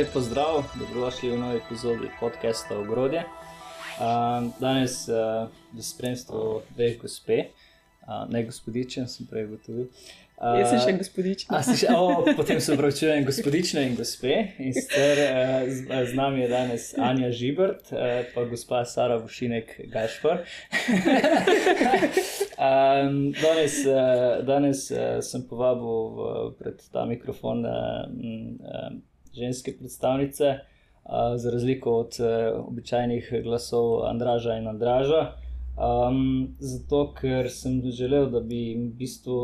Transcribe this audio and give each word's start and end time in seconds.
lep 0.00 0.12
pozdrav, 0.12 0.64
dobrodošli 0.78 1.30
v 1.30 1.38
novi 1.38 1.56
epizodi 1.56 2.08
podcasta 2.20 2.78
Ogrodje. 2.78 3.20
Uh, 3.20 4.48
danes 4.60 5.08
uh, 5.08 5.48
v 5.76 5.82
spremstvu 5.84 6.62
dveh 6.72 6.96
gospe, 6.96 7.52
uh, 8.08 8.24
ne 8.32 8.40
gospodičen, 8.48 9.04
sem 9.04 9.28
prej 9.28 9.44
ugotovil. 9.44 9.90
Uh, 10.40 10.56
Jaz 10.56 10.72
sem 10.72 10.80
še 10.80 10.94
gospodičen. 11.02 11.52
Še, 11.52 11.90
oh, 11.92 12.24
potem 12.32 12.62
se 12.64 12.72
upravičujem, 12.72 13.26
gospodične 13.28 13.82
in 13.90 13.98
gospe. 13.98 14.38
In 14.56 14.72
sicer 14.72 15.20
uh, 15.20 15.68
z, 15.68 15.84
z 15.84 16.16
nami 16.16 16.46
je 16.46 16.48
danes 16.48 16.88
Anja 16.96 17.28
Žibert, 17.28 17.92
uh, 17.92 18.24
pa 18.32 18.46
gospa 18.48 18.86
Sara 18.88 19.20
Vušinek 19.20 19.76
Gašpor. 19.92 20.46
um, 22.56 23.20
danes 23.44 23.76
danes 24.48 24.88
uh, 24.96 25.20
sem 25.20 25.44
povabil 25.44 25.92
v, 26.16 26.32
pred 26.56 26.88
ta 26.88 27.04
mikrofon 27.04 27.68
uh, 27.68 28.08
um, 28.08 29.04
ženske 29.40 29.74
predstavnice, 29.78 30.50
uh, 30.54 31.36
za 31.36 31.50
razliko 31.50 31.96
od 32.04 32.18
uh, 32.20 32.66
običajnih 32.68 33.30
glasov 33.42 34.04
Andraža 34.08 34.58
in 34.60 34.68
Andraža. 34.68 35.22
Um, 35.80 36.56
zato, 36.58 37.06
ker 37.16 37.48
sem 37.50 37.80
želel, 37.90 38.28
da 38.30 38.40
bi 38.40 38.74
v 38.76 38.90
bistvu 39.00 39.36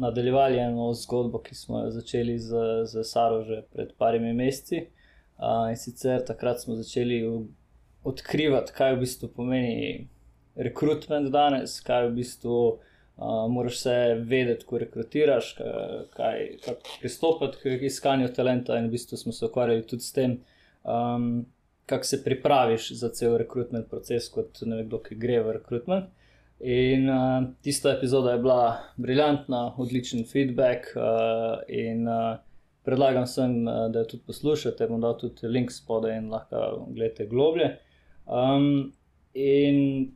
nadaljevali 0.00 0.58
eno 0.58 0.92
zgodbo, 0.96 1.42
ki 1.44 1.54
smo 1.54 1.84
jo 1.84 1.90
začeli 1.90 2.38
z, 2.38 2.62
z 2.88 3.04
Saro 3.04 3.42
že 3.44 3.62
pred 3.72 3.92
parimi 3.98 4.32
meseci. 4.32 4.86
Uh, 5.38 5.68
in 5.70 5.76
sicer 5.76 6.24
takrat 6.24 6.62
smo 6.62 6.78
začeli 6.78 7.20
odkrivati, 8.04 8.72
kaj 8.72 8.96
v 8.96 9.04
bistvu 9.04 9.28
pomeni 9.36 10.08
rekrutment 10.56 11.28
danes, 11.34 11.80
kaj 11.84 12.08
v 12.08 12.16
bistvu 12.22 12.58
uh, 12.68 12.90
moraš 13.16 13.76
vse 13.78 13.96
vedeti, 14.26 14.66
ko 14.66 14.78
rekrutiraš, 14.78 15.54
kaj, 16.16 16.46
kako 16.64 16.96
pristopiti 17.00 17.78
k 17.78 17.86
iskanju 17.86 18.32
talenta. 18.34 18.78
In 18.78 18.88
v 18.88 18.96
bistvu 18.96 19.16
smo 19.16 19.32
se 19.32 19.44
ukvarjali 19.46 19.86
tudi 19.86 20.02
s 20.02 20.12
tem. 20.12 20.38
Um, 20.84 21.46
kako 21.86 22.04
se 22.04 22.24
pripraviš 22.24 22.92
za 22.92 23.08
cel 23.08 23.36
rekrutment 23.36 23.90
proces, 23.90 24.28
kot 24.28 24.62
nekdo, 24.62 24.98
ki 25.04 25.16
gre 25.20 25.40
v 25.44 25.56
rekrutment. 25.58 26.10
In 26.64 27.08
uh, 27.10 27.44
tista 27.62 27.92
epizoda 27.92 28.32
je 28.32 28.38
bila 28.38 28.78
briljantna, 28.96 29.74
odličen 29.78 30.24
feedback. 30.24 30.86
Uh, 30.96 31.60
in 31.68 32.08
uh, 32.08 32.36
predlagam 32.84 33.26
sem, 33.26 33.66
uh, 33.68 33.90
da 33.92 33.98
jo 34.04 34.04
tudi 34.14 34.22
poslušate, 34.26 34.88
bom 34.88 35.00
dal 35.00 35.18
tudi 35.20 35.48
link 35.48 35.72
spodaj 35.72 36.16
in 36.18 36.30
lahko 36.32 36.86
gledate 36.88 37.26
globlje. 37.26 37.74
Um, 38.24 38.92
in 39.34 40.14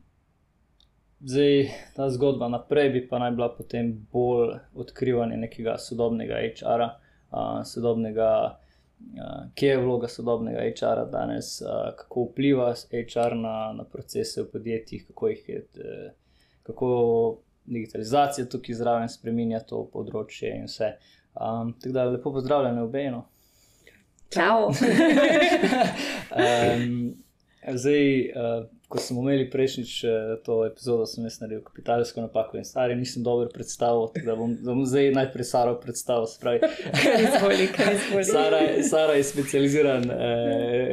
zdaj 1.19 1.69
ta 1.95 2.09
zgodba 2.09 2.47
naprej 2.47 2.89
bi 2.89 3.07
pa 3.07 3.19
naj 3.19 3.31
bila 3.31 3.49
potem 3.55 3.93
bolj 4.11 4.55
odkrivanje 4.73 5.37
nekega 5.37 5.77
sodobnega 5.77 6.41
HR-a, 6.47 6.89
uh, 7.31 7.61
sodobnega. 7.65 8.59
Uh, 8.99 9.51
kje 9.55 9.67
je 9.69 9.77
vloga 9.79 10.07
sodobnega 10.11 10.59
HR-a 10.59 11.05
danes, 11.07 11.61
uh, 11.61 11.95
kako 11.97 12.25
vpliva 12.31 12.73
HR 12.91 13.35
na, 13.35 13.73
na 13.73 13.83
procese 13.83 14.41
v 14.41 14.51
podjetjih, 14.51 15.05
kako 15.07 15.27
jih 15.27 15.49
je. 15.49 15.61
Uh, 15.75 16.09
kako 16.69 16.89
digitalizacija 17.65 18.45
tukaj 18.49 18.75
zraven 18.75 19.09
spremenja 19.09 19.59
to 19.65 19.83
področje 19.93 20.51
in 20.57 20.67
vse. 20.67 20.93
Um, 21.33 21.73
tako 21.81 21.93
da 21.95 22.05
lepo 22.09 22.33
pozdravljene 22.33 22.83
obejno. 22.83 23.23
Čau. 24.33 24.69
um, 26.43 26.89
zdaj, 27.75 28.05
uh, 28.29 28.65
ko 28.89 28.97
smo 28.97 29.21
imeli 29.21 29.49
prejšnjič 29.49 30.03
uh, 30.03 30.11
to 30.45 30.65
epizodo, 30.65 31.05
sem 31.05 31.23
jaz 31.23 31.35
naredil 31.41 31.61
kapitalsko 31.61 32.21
napako 32.21 32.57
in 32.57 32.65
stari, 32.65 32.95
nisem 32.97 33.23
dobro 33.23 33.49
predstavil. 33.53 34.07
Da 34.25 34.35
bom, 34.35 34.55
da 34.55 34.73
bom 34.73 34.81
zdaj 34.85 35.11
najprej 35.13 35.45
Saro 35.45 35.75
predstavil. 35.79 36.25
Izvoli, 37.25 37.67
izvoli. 37.69 38.23
Sara, 38.25 38.61
Sara 38.89 39.13
je 39.13 39.23
specializiran 39.23 40.09
uh, 40.09 40.17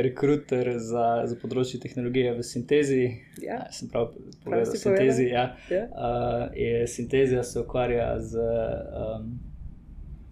rekruter 0.05 0.75
za, 0.77 1.07
za 1.25 1.39
področje 1.41 1.81
tehnologije 1.81 2.37
v 2.37 2.45
sintezi. 2.45 3.01
Ja. 3.41 3.63
Ja, 3.65 3.73
sem 3.73 3.89
prav 3.89 4.13
povedal, 4.45 4.77
sintezi. 4.77 5.31
Ja. 5.33 5.49
Ja. 5.73 5.89
Uh, 5.89 6.85
sintezija 6.93 7.45
se 7.45 7.65
ukvarja 7.65 8.13
z. 8.21 8.49
Um, 8.93 9.37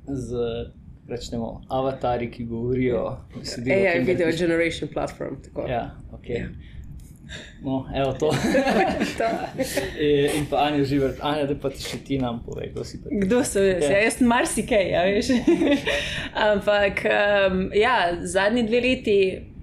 z 0.05 0.37
Rečemo, 1.09 1.61
avatari, 1.69 2.31
ki 2.31 2.45
govorijo. 2.49 3.01
AI 3.73 4.05
video 4.05 4.31
generation 4.39 4.89
platform. 4.93 5.37
Tako. 5.45 5.67
Ja, 5.69 5.91
okay. 6.13 6.39
ja. 6.39 6.74
No, 7.65 7.87
evo 7.95 8.13
to. 8.13 8.33
in 10.37 10.47
pa 10.51 10.67
Anja 10.67 10.85
živi, 10.85 11.09
Anja, 11.23 11.47
da 11.47 11.57
pa 11.61 11.71
ti 11.73 11.83
še 11.83 11.99
ti 12.05 12.19
nam 12.21 12.43
pove, 12.45 12.69
kdo 12.73 12.85
si. 12.85 13.01
Prvi. 13.03 13.21
Kdo 13.25 13.41
so 13.45 13.63
jaz? 13.65 13.87
Ja. 13.89 14.03
Jaz 14.05 14.19
sem 14.19 14.29
marsikaj, 14.29 14.85
ja, 14.93 15.05
veš. 15.09 15.33
Ampak 16.51 17.05
um, 17.09 17.67
ja, 17.75 17.97
zadnji 18.23 18.67
dve 18.69 18.83
leti, 18.85 19.19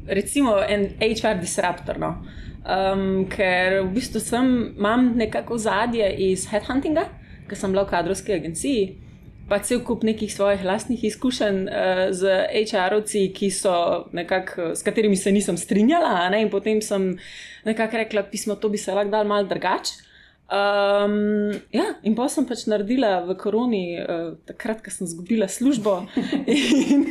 recimo 0.10 0.58
en 0.66 0.90
HR 1.00 1.38
disruptor. 1.42 2.02
No? 2.02 2.16
Um, 2.62 3.28
ker 3.30 3.82
v 3.84 3.90
bistvu 3.96 4.22
sem, 4.24 4.52
imam 4.78 5.12
nekako 5.18 5.58
zadje 5.62 6.10
iz 6.32 6.48
headhuntinga, 6.52 7.08
ker 7.50 7.60
sem 7.60 7.74
bila 7.74 7.86
v 7.86 7.94
kadrovski 7.94 8.38
agenciji 8.38 9.11
pa 9.52 9.60
cel 9.60 9.82
kup 9.84 10.06
nekih 10.08 10.32
svojih 10.32 10.64
lastnih 10.64 11.04
izkušenj 11.04 11.66
uh, 11.68 12.06
z 12.16 12.38
HR-ovci, 12.72 13.26
s 14.74 14.84
katerimi 14.84 15.18
se 15.20 15.32
nisem 15.32 15.58
strinjala. 15.58 16.32
In 16.40 16.50
potem 16.50 16.80
sem 16.82 17.18
nekako 17.68 18.00
rekla, 18.00 18.24
pismo, 18.32 18.56
to 18.56 18.70
bi 18.72 18.80
se 18.80 18.96
lahko 18.96 19.12
dal 19.12 19.28
mal 19.28 19.48
drugače. 19.48 20.08
Um, 20.52 21.52
ja, 21.72 21.86
in 22.04 22.16
pa 22.16 22.26
sem 22.28 22.44
pač 22.44 22.66
naredila 22.68 23.22
v 23.24 23.38
koroni, 23.40 23.84
uh, 24.04 24.34
takrat, 24.48 24.82
ko 24.84 24.92
sem 24.92 25.08
izgubila 25.08 25.48
službo. 25.48 25.94
In, 26.56 27.06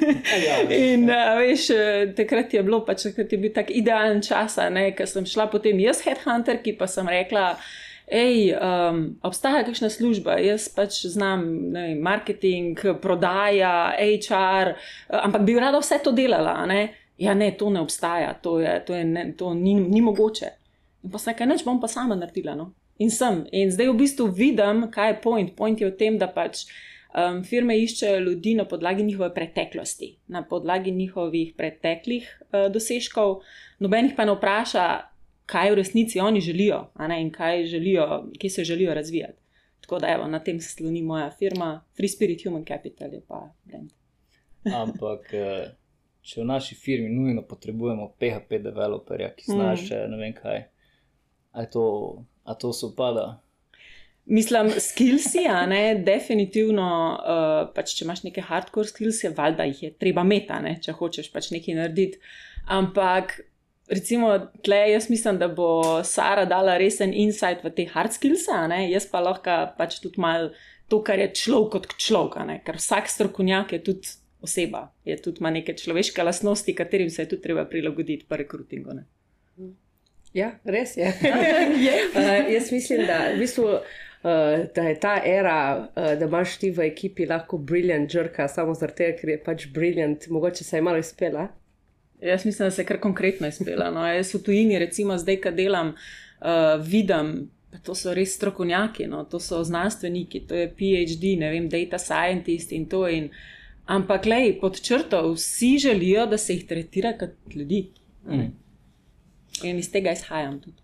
ja, 0.44 0.58
in 0.68 1.06
uh, 1.08 1.38
veš, 1.40 1.70
takrat 2.18 2.52
je 2.52 2.60
bilo 2.64 2.82
pač, 2.84 3.06
takrat 3.08 3.32
je 3.32 3.40
bil 3.40 3.54
tak 3.56 3.72
idealen 3.72 4.20
čas, 4.24 4.58
ker 4.96 5.08
sem 5.08 5.24
šla 5.24 5.48
potem 5.52 5.80
jaz, 5.80 6.02
headhunter, 6.04 6.60
ki 6.60 6.76
pa 6.76 6.88
sem 6.88 7.08
rekla 7.08 7.54
hej, 8.10 8.54
um, 8.58 9.16
obstaja 9.22 9.62
kakšna 9.64 9.90
služba, 9.90 10.36
jaz 10.42 10.68
pač 10.74 11.04
znam 11.06 11.44
ne, 11.72 11.94
marketing, 11.94 12.78
prodaja, 13.02 13.94
HR, 13.96 14.74
ampak 15.22 15.46
bi 15.46 15.54
rada 15.58 15.80
vse 15.80 16.00
to 16.02 16.12
delala. 16.12 16.66
Ne? 16.66 16.90
Ja, 17.20 17.34
ne, 17.34 17.52
to 17.52 17.70
ne 17.70 17.80
obstaja, 17.80 18.34
to, 18.42 18.58
je, 18.60 18.74
to, 18.86 18.96
je, 18.96 19.04
ne, 19.04 19.30
to 19.36 19.54
ni, 19.54 19.74
ni 19.76 20.00
mogoče. 20.00 20.50
In 21.04 21.12
pa 21.12 21.20
se 21.20 21.34
kaj 21.36 21.48
neč 21.48 21.64
bom 21.64 21.80
pa 21.80 21.88
sama 21.88 22.16
naredila. 22.16 22.56
No? 22.56 22.72
In 23.00 23.12
sem. 23.12 23.44
In 23.56 23.72
zdaj 23.72 23.92
v 23.92 23.98
bistvu 24.02 24.28
vidim, 24.36 24.86
kaj 24.92 25.14
je 25.14 25.20
point. 25.24 25.52
Point 25.56 25.80
je 25.80 25.88
v 25.88 25.96
tem, 25.96 26.18
da 26.20 26.28
pač. 26.32 26.66
Um, 27.10 27.40
firme 27.42 27.74
iščejo 27.74 28.20
ljudi 28.22 28.52
na 28.54 28.62
podlagi 28.70 29.02
njihove 29.02 29.32
preteklosti, 29.34 30.12
na 30.30 30.44
podlagi 30.46 30.92
njihovih 30.94 31.56
preteklih 31.58 32.28
uh, 32.30 32.68
dosežkov, 32.70 33.40
nobenih 33.82 34.14
pa 34.14 34.28
ne 34.28 34.36
vpraša, 34.36 34.84
kaj 35.50 35.72
v 35.72 35.78
resnici 35.80 36.20
oni 36.20 36.40
želijo 36.40 36.84
in 37.18 37.30
kaj 37.34 37.66
želijo, 37.66 38.06
kje 38.38 38.50
se 38.50 38.64
želijo 38.64 38.94
razvijati. 38.94 39.38
Tako 39.80 39.98
da 39.98 40.08
evo, 40.08 40.28
na 40.28 40.38
tem 40.38 40.60
se 40.60 40.68
sloni 40.68 41.02
moja 41.02 41.30
firma, 41.38 41.84
Free 41.96 42.08
Spirit 42.08 42.44
Human 42.44 42.64
Capital 42.64 43.14
je 43.14 43.20
pa 43.28 43.54
brand. 43.64 43.90
Ampak, 44.82 45.32
eh, 45.32 45.70
če 46.22 46.40
v 46.40 46.46
naši 46.46 46.74
firmi 46.74 47.08
nujno 47.08 47.42
potrebujemo 47.42 48.12
PHP 48.20 48.60
developerja, 48.62 49.32
ki 49.34 49.48
zna 49.48 49.72
mm. 49.72 49.86
še 49.86 50.00
ne 50.12 50.18
vem 50.20 50.34
kaj, 50.36 50.66
ali 51.56 51.70
to, 51.72 51.84
to 52.60 52.72
se 52.72 52.86
upada. 52.86 53.40
Mislim, 54.30 54.70
skillsi, 54.78 55.46
a 55.48 55.64
ne, 55.66 55.96
definitivno, 56.06 56.86
uh, 57.18 57.72
pač, 57.74 57.96
če 57.98 58.04
imaš 58.04 58.20
neke 58.28 58.44
hardcore 58.46 58.86
skillse, 58.92 59.32
valjda 59.34 59.64
jih 59.72 59.82
je 59.82 59.90
treba 59.98 60.22
meta, 60.22 60.60
če 60.84 60.94
hočeš 60.94 61.32
pač 61.32 61.48
nekaj 61.50 61.78
narediti. 61.80 62.20
Ampak 62.70 63.40
recimo, 63.90 64.32
tle 64.62 64.80
jaz 64.90 65.10
mislim, 65.10 65.38
da 65.38 65.48
bo 65.48 66.00
Sara 66.04 66.44
dala 66.44 66.78
resen 66.78 67.14
insight 67.14 67.64
v 67.64 67.74
te 67.74 67.86
hard 67.90 68.14
skills, 68.14 68.46
jaz 68.90 69.06
pa 69.10 69.20
lahko 69.20 69.60
pač 69.78 70.00
tudi 70.00 70.20
malo 70.20 70.50
to, 70.90 71.02
kar 71.06 71.18
je 71.18 71.30
človek 71.44 71.72
kot 71.76 71.94
človek, 71.98 72.64
ker 72.66 72.78
vsak 72.78 73.10
strokovnjak 73.10 73.72
je 73.72 73.82
tudi 73.84 74.16
oseba, 74.42 74.88
je 75.04 75.16
tudi 75.22 75.40
ima 75.40 75.50
neke 75.50 75.74
človeške 75.76 76.22
lastnosti, 76.22 76.74
katerim 76.74 77.10
se 77.10 77.22
je 77.22 77.28
tudi 77.34 77.42
treba 77.42 77.64
prilagoditi 77.64 78.26
pri 78.28 78.44
rekrutingu. 78.44 78.94
Ne? 78.94 79.06
Ja, 80.34 80.52
res 80.64 80.96
je. 80.96 81.10
uh, 82.14 82.50
jaz 82.54 82.72
mislim, 82.72 83.06
da, 83.06 83.18
v 83.34 83.38
bistvu, 83.42 83.66
uh, 83.66 84.66
da 84.74 84.82
je 84.88 84.98
ta 85.00 85.16
era, 85.26 85.88
uh, 85.96 86.12
da 86.18 86.26
imaš 86.26 86.56
ti 86.62 86.70
v 86.70 86.86
ekipi 86.90 87.26
lahko 87.26 87.58
briljant 87.58 88.10
žrka, 88.10 88.48
samo 88.48 88.74
zato, 88.74 89.10
ker 89.20 89.34
je 89.34 89.40
pač 89.44 89.66
briljant, 89.74 90.28
mogoče 90.30 90.64
se 90.64 90.78
je 90.78 90.82
malo 90.86 91.02
izpela. 91.02 91.48
Jaz 92.22 92.44
mislim, 92.44 92.66
da 92.66 92.70
se 92.70 92.82
je 92.82 92.86
kar 92.86 93.00
konkretno 93.00 93.48
izpela. 93.48 93.90
No. 93.90 94.06
Jaz 94.06 94.34
v 94.34 94.42
tujini, 94.42 94.78
recimo 94.78 95.18
zdaj, 95.18 95.40
kad 95.40 95.54
delam, 95.54 95.88
uh, 95.88 96.84
vidim, 96.84 97.50
da 97.72 97.78
to 97.78 97.94
so 97.94 98.14
res 98.14 98.34
strokovnjaki, 98.36 99.06
no. 99.06 99.24
to 99.24 99.40
so 99.40 99.62
znanstveniki, 99.64 100.40
to 100.48 100.54
je 100.54 100.68
PhD, 100.68 101.36
ne 101.40 101.50
vem, 101.50 101.68
data 101.68 101.98
scientist 101.98 102.72
in 102.72 102.86
to. 102.88 103.06
In, 103.08 103.30
ampak, 103.86 104.26
lej, 104.26 104.58
pod 104.60 104.80
črto, 104.82 105.22
vsi 105.32 105.78
želijo, 105.78 106.26
da 106.26 106.38
se 106.38 106.54
jih 106.54 106.66
tretira 106.66 107.14
kot 107.18 107.54
ljudi. 107.54 107.86
Mm. 108.26 108.52
In 109.64 109.78
iz 109.78 109.90
tega 109.92 110.12
izhajam 110.12 110.60
tudi. 110.60 110.82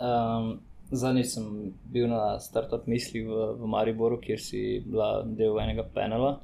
Um, 0.00 0.58
Zadnjič 0.90 1.26
sem 1.26 1.72
bil 1.92 2.08
na 2.10 2.40
startup 2.40 2.86
misli 2.90 3.22
v, 3.22 3.52
v 3.60 3.66
Mariboru, 3.70 4.18
kjer 4.20 4.40
si 4.42 4.80
bila 4.86 5.20
del 5.22 5.60
enega 5.62 5.84
panela. 5.94 6.40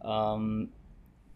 Um, 0.00 0.70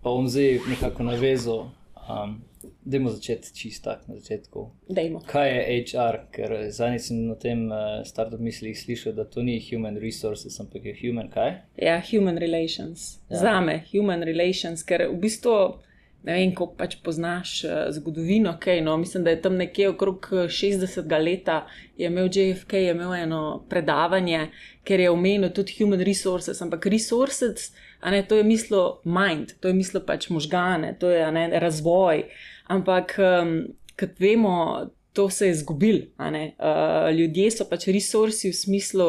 pa 0.00 0.12
bom 0.12 0.28
zdaj 0.28 0.62
nekako 0.68 1.04
navezal 1.04 1.66
Um, 2.08 2.42
Dajmo 2.84 3.10
začeti 3.10 3.54
čisto 3.54 3.96
na 4.08 4.14
začetku. 4.14 4.70
Dejmo. 4.88 5.20
Kaj 5.26 5.48
je 5.48 5.84
HR? 5.84 6.16
Ker 6.32 6.52
zadnjič 6.68 7.02
sem 7.08 7.22
na 7.28 7.34
tem 7.34 7.64
uh, 7.72 8.04
startup 8.04 8.40
mislih 8.40 8.76
slišal, 8.76 9.12
da 9.16 9.24
to 9.24 9.42
ni 9.42 9.56
human 9.60 9.96
resources, 10.00 10.60
ampak 10.60 10.84
je 10.84 10.94
human 11.00 11.30
kaj? 11.32 11.64
Ja, 11.76 12.00
human 12.00 12.38
relations. 12.38 13.20
Ja. 13.28 13.40
Za 13.40 13.60
me, 13.60 13.80
human 13.92 14.24
relations, 14.24 14.84
ker 14.84 15.08
v 15.08 15.16
bistvu 15.20 15.56
ne 16.24 16.36
vem, 16.36 16.52
kako 16.56 16.76
pač 16.76 16.98
poznaš 17.04 17.54
uh, 17.64 17.72
zgodovino. 17.92 18.52
Okay, 18.56 18.84
no, 18.84 18.96
mislim, 19.00 19.24
da 19.24 19.32
je 19.32 19.40
tam 19.44 19.56
nekje 19.56 19.88
okrog 19.92 20.28
60 20.48 21.08
let 21.24 21.48
je 21.96 22.06
imel 22.06 22.28
JFK 22.32 22.72
je 22.72 22.92
imel 22.92 23.14
eno 23.14 23.64
predavanje, 23.68 24.50
ker 24.84 25.00
je 25.00 25.10
omenil 25.10 25.52
tudi 25.56 25.76
human 25.78 26.00
resources, 26.00 26.60
ampak 26.62 26.86
resources. 26.86 27.72
Ne, 28.10 28.22
to 28.22 28.36
je 28.36 28.44
mislil 28.44 29.00
mind, 29.04 29.54
to 29.60 29.68
je 29.68 29.74
mislil 29.74 30.02
pač 30.04 30.28
možgane, 30.28 30.96
to 31.00 31.08
je 31.10 31.24
ne, 31.32 31.48
razvoj. 31.60 32.24
Ampak, 32.68 33.16
um, 33.18 33.54
kot 33.96 34.20
vemo, 34.20 34.90
to 35.12 35.30
se 35.30 35.46
je 35.46 35.50
izgubil. 35.50 36.00
Uh, 36.18 37.10
ljudje 37.16 37.50
so 37.50 37.64
pač 37.70 37.86
resursi 37.88 38.50
v 38.50 38.56
smislu, 38.56 39.08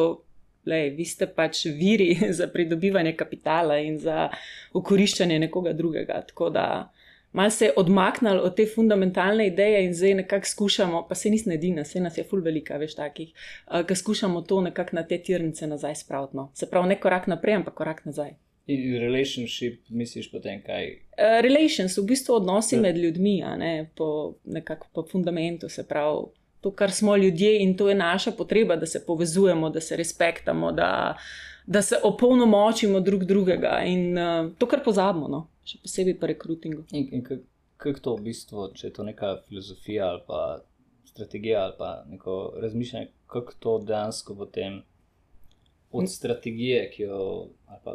da 0.66 0.80
vi 0.96 1.04
ste 1.04 1.26
pač 1.26 1.64
viri 1.66 2.16
za 2.38 2.48
pridobivanje 2.48 3.12
kapitala 3.16 3.78
in 3.78 3.98
za 3.98 4.28
okoriščanje 4.72 5.38
nekoga 5.38 5.72
drugega. 5.72 6.22
Tako 6.28 6.50
da 6.50 6.66
malo 7.32 7.50
se 7.50 7.64
je 7.64 7.74
odmaknili 7.76 8.40
od 8.40 8.56
te 8.56 8.66
fundamentalne 8.66 9.46
ideje 9.46 9.84
in 9.84 9.94
zdaj 9.94 10.14
nekako 10.22 10.46
skušamo, 10.46 11.04
pa 11.08 11.14
se 11.14 11.30
nisem 11.30 11.52
edina, 11.52 11.84
se 11.84 12.00
nas 12.00 12.18
je 12.18 12.24
ful 12.24 12.40
velika, 12.40 12.80
veš, 12.80 12.96
takih, 12.96 13.34
uh, 13.66 13.84
ki 13.86 13.94
skušamo 13.94 14.40
to 14.40 14.60
nekako 14.60 14.96
na 14.96 15.02
te 15.02 15.18
tirnice 15.18 15.66
nazaj 15.66 15.94
spraviti. 15.94 16.36
No. 16.36 16.50
Se 16.54 16.70
pravi, 16.70 16.94
ne 16.94 17.00
korak 17.00 17.26
naprej, 17.26 17.60
ampak 17.60 17.74
korak 17.74 18.04
nazaj. 18.04 18.34
In 18.66 18.98
relationship, 18.98 19.84
misliš 19.88 20.26
potem 20.32 20.58
kaj? 20.62 20.88
Uh, 21.14 21.38
relations, 21.44 21.94
v 21.98 22.02
bistvu 22.08 22.40
odnosi 22.40 22.74
ja. 22.74 22.80
med 22.82 22.96
ljudmi, 22.98 23.36
ne, 23.58 23.90
po 23.94 24.08
nekakšnem 24.44 24.90
po 24.94 25.04
fundamentu, 25.06 25.68
se 25.68 25.84
pravi, 25.86 26.26
to, 26.60 26.72
kar 26.74 26.90
smo 26.90 27.16
ljudje 27.16 27.62
in 27.62 27.76
to 27.78 27.88
je 27.88 27.94
naša 27.94 28.32
potreba, 28.34 28.76
da 28.76 28.86
se 28.86 29.04
povezujemo, 29.06 29.70
da 29.70 29.80
se 29.80 29.96
respektamo, 29.96 30.72
da, 30.72 31.16
da 31.66 31.82
se 31.82 32.00
opolnomočimo 32.02 33.00
drug 33.00 33.24
drugega 33.24 33.82
in 33.86 34.18
uh, 34.18 34.50
to, 34.58 34.66
kar 34.66 34.82
pozabimo, 34.84 35.28
no, 35.30 35.44
še 35.62 35.78
posebej 35.84 36.18
pri 36.18 36.34
rekrutingu. 36.34 36.82
In, 36.90 37.06
in 37.12 37.22
kako 37.76 38.02
to 38.02 38.16
v 38.16 38.26
bistvu, 38.32 38.66
če 38.74 38.88
je 38.88 38.96
to 38.98 39.06
neka 39.06 39.36
filozofija 39.46 40.10
ali 40.10 40.24
pa 40.26 40.42
strategija 41.06 41.62
ali 41.68 41.74
pa 41.78 42.04
neko 42.10 42.34
razmišljanje, 42.62 43.08
kako 43.26 43.52
to 43.58 43.78
dejansko 43.78 44.34
potem 44.34 44.82
od 45.92 46.10
strategije, 46.10 46.90
ki 46.90 47.02
jo. 47.02 47.48
Ali 47.66 47.80
pa 47.84 47.94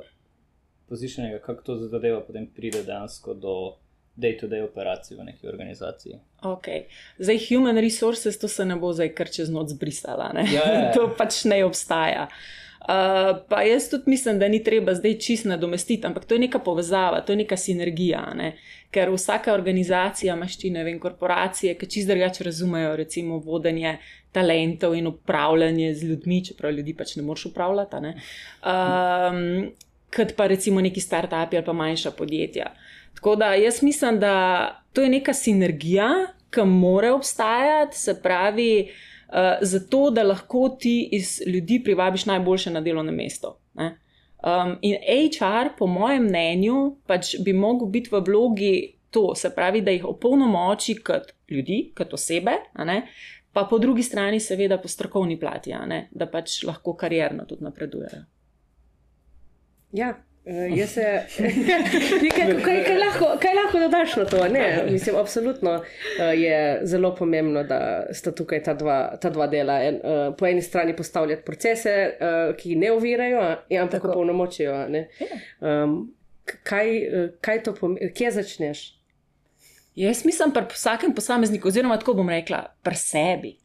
pozicioniranja, 0.91 1.39
kako 1.45 1.63
to 1.63 1.75
zadeva 1.87 2.19
potem 2.27 2.49
pride 2.51 2.83
dejansko 2.83 3.33
do 3.33 3.55
day-to-day 4.15 4.63
operacij 4.63 5.17
v 5.17 5.23
neki 5.31 5.47
organizaciji. 5.47 6.19
Okay. 6.43 6.83
Zdaj, 7.19 7.39
human 7.49 7.77
resources, 7.79 8.39
to 8.39 8.47
se 8.47 8.65
ne 8.65 8.75
bo 8.75 8.91
zdaj 8.93 9.13
kar 9.15 9.31
čez 9.31 9.49
noč 9.49 9.71
zbrisala. 9.71 10.33
Ja, 10.35 10.43
ja, 10.51 10.73
ja. 10.73 10.91
to 10.95 11.07
pač 11.17 11.45
ne 11.47 11.63
obstaja. 11.65 12.27
Uh, 12.81 13.37
pa 13.49 13.61
jaz 13.61 13.89
tudi 13.89 14.09
mislim, 14.09 14.39
da 14.41 14.47
ni 14.49 14.63
treba 14.63 14.95
zdaj 14.97 15.19
čist 15.21 15.45
nadomestiti, 15.45 16.07
ampak 16.07 16.25
to 16.25 16.35
je 16.35 16.39
neka 16.47 16.59
povezava, 16.59 17.21
to 17.21 17.31
je 17.31 17.43
neka 17.43 17.57
sinergija. 17.57 18.23
Ne? 18.35 18.55
Ker 18.91 19.11
vsaka 19.13 19.53
organizacija, 19.53 20.35
maščine, 20.35 20.83
vem, 20.83 20.97
korporacije, 20.99 21.75
ki 21.77 21.87
čist 21.87 22.09
drugače 22.09 22.43
razumejo, 22.49 22.95
recimo, 22.97 23.37
vodenje 23.37 23.99
talentov 24.33 24.95
in 24.97 25.07
upravljanje 25.07 25.93
z 25.93 26.09
ljudmi, 26.09 26.41
čeprav 26.49 26.73
ljudi 26.73 26.97
pač 26.97 27.15
ne 27.15 27.23
moreš 27.23 27.45
upravljati. 27.51 28.01
Ne? 28.01 28.15
Um, 28.65 29.71
kot 30.15 30.35
pa 30.35 30.47
recimo 30.47 30.81
neki 30.81 31.01
start-upi 31.01 31.55
ali 31.55 31.65
pa 31.65 31.73
manjša 31.73 32.11
podjetja. 32.11 32.73
Tako 33.15 33.35
da 33.35 33.53
jaz 33.53 33.83
mislim, 33.83 34.19
da 34.19 34.33
to 34.93 35.01
je 35.01 35.09
neka 35.09 35.33
sinergija, 35.33 36.09
ki 36.51 36.65
mora 36.67 37.13
obstajati, 37.15 37.97
se 37.97 38.21
pravi, 38.21 38.89
uh, 39.27 39.35
zato 39.61 40.09
da 40.09 40.23
lahko 40.23 40.69
ti 40.79 41.09
iz 41.11 41.41
ljudi 41.47 41.81
privabiš 41.83 42.25
najboljše 42.25 42.71
na 42.71 42.81
delovno 42.81 43.11
mesto. 43.11 43.57
Um, 44.43 44.77
in 44.81 44.95
HR, 45.05 45.77
po 45.77 45.87
mojem 45.87 46.23
mnenju, 46.23 46.95
pač 47.07 47.35
bi 47.45 47.53
mogel 47.53 47.87
biti 47.87 48.09
v 48.11 48.23
vlogi 48.25 48.73
to, 49.09 49.35
se 49.35 49.51
pravi, 49.55 49.81
da 49.81 49.91
jih 49.91 50.05
opolnomoči 50.05 50.95
kot 51.03 51.31
ljudi, 51.49 51.91
kot 51.97 52.13
osebe, 52.13 52.51
pa 53.53 53.67
po 53.69 53.77
drugi 53.79 54.03
strani, 54.03 54.39
seveda, 54.39 54.77
po 54.81 54.87
strokovni 54.87 55.39
plati, 55.39 55.75
da 56.11 56.25
pač 56.25 56.63
lahko 56.63 56.95
karjerno 56.97 57.45
tudi 57.45 57.63
napredujejo. 57.63 58.23
Ja, 59.91 60.13
uh, 60.45 60.77
jaz 60.77 60.89
se. 60.89 61.01
kaj, 62.35 62.47
kaj, 62.63 62.83
kaj, 62.85 62.97
lahko, 62.97 63.31
kaj 63.41 63.55
lahko 63.55 63.79
dodaš 63.79 64.15
na 64.15 64.25
to? 64.25 64.47
Ne, 64.47 64.83
mislim, 64.91 65.15
absolutno 65.15 65.71
uh, 65.71 66.39
je 66.39 66.79
zelo 66.83 67.15
pomembno, 67.15 67.63
da 67.63 68.07
sta 68.13 68.31
tukaj 68.31 68.63
ta 68.63 68.73
dva, 68.73 69.17
ta 69.21 69.29
dva 69.29 69.47
dela. 69.47 69.81
En, 69.83 69.99
uh, 70.03 70.23
po 70.37 70.47
eni 70.47 70.61
strani 70.61 70.95
postavljati 70.95 71.45
procese, 71.45 71.97
uh, 72.13 72.55
ki 72.57 72.75
ne 72.75 72.91
ovirajo, 72.91 73.43
ampak 73.81 74.09
polnomočijo. 74.13 74.85
Um, 75.59 75.99
kaj, 76.63 76.97
kaj 77.41 77.63
to 77.63 77.75
pomeni, 77.75 78.13
kje 78.13 78.31
začneš? 78.31 78.87
Jaz 79.95 80.25
mislim, 80.25 80.53
pri 80.53 80.63
vsakem 80.71 81.15
posamezniku, 81.15 81.67
oziroma 81.67 81.97
tako 81.99 82.13
bom 82.13 82.29
rekla, 82.29 82.63
pri 82.83 82.95
sebi. 82.95 83.57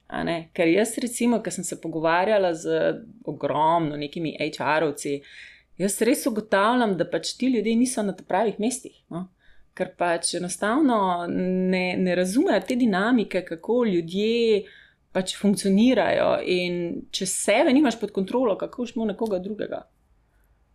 Ker 0.54 0.68
jaz, 0.68 0.96
recimo, 1.02 1.38
ki 1.42 1.50
sem 1.54 1.64
se 1.64 1.78
pogovarjala 1.80 2.50
z 2.54 2.80
ogromno 3.24 3.96
nekimi 3.96 4.34
HR-ovci, 4.40 5.20
Jaz 5.78 5.98
res 6.08 6.24
ugotavljam, 6.26 6.96
da 6.96 7.04
pač 7.08 7.34
ti 7.36 7.50
ljudje 7.52 7.74
niso 7.76 8.02
na 8.02 8.14
pravih 8.16 8.60
mestih. 8.62 8.96
No? 9.12 9.26
Ker 9.76 9.92
pač 9.98 10.34
enostavno 10.38 10.98
ne, 11.28 11.96
ne 12.00 12.14
razumejo 12.16 12.62
te 12.68 12.78
dinamike, 12.80 13.44
kako 13.44 13.82
ljudje 13.84 14.62
pač 15.12 15.34
funkcionirajo. 15.36 16.30
In 16.52 16.78
če 17.12 17.28
sebe 17.28 17.74
nimaš 17.76 18.00
pod 18.00 18.14
kontrolo, 18.16 18.56
kako 18.60 18.84
boš 18.84 18.96
imel 18.96 19.12
nekoga 19.12 19.40
drugega. 19.44 19.82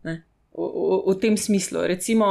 Ne? 0.06 0.22
V, 0.54 0.68
v, 0.70 1.02
v 1.10 1.18
tem 1.24 1.38
smislu. 1.38 1.88
Recimo, 1.90 2.30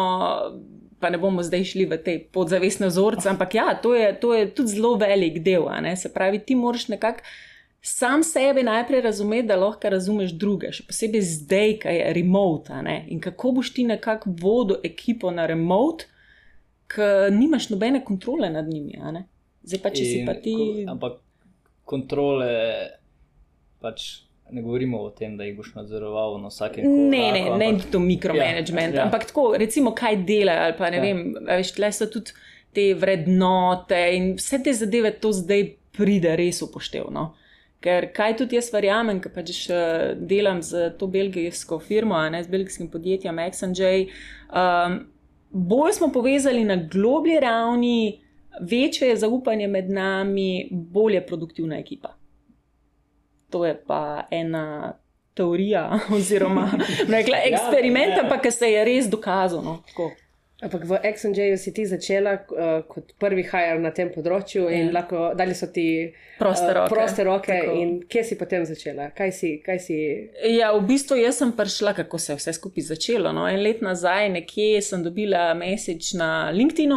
pa 1.02 1.10
ne 1.10 1.18
bomo 1.18 1.42
zdaj 1.42 1.66
šli 1.72 1.88
v 1.90 1.98
te 2.04 2.16
podzavestne 2.32 2.90
vzorce, 2.90 3.26
ampak 3.32 3.54
ja, 3.56 3.72
to 3.82 3.96
je, 3.96 4.12
to 4.22 4.34
je 4.36 4.50
tudi 4.54 4.76
zelo 4.76 4.94
velik 5.00 5.40
del. 5.42 5.66
Se 5.98 6.12
pravi, 6.12 6.42
ti 6.44 6.54
moraš 6.58 6.90
nekako 6.92 7.26
sam 7.80 8.22
sebe 8.22 8.62
najprej 8.62 9.00
razumeti, 9.00 9.48
da 9.48 9.56
lahko 9.56 9.88
razumeš 9.88 10.32
druge, 10.36 10.72
še 10.72 10.84
posebej 10.88 11.22
zdaj, 11.24 11.74
ki 11.82 11.96
je 11.96 12.14
remote. 12.16 12.80
In 13.08 13.20
kako 13.20 13.52
boš 13.60 13.72
ti 13.74 13.84
nekako 13.88 14.34
vodil 14.40 14.80
ekipo 14.84 15.32
na 15.32 15.46
remote, 15.48 16.08
ki 16.90 17.10
nimaš 17.32 17.70
nobene 17.70 18.04
kontrole 18.04 18.50
nad 18.50 18.68
njimi. 18.68 18.98
Zdaj 19.62 19.82
pa 19.82 19.92
če 19.94 20.02
In, 20.04 20.10
si 20.10 20.24
pa 20.26 20.34
ti. 20.34 20.56
Ko, 20.56 20.90
ampak 20.94 21.20
kontrole 21.84 22.50
pač. 23.80 24.10
Ne 24.50 24.64
govorimo 24.64 24.98
o 25.06 25.12
tem, 25.14 25.36
da 25.38 25.46
jih 25.46 25.54
boš 25.60 25.76
nadzoroval 25.76 26.40
na 26.42 26.48
vsakem 26.50 26.82
koraku. 26.82 27.02
Ne, 27.12 27.26
ne, 27.36 27.42
ampak... 27.52 27.60
ne, 27.60 27.90
to 27.92 28.00
mikromanagement. 28.02 28.96
Ja, 28.96 28.98
ja. 28.98 29.04
Ampak 29.06 29.28
tako, 29.30 29.44
recimo, 29.62 29.92
kaj 29.94 30.24
delajo. 30.26 30.64
Ali 30.66 30.74
pa 30.74 30.88
ne 30.90 30.98
ja. 30.98 31.04
vem, 31.04 31.20
veš, 31.46 31.70
tle 31.76 31.90
so 31.94 32.08
tudi 32.10 32.34
te 32.74 32.88
vrednote 32.98 34.00
in 34.16 34.32
vse 34.40 34.58
te 34.64 34.74
zadeve, 34.74 35.12
to 35.22 35.30
zdaj 35.38 35.68
pride 35.94 36.34
res 36.38 36.58
upoštevno. 36.66 37.28
Ker 37.80 38.10
kaj 38.12 38.34
tudi 38.36 38.58
jaz 38.58 38.68
verjamem, 38.74 39.22
ker 39.24 39.32
pač 39.32 39.64
delam 40.20 40.60
z 40.62 40.90
to 41.00 41.08
belgijsko 41.08 41.78
firmo, 41.80 42.18
ne 42.28 42.42
z 42.44 42.52
belgijskim 42.52 42.90
podjetjem 42.92 43.40
XNJ. 43.46 43.92
Um, 44.52 44.98
bolj 45.50 45.96
smo 45.96 46.10
povezali 46.12 46.64
na 46.64 46.76
globlji 46.76 47.40
ravni, 47.40 48.20
večje 48.60 49.08
je 49.08 49.16
zaupanje 49.16 49.68
med 49.68 49.90
nami, 49.90 50.68
bolj 50.70 51.14
je 51.14 51.26
produktivna 51.26 51.78
ekipa. 51.78 52.14
To 53.50 53.64
je 53.64 53.74
pa 53.86 54.26
ena 54.30 54.92
teorija, 55.34 55.98
oziroma 56.16 56.70
rekla, 57.08 57.38
eksperiment, 57.44 58.16
ja, 58.16 58.22
ja. 58.22 58.28
pa 58.28 58.38
ki 58.42 58.50
se 58.50 58.72
je 58.72 58.84
res 58.84 59.08
dokazano. 59.10 59.80
Ampak 60.60 60.84
v 60.84 60.92
XNJ-ju 61.00 61.56
si 61.56 61.72
ti 61.72 61.86
začela 61.88 62.34
uh, 62.36 62.84
kot 62.84 63.14
prvi 63.16 63.46
hajar 63.48 63.78
na 63.80 63.94
tem 63.96 64.10
področju 64.12 64.66
in 64.68 64.90
ja. 64.90 64.94
lahko 64.98 65.30
dali 65.32 65.56
so 65.56 65.70
ti 65.72 66.12
proste 66.36 66.74
roke. 66.76 66.84
Uh, 66.84 66.92
proste 66.92 67.24
roke 67.24 67.56
in 67.80 67.94
kje 68.04 68.24
si 68.28 68.36
potem 68.36 68.66
začela? 68.68 69.08
Kaj 69.16 69.32
si, 69.32 69.54
kaj 69.64 69.80
si... 69.80 69.96
Ja, 70.52 70.74
v 70.76 70.84
bistvu 70.90 71.16
jaz 71.16 71.40
sem 71.40 71.54
prišla, 71.56 71.94
kako 72.02 72.20
se 72.20 72.34
je 72.34 72.42
vse 72.42 72.52
skupaj 72.58 72.90
začelo. 72.90 73.32
No? 73.32 73.48
En 73.48 73.64
let 73.64 73.80
nazaj 73.80 74.28
nekje 74.36 74.84
sem 74.84 75.00
dobila 75.06 75.48
message 75.56 76.12
na 76.20 76.50
LinkedIn, 76.52 76.92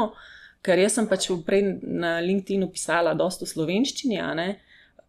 ker 0.64 0.84
jaz 0.84 1.00
sem 1.00 1.08
pač 1.08 1.32
prej 1.48 1.64
na 1.88 2.18
LinkedIn 2.20 2.68
pisala 2.68 3.16
dosto 3.16 3.48
slovenščini, 3.48 4.20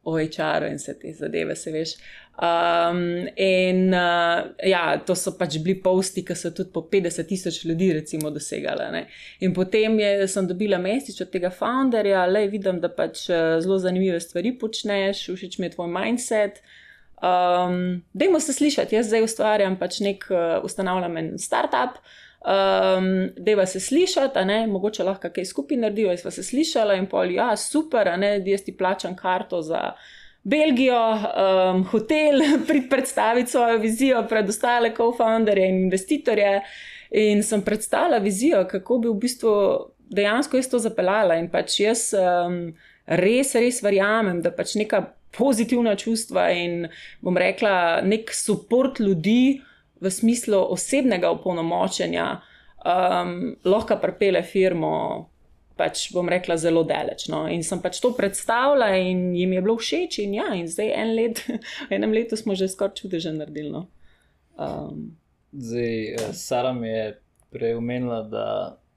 o 0.04 0.18
HR-u 0.20 0.68
in 0.68 0.78
vse 0.78 0.94
te 1.00 1.10
zadeve, 1.16 1.56
se 1.56 1.72
veš. 1.72 1.96
Um, 2.34 3.28
in 3.36 3.94
uh, 3.94 4.50
ja, 4.66 4.98
to 5.06 5.14
so 5.14 5.36
pač 5.38 5.60
bili 5.62 5.76
posti, 5.78 6.24
ki 6.26 6.34
so 6.34 6.50
tudi 6.50 6.72
po 6.74 6.82
50 6.90 7.28
tisoč 7.30 7.60
ljudi, 7.62 7.92
recimo, 7.94 8.32
dosegali. 8.34 8.88
Ne? 8.90 9.04
In 9.46 9.54
potem 9.54 10.00
je, 10.02 10.26
sem 10.28 10.48
dobila 10.50 10.80
mesič 10.82 11.20
od 11.22 11.30
tega 11.30 11.52
founderja, 11.54 12.24
le 12.26 12.48
vidim, 12.50 12.80
da 12.82 12.90
pač 12.90 13.28
uh, 13.30 13.60
zelo 13.62 13.78
zanimive 13.78 14.18
stvari 14.20 14.56
počneš, 14.58 15.28
všeč 15.30 15.60
mi 15.60 15.70
je 15.70 15.76
tvoj 15.76 15.92
mindset. 15.94 16.58
Um, 17.22 18.02
dajmo 18.12 18.42
se 18.42 18.52
slišati, 18.52 18.98
jaz 18.98 19.12
zdaj 19.12 19.28
ustvarjam 19.28 19.78
pač 19.78 20.00
nek, 20.02 20.26
uh, 20.34 20.58
ustanavljam 20.66 21.16
en 21.22 21.32
startup. 21.38 22.02
Um, 22.44 23.30
Deva 23.38 23.64
se 23.70 23.80
slišati, 23.80 24.42
ne, 24.44 24.66
mogoče 24.66 25.06
lahko 25.06 25.30
kaj 25.32 25.46
skupaj 25.48 25.78
naredijo, 25.80 26.10
jaz 26.10 26.26
pa 26.26 26.34
se 26.34 26.42
slišala 26.42 26.98
in 26.98 27.06
pol, 27.08 27.30
ja, 27.32 27.54
super, 27.56 28.10
ne, 28.18 28.34
jaz 28.44 28.66
ti 28.66 28.74
plačam 28.76 29.14
karto 29.16 29.62
za 29.62 29.94
Belgijo, 30.44 31.00
um, 31.16 31.84
hotel, 31.88 32.42
prid 32.68 32.90
predstaviti 32.90 33.50
svojo 33.50 33.78
vizijo 33.78 34.26
pred 34.28 34.48
ostale 34.48 34.92
co-founderje 34.94 35.68
in 35.68 35.84
investitorje. 35.84 36.60
In 37.10 37.42
sem 37.42 37.62
predstavila 37.62 38.18
vizijo, 38.18 38.64
kako 38.68 38.98
bi 38.98 39.08
v 39.08 39.14
bistvu 39.22 39.52
dejansko 40.10 40.56
jaz 40.56 40.68
to 40.68 40.78
zapeljala. 40.78 41.38
In 41.40 41.48
pač 41.48 41.78
jaz 41.80 42.10
um, 42.18 42.74
res, 43.06 43.54
res 43.54 43.80
verjamem, 43.82 44.42
da 44.42 44.52
pač 44.52 44.74
neka 44.76 45.00
pozitivna 45.34 45.96
čustva 45.96 46.50
in 46.52 46.88
bom 47.24 47.38
rekla, 47.38 48.02
nek 48.04 48.30
podpor 48.46 48.92
ljudi 49.00 49.62
v 50.00 50.10
smislu 50.10 50.60
osebnega 50.74 51.30
opolnomočenja 51.32 52.26
um, 52.84 53.54
lahko 53.64 53.96
pripele 54.02 54.42
firmo. 54.42 55.30
Pač 55.74 56.06
bom 56.14 56.28
rekla, 56.30 56.56
zelo 56.60 56.84
daleč. 56.86 57.26
No. 57.32 57.44
In 57.50 57.64
sem 57.66 57.80
pač 57.82 57.98
to 58.02 58.12
predstavila, 58.14 58.92
in 58.94 59.32
jim 59.34 59.56
je 59.56 59.64
bilo 59.64 59.74
všeč, 59.80 60.20
in, 60.22 60.36
ja, 60.38 60.52
in 60.54 60.70
zdaj 60.70 60.92
en 60.94 61.14
let, 61.16 61.42
v 61.88 61.98
enem 61.98 62.14
letu 62.14 62.38
smo 62.38 62.54
že 62.54 62.70
skoraj 62.70 63.00
čudež 63.02 63.32
naredili. 63.34 63.72
No. 63.74 63.88
Um. 64.54 65.16
Zdaj, 65.54 65.98
eh, 66.14 66.32
Sara 66.34 66.72
mi 66.72 66.88
je 66.88 67.20
prej 67.54 67.76
omenila, 67.78 68.22
da 68.26 68.46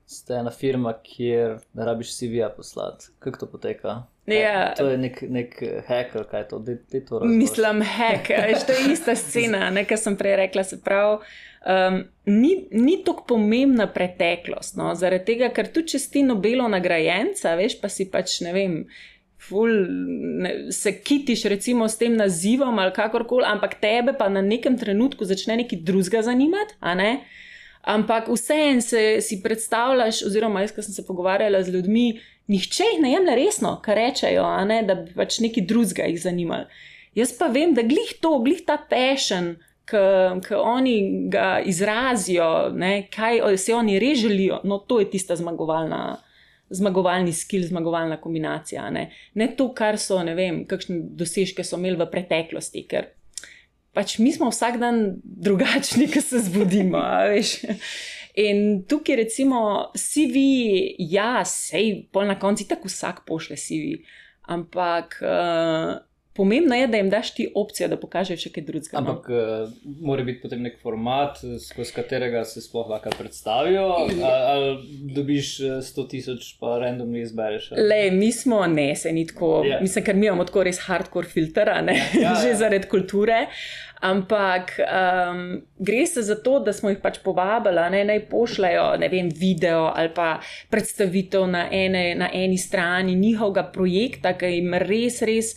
ste 0.05 0.33
ena 0.33 0.51
firma, 0.51 0.93
kjer 1.03 1.59
ne 1.73 1.85
rabiš 1.85 2.15
CV-ja 2.17 2.49
poslati. 2.49 3.11
Kako 3.19 3.39
to 3.39 3.49
poteka? 3.51 3.97
Ja. 4.27 4.73
To 4.77 4.89
je 4.89 4.97
nek, 4.97 5.21
nek 5.29 5.53
hacker, 5.87 6.25
kaj 6.27 6.41
je 6.41 6.47
to, 6.47 6.59
da 6.59 6.75
ti 6.75 6.99
to 7.05 7.19
razumeš. 7.19 7.37
Mislim, 7.37 7.81
hacker, 7.81 8.55
to 8.67 8.73
je 8.75 8.93
ista 8.93 9.15
scena, 9.15 9.69
nekaj 9.69 9.97
sem 9.97 10.17
prej 10.19 10.35
rekla. 10.35 10.63
Se 10.67 10.81
pravi, 10.83 11.21
um, 11.63 12.01
ni, 12.25 12.67
ni 12.71 12.97
tako 13.05 13.23
pomembna 13.27 13.87
preteklost. 13.93 14.75
No? 14.75 14.91
Zaradi 14.99 15.31
tega, 15.31 15.51
ker 15.55 15.71
tu 15.71 15.85
če 15.87 16.03
si 16.03 16.25
Nobelo 16.27 16.67
nagrajenca, 16.67 17.55
veš, 17.55 17.79
pa 17.79 17.91
si 17.91 18.09
pač 18.11 18.41
ne 18.43 18.53
vem. 18.55 18.81
Ful, 19.47 19.69
ne, 20.43 20.53
se 20.73 20.91
kitiš 20.97 21.45
recimo 21.47 21.85
s 21.87 21.99
tem 21.99 22.15
nazivom 22.17 22.79
ali 22.81 22.91
kakorkoli, 22.91 23.45
ampak 23.47 23.77
tebe 23.79 24.15
pa 24.17 24.27
na 24.33 24.41
nekem 24.41 24.75
trenutku 24.81 25.27
začne 25.29 25.59
nekaj 25.61 25.85
drugega 25.87 26.23
zanimati, 26.25 26.75
a 26.81 26.95
ne? 26.97 27.11
Ampak 27.87 28.27
vseeno 28.27 28.81
si 29.23 29.37
predstavljaš, 29.43 30.25
oziroma 30.27 30.65
jaz, 30.65 30.73
ki 30.75 30.83
sem 30.83 30.97
se 30.97 31.05
pogovarjala 31.07 31.61
z 31.63 31.77
ljudmi, 31.77 32.07
nihče 32.47 32.83
jih 32.91 33.01
ne 33.03 33.11
jemlje 33.11 33.35
resno, 33.35 33.77
kar 33.83 33.99
rečejo, 33.99 34.45
ne, 34.67 34.81
da 34.87 34.95
bi 34.95 35.15
pač 35.15 35.39
neki 35.43 35.63
drugega 35.67 36.07
jih 36.11 36.21
zanimali. 36.21 36.67
Jaz 37.17 37.33
pa 37.37 37.49
vem, 37.51 37.73
da 37.73 37.81
glih 37.85 38.13
to, 38.21 38.37
glih 38.45 38.61
ta 38.65 38.77
pešen, 38.89 39.55
ki 39.87 40.55
oni 40.59 40.95
ga 41.31 41.61
izrazijo, 41.65 42.69
ne, 42.75 43.07
kaj 43.13 43.57
se 43.57 43.75
oni 43.75 43.99
res 43.99 44.19
želijo, 44.19 44.61
no 44.63 44.79
to 44.79 44.99
je 44.99 45.09
tista 45.11 45.35
zmagovalna. 45.35 46.21
Zmagovalni 46.69 47.31
skil, 47.31 47.61
zmagovalna 47.63 48.17
kombinacija. 48.19 48.89
Ne, 48.91 49.05
ne 49.39 49.45
to, 49.55 49.69
kar 49.71 49.95
so, 49.95 50.17
ne 50.23 50.33
vem, 50.35 50.65
kakšne 50.67 50.97
dosežke 51.15 51.63
so 51.63 51.79
imeli 51.79 51.95
v 51.95 52.09
preteklosti, 52.11 52.83
ker 52.91 53.07
pač 53.95 54.17
mi 54.19 54.33
smo 54.35 54.51
vsak 54.51 54.75
dan 54.81 54.99
drugačni, 55.23 56.09
ki 56.13 56.21
se 56.21 56.43
zbudimo. 56.43 56.99
In 58.37 58.83
tukaj, 58.85 59.15
recimo, 59.15 59.59
CV, 59.97 60.37
ja, 61.09 61.41
sej, 61.45 62.03
pol 62.13 62.29
na 62.29 62.37
koncu 62.39 62.67
tako 62.69 62.91
vsak 62.91 63.23
pošle 63.25 63.57
CV. 63.57 64.03
Ampak 64.47 65.17
uh, 65.25 65.97
pomembno 66.37 66.75
je, 66.75 66.87
da 66.87 66.97
jim 66.97 67.09
daš 67.09 67.33
ti 67.33 67.47
opcijo, 67.55 67.87
da 67.89 67.97
pokažeš 67.97 68.43
še 68.45 68.51
kaj 68.53 68.65
drugega. 68.67 69.01
No. 69.01 69.01
Ampak 69.01 69.29
no? 69.31 69.39
uh, 69.41 69.95
mora 70.05 70.23
biti 70.27 70.43
potem 70.43 70.61
nek 70.61 70.77
format, 70.83 71.41
skozi 71.63 71.95
katerega 71.95 72.43
se 72.45 72.61
sploh 72.61 72.91
lahko 72.93 73.15
predstavijo, 73.17 73.87
ali, 73.97 74.19
ali 74.21 74.69
dobiš 75.17 75.51
100 75.89 76.05
eh, 76.05 76.07
tisoč, 76.13 76.51
pa 76.61 76.77
randomno 76.83 77.17
izbereš. 77.23 77.71
Le, 77.81 77.99
mi 78.13 78.29
smo 78.31 78.61
ne, 78.69 78.91
se 78.95 79.11
ni 79.11 79.25
tako. 79.27 79.51
Yeah. 79.65 79.79
Ja. 79.79 79.81
Mislim, 79.81 80.05
ker 80.05 80.15
mi 80.15 80.29
imamo 80.29 80.45
tako 80.45 80.67
res 80.69 80.83
hardcore 80.85 81.33
filter, 81.33 81.73
ne, 81.89 81.97
ja, 81.97 82.21
ja. 82.27 82.37
že 82.45 82.53
zaradi 82.61 82.89
kulture. 82.91 83.47
Ampak 84.01 84.79
um, 84.79 85.61
gre 85.79 86.05
se 86.05 86.21
za 86.21 86.35
to, 86.35 86.59
da 86.59 86.73
smo 86.73 86.89
jih 86.89 86.99
pač 87.01 87.17
povabili, 87.23 87.75
da 87.75 87.89
naj 87.89 88.19
pošljajo 88.29 88.85
vem, 89.11 89.29
video 89.33 89.91
ali 89.95 90.11
pa 90.13 90.39
predstavitev 90.69 91.47
na, 91.47 91.67
ene, 91.71 92.15
na 92.15 92.29
eni 92.33 92.57
strani 92.57 93.15
njihovega 93.15 93.63
projekta, 93.73 94.35
ki 94.37 94.53
jim 94.53 94.77
res, 94.85 95.21
res 95.25 95.55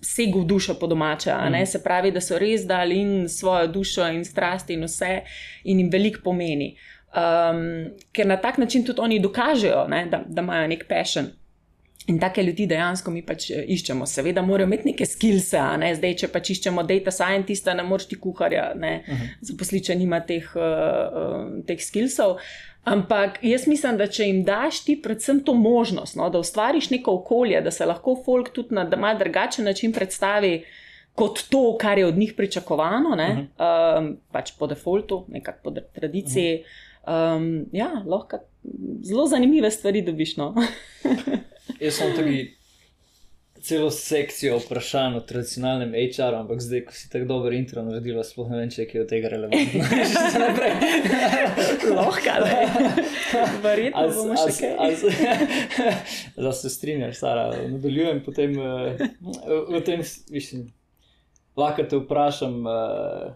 segu 0.00 0.40
v 0.40 0.46
dušo 0.46 0.78
po 0.80 0.86
domače. 0.86 1.34
Mm. 1.34 1.66
Se 1.66 1.82
pravi, 1.84 2.12
da 2.14 2.20
so 2.20 2.38
res 2.38 2.64
dali 2.66 3.00
in 3.00 3.28
svojo 3.28 3.66
dušo 3.66 4.06
in 4.08 4.24
strasti 4.24 4.78
in 4.78 4.86
vse, 4.86 5.22
in 5.64 5.82
jim 5.82 5.90
veliko 5.92 6.22
pomeni. 6.24 6.76
Um, 7.08 7.90
ker 8.12 8.26
na 8.26 8.36
tak 8.36 8.58
način 8.58 8.84
tudi 8.84 9.00
oni 9.00 9.18
dokažejo, 9.20 9.86
ne, 9.88 10.06
da, 10.06 10.22
da 10.26 10.42
imajo 10.42 10.68
nek 10.68 10.84
pešen. 10.88 11.32
In 12.08 12.18
take 12.18 12.42
ljudi 12.42 12.64
dejansko 12.66 13.12
mi 13.12 13.20
pač 13.22 13.50
eh, 13.50 13.66
iščemo. 13.74 14.06
Seveda 14.08 14.42
morajo 14.42 14.68
imeti 14.70 14.88
neke 14.92 15.06
skills-e, 15.06 15.60
ne? 15.82 15.90
zdaj, 15.98 16.14
če 16.22 16.30
pač 16.32 16.54
iščemo 16.54 16.84
data 16.88 17.12
scientista, 17.12 17.74
ne 17.76 17.84
moreš 17.84 18.08
ti 18.08 18.16
kuharja, 18.20 18.70
uh 18.74 18.80
mhm. 18.80 19.04
-huh. 19.08 19.36
zaposliča 19.50 19.94
nima 19.94 20.20
teh, 20.20 20.48
uh, 20.56 20.62
uh, 20.62 21.64
teh 21.66 21.80
skills-ov. 21.84 22.38
Ampak 22.84 23.38
jaz 23.42 23.66
mislim, 23.66 23.96
da 23.96 24.06
če 24.06 24.24
jim 24.24 24.44
daš 24.44 24.84
ti 24.84 24.96
predvsem 25.02 25.40
to 25.44 25.54
možnost, 25.54 26.16
no, 26.16 26.30
da 26.30 26.38
ustvariš 26.38 26.90
neko 26.90 27.12
okolje, 27.20 27.60
da 27.60 27.70
se 27.70 27.86
lahko 27.86 28.16
folk 28.24 28.48
tudi 28.48 28.74
na 28.74 28.88
malo 28.96 29.18
drugačen 29.18 29.64
način 29.64 29.92
predstavi 29.92 30.64
kot 31.14 31.42
to, 31.50 31.76
kar 31.80 31.98
je 31.98 32.06
od 32.06 32.18
njih 32.18 32.32
pričakovano, 32.36 33.16
ne, 33.16 33.28
uh 33.30 33.38
-huh. 33.38 33.98
um, 33.98 34.16
pač 34.32 34.52
po 34.58 34.66
defaultu, 34.66 35.24
nekako 35.28 35.58
po 35.62 35.70
tradiciji. 35.92 36.62
Uh 36.62 37.12
-huh. 37.12 37.36
um, 37.36 37.66
ja, 37.72 37.90
lahko 38.06 38.38
zelo 39.02 39.26
zanimive 39.26 39.70
stvari 39.70 40.02
dobiš. 40.02 40.36
No. 40.36 40.54
jaz 41.80 41.98
sem 42.00 42.14
tudi 42.16 42.38
celo 43.62 43.90
sekcijo 43.90 44.58
vprašanj 44.58 45.16
o 45.16 45.20
tradicionalnem 45.20 45.92
HR-u, 45.94 46.36
ampak 46.36 46.60
zdaj, 46.62 46.84
ko 46.86 46.92
si 46.94 47.10
tako 47.10 47.26
dober 47.32 47.52
intro 47.52 47.82
naredil, 47.82 48.20
sploh 48.24 48.50
ne 48.52 48.60
vem, 48.62 48.70
če 48.70 48.86
je 48.86 49.02
od 49.02 49.10
tega 49.10 49.32
relevantno. 49.32 49.82
Lahko, 51.98 52.36
da 52.44 53.42
verjetno 53.64 54.04
bomo 54.14 54.38
še 54.38 54.54
kaj. 54.62 54.96
Zdaj 56.36 56.56
se 56.62 56.72
strinjaš, 56.72 57.20
Sara, 57.20 57.48
nadaljujem 57.74 58.22
potem 58.26 58.56
uh, 58.62 59.04
v 59.68 59.82
tem, 59.86 60.04
mislim, 60.32 60.68
lahko 61.58 61.86
te 61.90 62.00
vprašam, 62.00 62.60
uh, 62.66 63.34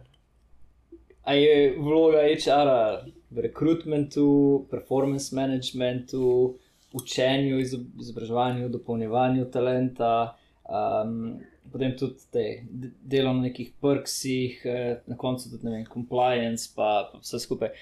a 1.22 1.34
je 1.38 1.72
vloga 1.78 2.24
HR-a 2.30 2.82
v 3.32 3.46
rekrutmentu, 3.48 4.26
performance 4.70 5.34
managementu, 5.34 6.58
učenju, 6.94 7.58
izobraževanju, 7.60 8.68
dopolnjevanju 8.68 9.50
talenta, 9.50 10.36
um, 10.68 11.40
potem 11.72 11.96
tudi 11.98 12.14
te, 12.30 12.44
delo 13.02 13.32
na 13.32 13.48
nekih 13.48 13.72
prksih, 13.80 14.60
eh, 14.64 15.00
na 15.06 15.16
koncu 15.16 15.50
tudi 15.50 15.70
vem, 15.70 15.86
compliance, 15.92 16.68
pa, 16.76 17.10
pa 17.12 17.22
vse 17.22 17.40
skupaj. 17.42 17.72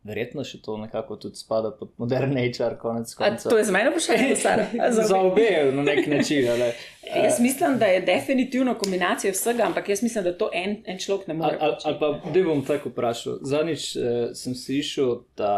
Verjetno 0.00 0.40
še 0.48 0.62
to 0.64 0.78
nekako 0.80 1.18
tudi 1.20 1.36
spada 1.36 1.74
pod 1.76 1.90
modern 2.00 2.32
HR, 2.40 2.78
konec 2.80 3.10
koncev. 3.12 3.50
To 3.52 3.58
je 3.58 3.66
za 3.68 3.72
mene 3.74 3.90
vprašanje, 3.92 4.36
Sara. 4.40 4.64
Za, 4.96 5.18
obe, 5.18 5.50
na 5.76 5.82
nek 5.84 6.06
način. 6.08 6.48
Ali, 6.48 6.70
jaz 7.04 7.36
mislim, 7.40 7.76
da 7.78 7.90
je 7.92 8.00
definitivno 8.06 8.78
kombinacija 8.80 9.34
vsega, 9.36 9.66
ampak 9.68 9.92
jaz 9.92 10.00
mislim, 10.02 10.24
da 10.24 10.32
to 10.38 10.48
en, 10.56 10.78
en 10.88 10.98
človek 10.98 11.28
ne 11.28 11.36
more. 11.36 11.58
Ali 11.60 11.76
al, 11.84 11.92
al 11.92 11.98
pa, 12.00 12.32
da 12.32 12.46
bom 12.46 12.64
tako 12.64 12.94
vprašal. 12.94 13.42
Zadnjič 13.44 13.84
eh, 13.96 14.22
sem 14.40 14.56
slišal, 14.56 15.18
da 15.36 15.52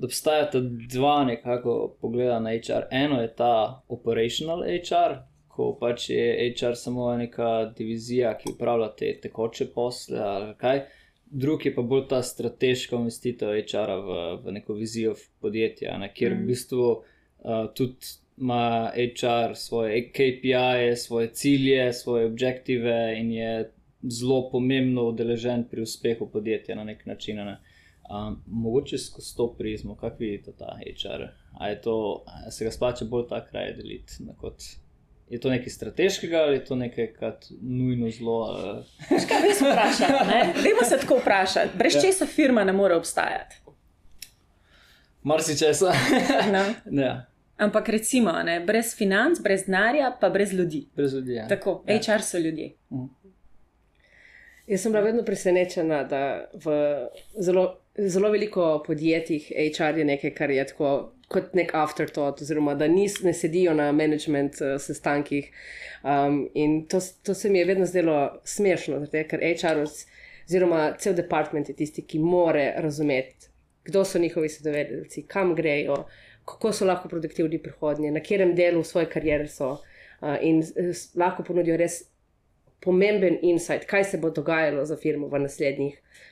da 0.00 0.06
obstajata 0.06 0.60
dva 0.88 1.24
nekako 1.24 1.96
pogleda 2.00 2.40
na 2.40 2.50
HR. 2.50 2.86
Eno 2.90 3.20
je 3.22 3.34
ta 3.36 3.82
operational 3.88 4.62
HR, 4.62 5.18
ko 5.48 5.74
pač 5.80 6.10
je 6.10 6.54
HR 6.54 6.74
samo 6.74 7.10
neka 7.16 7.72
divizija, 7.76 8.32
ki 8.38 8.54
upravlja 8.54 8.88
te 8.96 9.12
tekoče 9.22 9.66
posle 9.74 10.18
ali 10.18 10.54
kaj. 10.56 10.80
Drugi 11.30 11.68
je 11.68 11.74
pa 11.74 11.82
bolj 11.82 12.06
ta 12.08 12.22
strateška 12.22 12.96
investitev 12.96 13.52
HR 13.60 13.92
v, 14.06 14.16
v 14.44 14.54
neko 14.56 14.74
vizijo 14.74 15.14
podjetja, 15.40 15.98
ne, 15.98 16.08
kjer 16.14 16.34
mm. 16.34 16.40
v 16.40 16.46
bistvu 16.48 16.86
uh, 16.90 17.68
tudi 17.74 18.16
ima 18.40 18.90
HR 18.96 19.54
svoje 19.54 20.08
KPI-je, 20.08 20.96
svoje 20.96 21.28
cilje, 21.32 21.92
svoje 21.92 22.26
objektive 22.26 22.96
in 23.20 23.32
je 23.32 23.52
zelo 24.02 24.48
pomembno 24.50 25.04
udeležen 25.12 25.64
pri 25.70 25.82
uspehu 25.82 26.30
podjetja 26.32 26.74
na 26.74 26.84
nek 26.84 27.06
način. 27.06 27.36
Ne. 27.36 27.58
Um, 28.10 28.42
mogoče 28.46 28.98
skozi 28.98 29.36
to 29.36 29.54
prizmo, 29.58 29.94
kako 29.94 30.16
vidite 30.18 30.52
ta 30.52 30.78
HR? 30.78 31.22
Ali 31.52 31.76
se 32.50 32.64
ga 32.64 32.70
splača 32.70 33.04
bolj 33.04 33.28
ta 33.28 33.46
kraj 33.46 33.72
deliti? 33.72 34.12
Kot, 34.40 34.62
je 35.28 35.40
to 35.40 35.50
nekaj 35.50 35.68
strateškega 35.68 36.38
ali 36.38 36.56
je 36.56 36.64
to 36.64 36.76
nekaj, 36.76 37.12
kar 37.12 37.32
nujno 37.60 38.10
zelo. 38.10 38.40
Uh... 38.40 38.84
Kaj 39.28 39.48
bi 39.48 39.54
se 39.54 39.64
vprašali? 39.64 40.18
Dajmo 40.62 40.84
se 40.88 40.98
tako 41.00 41.18
vprašati. 41.18 41.78
Brez 41.78 41.94
ja. 41.94 42.00
česa 42.00 42.26
firma 42.26 42.64
ne 42.64 42.72
more 42.72 42.94
obstajati? 42.94 43.56
Marsi 45.22 45.58
česa. 45.58 45.92
no. 46.52 46.64
ja. 47.02 47.26
Ampak 47.56 47.88
recimo, 47.88 48.32
ne, 48.42 48.60
brez 48.60 48.96
financ, 48.96 49.38
brez 49.40 49.66
denarja, 49.66 50.16
pa 50.20 50.30
brez 50.30 50.52
ljudi. 50.52 50.88
Brez 50.96 51.14
ljudi. 51.14 51.34
Ja. 51.34 51.48
Tako, 51.48 51.84
ja. 51.86 51.98
HR 51.98 52.22
so 52.22 52.38
ljudje. 52.38 52.74
Mm. 52.90 53.04
Jaz 54.66 54.80
sem 54.80 54.92
bila 54.92 55.04
vedno 55.04 55.24
presenečena, 55.24 56.04
da 56.04 56.50
v 56.54 56.72
zelo, 57.38 57.80
zelo 58.08 58.30
veliko 58.30 58.82
podjetjih 58.86 59.52
HR 59.76 59.98
je 59.98 60.04
nekaj, 60.04 60.34
kar 60.34 60.50
je 60.50 60.66
tako 60.66 61.12
kot 61.30 61.54
nek 61.54 61.74
afterthought, 61.78 62.42
oziroma 62.42 62.74
da 62.74 62.88
nis, 62.90 63.20
ne 63.22 63.32
sedijo 63.34 63.74
na 63.74 63.92
management 63.92 64.58
uh, 64.60 64.74
sestankih. 64.82 65.50
Um, 66.02 66.42
in 66.54 66.86
to, 66.90 67.00
to 67.22 67.34
se 67.34 67.50
mi 67.50 67.58
je 67.58 67.64
vedno 67.64 67.86
zdelo 67.86 68.16
smešno, 68.44 68.98
zato, 69.04 69.22
ker 69.30 69.44
HR, 69.44 69.84
oziroma 70.48 70.88
cel 70.98 71.14
department 71.14 71.70
je 71.70 71.76
tisti, 71.78 72.02
ki 72.02 72.18
more 72.18 72.72
razumeti, 72.82 73.50
kdo 73.86 74.04
so 74.04 74.18
njihovi 74.18 74.48
sodelavci, 74.48 75.22
kam 75.30 75.54
grejo, 75.54 76.04
kako 76.44 76.72
so 76.72 76.88
lahko 76.88 77.08
produktivni 77.08 77.62
prihodnje, 77.62 78.10
na 78.10 78.20
katerem 78.20 78.56
delu 78.58 78.82
svoje 78.84 79.06
kariere 79.10 79.48
so. 79.48 79.76
Uh, 80.20 80.34
in 80.42 80.58
uh, 80.60 80.90
lahko 81.16 81.46
ponudijo 81.46 81.78
res 81.80 82.02
pomemben 82.80 83.38
insight, 83.42 83.84
kaj 83.86 84.04
se 84.04 84.18
bo 84.18 84.30
dogajalo 84.30 84.84
za 84.84 84.96
firmo 84.96 85.28
v, 85.28 85.38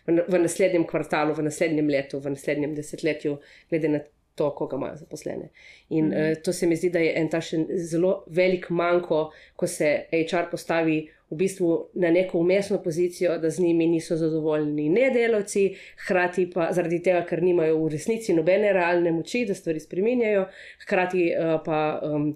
v, 0.07 0.23
v 0.29 0.39
naslednjem 0.43 0.87
kvartalu, 0.87 1.35
v 1.35 1.43
naslednjem 1.43 1.89
letu, 1.89 2.21
v 2.21 2.31
naslednjem 2.31 2.75
desetletju, 2.75 3.37
glede 3.71 3.89
na 3.89 4.01
to, 4.39 4.51
koga 4.55 4.77
imajo 4.77 4.97
zaposlene. 4.97 5.49
In 5.89 6.05
mm 6.05 6.13
-hmm. 6.13 6.31
uh, 6.31 6.43
to 6.43 6.53
se 6.53 6.67
mi 6.67 6.77
zdi, 6.77 6.91
da 6.91 6.99
je 6.99 7.13
en 7.17 7.29
ta 7.29 7.41
še 7.41 7.57
zelo 7.75 8.25
velik 8.27 8.71
manjko, 8.71 9.33
ko 9.57 9.67
se 9.67 10.05
HR 10.13 10.51
postavi 10.51 11.11
v 11.31 11.37
bistvu 11.37 11.89
na 11.95 12.11
neko 12.11 12.39
umestno 12.39 12.83
pozicijo, 12.83 13.39
da 13.39 13.51
z 13.51 13.61
njimi 13.61 13.87
niso 13.87 14.17
zadovoljni 14.17 14.89
ne 14.89 15.11
delavci, 15.11 15.75
hkrati 16.05 16.51
pa 16.55 16.71
zaradi 16.73 17.03
tega, 17.03 17.25
ker 17.29 17.43
nimajo 17.43 17.83
v 17.83 17.91
resnici 17.93 18.35
nobene 18.35 18.73
realne 18.73 19.13
moči, 19.13 19.45
da 19.47 19.55
stvari 19.55 19.81
spremenjajo, 19.81 20.47
hkrati 20.85 21.27
uh, 21.35 21.59
pa 21.65 22.01
um, 22.03 22.31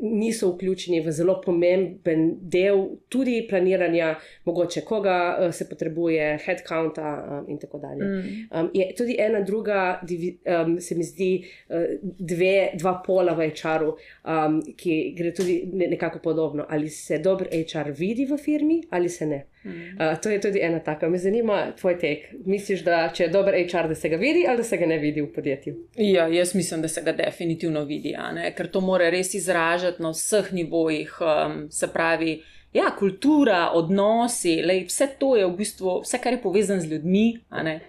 niso 0.00 0.52
vključeni 0.54 1.00
v 1.04 1.12
zelo 1.12 1.40
pomemben 1.44 2.24
del 2.40 2.86
tudi 3.08 3.42
planiranja, 3.48 4.14
mogoče 4.48 4.84
koga 4.88 5.18
uh, 5.36 5.54
se 5.54 5.68
potrebuje, 5.68 6.30
headcounta 6.46 7.12
um, 7.20 7.50
in 7.52 7.60
tako 7.60 7.78
dalje. 7.78 8.08
Um, 8.50 8.70
je 8.74 8.88
tudi 8.96 9.16
ena 9.18 9.40
druga, 9.40 10.00
um, 10.00 10.80
se 10.80 10.94
mi 10.94 11.04
zdi, 11.04 11.30
uh, 11.68 11.76
dve, 12.02 12.70
dva 12.78 12.96
pola 13.06 13.36
v 13.36 13.50
HR-u, 13.52 13.92
um, 14.24 14.58
ki 14.76 14.98
gre 15.18 15.34
tudi 15.36 15.60
nekako 15.74 16.24
podobno. 16.24 16.64
Ali 16.68 16.88
se 16.88 17.18
dober 17.18 17.48
HR 17.52 17.92
vidi 17.92 18.29
v 18.30 18.38
firmi 18.38 18.82
ali 18.90 19.08
se 19.08 19.26
ne. 19.26 19.44
Mm. 19.64 19.72
Uh, 19.72 20.20
to 20.22 20.30
je 20.30 20.40
tudi 20.40 20.60
ena 20.62 20.78
taka. 20.80 21.08
Me 21.08 21.18
zanima 21.18 21.72
tvoj 21.76 21.98
tek. 21.98 22.28
Misliš, 22.46 22.84
da 22.84 23.02
če 23.14 23.24
je 23.24 23.32
dober 23.32 23.54
HR, 23.54 23.88
da 23.88 23.94
se 23.94 24.08
ga 24.08 24.16
vidi 24.16 24.46
ali 24.48 24.62
da 24.62 24.64
se 24.64 24.76
ga 24.76 24.86
ne 24.86 24.98
vidi 24.98 25.20
v 25.20 25.32
podjetju? 25.34 25.74
Ja, 25.96 26.28
jaz 26.28 26.54
mislim, 26.54 26.82
da 26.82 26.88
se 26.88 27.02
ga 27.02 27.12
definitivno 27.12 27.84
vidi, 27.84 28.14
ker 28.56 28.70
to 28.70 28.80
mora 28.80 29.10
res 29.10 29.34
izražati 29.34 30.02
na 30.02 30.14
vseh 30.14 30.52
nivojih. 30.52 31.18
Um, 31.20 31.66
se 31.70 31.88
pravi, 31.92 32.40
ja, 32.72 32.90
kultura, 32.98 33.70
odnosi, 33.74 34.60
lej, 34.62 34.84
vse 34.88 35.08
to 35.18 35.34
je 35.36 35.46
v 35.46 35.56
bistvu 35.58 36.00
vse, 36.04 36.20
kar 36.22 36.36
je 36.36 36.42
povezano 36.42 36.80
z 36.80 36.92
ljudmi. 36.92 37.24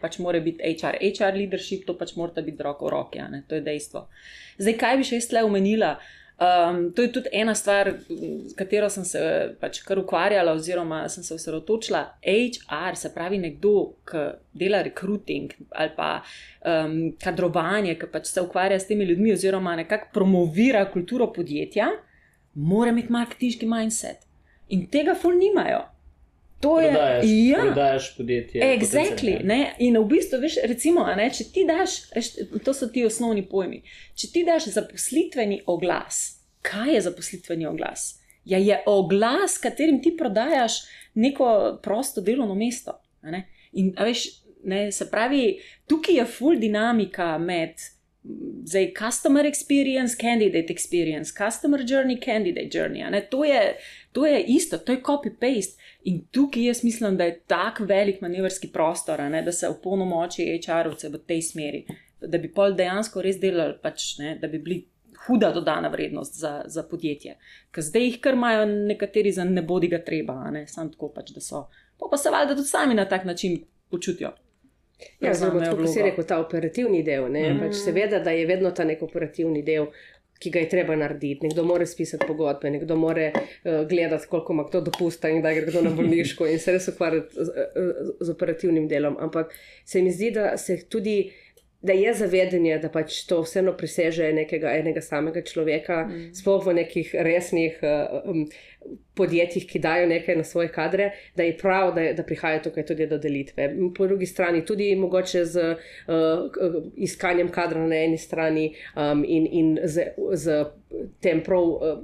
Pač 0.01 0.17
mora 0.19 0.39
biti 0.39 0.63
HR, 0.73 0.97
HR 0.99 1.37
leadership, 1.37 1.85
to 1.85 1.97
pač 1.97 2.15
mora 2.17 2.41
biti 2.41 2.63
roko 2.63 2.89
v 2.89 2.95
roki, 2.95 3.21
to 3.47 3.59
je 3.59 3.65
dejstvo. 3.65 4.07
Zdaj, 4.57 4.77
kaj 4.81 4.97
bi 4.97 5.07
še 5.07 5.21
jaz 5.21 5.31
le 5.35 5.45
omenila? 5.45 5.95
Um, 6.41 6.91
to 6.95 7.01
je 7.01 7.11
tudi 7.13 7.29
ena 7.37 7.53
stvar, 7.55 7.91
s 8.49 8.55
katero 8.57 8.87
sem 8.89 9.05
se 9.05 9.19
pač 9.61 9.81
kar 9.85 9.99
ukvarjala, 10.01 10.55
oziroma 10.57 11.03
sem 11.09 11.23
se 11.23 11.35
osredotočila. 11.35 12.01
HR, 12.25 12.97
se 12.97 13.11
pravi, 13.13 13.37
nekdo, 13.37 13.73
ki 14.09 14.23
dela 14.57 14.81
recruiting 14.81 15.53
ali 15.77 15.93
pa 15.95 16.09
um, 16.65 16.95
kadrovanje, 17.21 17.93
ki 18.01 18.09
pač 18.09 18.31
se 18.31 18.41
ukvarja 18.41 18.79
s 18.79 18.89
temi 18.89 19.05
ljudmi, 19.05 19.35
oziroma 19.35 19.75
nekako 19.83 20.09
promovira 20.13 20.81
kulturo 20.89 21.29
podjetja, 21.33 21.91
mora 22.55 22.89
imeti 22.89 23.13
marketinški 23.13 23.69
mindset. 23.69 24.25
In 24.73 24.87
tega 24.89 25.13
ful 25.13 25.37
nimajo. 25.37 25.83
To 26.61 26.79
je 26.79 26.91
ja, 27.47 27.59
prodajaš 27.61 28.17
podjetje. 28.17 28.61
Exactly, 28.77 29.35
in 29.79 29.97
v 29.97 30.05
bistvu, 30.05 30.39
veš, 30.41 30.59
recimo, 30.69 31.05
ne, 31.17 31.29
če 31.33 31.47
ti 31.53 31.65
daš, 31.65 31.97
to 32.65 32.73
so 32.73 32.89
ti 32.93 33.05
osnovni 33.05 33.43
pojmi. 33.49 33.81
Če 34.15 34.31
ti 34.33 34.43
daš 34.45 34.69
zaposlitveni 34.75 35.61
oglas, 35.65 36.41
kaj 36.61 36.93
je 36.95 37.01
zaposlitveni 37.07 37.65
oglas? 37.65 38.21
Ja, 38.45 38.57
je 38.57 38.77
oglas, 38.85 39.57
katerim 39.61 40.01
ti 40.01 40.15
prodajaš 40.17 40.81
neko 41.13 41.79
prosto 41.83 42.21
delovno 42.21 42.55
mesto. 42.55 42.99
In, 43.71 43.93
veš, 43.97 44.27
ne, 44.63 44.91
se 44.91 45.09
pravi, 45.11 45.59
tukaj 45.89 46.15
je 46.15 46.25
full 46.25 46.61
dinamika 46.61 47.37
med. 47.37 47.81
Zdaj, 48.65 48.91
customer 48.93 49.45
experience, 49.49 50.13
candidate 50.13 50.69
experience, 50.69 51.33
customer 51.33 51.81
journey, 51.81 52.19
candidate 52.21 52.69
journey. 52.69 53.01
To 53.29 53.43
je, 53.45 53.61
to 54.11 54.25
je 54.25 54.43
isto, 54.43 54.77
to 54.77 54.91
je 54.91 55.01
copy-paste. 55.01 55.79
In 56.03 56.21
tukaj 56.31 56.65
jaz 56.65 56.83
mislim, 56.83 57.17
da 57.17 57.23
je 57.23 57.39
tako 57.47 57.83
velik 57.83 58.21
manevrski 58.21 58.71
prostor, 58.73 59.19
ne, 59.19 59.41
da 59.41 59.51
se 59.51 59.67
opolnomoči 59.67 60.59
HR-ovce 60.65 61.09
v 61.09 61.21
tej 61.27 61.41
smeri, 61.41 61.85
da 62.21 62.37
bi 62.37 62.51
pol 62.51 62.75
dejansko 62.75 63.21
res 63.21 63.39
delali, 63.39 63.77
pač, 63.81 64.17
ne, 64.19 64.35
da 64.41 64.47
bi 64.47 64.59
bili 64.59 64.79
huda 65.25 65.51
dodana 65.51 65.89
vrednost 65.89 66.39
za, 66.39 66.61
za 66.65 66.83
podjetje. 66.83 67.37
Ker 67.71 67.83
zdaj 67.83 68.07
jih 68.07 68.19
kar 68.21 68.33
imajo 68.33 68.65
nekateri 68.65 69.31
za 69.31 69.43
ne 69.43 69.61
bodi 69.61 69.87
ga 69.87 70.01
treba, 70.03 70.37
ne, 70.51 70.65
samo 70.67 70.89
tako 70.89 71.11
pač, 71.15 71.31
da 71.35 71.41
so. 71.41 71.67
Pa, 71.97 72.09
pa 72.11 72.17
se 72.17 72.29
valjda 72.29 72.55
tudi 72.55 72.67
sami 72.67 72.95
na 72.97 73.05
tak 73.09 73.25
način 73.25 73.61
počutijo. 73.89 74.33
Ja, 75.19 75.33
zelo, 75.33 75.59
kot 75.77 75.89
si 75.89 76.01
rekel, 76.01 76.25
ta 76.29 76.39
operativni 76.41 77.01
del. 77.05 77.27
Mm. 77.29 77.61
Pač 77.63 77.79
seveda, 77.81 78.19
da 78.21 78.33
je 78.35 78.45
vedno 78.49 78.71
ta 78.75 78.85
nek 78.85 79.01
operativni 79.01 79.63
del, 79.65 79.87
ki 80.41 80.51
ga 80.53 80.63
je 80.63 80.69
treba 80.69 80.95
narediti. 80.97 81.47
Nekdo 81.47 81.65
mora 81.67 81.85
spisati 81.85 82.27
pogodbe, 82.27 82.71
nekdo 82.73 82.97
mora 82.97 83.29
uh, 83.31 83.87
gledati, 83.89 84.27
koliko 84.29 84.53
ima 84.53 84.65
kdo 84.69 84.81
dopusta 84.89 85.29
in 85.29 85.41
da 85.41 85.53
gre 85.53 85.67
kdo 85.69 85.85
na 85.85 85.93
bolniško 85.95 86.49
in 86.49 86.59
se 86.59 86.73
res 86.75 86.89
ukvarjati 86.91 87.35
z, 87.35 87.67
z, 87.75 88.17
z 88.19 88.35
operativnim 88.35 88.87
delom. 88.87 89.17
Ampak 89.19 89.53
se 89.85 90.01
mi 90.01 90.11
zdi, 90.11 90.31
da 90.31 90.57
se 90.57 90.81
tudi. 90.89 91.31
Da 91.81 91.95
je 91.97 92.11
zavedanje, 92.13 92.75
da 92.77 92.91
pač 92.93 93.23
to 93.25 93.39
vseeno 93.41 93.71
preseže 93.73 94.27
nekega 94.37 94.69
enega 94.77 95.01
samega 95.01 95.41
človeka, 95.41 96.03
mm. 96.05 96.27
sploh 96.37 96.61
v 96.67 96.75
nekih 96.77 97.15
resnih 97.25 97.79
uh, 97.81 98.19
um, 98.21 98.43
podjetjih, 99.15 99.67
ki 99.67 99.79
dajo 99.79 100.07
nekaj 100.07 100.35
na 100.35 100.43
svoje 100.43 100.71
kadre, 100.71 101.11
da 101.35 101.43
je 101.43 101.57
prav, 101.57 101.93
da, 101.95 102.13
da 102.13 102.23
prihaja 102.23 102.61
tukaj 102.61 102.85
tudi 102.85 103.07
do 103.07 103.17
delitve. 103.17 103.69
Po 103.97 104.07
drugi 104.07 104.25
strani, 104.25 104.65
tudi 104.65 104.95
mogoče 104.95 105.45
z 105.45 105.65
uh, 105.71 106.85
iskanjem 106.95 107.51
kadra 107.51 107.87
na 107.87 107.95
eni 107.95 108.17
strani 108.17 108.73
um, 108.95 109.25
in, 109.27 109.47
in 109.51 109.77
z, 109.83 110.13
z 110.33 110.63
tem 111.19 111.43
prav 111.43 111.63
uh, 111.63 111.99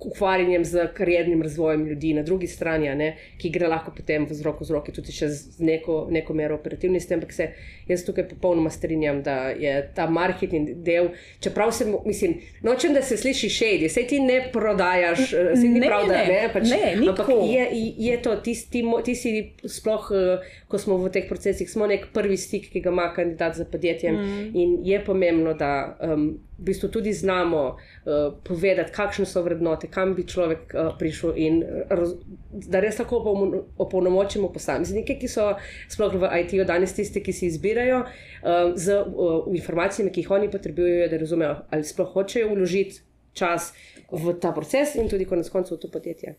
ukvarjanjem 0.00 0.64
z 0.64 0.88
kariernim 0.94 1.42
razvojem 1.42 1.86
ljudi 1.86 2.14
na 2.14 2.22
drugi 2.22 2.46
strani, 2.46 2.88
ne, 2.94 3.16
ki 3.38 3.50
gre 3.50 3.68
lahko 3.68 3.92
potem 3.96 4.26
z 4.30 4.42
roko 4.42 4.64
z 4.64 4.70
roki 4.70 4.92
tudi 4.92 5.12
z 5.12 5.58
neko, 5.58 6.06
neko 6.10 6.34
mero 6.34 6.54
operativnosti. 6.54 7.14
Ampak 7.14 7.32
se 7.32 7.48
jaz 7.88 8.04
tukaj 8.04 8.28
popolnoma 8.28 8.70
strinjam, 8.70 9.22
da 9.22 9.50
je 9.50 9.90
ta 9.94 10.06
marketing 10.10 10.70
del, 10.84 11.08
čeprav 11.40 11.72
se, 11.72 11.86
mislim, 12.04 12.40
nočem, 12.62 12.94
da 12.94 13.02
se 13.02 13.16
sliši 13.16 13.48
šedi, 13.48 13.88
sej 13.88 14.06
ti 14.06 14.20
ne 14.20 14.40
prodajaš, 14.52 15.30
se 15.30 15.62
ti 15.62 15.68
ne 15.68 15.86
pravi 15.86 16.08
da 16.08 16.24
ne. 16.24 16.49
Pač, 16.52 16.68
ne, 16.70 17.08
ampak 17.08 17.28
je, 17.46 17.64
je 17.98 18.16
to, 18.22 18.36
ti, 18.44 18.54
ti, 18.70 18.82
ti 19.04 19.14
si 19.14 19.32
sploh, 19.64 20.10
uh, 20.12 20.52
ko 20.70 20.78
smo 20.78 20.98
v 21.00 21.10
teh 21.14 21.26
procesih, 21.28 21.70
smo 21.70 21.88
nek 21.90 22.10
prvi 22.14 22.36
stik, 22.40 22.70
ki 22.72 22.82
ga 22.84 22.92
ima 22.92 23.08
kandidat 23.16 23.58
za 23.58 23.64
podjetje. 23.64 24.12
Mm. 24.12 24.46
In 24.54 24.78
je 24.86 25.00
pomembno, 25.04 25.54
da 25.58 25.96
um, 26.00 26.38
v 26.60 26.68
bistvu 26.70 26.90
tudi 26.92 27.12
znamo 27.16 27.62
uh, 27.74 28.32
povedati, 28.44 28.92
kakšne 28.92 29.26
so 29.26 29.42
vrednote, 29.42 29.88
kam 29.92 30.14
bi 30.14 30.26
človek 30.28 30.74
uh, 30.74 30.92
prišel 30.98 31.36
in 31.40 31.60
raz, 31.88 32.14
da 32.52 32.82
res 32.84 33.00
lahko 33.00 33.22
opolnomočimo 33.80 34.52
posameznike, 34.52 35.16
ki 35.20 35.30
so 35.30 35.52
sploh 35.88 36.18
v 36.20 36.32
IT-ju 36.44 36.66
danes 36.68 36.96
tisti, 36.96 37.22
ki 37.24 37.32
si 37.32 37.48
izbirajo 37.48 38.02
uh, 38.04 38.72
z 38.76 39.00
uh, 39.00 39.46
informacijami, 39.54 40.12
ki 40.12 40.26
jih 40.26 40.34
oni 40.36 40.50
potrebujejo, 40.52 41.08
da 41.08 41.22
razumejo, 41.22 41.54
ali 41.70 41.88
sploh 41.88 42.12
hočejo 42.12 42.52
vložiti 42.52 43.06
čas 43.32 43.72
v 44.12 44.34
ta 44.40 44.52
proces 44.52 44.94
in 44.94 45.08
tudi 45.08 45.24
konec 45.24 45.48
koncev 45.50 45.76
v 45.76 45.80
to 45.80 45.90
podjetje. 45.90 46.36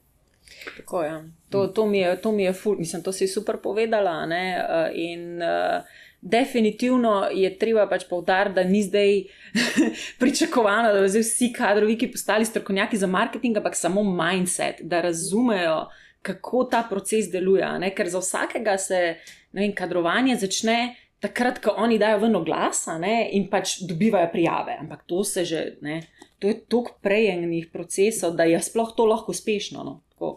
Tako, 0.77 1.03
ja. 1.03 1.23
to, 1.49 1.67
to 1.67 1.85
mi 1.85 1.99
je, 1.99 2.21
to 2.21 2.31
mi 2.31 2.43
je 2.43 2.53
ful, 2.53 2.75
mislim, 2.77 3.03
to 3.03 3.11
si 3.11 3.27
super 3.27 3.57
povedala. 3.57 4.25
Ne? 4.25 4.57
Eh, 4.57 4.91
in 4.93 5.41
uh, 5.41 5.81
definitivno 6.21 7.29
je 7.33 7.49
treba 7.57 7.87
pač 7.89 8.05
povdariti, 8.09 8.55
da 8.55 8.63
ni 8.63 8.83
zdaj 8.83 9.23
pričakovano, 10.21 10.93
da 10.93 11.01
bi 11.01 11.07
vsi 11.21 11.51
kadrovi, 11.53 11.97
ki 11.97 12.11
postali 12.11 12.45
strokovnjaki 12.45 12.97
za 12.97 13.07
marketing, 13.07 13.57
ampak 13.57 13.75
samo 13.75 14.03
mindset, 14.03 14.81
da 14.81 15.01
razumejo, 15.01 15.85
kako 16.21 16.63
ta 16.63 16.83
proces 16.89 17.31
deluje. 17.31 17.67
Ne? 17.79 17.93
Ker 17.95 18.09
za 18.09 18.19
vsakega 18.21 18.77
se 18.77 19.15
vem, 19.53 19.73
kadrovanje 19.75 20.37
začne. 20.41 20.95
Takrat, 21.21 21.59
ko 21.61 21.75
oni 21.77 21.99
dajo 22.01 22.17
ven 22.23 22.35
oglas 22.35 22.87
in 23.31 23.43
pač 23.49 23.83
dobivajo 23.85 24.31
prijave, 24.31 24.73
ampak 24.81 25.03
to 25.05 25.23
se 25.23 25.45
že, 25.45 25.59
ne, 25.81 25.99
to 26.41 26.47
je 26.47 26.59
toliko 26.65 26.97
prejemnih 27.01 27.67
procesov, 27.73 28.33
da 28.35 28.43
je 28.49 28.61
sploh 28.61 28.93
to 28.97 29.05
lahko 29.05 29.31
uspešno. 29.31 29.83
No? 29.83 30.35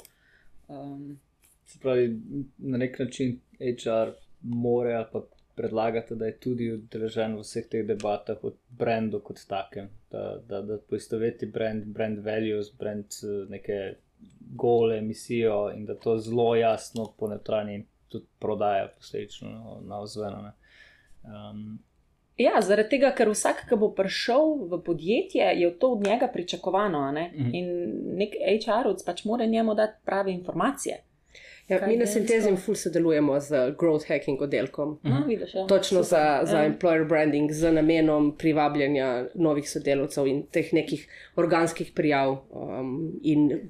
Um. 0.68 1.18
Pravi, 1.82 2.20
na 2.58 2.78
nek 2.78 2.98
način 2.98 3.40
HR 3.58 4.12
mora 4.42 5.08
pa 5.12 5.22
predlagati, 5.54 6.14
da 6.14 6.26
je 6.26 6.36
tudi 6.40 6.68
udeležen 6.72 7.36
v 7.36 7.40
vseh 7.40 7.66
teh 7.70 7.86
debatah 7.86 8.44
o 8.44 8.52
brendu 8.78 9.20
kot 9.24 9.40
takem, 9.48 9.88
da, 10.12 10.36
da, 10.48 10.60
da 10.62 10.78
poistoveti 10.78 11.46
brand, 11.46 11.84
brand 11.84 12.20
values, 12.24 12.68
brand 12.78 13.16
neke 13.48 13.96
gole, 14.54 15.00
misijo 15.00 15.70
in 15.76 15.86
da 15.86 15.96
to 15.96 16.18
zelo 16.18 16.54
jasno 16.56 17.08
po 17.18 17.28
neutralni 17.28 17.84
tudi 18.08 18.26
prodaja, 18.38 18.88
posledično 18.96 19.80
na 19.88 20.00
ozveno. 20.00 20.52
Um, 21.24 21.78
Ja, 22.37 22.59
zaradi 22.61 22.97
tega, 22.97 23.12
ker 23.14 23.29
vsak, 23.31 23.64
ki 23.68 23.77
bo 23.79 23.92
prišel 23.94 24.66
v 24.66 24.81
podjetje, 24.83 25.53
je 25.55 25.70
to 25.79 25.92
od 25.94 26.07
njega 26.07 26.27
pričakovano. 26.29 27.12
Ne? 27.12 27.31
Mhm. 27.35 27.51
In 27.55 27.66
nek 28.18 28.35
HR-ovc 28.35 29.05
pač 29.07 29.25
mora 29.25 29.47
njemu 29.47 29.75
dati 29.75 30.01
prave 30.05 30.33
informacije. 30.33 31.03
Ja, 31.68 31.79
Kaj 31.79 31.88
mi 31.88 31.97
na 31.97 32.05
Sintezim 32.07 32.57
ful 32.61 32.75
sodelujemo 32.77 33.38
z 33.40 33.73
growth 33.81 34.05
hacking 34.09 34.42
oddelkom. 34.42 34.99
No, 35.03 35.23
vidiš, 35.27 35.55
ja. 35.55 35.66
Točno 35.66 36.03
za, 36.03 36.40
za 36.44 36.59
Ja. 36.59 36.68
employer 36.68 37.09
branding, 37.09 37.53
z 37.53 37.73
namenom 37.73 38.35
privabljanja 38.38 39.27
novih 39.35 39.70
sodelavcev 39.70 40.27
in 40.27 40.42
teh 40.53 40.73
nekih 40.73 41.07
organskih 41.37 41.92
prijav 41.94 42.37
um, 42.51 43.12
in 43.23 43.61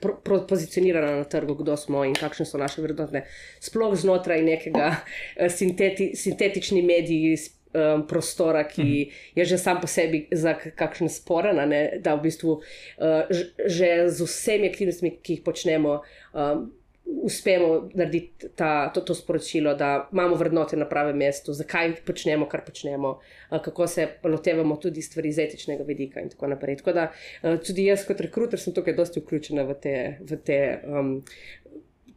pro, 0.00 0.18
pro, 0.24 0.42
pozicioniranja 0.46 1.16
na 1.16 1.24
trgu, 1.24 1.54
kdo 1.54 1.76
smo 1.76 2.04
in 2.04 2.14
kakšne 2.14 2.46
so 2.46 2.58
naše 2.58 2.82
vrednote. 2.82 3.24
Sploh 3.60 3.96
znotraj 3.96 4.42
nekega 4.42 4.96
eh, 5.36 5.48
sinteti, 5.48 6.10
sintetični 6.16 6.82
mediji. 6.82 7.36
Um, 7.68 8.06
prostora, 8.08 8.62
ki 8.64 9.10
je 9.36 9.44
že 9.44 9.58
sam 9.60 9.76
po 9.80 9.86
sebi 9.86 10.22
za 10.32 10.54
k- 10.56 10.70
kakšen 10.72 11.10
sporen, 11.12 11.58
a 11.60 11.66
ne, 11.68 12.00
da 12.00 12.14
v 12.16 12.22
bistvu 12.24 12.54
uh, 12.56 13.28
ž- 13.28 13.52
že 13.68 13.88
z 14.08 14.24
vsemi 14.24 14.70
aktivnostmi, 14.72 15.10
ki 15.20 15.36
jih 15.36 15.42
počnemo, 15.44 15.98
um, 16.32 16.72
uspemo 17.04 17.90
narediti 17.94 18.48
ta, 18.56 18.88
to, 18.88 19.00
to 19.00 19.14
sporočilo, 19.14 19.74
da 19.74 20.08
imamo 20.12 20.36
vrednote 20.36 20.76
na 20.76 20.88
pravem 20.88 21.16
mestu, 21.16 21.52
zakaj 21.52 21.94
počnemo, 22.06 22.48
kar 22.48 22.64
počnemo, 22.64 23.18
a, 23.48 23.62
kako 23.62 23.86
se 23.86 24.08
lotevamo 24.24 24.76
tudi 24.76 25.02
stvari 25.02 25.28
iz 25.28 25.38
etičnega 25.38 25.84
vidika 25.84 26.20
in 26.20 26.28
tako 26.28 26.46
naprej. 26.46 26.76
Tako 26.76 26.92
da 26.92 27.06
a, 27.42 27.56
tudi 27.56 27.84
jaz 27.84 28.04
kot 28.08 28.20
rekruter 28.20 28.60
sem 28.60 28.74
tukaj 28.76 28.96
dosti 28.96 29.20
vključena 29.20 29.64
v 29.68 29.76
te, 29.82 29.96
v 30.20 30.40
te 30.44 30.60
um, 30.84 31.14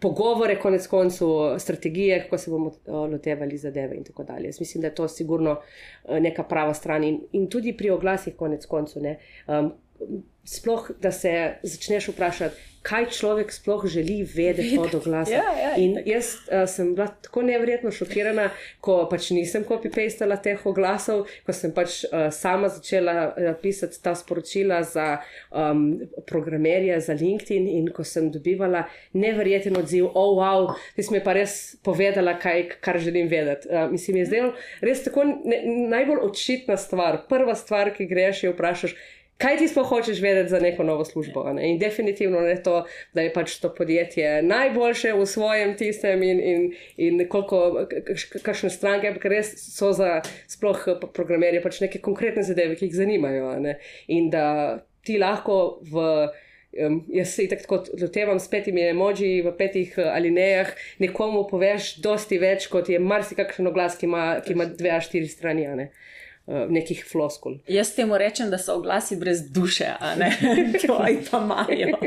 pogovore, 0.01 0.59
konec 0.59 0.87
koncev 0.87 1.27
strategije, 1.59 2.23
kako 2.23 2.37
se 2.37 2.51
bomo 2.51 2.71
a, 2.87 2.91
lotevali 2.91 3.57
zadeve 3.57 3.95
in 3.97 4.03
tako 4.03 4.23
dalje. 4.23 4.45
Jaz 4.45 4.59
mislim, 4.59 4.81
da 4.81 4.87
je 4.87 4.95
to 4.95 5.07
sigurno 5.07 5.59
a, 6.05 6.19
neka 6.19 6.43
prava 6.43 6.73
stran 6.73 7.03
in, 7.03 7.21
in 7.31 7.49
tudi 7.49 7.77
pri 7.77 7.89
oglasih 7.89 8.35
konec 8.35 8.65
koncev. 8.65 9.03
ne, 9.03 9.19
Um, 9.47 9.71
sploh, 10.43 10.91
da 11.01 11.11
se 11.11 11.53
začneš 11.63 12.07
vprašati, 12.07 12.55
kaj 12.81 13.05
človek 13.13 13.51
sploh 13.53 13.85
želi 13.85 14.23
vedeti 14.35 14.77
od 14.79 14.95
oglasa. 14.95 15.31
Ja, 15.31 15.43
ja, 15.61 15.75
In 15.77 15.99
jaz 16.05 16.33
uh, 16.33 16.69
sem 16.69 16.95
bila 16.95 17.07
tako 17.07 17.41
nevrjetno 17.45 17.91
šokirana, 17.91 18.49
ko 18.81 19.05
pač 19.11 19.29
nisem 19.35 19.63
copy-pastala 19.69 20.39
teh 20.41 20.65
oglasov, 20.65 21.27
ko 21.45 21.53
sem 21.53 21.73
pač 21.77 22.01
uh, 22.09 22.31
sama 22.33 22.71
začela 22.73 23.13
uh, 23.29 23.51
pisati 23.61 24.01
ta 24.01 24.15
sporočila 24.17 24.81
za 24.83 25.21
um, 25.51 26.01
programerje, 26.25 26.97
za 27.05 27.13
LinkedIn 27.13 27.69
in 27.69 27.91
ko 27.93 28.03
sem 28.03 28.31
dobivala 28.33 28.87
nevreten 29.13 29.77
odziv, 29.77 30.09
oh, 30.15 30.33
wow, 30.41 30.73
ti 30.97 31.05
si 31.05 31.13
mi 31.13 31.21
pa 31.21 31.37
res 31.37 31.77
povedala, 31.85 32.39
kaj, 32.41 32.79
kar 32.81 32.97
želim 32.97 33.29
vedeti. 33.29 33.69
Uh, 33.69 33.91
mislim, 33.93 34.23
je 34.23 34.29
zdelo 34.33 34.53
res 34.81 35.05
tako 35.05 35.29
ne, 35.29 35.61
najbolj 35.93 36.25
očitna 36.31 36.81
stvar. 36.81 37.27
Prva 37.29 37.53
stvar, 37.55 37.93
ki 37.93 38.09
greš, 38.09 38.47
je 38.47 38.57
vprašaš. 38.57 38.97
Kaj 39.41 39.57
ti 39.57 39.67
sploh 39.67 39.87
hočeš 39.89 40.19
vedeti 40.21 40.49
za 40.49 40.59
neko 40.59 40.83
novo 40.83 41.05
službo? 41.05 41.43
Ne? 41.53 41.71
In 41.71 41.79
definitivno 41.79 42.41
ne 42.45 42.55
to, 42.63 42.83
da 43.13 43.21
je 43.25 43.33
pač 43.33 43.55
to 43.57 43.71
podjetje 43.73 44.41
najboljše 44.45 45.13
v 45.17 45.25
svojem 45.25 45.73
tistem 45.77 46.23
in, 46.23 46.39
in, 46.39 46.67
in 46.97 47.23
koliko, 47.29 47.87
kakšne 48.43 48.69
stranke, 48.69 49.09
ampak 49.09 49.25
res 49.33 49.55
so 49.73 49.89
za 49.97 50.19
sploh 50.51 50.85
programerje 51.13 51.63
pač 51.63 51.81
neke 51.81 52.03
konkretne 52.05 52.45
zadeve, 52.45 52.77
ki 52.77 52.91
jih 52.91 53.01
zanimajo. 53.01 53.55
ne. 53.65 53.79
In 54.07 54.29
da 54.29 54.45
ti 55.05 55.17
lahko 55.17 55.81
v. 55.89 56.29
Um, 56.71 57.01
jaz 57.11 57.33
se 57.35 57.49
tako 57.51 57.81
lotevam 57.99 58.37
s 58.39 58.47
petimi 58.47 58.85
emoji 58.87 59.41
v 59.43 59.51
petih 59.57 59.97
uh, 59.97 60.13
alinejah, 60.15 60.69
nekomu 61.03 61.41
poveš 61.49 61.97
dosti 61.99 62.37
več, 62.39 62.69
kot 62.71 62.87
je 62.87 62.99
marsikakšen 62.99 63.67
oglas, 63.67 63.97
ki 63.99 64.07
ima, 64.07 64.23
ki 64.39 64.55
ima 64.55 64.69
dve 64.69 64.93
a 64.95 65.01
štiri 65.03 65.27
strani, 65.27 65.65
nekih 66.47 67.05
floskul. 67.11 67.59
Jaz 67.67 67.93
temu 67.95 68.17
rečem, 68.17 68.49
da 68.49 68.57
so 68.57 68.75
oglasi 68.75 69.15
brez 69.15 69.43
duše, 69.51 69.87
a 69.99 70.15
ne 70.15 70.31
tvoji 70.85 71.19
pa 71.31 71.37
imajo. 71.37 71.97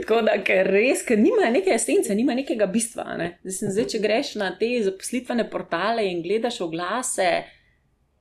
Tako 0.00 0.20
da, 0.26 0.38
ker 0.44 0.66
res, 0.72 1.04
ker 1.06 1.18
nima 1.18 1.50
neke 1.52 1.74
esence, 1.74 2.14
nima 2.14 2.34
nekega 2.34 2.66
bistva. 2.66 3.04
a 3.14 3.16
Ne? 3.20 3.28
Zdaj, 3.44 3.86
če 3.92 4.00
greš 4.02 4.34
na 4.40 4.50
te 4.58 4.70
zaposlitvene 4.84 5.48
portale 5.50 6.06
in 6.10 6.22
gledaš 6.24 6.60
oglase, 6.64 7.28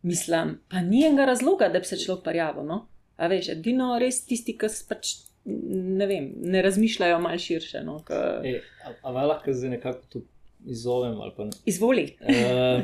mislim, 0.05 0.57
pa 0.69 0.83
ni 0.83 1.05
enega 1.07 1.25
razloga, 1.31 1.69
da 1.69 1.79
bi 1.79 1.89
se 1.89 1.99
človek 2.03 2.23
prijavil. 2.27 2.67
No? 2.67 2.83
A 3.17 3.31
veš, 3.31 3.53
edino 3.55 3.95
res 3.99 4.25
tisti, 4.27 4.57
ki 4.59 4.71
pač. 4.89 5.15
Ne, 5.45 6.07
vem, 6.09 6.31
ne 6.41 6.61
razmišljajo 6.65 7.19
malo 7.21 7.37
širše. 7.37 7.83
No, 7.85 7.99
k... 8.05 8.17
ej, 8.43 8.55
a, 8.81 8.95
a 9.05 9.25
lahko 9.29 9.53
zdaj 9.53 9.75
nekako 9.77 10.07
to 10.09 10.21
izzovem 10.65 11.19
ali 11.21 11.33
pa 11.37 11.45
ne. 11.45 11.51
Izvoli. 11.69 12.07
Uh, 12.25 12.81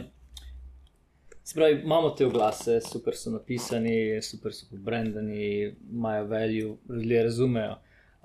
se 1.44 1.56
pravi, 1.56 1.82
imamo 1.82 2.10
te 2.10 2.26
oglase, 2.26 2.82
super 2.82 3.16
so 3.16 3.32
napisani, 3.32 4.22
super 4.22 4.54
so 4.54 4.66
pobrendani, 4.70 5.74
imajo 5.92 6.26
value, 6.26 6.76
ljudje 6.90 7.24
razumejo. 7.24 7.76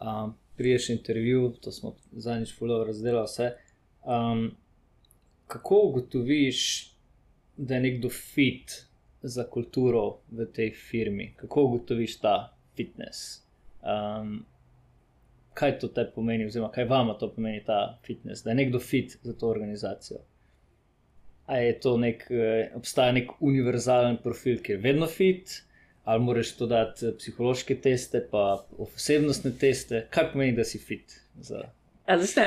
Um, 0.03 0.35
Priješ 0.57 0.91
intervju, 0.91 1.53
to 1.61 1.73
smo 1.73 1.95
zadnjič 2.13 2.59
fulano 2.59 2.85
razdelali 2.85 3.25
vse. 3.25 3.51
Um, 4.05 4.51
kako 5.47 5.81
ugotoviš, 5.83 6.93
da 7.57 7.75
je 7.75 7.81
nekdo 7.81 8.09
fit 8.09 8.87
za 9.23 9.45
kulturo 9.45 10.19
v 10.31 10.47
tej 10.53 10.71
firmi? 10.71 11.35
Kako 11.37 11.63
ugotoviš 11.63 12.19
ta 12.21 12.57
fitness? 12.77 13.43
Um, 13.83 14.45
kaj 15.55 15.79
to 15.79 15.89
te 15.89 16.05
pomeni, 16.15 16.47
oziroma 16.47 16.73
kaj 16.73 16.85
vama 16.85 17.15
to 17.19 17.31
pomeni 17.35 17.65
ta 17.65 17.99
fitness, 18.07 18.45
da 18.45 18.51
je 18.51 18.57
nekdo 18.57 18.81
fit 18.81 19.19
za 19.23 19.33
to 19.33 19.49
organizacijo? 19.49 20.19
A 21.47 21.61
je 21.63 21.77
to 21.81 21.97
nek, 21.97 22.27
eh, 22.31 22.73
obstaja 22.75 23.13
nek 23.15 23.31
univerzalen 23.41 24.19
profil, 24.23 24.59
ki 24.63 24.73
je 24.73 24.83
vedno 24.83 25.07
fit, 25.07 25.63
ali 26.05 26.23
moraš 26.23 26.53
to 26.59 26.67
dati 26.67 27.07
eh, 27.07 27.15
psihološke 27.19 27.79
teste, 27.83 28.25
pa 28.31 28.67
osebnostne 28.79 29.53
teste, 29.59 30.07
kaj 30.11 30.33
pomeni, 30.33 30.57
da 30.57 30.65
si 30.65 30.79
fit. 30.79 31.21
Za... 31.41 31.63
A 32.07 32.19
začne? 32.19 32.47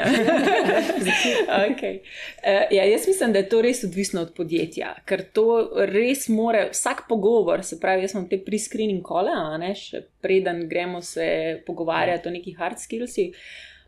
okay. 1.72 2.00
uh, 2.44 2.68
ja, 2.72 2.84
jaz 2.88 3.08
mislim, 3.08 3.34
da 3.36 3.40
je 3.40 3.50
to 3.52 3.62
res 3.62 3.84
odvisno 3.84 4.22
od 4.24 4.32
podjetja, 4.36 4.94
ker 5.06 5.26
to 5.36 5.48
res 5.92 6.30
more, 6.32 6.70
vsak 6.72 7.06
pogovor, 7.10 7.64
se 7.68 7.80
pravi, 7.80 8.08
jaz 8.08 8.16
imam 8.16 8.30
te 8.32 8.40
pre-screening 8.44 9.04
kole, 9.04 9.36
še 9.76 10.06
preden 10.24 10.64
gremo 10.72 11.02
se 11.04 11.60
pogovarjati 11.68 12.32
o 12.32 12.36
nekih 12.36 12.56
hard 12.60 12.80
skillsih. 12.80 13.36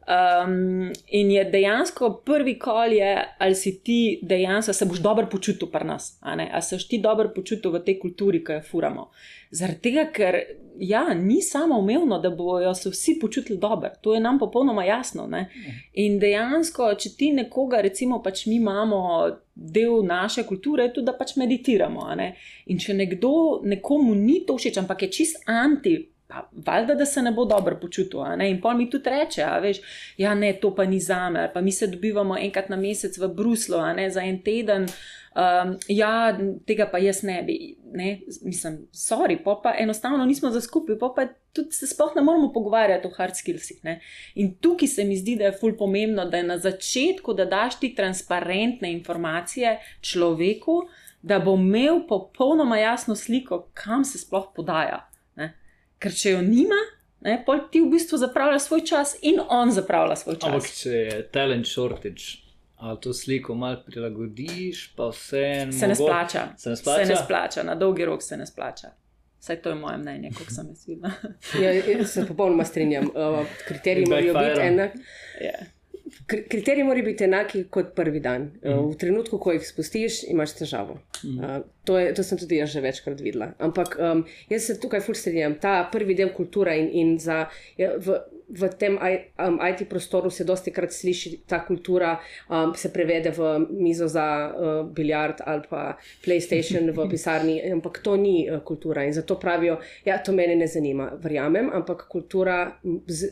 Um, 0.02 0.92
in 1.08 1.32
je 1.32 1.44
dejansko 1.46 2.10
prvi 2.26 2.56
kol, 2.60 2.94
je, 2.94 3.12
ali 3.38 3.56
si 3.56 3.84
ti 3.84 4.20
dejansko 4.22 4.74
se 4.74 4.86
boš 4.86 5.00
dobro 5.00 5.28
počutil 5.30 5.70
pri 5.70 5.86
nas, 5.86 6.18
ali 6.22 6.48
se 6.62 6.76
boš 6.76 6.88
ti 6.88 6.98
dobro 6.98 7.30
počutil 7.36 7.72
v 7.72 7.84
tej 7.86 8.00
kulturi, 8.00 8.44
ki 8.44 8.58
jo 8.58 8.64
furamo. 8.72 9.12
Zaradi 9.52 9.82
tega, 9.82 10.08
ker 10.10 10.40
ja, 10.80 11.14
ni 11.14 11.42
samo 11.42 11.78
umevno, 11.80 12.20
da 12.20 12.30
bojo 12.30 12.74
se 12.74 12.90
vsi 12.90 13.20
počutili 13.22 13.60
dobro, 13.60 13.90
to 14.02 14.14
je 14.14 14.20
nam 14.20 14.40
popolnoma 14.40 14.84
jasno. 14.84 15.28
Ne? 15.28 15.50
In 15.94 16.20
dejansko, 16.20 16.94
če 16.96 17.16
ti 17.18 17.32
nekoga, 17.32 17.82
recimo, 17.82 18.24
pač 18.24 18.46
mi 18.46 18.56
imamo 18.56 19.30
del 19.54 20.02
naše 20.06 20.44
kulture, 20.48 20.90
tudi, 20.94 21.06
da 21.06 21.14
pač 21.14 21.36
meditiramo. 21.38 22.08
In 22.66 22.80
če 22.80 22.98
nekdo 22.98 23.62
nekomu 23.64 24.16
ni 24.16 24.42
to 24.48 24.58
všeč, 24.58 24.82
ampak 24.82 25.06
je 25.06 25.12
čist 25.20 25.44
anti. 25.46 26.00
Pa, 26.32 26.50
valjda, 26.66 26.96
da 26.96 27.06
se 27.06 27.22
ne 27.22 27.32
bo 27.32 27.46
dobro 27.46 27.76
počutil. 27.82 28.20
In 28.48 28.62
pol 28.62 28.78
mi 28.80 28.90
tudi 28.90 29.10
reče, 29.10 29.44
a 29.44 29.58
veš, 29.60 29.82
ja, 30.18 30.36
ne, 30.36 30.54
to 30.62 30.72
pa 30.76 30.86
ni 30.86 31.00
za 31.00 31.30
me, 31.30 31.50
pa 31.54 31.62
mi 31.62 31.72
se 31.72 31.88
dobivamo 31.88 32.38
enkrat 32.40 32.70
na 32.70 32.78
mesec 32.80 33.18
v 33.20 33.28
Bruslu, 33.36 33.82
ne 33.96 34.10
za 34.10 34.24
en 34.24 34.40
teden. 34.44 34.88
Um, 35.32 35.78
ja, 35.88 36.38
tega 36.68 36.90
pa 36.92 37.00
jaz 37.00 37.22
ne 37.24 37.38
bi, 37.48 37.56
ne, 37.96 38.18
mislim, 38.44 38.82
sorry, 38.96 39.38
pa, 39.44 39.58
pa 39.64 39.76
enostavno 39.80 40.26
nismo 40.26 40.50
za 40.52 40.62
skupaj, 40.62 40.98
pa, 41.00 41.12
pa 41.16 41.28
tudi 41.56 41.76
se 41.76 41.88
sploh 41.88 42.16
ne 42.16 42.24
moramo 42.24 42.52
pogovarjati 42.54 43.08
o 43.08 43.12
hard 43.16 43.36
skillsih. 43.40 43.80
In 44.36 44.56
tukaj 44.60 44.88
se 44.88 45.04
mi 45.04 45.20
zdi, 45.20 45.36
da 45.40 45.50
je 45.50 45.58
ful 45.60 45.76
pomembno, 45.80 46.26
da 46.26 46.38
je 46.38 46.48
na 46.48 46.58
začetku, 46.60 47.34
da 47.34 47.46
daš 47.46 47.80
ti 47.80 47.94
transparentne 47.96 48.92
informacije 48.92 49.78
človeku, 50.02 50.82
da 51.22 51.40
bo 51.40 51.56
imel 51.56 52.06
popolnoma 52.08 52.80
jasno 52.80 53.16
sliko, 53.16 53.68
kam 53.74 54.04
se 54.06 54.20
sploh 54.20 54.52
podaja. 54.56 55.11
Ker 56.02 56.16
če 56.18 56.36
jo 56.36 56.42
nima, 56.46 56.78
ne, 57.26 57.36
pol 57.46 57.68
ti 57.72 57.82
v 57.84 57.92
bistvu 57.94 58.18
zapravlja 58.22 58.60
svoj 58.60 58.86
čas 58.90 59.16
in 59.22 59.42
on 59.50 59.72
zapravlja 59.74 60.16
svoj 60.24 60.40
čas. 60.40 60.50
Ampak 60.50 60.72
če 60.80 60.96
je 60.96 61.20
talent 61.34 61.70
shortage, 61.70 62.40
ali 62.82 62.98
to 63.04 63.14
sliko 63.14 63.56
malo 63.56 63.84
prilagodiš, 63.86 64.88
pa 64.98 65.12
vse 65.14 65.46
se 65.78 65.92
ne 65.92 65.98
splača. 66.00 66.48
Se 66.58 66.74
ne 66.74 66.80
splača? 66.80 67.06
Se 67.06 67.14
ne 67.14 67.20
splača, 67.22 67.66
na 67.68 67.76
dolgi 67.78 68.08
rok 68.10 68.26
se 68.26 68.38
ne 68.38 68.50
splača. 68.50 68.96
Vsaj 69.42 69.62
to 69.62 69.70
je 69.70 69.76
moje 69.76 69.98
mnenje, 69.98 70.30
kot 70.38 70.50
sem 70.54 70.68
jaz 70.70 70.88
videla. 70.88 71.12
Ja, 71.62 72.06
se 72.06 72.26
popolnoma 72.28 72.66
strinjam. 72.66 73.08
Uh, 73.10 73.46
kriteriji 73.68 74.06
morajo 74.10 74.34
biti 74.34 74.68
enaki. 74.68 75.00
yeah. 75.42 75.70
Kri- 76.32 76.46
Kriteriji 76.48 76.84
morajo 76.88 77.06
biti 77.06 77.26
enaki 77.28 77.66
kot 77.70 77.92
prvi 77.96 78.22
dan. 78.24 78.50
Uh, 78.64 78.86
v 78.92 78.98
trenutku, 79.00 79.40
ko 79.42 79.52
jih 79.52 79.66
spustiš, 79.68 80.22
imaš 80.32 80.56
težavo. 80.62 80.96
Uh, 81.28 81.58
to, 81.84 81.98
je, 82.00 82.14
to 82.16 82.24
sem 82.24 82.40
tudi 82.40 82.62
jaz 82.62 82.72
že 82.72 82.84
večkrat 82.86 83.20
videla. 83.20 83.52
Ampak 83.60 83.98
um, 84.00 84.24
jaz 84.50 84.70
se 84.70 84.78
tukaj 84.80 85.04
ful 85.04 85.18
strinjam. 85.18 85.58
Ta 85.60 85.82
prvi 85.92 86.16
del 86.16 86.32
kulture 86.38 86.78
in, 86.80 86.88
in 87.02 87.18
za, 87.20 87.44
ja, 87.78 87.92
v, 88.00 88.22
v 88.60 88.70
tem 88.78 88.98
um, 88.98 89.60
IT 89.70 89.90
prostoru 89.90 90.30
se 90.30 90.44
dosti 90.44 90.72
krat 90.72 90.94
sliši 90.94 91.42
ta 91.48 91.62
kultura, 91.66 92.20
um, 92.50 92.74
se 92.76 92.94
prevede 92.94 93.32
v 93.32 93.68
mizo 93.70 94.08
za 94.08 94.26
uh, 94.52 94.90
biljard 94.90 95.42
ali 95.46 95.64
pa 95.70 95.98
PlayStation 96.26 96.92
v 96.92 97.08
pisarni, 97.12 97.62
ampak 97.72 98.00
to 98.04 98.16
ni 98.18 98.50
uh, 98.50 98.60
kultura 98.64 99.04
in 99.04 99.14
zato 99.14 99.40
pravijo, 99.40 99.80
ja, 100.06 100.18
to 100.24 100.32
mene 100.32 100.56
ne 100.56 100.68
zanima, 100.68 101.12
verjamem, 101.22 101.70
ampak 101.74 102.08
kultura 102.10 102.78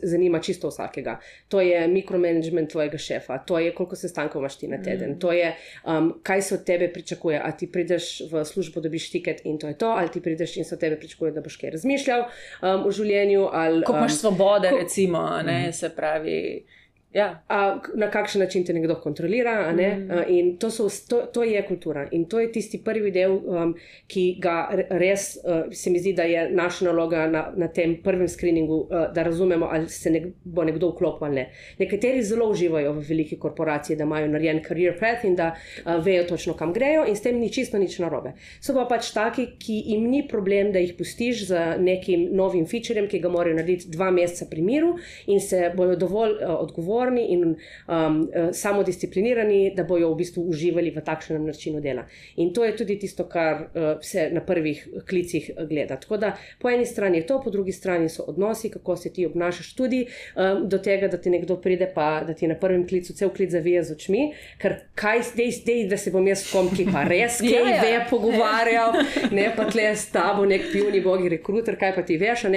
zanima 0.02 0.40
čisto 0.40 0.68
vsakega. 0.68 1.18
To 1.48 1.60
je 1.60 1.88
mikromanagement 1.88 2.70
tvojega 2.70 2.98
šefa, 2.98 3.38
to 3.38 3.58
je 3.58 3.74
koliko 3.74 3.96
sestankov 3.96 4.40
imaš 4.40 4.58
ti 4.58 4.68
na 4.68 4.82
teden, 4.82 5.10
mm. 5.10 5.18
to 5.18 5.32
je 5.32 5.54
um, 5.84 6.12
kaj 6.22 6.42
se 6.42 6.54
od 6.54 6.64
tebe 6.64 6.92
pričakuje, 6.92 7.40
a 7.44 7.52
ti 7.52 7.66
prideš 7.72 8.20
v 8.32 8.44
službo, 8.44 8.80
dobiš 8.80 9.10
tiket 9.10 9.40
in 9.44 9.58
to 9.58 9.68
je 9.68 9.78
to, 9.78 9.86
ali 9.86 10.08
ti 10.08 10.20
prideš 10.20 10.56
in 10.56 10.64
se 10.64 10.74
od 10.74 10.80
tebe 10.80 10.96
pričakuje, 10.96 11.32
da 11.32 11.40
boš 11.40 11.56
kaj 11.56 11.70
razmišljal 11.70 12.20
um, 12.22 12.86
v 12.86 12.92
življenju. 12.92 13.48
Ali, 13.52 13.82
ko 13.84 13.96
imaš 13.96 14.12
um, 14.12 14.18
svobode, 14.18 14.70
ko, 14.70 14.78
recimo, 14.82 15.09
ne, 15.42 15.66
mm. 15.66 15.72
se 15.72 15.90
pravi. 15.90 16.64
Ja. 17.12 17.42
A, 17.48 17.78
na 17.94 18.06
kakšen 18.10 18.40
način 18.40 18.64
te 18.64 18.72
nekdo 18.72 18.94
kontrolira. 18.94 19.72
Ne? 19.72 19.96
Mm. 19.96 20.10
A, 20.10 20.24
in 20.28 20.56
to, 20.58 20.70
so, 20.70 20.88
to, 21.08 21.22
to 21.34 21.42
je 21.42 21.62
kultura. 21.66 22.08
In 22.10 22.24
to 22.28 22.40
je 22.40 22.52
tisti 22.52 22.78
prvi 22.84 23.10
del, 23.10 23.32
um, 23.34 23.72
ki 24.06 24.24
ga 24.42 24.68
res 24.90 25.32
uh, 25.42 25.72
se 25.74 25.90
mi 25.90 25.98
zdi, 25.98 26.12
da 26.14 26.22
je 26.22 26.44
naša 26.54 26.86
naloga 26.86 27.24
na, 27.26 27.42
na 27.56 27.68
tem 27.68 27.96
prvem 28.02 28.28
screeningu, 28.28 28.76
uh, 28.84 29.08
da 29.14 29.24
razumemo, 29.26 29.66
ali 29.72 29.88
se 29.90 30.10
nek, 30.10 30.28
bo 30.44 30.64
nekdo 30.64 30.92
vklopil 30.92 31.26
ali 31.26 31.40
ne. 31.40 31.46
Nekateri 31.80 32.22
zelo 32.22 32.46
uživajo 32.50 32.92
v 33.00 33.04
veliki 33.08 33.38
korporaciji, 33.38 33.98
da 33.98 34.06
imajo 34.06 34.30
narejen 34.30 34.62
career 34.68 34.94
path 35.00 35.26
in 35.26 35.34
da 35.34 35.50
uh, 35.56 35.96
vejo 36.04 36.28
točno, 36.30 36.54
kam 36.54 36.72
grejo, 36.72 37.08
in 37.10 37.18
s 37.18 37.26
tem 37.26 37.40
ni 37.42 37.50
čisto 37.50 37.78
nič 37.78 37.98
narobe. 37.98 38.36
So 38.62 38.76
pa 38.78 38.86
pač 38.86 39.10
taki, 39.16 39.48
ki 39.58 39.80
jim 39.90 40.06
ni 40.12 40.22
problem, 40.30 40.70
da 40.70 40.78
jih 40.78 40.94
pustiš 40.98 41.48
z 41.50 41.66
nekim 41.82 42.28
novim 42.38 42.70
featurem, 42.70 43.10
ki 43.10 43.18
ga 43.18 43.34
morajo 43.34 43.58
narediti 43.58 43.90
dva 43.90 44.12
meseca 44.14 44.46
pri 44.50 44.62
miru 44.62 44.94
in 45.26 45.42
se 45.42 45.72
bojo 45.74 45.98
dovolj 45.98 46.38
uh, 46.38 46.54
odgovorili 46.60 46.99
odgovorni 47.00 47.32
in 47.32 47.44
um, 47.44 48.20
uh, 48.20 48.50
samodisciplinirani, 48.52 49.74
da 49.76 49.84
bojo 49.84 50.12
v 50.12 50.16
bistvu 50.16 50.44
uživali 50.48 50.90
v 50.90 51.02
takšnem 51.04 51.46
načinu 51.46 51.80
dela. 51.80 52.06
In 52.36 52.52
to 52.52 52.64
je 52.64 52.76
tudi 52.76 52.98
tisto, 52.98 53.24
kar 53.28 53.62
uh, 53.62 53.98
se 54.02 54.30
na 54.32 54.40
prvih 54.40 54.88
klicih 55.08 55.50
gleda. 55.68 55.96
Tako 55.96 56.16
da 56.16 56.36
po 56.58 56.70
eni 56.70 56.86
strani 56.86 57.18
je 57.18 57.26
to, 57.26 57.40
po 57.44 57.50
drugi 57.50 57.72
strani 57.72 58.08
so 58.08 58.24
odnosi, 58.28 58.70
kako 58.70 58.96
se 58.96 59.12
ti 59.12 59.26
obnašaš, 59.26 59.74
tudi 59.74 60.06
um, 60.36 60.68
do 60.68 60.78
tega, 60.78 61.08
da 61.08 61.16
ti 61.16 61.30
nekdo 61.30 61.56
pride, 61.56 61.90
pa 61.94 62.22
da 62.26 62.34
ti 62.34 62.48
na 62.48 62.54
prvem 62.54 62.86
klicu 62.88 63.14
cel 63.14 63.30
klic 63.30 63.50
zavije 63.50 63.82
z 63.84 63.96
očmi, 63.96 64.32
ker 64.58 64.76
kaj 64.94 65.22
zdaj, 65.32 65.50
zdaj 65.50 65.84
da 65.88 65.96
se 65.96 66.10
bom 66.10 66.26
jaz 66.26 66.44
s 66.44 66.52
kom, 66.52 66.70
ki 66.76 66.88
pa 66.92 67.04
res 67.08 67.40
kaj 67.44 67.52
ja, 67.52 67.66
ja. 67.74 67.82
ve, 67.82 68.06
pogovarjal, 68.10 69.00
ne 69.32 69.50
pa 69.56 69.68
tle 69.70 69.92
s 69.96 70.10
tabo, 70.12 70.44
nek 70.46 70.70
pivni 70.72 71.00
bogi 71.04 71.28
rekruter, 71.32 71.78
kaj 71.80 71.94
pa 71.96 72.06
ti 72.06 72.20
veš 72.20 72.48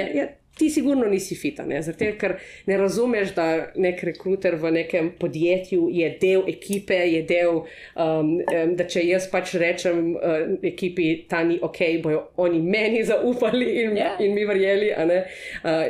ti 0.58 0.70
sigurno 0.70 1.08
nisi 1.10 1.36
fita, 1.36 1.66
zato 1.82 2.06
ker 2.20 2.36
ne 2.66 2.78
razumeš, 2.78 3.34
da 3.36 3.46
nek 3.76 4.04
rekruter 4.04 4.56
v 4.56 4.72
nekem 4.72 5.12
podjetju 5.20 5.88
je 5.92 6.10
del 6.22 6.44
ekipe, 6.48 6.98
je 7.10 7.22
del, 7.30 7.64
um, 7.98 8.34
da 8.78 8.86
če 8.90 9.02
jaz 9.08 9.28
pač 9.32 9.56
rečem 9.62 10.14
uh, 10.16 10.44
ekipi, 10.62 11.08
ta 11.30 11.44
ni 11.44 11.58
ok, 11.62 11.82
bojo 12.04 12.26
oni 12.38 12.62
meni 12.62 13.04
zaupali 13.08 13.70
in, 13.84 13.98
yeah. 13.98 14.14
Ja. 14.14 14.26
in 14.26 14.36
mi 14.36 14.46
verjeli, 14.46 14.92
ne? 15.10 15.24
Uh, 15.64 15.88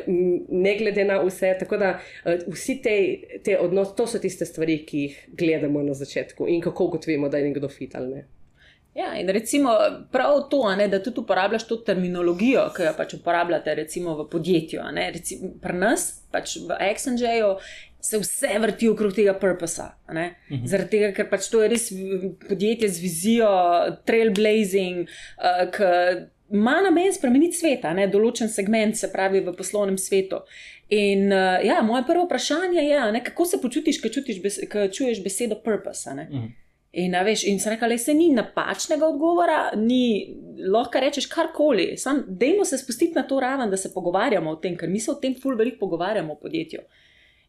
ne 0.49 0.77
glede 0.79 1.05
na 1.07 1.19
vse. 1.23 1.55
Tako 1.59 1.81
da 1.81 1.95
uh, 1.97 2.45
vsi 2.53 2.77
te, 2.83 2.95
te 3.43 3.57
odnosi, 3.59 3.97
to 3.97 4.07
so 4.07 4.21
tiste 4.23 4.47
stvari, 4.47 4.79
ki 4.87 5.03
jih 5.07 5.19
gledamo 5.43 5.83
na 5.83 5.97
začetku 5.97 6.47
in 6.47 6.63
kako 6.63 6.91
ugotovimo, 6.91 7.29
da 7.29 7.41
je 7.41 7.51
nekdo 7.51 7.69
fit 7.69 7.95
ali 7.99 8.15
ne. 8.15 8.25
Ja, 8.93 9.15
in 9.17 9.29
recimo 9.29 9.73
prav 10.11 10.49
to, 10.49 10.75
ne, 10.75 10.87
da 10.87 10.99
tudi 11.03 11.19
uporabljaš 11.19 11.63
to 11.67 11.79
terminologijo, 11.81 12.67
ki 12.75 12.83
jo 12.85 12.91
pač 12.97 13.15
uporabljate 13.17 13.73
recimo 13.75 14.13
v 14.19 14.27
podjetju. 14.29 14.83
Recimo, 15.13 15.49
pri 15.61 15.77
nas, 15.77 16.05
pač 16.31 16.59
v 16.61 16.77
Exxonju, 16.91 17.55
se 18.03 18.19
vse 18.19 18.59
vrti 18.59 18.89
okrog 18.89 19.15
tega 19.15 19.33
purposa. 19.39 19.93
Mhm. 20.11 20.67
Zaradi 20.67 20.97
tega, 20.97 21.11
ker 21.15 21.29
pač 21.31 21.49
to 21.49 21.63
je 21.63 21.71
res 21.71 21.89
podjetje 22.47 22.89
z 22.89 23.01
vizijo, 23.01 23.49
trailblazing, 24.05 25.07
uh, 25.07 25.65
ki 25.73 25.91
ima 26.53 26.75
namen 26.85 27.13
spremeniti 27.15 27.57
svet, 27.57 27.87
določen 28.13 28.51
segment, 28.51 28.97
se 28.99 29.09
pravi 29.09 29.41
v 29.41 29.55
poslovnem 29.57 29.97
svetu. 29.97 30.43
In 30.93 31.31
uh, 31.31 31.63
ja, 31.65 31.81
moje 31.81 32.03
prvo 32.05 32.27
vprašanje 32.27 32.83
je, 32.83 33.05
ne, 33.15 33.23
kako 33.25 33.45
se 33.45 33.61
počutiš, 33.61 34.03
ko 34.69 34.85
čuješ 34.91 35.23
besedo 35.23 35.57
purpose. 35.63 36.13
In, 36.93 37.15
veš, 37.25 37.43
in 37.49 37.59
se 37.59 37.69
reče, 37.69 37.87
da 37.89 37.97
se 37.97 38.13
ni 38.13 38.27
napačnega 38.29 39.07
odgovora, 39.07 39.71
ni 39.75 40.35
lahko 40.69 40.99
rečeš 41.01 41.25
karkoli. 41.25 41.95
Sam, 41.97 42.23
dajmo 42.27 42.65
se 42.65 42.77
spustiti 42.77 43.15
na 43.15 43.23
to 43.27 43.39
raven, 43.39 43.69
da 43.69 43.77
se 43.77 43.93
pogovarjamo 43.93 44.51
o 44.51 44.55
tem, 44.55 44.77
ker 44.77 44.89
mi 44.89 44.99
se 44.99 45.11
o 45.11 45.15
tem 45.15 45.33
ful 45.41 45.57
veliko 45.57 45.79
pogovarjamo 45.79 46.35
v 46.35 46.41
podjetju. 46.41 46.83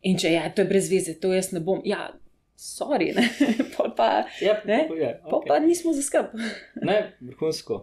In 0.09 0.17
če 0.19 0.33
je 0.33 0.39
ja, 0.39 0.49
to 0.49 0.65
je 0.65 0.69
brez 0.69 0.89
veze, 0.89 1.19
to 1.21 1.33
jaz 1.33 1.51
ne 1.53 1.61
bom. 1.61 1.83
Ja, 1.85 2.09
sorry, 2.57 3.13
ne. 3.17 3.29
pa, 3.77 3.91
pa, 3.97 4.09
yep, 4.41 4.65
ne? 4.65 4.87
Okay. 4.89 5.13
pa, 5.29 5.43
pa 5.49 5.61
nismo 5.61 5.93
za 5.93 6.03
skrb. 6.03 6.33
ne, 6.89 6.99
vrhunsko. 7.21 7.83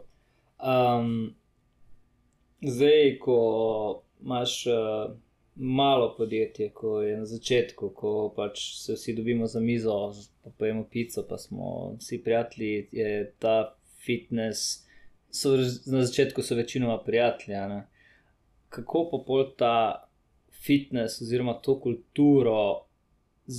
Um, 0.58 1.36
zdaj, 2.66 3.20
ko 3.22 3.38
imaš. 4.22 4.64
Uh, 4.66 5.14
malo 5.56 6.16
podjetje, 6.18 6.70
ko 6.70 7.02
je 7.02 7.18
na 7.18 7.26
začetku, 7.26 7.90
ko 7.90 8.34
pač 8.36 8.64
se 8.80 8.94
vsi 8.94 9.14
dobimo 9.14 9.48
za 9.48 9.60
mizo, 9.60 10.14
pa 10.44 10.50
pojemo 10.58 10.84
pico, 10.92 11.26
pa 11.30 11.38
smo 11.38 11.96
vsi 12.00 12.24
prijatelji, 12.24 12.88
je 12.92 13.34
ta 13.40 13.76
fitness. 14.06 14.88
So, 15.30 15.56
na 15.86 16.06
začetku 16.06 16.42
so 16.42 16.56
večinoma 16.56 16.98
prijatelji. 17.04 17.58
Ne? 17.58 17.88
Kako 18.70 19.10
pa 19.12 19.24
pol 19.28 19.46
ta 19.58 20.08
fitness 20.64 21.22
oziroma 21.22 21.54
to 21.54 21.80
kulturo 21.80 22.86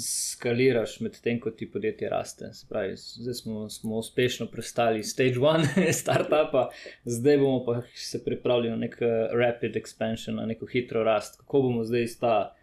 skaliraš 0.00 1.00
med 1.00 1.20
tem, 1.20 1.40
ko 1.40 1.50
ti 1.50 1.70
podjetje 1.70 2.08
raste. 2.08 2.50
Pravi, 2.68 2.96
zdaj 2.96 3.34
smo, 3.34 3.68
smo 3.70 3.96
uspešno 3.96 4.46
prestali 4.46 5.02
stage 5.02 5.40
one, 5.40 5.68
startupa, 6.02 6.70
zdaj 7.04 7.38
bomo 7.38 7.64
pa 7.64 7.82
se 7.94 8.24
pripravili 8.24 8.70
na 8.70 8.76
nek 8.76 8.96
rapid 9.32 9.76
expansion, 9.76 10.36
na 10.36 10.46
neko 10.46 10.66
hitro 10.66 11.04
rast. 11.04 11.40
Kako 11.40 11.62
bomo 11.62 11.84
zdaj 11.84 12.02
iz 12.02 12.18
ta 12.20 12.54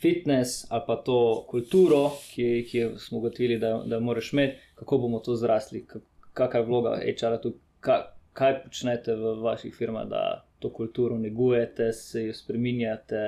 fitness 0.00 0.66
ali 0.68 0.82
pa 0.86 0.96
to 0.96 1.46
kulturo, 1.50 2.10
ki, 2.34 2.66
ki 2.70 2.86
smo 2.98 3.18
ugotovili, 3.18 3.58
da, 3.58 3.82
da 3.86 4.00
moraš 4.00 4.32
imeti, 4.32 4.58
kako 4.74 4.98
bomo 4.98 5.18
to 5.18 5.36
zrasli, 5.36 5.86
kakšna 6.32 6.60
je 6.60 6.66
vloga 6.66 7.00
HR-a 7.02 7.40
tu, 7.42 7.54
kaj, 7.80 8.02
kaj 8.32 8.62
počnete 8.62 9.14
v 9.14 9.34
vaših 9.42 9.74
firmah, 9.74 10.06
da 10.08 10.44
to 10.58 10.70
kulturo 10.72 11.18
negujete, 11.18 11.92
se 11.92 12.26
jo 12.26 12.34
spreminjate, 12.34 13.22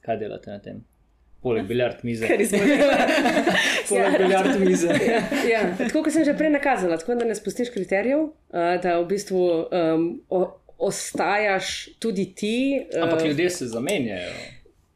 kaj 0.00 0.16
delate 0.16 0.50
na 0.50 0.58
tem. 0.58 0.84
Poleg 1.44 1.66
biljard 1.68 2.00
mize. 2.08 2.24
Poleg 3.88 4.12
ja, 4.12 4.18
biljard 4.18 4.60
mize. 4.60 4.88
ja, 4.88 5.20
ja. 5.50 5.62
Tako 5.78 6.06
kot 6.06 6.14
sem 6.14 6.24
že 6.24 6.32
prej 6.38 6.54
nakazala, 6.54 6.96
tako 6.96 7.18
da 7.20 7.28
ne 7.28 7.36
spustiš 7.36 7.68
kriterijev, 7.74 8.30
da 8.52 8.96
v 9.02 9.04
bistvu 9.10 9.42
um, 9.68 10.06
o, 10.32 10.40
ostajaš 10.88 11.74
tudi 12.00 12.30
ti. 12.34 12.56
Ampak 12.96 13.20
uh, 13.20 13.26
ljudje 13.28 13.50
se 13.50 13.68
zamenjajo. 13.76 14.32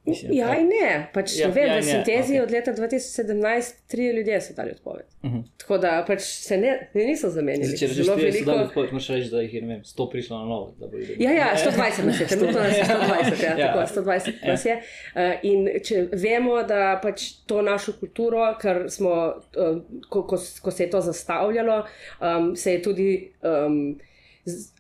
Mislim, 0.09 0.33
ja, 0.33 0.55
in 0.59 0.69
ne. 0.73 0.91
Pač, 1.15 1.37
ja, 1.39 1.49
vem, 1.53 1.67
ja, 1.69 1.79
v 1.79 1.85
sintezi 1.85 2.35
okay. 2.35 2.43
od 2.43 2.51
leta 2.51 2.73
2017 2.75 3.75
tri 3.89 4.07
ljudje 4.17 4.41
so 4.41 4.55
dali 4.57 4.71
odpoved. 4.71 5.05
Uh 5.23 5.31
mhm. 5.31 5.39
-huh. 5.39 5.45
Tako 5.57 5.79
da 5.79 6.05
pač 6.07 6.23
se 6.23 6.57
ne, 6.57 6.89
ne 6.95 7.05
niso 7.05 7.31
zamenjali. 7.31 7.79
Če 7.79 7.87
že 7.87 8.03
veliko... 8.03 8.23
veliko... 8.23 8.53
odpoved, 8.53 8.93
moraš 8.93 9.09
reči, 9.09 9.31
da 9.31 9.41
jih 9.41 9.55
je 9.55 9.61
vem, 9.61 9.83
100 9.85 10.11
prišlo 10.11 10.39
na 10.39 10.45
novo. 10.45 10.75
Ja, 11.19 11.33
ja, 11.33 11.55
120 11.57 12.05
nas 12.05 12.21
je, 12.21 12.27
trenutno 12.33 12.61
nas 12.61 12.77
je 12.77 12.85
120. 12.85 13.45
Ja, 13.45 13.59
ja. 13.59 13.73
Tako, 13.73 14.01
120 14.01 14.33
ja. 14.43 14.53
nas 14.53 14.65
je. 14.65 14.77
Uh, 15.15 15.21
in 15.43 15.69
če 15.85 16.09
vemo, 16.13 16.63
da 16.63 17.01
pač 17.03 17.33
to 17.47 17.63
našo 17.63 17.93
kulturo, 18.01 18.55
ker 18.61 18.85
smo, 18.91 19.11
uh, 19.57 19.81
ko, 20.09 20.23
ko, 20.23 20.37
ko 20.63 20.71
se 20.71 20.85
je 20.85 20.91
to 20.91 21.01
zastavljalo, 21.01 21.85
um, 22.21 22.57
se 22.57 22.73
je 22.73 22.83
tudi. 22.83 23.31
Um, 23.43 23.99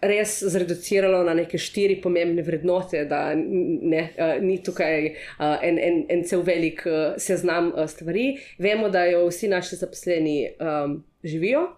res 0.02 0.38
zreduciralo 0.52 1.22
na 1.26 1.34
neke 1.38 1.58
štiri 1.58 1.98
pomembne 2.02 2.42
vrednote, 2.42 3.04
da 3.10 3.32
ne, 3.34 4.04
uh, 4.18 4.36
ni 4.42 4.58
tukaj 4.64 5.10
uh, 5.10 5.58
en, 5.62 5.78
en, 5.78 6.00
en 6.08 6.24
cel 6.28 6.42
velik 6.46 6.84
uh, 6.86 7.18
seznam 7.20 7.72
uh, 7.74 7.86
stvari. 7.90 8.30
Vemo, 8.58 8.88
da 8.92 9.04
jo 9.10 9.26
vsi 9.28 9.50
naši 9.52 9.80
zaposleni 9.80 10.38
um, 10.58 10.98
živijo. 11.24 11.68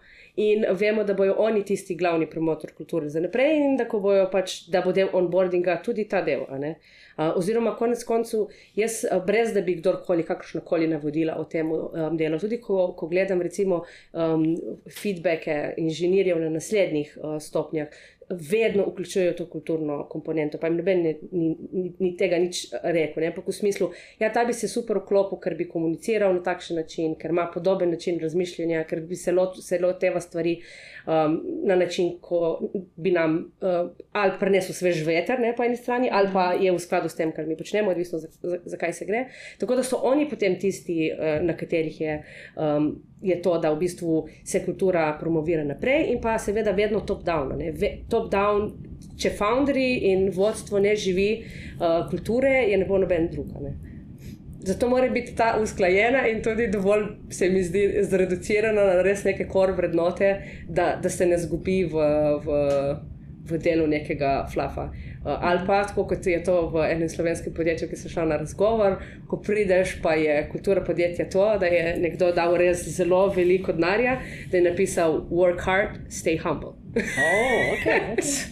In 0.40 0.64
vemo, 0.78 1.02
da 1.04 1.12
bodo 1.14 1.34
oni 1.42 1.64
tisti 1.66 1.96
glavni 1.98 2.24
promotor 2.30 2.70
kulture 2.72 3.08
za 3.10 3.20
naprej, 3.20 3.58
in 3.58 3.76
da, 3.76 3.84
pač, 4.32 4.60
da 4.70 4.80
bo 4.80 4.92
del 4.96 5.10
onboardinga 5.12 5.80
tudi 5.84 6.06
ta 6.08 6.22
del. 6.24 6.46
Uh, 6.48 6.70
oziroma, 7.36 7.74
konec 7.76 8.04
koncev, 8.04 8.46
jaz, 8.76 9.02
brez 9.26 9.54
da 9.54 9.64
bi 9.66 9.76
kdorkoli 9.80 10.24
kakršno 10.26 10.60
koli 10.66 10.88
navodila 10.88 11.36
o 11.40 11.44
tem 11.44 11.72
um, 11.72 12.16
delu, 12.16 12.38
tudi 12.40 12.60
ko, 12.60 12.92
ko 12.96 13.08
gledam, 13.10 13.42
recimo, 13.42 13.82
um, 14.12 14.46
feedbacke 15.00 15.74
inženirjev 15.76 16.40
na 16.40 16.54
naslednjih 16.56 17.18
uh, 17.20 17.36
stopnjah. 17.42 17.88
vedno 18.30 18.84
vključujejo 18.86 19.32
to 19.32 19.46
kulturno 19.46 20.08
komponento. 20.08 20.58
Pa 20.58 20.66
jim 20.66 20.76
noben 20.76 21.02
ni, 21.02 21.16
ni, 21.32 21.56
ni, 21.98 22.16
tega 22.16 22.38
nič 22.38 22.66
rekel. 22.82 23.26
Ampak 23.26 23.48
v 23.48 23.52
smislu, 23.52 23.90
ja, 24.20 24.30
ta 24.32 24.44
bi 24.44 24.54
se 24.54 24.68
super 24.68 25.00
vklopil, 25.02 25.40
ker 25.42 25.56
bi 25.58 25.66
komuniciral 25.68 26.34
na 26.34 26.42
takšen 26.46 26.78
način, 26.78 27.16
ker 27.18 27.34
ima 27.34 27.48
podoben 27.54 27.90
način 27.90 28.20
razmišljanja, 28.22 28.84
ker 28.86 29.02
bi 29.02 29.16
se 29.16 29.34
loteva 29.82 30.20
stvari 30.20 30.60
um, 31.06 31.40
na 31.64 31.76
način, 31.76 32.12
ko 32.20 32.70
bi 32.96 33.10
nam 33.10 33.52
uh, 33.60 33.90
ali 34.12 34.32
prenesel 34.40 34.74
svež 34.74 35.04
veter, 35.06 35.40
ne 35.40 35.54
po 35.56 35.64
eni 35.64 35.76
strani, 35.76 36.08
ali 36.12 36.28
pa 36.32 36.52
je 36.52 36.72
v 36.72 36.78
skladu 36.78 37.08
s 37.08 37.14
tem, 37.14 37.32
kar 37.32 37.46
mi 37.46 37.56
počnemo, 37.56 37.90
odvisno 37.90 38.18
zakaj 38.18 38.58
za, 38.64 38.76
za 38.76 38.92
se 38.92 39.06
gre. 39.06 39.24
Tako 39.58 39.76
da 39.76 39.82
so 39.82 40.00
oni 40.02 40.28
potem 40.28 40.58
tisti, 40.60 41.10
uh, 41.12 41.44
na 41.46 41.56
katerih 41.56 42.00
je. 42.00 42.22
Um, 42.56 42.92
je 43.22 43.42
to, 43.42 43.58
da 43.58 43.68
v 43.70 43.76
bistvu 43.78 44.28
se 44.44 44.62
kultura 44.64 45.16
promovira 45.20 45.64
naprej, 45.64 46.06
in 46.12 46.20
pa 46.20 46.38
seveda 46.38 46.72
vedno 46.72 47.02
top-down. 47.04 47.60
Top-down, 48.08 48.70
če 49.20 49.34
founderji 49.36 49.98
in 50.08 50.30
vodstvo 50.32 50.80
ne 50.80 50.94
živi 50.96 51.28
uh, 51.42 52.08
kulture, 52.10 52.62
je 52.70 52.78
ne 52.80 52.88
bo 52.88 52.98
noben 52.98 53.28
drug. 53.28 53.52
Ne. 53.60 53.89
Zato 54.62 54.88
mora 54.88 55.08
biti 55.08 55.34
ta 55.36 55.54
usklajena 55.62 56.26
in 56.28 56.42
tudi 56.42 56.66
dovolj, 56.68 57.06
se 57.30 57.48
mi 57.48 57.62
zdi, 57.64 57.86
zreducirana 58.02 58.82
na 58.84 59.02
res 59.02 59.24
neke 59.24 59.46
kor 59.48 59.72
vrednote, 59.72 60.34
da, 60.68 60.98
da 61.02 61.08
se 61.08 61.26
ne 61.26 61.38
zgubi 61.40 61.78
v, 61.88 62.02
v, 62.44 62.58
v 63.48 63.60
delu 63.64 63.86
nekega 63.88 64.34
flafa. 64.52 64.90
Uh, 65.20 65.32
ali 65.48 65.64
pa 65.66 65.80
tako, 65.88 66.04
kot 66.12 66.28
je 66.28 66.42
to 66.44 66.58
v 66.74 66.84
enem 66.90 67.08
slovenskem 67.08 67.56
podjetju, 67.56 67.88
ki 67.88 67.96
se 68.02 68.12
šel 68.12 68.28
na 68.28 68.36
razgovor, 68.42 68.98
ko 69.28 69.40
prideš, 69.40 69.96
pa 70.04 70.12
je 70.20 70.36
kultura 70.52 70.84
podjetja 70.84 71.30
to, 71.32 71.48
da 71.60 71.72
je 71.72 71.96
nekdo 72.04 72.28
dal 72.36 72.56
res 72.60 72.84
zelo 72.98 73.26
veliko 73.32 73.72
denarja, 73.72 74.18
da 74.52 74.60
je 74.60 74.64
napisal: 74.68 75.22
Work 75.32 75.64
hard, 75.64 75.98
stay 76.12 76.36
humble. 76.36 76.76
oh, 77.00 77.74
okay, 77.78 78.00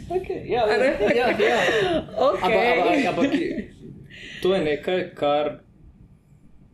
okay. 0.09 0.41
Ja, 0.55 0.65
ja, 0.73 0.93
ja, 1.13 1.31
ja. 1.37 1.63
Okay. 2.17 3.09
Ampak 3.09 3.33
to 4.43 4.55
je 4.55 4.61
nekaj, 4.65 5.09
kar 5.15 5.68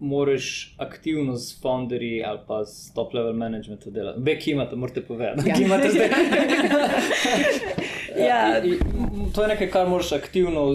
moraš 0.05 0.75
aktivno 0.79 1.37
z 1.37 1.61
founderji 1.63 2.25
ali 2.25 2.39
pa 2.49 2.65
s 2.65 2.93
top 2.95 3.15
level 3.15 3.33
managementom 3.33 3.93
delati. 3.93 4.21
Ve, 4.23 4.39
ki 4.39 4.51
imate, 4.51 4.77
morate 4.77 5.03
povedati. 5.03 5.49
Ja. 5.49 5.55
Imate 5.61 5.91
zdaj. 5.91 6.09
ja. 8.29 8.63
To 9.35 9.43
je 9.43 9.49
nekaj, 9.49 9.71
kar 9.71 9.89
moraš 9.89 10.13
aktivno 10.13 10.67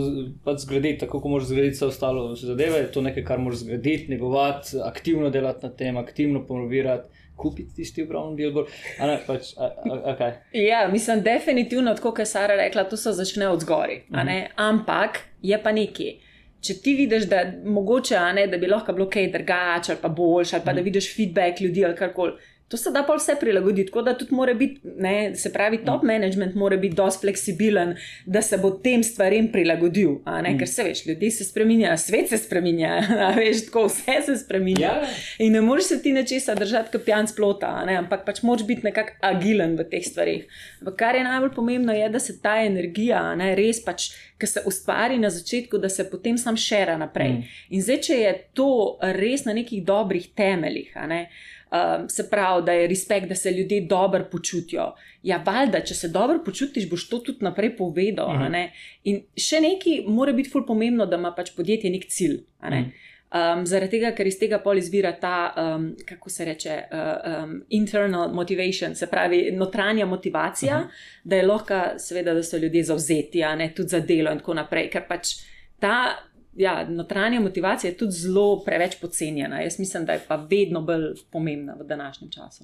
pač 0.43 0.65
zgraditi, 0.65 0.99
tako 0.99 1.21
kot 1.21 1.31
moraš 1.31 1.47
zgraditi 1.47 1.77
vse 1.77 1.85
ostalo 1.85 2.35
zadeve. 2.35 2.83
To 2.91 2.99
je 2.99 3.03
nekaj, 3.03 3.23
kar 3.23 3.39
moraš 3.39 3.63
zgraditi, 3.63 4.11
negovati, 4.11 4.77
aktivno 4.83 5.29
delati 5.29 5.65
na 5.65 5.71
tem, 5.71 5.97
aktivno 5.97 6.45
promovirati. 6.45 7.09
Kupiti 7.39 7.75
tisti 7.75 8.03
brown 8.03 8.33
billboard. 8.35 8.67
Ne, 8.99 9.13
pač, 9.27 9.53
a, 9.57 9.63
a, 9.63 9.99
okay. 10.11 10.33
Ja, 10.51 10.89
mislim, 10.91 11.21
definitivno, 11.23 11.95
kot 12.01 12.19
je 12.19 12.25
Sara 12.25 12.55
rekla, 12.59 12.83
to 12.83 12.97
se 12.97 13.13
začne 13.15 13.47
od 13.47 13.61
zgori. 13.61 14.01
Mm 14.09 14.15
-hmm. 14.15 14.47
Ampak 14.55 15.19
je 15.41 15.63
pa 15.63 15.71
nekaj 15.71 16.28
če 16.61 16.75
ti 16.83 16.93
vidiš, 16.95 17.27
da, 17.31 17.43
mogoče, 17.65 18.19
ne, 18.35 18.47
da 18.47 18.57
bi 18.57 18.67
lahko 18.67 18.93
bilo 18.93 19.09
kaj 19.09 19.31
drugače, 19.31 19.93
ali 19.95 20.01
pa 20.01 20.09
boljše, 20.09 20.55
ali 20.55 20.65
pa 20.65 20.73
da 20.73 20.81
mhm. 20.81 20.89
vidiš 20.91 21.15
feedback 21.15 21.61
ljudi 21.61 21.85
ali 21.85 21.95
karkoli. 21.95 22.37
To 22.69 22.77
se 22.77 22.91
da 22.91 23.01
pa 23.03 23.15
vse 23.17 23.33
prilagoditi, 23.39 23.87
tako 23.87 24.01
da 24.01 24.13
tudi 24.17 24.35
mora 24.35 24.53
biti, 24.53 24.79
ne, 24.97 25.35
se 25.35 25.53
pravi, 25.53 25.77
top 25.85 26.03
mm. 26.03 26.07
management 26.07 26.55
mora 26.55 26.77
biti 26.77 26.95
dosti 26.95 27.21
fleksibilen, 27.21 27.95
da 28.25 28.41
se 28.41 28.57
bo 28.57 28.69
tem 28.69 29.03
stvarem 29.03 29.47
prilagodil. 29.51 30.19
Ne, 30.43 30.51
mm. 30.53 30.59
Ker 30.59 30.69
se 30.69 30.83
veš, 30.83 31.05
ljudje 31.05 31.31
se 31.31 31.43
spremenjajo, 31.43 31.97
svet 31.97 32.29
se 32.29 32.37
spremenja, 32.37 32.99
veš, 33.39 33.65
tako 33.65 33.87
vse 33.87 34.21
se 34.25 34.37
spremenja. 34.43 34.85
Ja. 35.01 35.09
In 35.39 35.53
ne 35.57 35.61
moreš 35.61 35.89
se 35.89 36.01
ti 36.01 36.13
nečesa 36.13 36.55
držati 36.55 36.91
kot 36.91 37.05
pijan 37.05 37.27
splota, 37.27 37.73
ne, 37.85 37.97
ampak 38.03 38.25
pač 38.25 38.43
moč 38.45 38.63
biti 38.67 38.85
nekako 38.85 39.17
agilen 39.21 39.73
v 39.79 39.89
teh 39.89 40.05
stvarih. 40.05 40.45
Ampak 40.79 40.99
kar 41.01 41.17
je 41.17 41.25
najbolj 41.25 41.55
pomembno, 41.55 41.93
je, 41.93 42.09
da 42.09 42.19
se 42.19 42.37
ta 42.41 42.59
energija 42.61 43.31
ne, 43.35 43.55
res 43.57 43.81
pač. 43.85 44.11
Ki 44.39 44.47
se 44.47 44.61
ustvari 44.65 45.17
na 45.19 45.29
začetku, 45.29 45.77
da 45.77 45.89
se 45.89 46.05
potem 46.09 46.37
sam 46.37 46.57
šera 46.57 46.97
naprej. 46.97 47.31
Mm. 47.31 47.47
In 47.75 47.81
zdaj, 47.83 47.97
če 48.07 48.19
je 48.19 48.33
to 48.55 48.69
res 49.01 49.43
na 49.45 49.53
nekih 49.53 49.83
dobrih 49.83 50.29
temeljih, 50.35 50.93
ne, 51.11 51.25
um, 51.71 52.07
se 52.09 52.29
pravi, 52.29 52.63
da 52.65 52.71
je 52.71 52.87
respekt, 52.87 53.27
da 53.27 53.35
se 53.35 53.51
ljudje 53.51 53.81
dobro 53.81 54.23
počutijo. 54.31 54.93
Ja, 55.23 55.41
valjda, 55.45 55.83
če 55.83 55.95
se 55.95 56.07
dobro 56.07 56.39
počutiš, 56.45 56.87
boš 56.89 57.09
to 57.09 57.19
tudi 57.19 57.43
naprej 57.43 57.75
povedal. 57.77 58.29
-huh. 58.29 58.49
ne? 58.51 58.71
In 59.03 59.21
še 59.37 59.61
nekaj 59.61 60.03
mora 60.07 60.31
biti 60.33 60.49
ful 60.49 60.65
pomembno, 60.65 61.05
da 61.05 61.19
ima 61.19 61.31
pač 61.35 61.51
podjetje 61.55 61.91
nek 61.91 62.05
cilj. 62.07 62.39
Ne? 62.63 62.77
-huh. 62.77 63.08
Um, 63.29 63.61
zaradi 63.69 63.91
tega, 63.99 64.09
ker 64.17 64.25
iz 64.25 64.39
tega 64.41 64.57
pol 64.63 64.79
izvira 64.81 65.11
ta, 65.21 65.51
um, 65.53 65.91
kako 66.05 66.31
se 66.33 66.45
reče, 66.45 66.77
uh, 66.89 67.43
um, 67.43 67.51
internal 67.77 68.31
motivation, 68.33 68.95
se 68.95 69.05
pravi, 69.07 69.51
notranja 69.53 70.05
motivacija, 70.05 70.77
uh 70.77 70.83
-huh. 70.83 71.19
da 71.23 71.35
je 71.35 71.45
lahko, 71.45 71.81
seveda, 71.97 72.33
da 72.33 72.43
so 72.43 72.57
ljudje 72.57 72.83
zauzeti, 72.83 73.43
ne 73.57 73.73
tudi 73.75 73.89
za 73.89 73.99
delo 73.99 74.31
in 74.31 74.37
tako 74.37 74.53
naprej. 74.53 74.89
Ker 74.89 75.07
pač 75.07 75.35
ta 75.79 76.15
ja, 76.55 76.89
notranja 76.89 77.39
motivacija 77.39 77.91
je 77.91 77.97
tudi 77.97 78.11
zelo 78.11 78.63
preveč 78.65 78.99
podcenjena. 79.01 79.61
Jaz 79.61 79.79
mislim, 79.79 80.05
da 80.05 80.13
je 80.13 80.21
pa 80.27 80.35
vedno 80.35 80.81
bolj 80.81 81.13
pomembna 81.31 81.75
v 81.79 81.87
današnjem 81.87 82.31
času. 82.31 82.63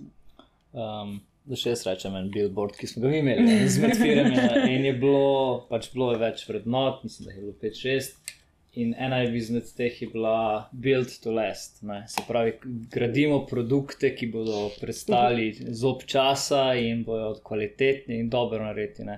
Um, 0.73 1.19
da 1.45 1.55
še 1.55 1.69
jaz 1.69 1.85
rečem, 1.85 2.15
en 2.15 2.31
billboard, 2.33 2.75
ki 2.79 2.87
smo 2.87 3.05
ga 3.05 3.13
imeli 3.15 3.67
z 3.69 3.81
medfirami. 3.81 4.39
In 4.75 4.85
je 4.85 4.93
bilo, 4.93 5.65
pač 5.69 5.91
bilo 5.93 6.11
je 6.11 6.17
več 6.17 6.47
vrednot, 6.49 7.03
mislim, 7.03 7.27
da 7.27 7.35
je 7.35 7.41
bilo 7.41 7.53
5-6. 7.61 8.33
In 8.75 8.95
ena 8.99 9.21
izmed 9.23 9.69
teh 9.77 10.01
je 10.01 10.07
bila 10.11 10.69
build 10.71 11.11
to 11.23 11.31
last. 11.31 11.81
Ne. 11.83 12.03
Se 12.07 12.21
pravi, 12.27 12.53
gradimo 12.91 13.45
produkte, 13.45 14.11
ki 14.15 14.27
bodo 14.33 14.69
prestali 14.81 15.53
zob 15.71 16.03
časa 16.05 16.73
in 16.75 17.03
bodo 17.07 17.39
kvalitetni 17.43 18.19
in 18.19 18.29
dobro 18.29 18.63
naredjeni. 18.65 19.17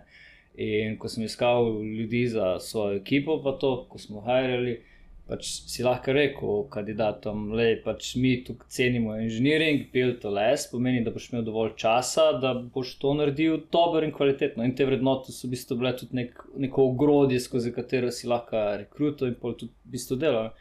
In 0.58 0.98
ko 0.98 1.10
sem 1.10 1.26
iskal 1.26 1.82
ljudi 1.82 2.28
za 2.28 2.60
svojo 2.60 2.98
ekipo, 2.98 3.41
pa 3.43 3.58
to, 3.62 3.86
ko 3.89 3.98
smo 4.02 4.22
hajrali, 4.26 4.80
pač 5.27 5.49
si 5.67 5.83
lahko 5.83 6.13
rekel 6.15 6.61
kandidatom, 6.71 7.49
da 7.57 7.67
pač 7.83 8.13
mi 8.15 8.33
tukaj 8.47 8.69
cenimo 8.71 9.15
inženiring, 9.19 9.87
build 9.93 10.21
to 10.23 10.31
less, 10.33 10.69
pomeni, 10.71 11.03
da 11.03 11.11
boš 11.11 11.29
imel 11.31 11.43
dovolj 11.47 11.73
časa, 11.81 12.29
da 12.41 12.53
boš 12.55 12.95
to 13.01 13.13
naredil 13.19 13.59
dobro 13.73 14.05
in 14.07 14.13
kvalitetno. 14.15 14.63
In 14.63 14.75
te 14.75 14.87
vrednote 14.87 15.35
so 15.35 15.47
v 15.47 15.55
bistvu 15.55 15.79
bile 15.81 15.93
tudi 15.99 16.21
nek, 16.21 16.39
neko 16.67 16.87
ogrodje, 16.93 17.41
skozi 17.43 17.73
katero 17.75 18.11
si 18.15 18.29
lahko 18.31 18.63
rekrutil 18.79 19.33
in 19.33 19.37
pol 19.41 19.57
tudi 19.59 19.73
v 19.73 19.97
bistvu 19.97 20.19
delal. 20.21 20.51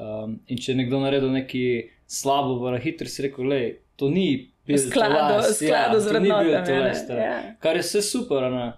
Um, 0.00 0.38
in 0.50 0.58
če 0.58 0.72
je 0.72 0.80
nekdo 0.82 1.02
naredil 1.02 1.32
nekaj 1.34 1.90
slabo, 2.10 2.58
v 2.64 2.82
hitri 2.82 3.10
si 3.10 3.26
rekel, 3.26 3.50
da 3.50 3.62
to 4.00 4.10
ni 4.10 4.28
bilo 4.66 4.78
skladno 4.78 5.40
ja, 5.40 5.98
z 6.00 6.06
vrednotami. 6.08 7.18
Ja. 7.20 7.40
Kar 7.62 7.78
je 7.78 7.84
vse 7.84 8.02
super. 8.02 8.50
Ne? 8.50 8.70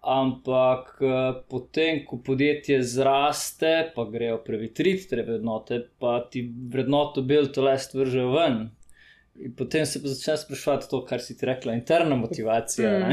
Ampak 0.00 0.98
eh, 1.02 1.42
potem, 1.50 2.04
ko 2.06 2.20
podjetje 2.24 2.82
zraste, 2.82 3.90
pa 3.94 4.04
grejo 4.10 4.38
prevetriti 4.44 5.08
te 5.10 5.22
vrednote, 5.22 5.80
pa 5.98 6.20
ti 6.30 6.44
vrednoto 6.72 7.22
bil 7.22 7.50
to 7.52 7.64
lest 7.66 7.94
vržejo 7.94 8.30
ven. 8.36 8.68
In 9.38 9.52
potem 9.54 9.86
se 9.86 10.02
pa 10.02 10.08
začne 10.08 10.36
sprašovati 10.36 10.88
to, 10.90 11.04
kar 11.06 11.20
si 11.22 11.36
ti 11.38 11.46
rekla, 11.46 11.72
interna 11.72 12.16
motivacija. 12.16 12.90
Mm, 12.98 13.12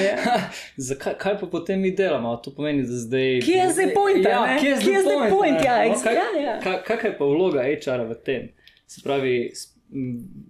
yeah. 0.00 0.60
Zakaj 0.88 1.18
kaj 1.20 1.38
pa 1.40 1.46
potem 1.52 1.80
mi 1.80 1.90
delamo? 1.96 2.36
To 2.44 2.52
pomeni, 2.54 2.86
da 2.88 3.00
zdaj. 3.00 3.40
Kje 3.44 3.56
je 3.56 3.72
zdaj 3.72 3.94
point? 3.94 4.24
Ja, 4.24 4.44
kje 4.60 4.70
je 4.70 5.02
zdaj 5.02 5.30
point? 5.30 5.64
Ja, 5.64 5.76
no, 5.88 5.98
kaj, 6.02 6.14
ja, 6.14 6.28
ja. 6.44 6.78
Kaj 6.86 7.04
je 7.04 7.16
pa 7.18 7.24
vloga 7.24 7.64
HR-a 7.64 8.08
v 8.08 8.16
tem? 8.24 8.48
Se 8.86 9.02
pravi, 9.04 9.52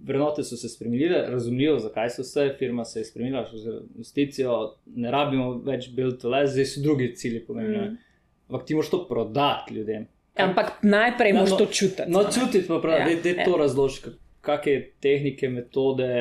vrednote 0.03 0.43
so 0.43 0.57
se 0.57 0.69
spremenile, 0.69 1.21
razumljivo, 1.29 1.79
zakaj 1.79 2.09
so 2.09 2.23
se, 2.23 2.55
firma 2.59 2.85
se 2.85 2.99
je 2.99 3.05
spremenila, 3.05 3.45
še 3.45 3.57
z 3.57 3.75
investicijo, 3.95 4.57
ne 4.95 5.11
rabimo 5.11 5.51
več 5.65 5.89
build 5.93 6.19
to 6.21 6.29
less, 6.29 6.53
zdaj 6.53 6.65
so 6.65 6.81
drugi 6.81 7.11
cilji 7.15 7.43
pomembni. 7.45 7.77
Mm. 7.77 7.97
Ampak 8.49 8.65
ti 8.67 8.75
moraš 8.75 8.89
to 8.89 9.03
prodati 9.07 9.75
ljudem. 9.75 10.07
Ampak 10.37 10.83
najprej 10.83 11.33
moraš 11.33 11.53
no, 11.53 11.57
to 11.57 11.65
čutiti. 11.65 12.09
No, 12.11 12.23
čutiti 12.33 12.67
pa 12.67 12.79
pravi, 12.81 13.17
da 13.23 13.29
ja, 13.29 13.45
to 13.45 13.55
ja. 13.55 13.61
razloži, 13.61 14.13
kakšne 14.41 14.75
tehnike, 15.03 15.49
metode, 15.49 16.11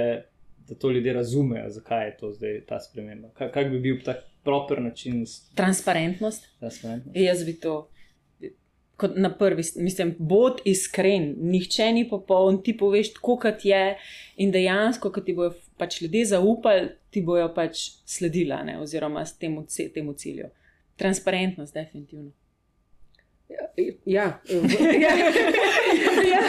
da 0.69 0.75
to 0.75 0.91
ljudje 0.91 1.13
razumejo, 1.13 1.71
zakaj 1.71 2.07
je 2.07 2.17
to 2.21 2.33
zdaj 2.33 2.63
ta 2.69 2.81
sprememba. 2.81 3.31
Kak 3.39 3.71
bi 3.71 3.81
bil 3.81 4.01
tak 4.05 4.25
proper 4.45 4.83
način? 4.83 5.25
Transparentnost. 5.55 6.49
Transparentnost. 6.59 7.17
Jaz 7.17 7.45
bi 7.47 7.55
to 7.61 7.89
kot 8.97 9.17
na 9.17 9.31
prvi, 9.39 9.63
mislim, 9.77 10.15
bod 10.19 10.61
iskren, 10.65 11.35
nihče 11.39 11.91
ni 11.93 12.09
popoln, 12.09 12.63
ti 12.63 12.77
poveš, 12.77 13.13
kako 13.19 13.37
kot 13.43 13.65
je 13.65 13.97
in 14.37 14.53
dejansko, 14.53 15.13
ko 15.13 15.21
ti 15.21 15.35
bojo 15.37 15.53
pač 15.77 16.01
ljudje 16.03 16.25
zaupali, 16.33 16.89
ti 17.11 17.23
bojo 17.23 17.51
pač 17.55 17.91
sledila, 18.09 18.63
ne, 18.65 18.79
oziroma 18.81 19.27
s 19.27 19.37
temu, 19.39 19.67
temu 19.95 20.13
cilju. 20.13 20.49
Transparentnost, 20.97 21.75
definitivno. 21.75 22.31
Ja, 23.49 23.67
ja. 24.07 24.41
ja. 25.05 25.17
ja. 26.33 26.41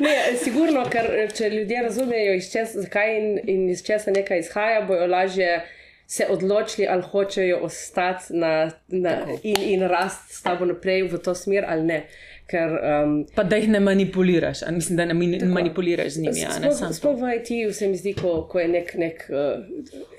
Ne, 0.00 0.12
sigurno, 0.44 0.84
ker 0.90 1.08
če 1.34 1.48
ljudje 1.50 1.82
razumejo, 1.82 2.34
iz 2.36 2.50
česa, 2.52 2.84
zakaj 2.84 3.16
in, 3.16 3.30
in 3.48 3.64
iz 3.72 3.82
česa 3.86 4.12
nekaj 4.14 4.44
izhaja, 4.44 4.84
bojo 4.86 5.06
lažje 5.06 5.64
se 6.06 6.26
odločili, 6.30 6.86
ali 6.90 7.02
hočejo 7.02 7.58
ostati 7.62 8.36
na, 8.36 8.70
na, 8.88 9.16
in, 9.42 9.56
in 9.62 9.82
rasti 9.88 10.34
s 10.34 10.42
tabo 10.42 10.64
naprej 10.64 11.08
v 11.08 11.18
to 11.18 11.34
smer 11.34 11.64
ali 11.68 11.82
ne. 11.82 12.00
Ker, 12.46 12.74
um, 12.76 13.14
pa 13.34 13.42
da 13.42 13.56
jih 13.56 13.70
ne 13.72 13.80
manipuliraš, 13.80 14.62
ali 14.66 14.76
mislim, 14.76 14.96
da 14.96 15.04
ne 15.04 15.38
tako, 15.38 15.52
manipuliraš 15.52 16.12
z 16.12 16.20
njimi. 16.20 16.44
Sploh 16.92 17.16
v 17.20 17.36
IT-ju 17.38 17.72
se 17.72 17.88
mi 17.88 17.96
zdi, 17.96 18.12
ko, 18.14 18.42
ko 18.50 18.60
je 18.60 18.68
nek. 18.68 18.94
nek 19.00 19.24
uh, 19.32 20.12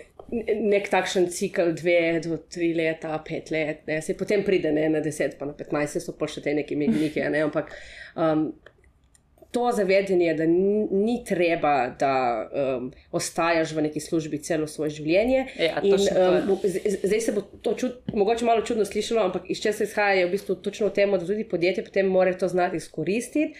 nek 0.45 0.87
takšen 0.89 1.27
cikl, 1.29 1.71
dve 1.77 2.19
do 2.23 2.37
tri 2.49 2.71
leta, 2.73 3.13
pet 3.25 3.51
let, 3.53 3.83
ne, 3.87 3.99
se 4.01 4.15
potem 4.17 4.43
pride 4.43 4.71
ne, 4.73 4.87
na 4.89 5.01
deset, 5.05 5.37
pa 5.39 5.45
na 5.45 5.53
petnajst, 5.53 6.01
so 6.01 6.15
pa 6.17 6.25
še 6.29 6.41
te 6.41 6.55
neki 6.57 6.77
mehnike, 6.79 7.21
ne, 7.29 7.43
ampak 7.45 7.69
um, 8.17 8.47
to 9.55 9.71
zavedanje, 9.71 10.33
da 10.35 10.45
ni, 10.45 10.87
ni 10.91 11.23
treba, 11.23 11.95
da 11.99 12.15
um, 12.77 12.89
ostajaš 13.11 13.71
v 13.71 13.85
neki 13.85 14.01
službi 14.03 14.41
celo 14.43 14.67
svoje 14.67 14.97
življenje. 14.97 15.45
Ja, 15.55 15.79
in, 15.79 15.93
um, 15.95 16.57
zdaj 17.05 17.21
se 17.23 17.31
bo 17.31 17.45
to 17.63 17.71
čud, 17.79 18.01
mogoče 18.11 18.43
malo 18.45 18.65
čudno 18.67 18.83
slišalo, 18.85 19.23
ampak 19.29 19.47
iz 19.47 19.61
česa 19.63 19.87
izhaja 19.87 20.17
je 20.19 20.25
v 20.27 20.33
bistvu 20.33 20.57
točno 20.59 20.89
v 20.89 20.95
tem, 20.97 21.15
da 21.15 21.23
tudi 21.23 21.47
podjetje 21.47 21.85
potem 21.87 22.11
mora 22.11 22.35
to 22.35 22.51
znati 22.51 22.83
izkoristiti 22.83 23.53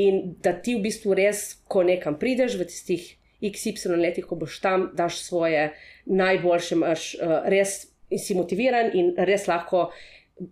in 0.00 0.22
da 0.40 0.54
ti 0.56 0.78
v 0.78 0.86
bistvu 0.88 1.12
res, 1.20 1.44
ko 1.68 1.84
nekam 1.84 2.16
prideš 2.16 2.56
v 2.56 2.70
tistih 2.72 3.04
XY 3.44 4.00
letih, 4.00 4.24
ko 4.24 4.40
boš 4.40 4.56
tam, 4.64 4.88
daš 4.96 5.20
svoje 5.26 5.74
najboljše, 6.08 6.80
imaš 6.80 7.10
uh, 7.20 7.42
res 7.52 7.82
in 8.08 8.24
si 8.24 8.32
motiviran 8.38 8.94
in 8.96 9.12
res 9.28 9.44
lahko 9.50 9.90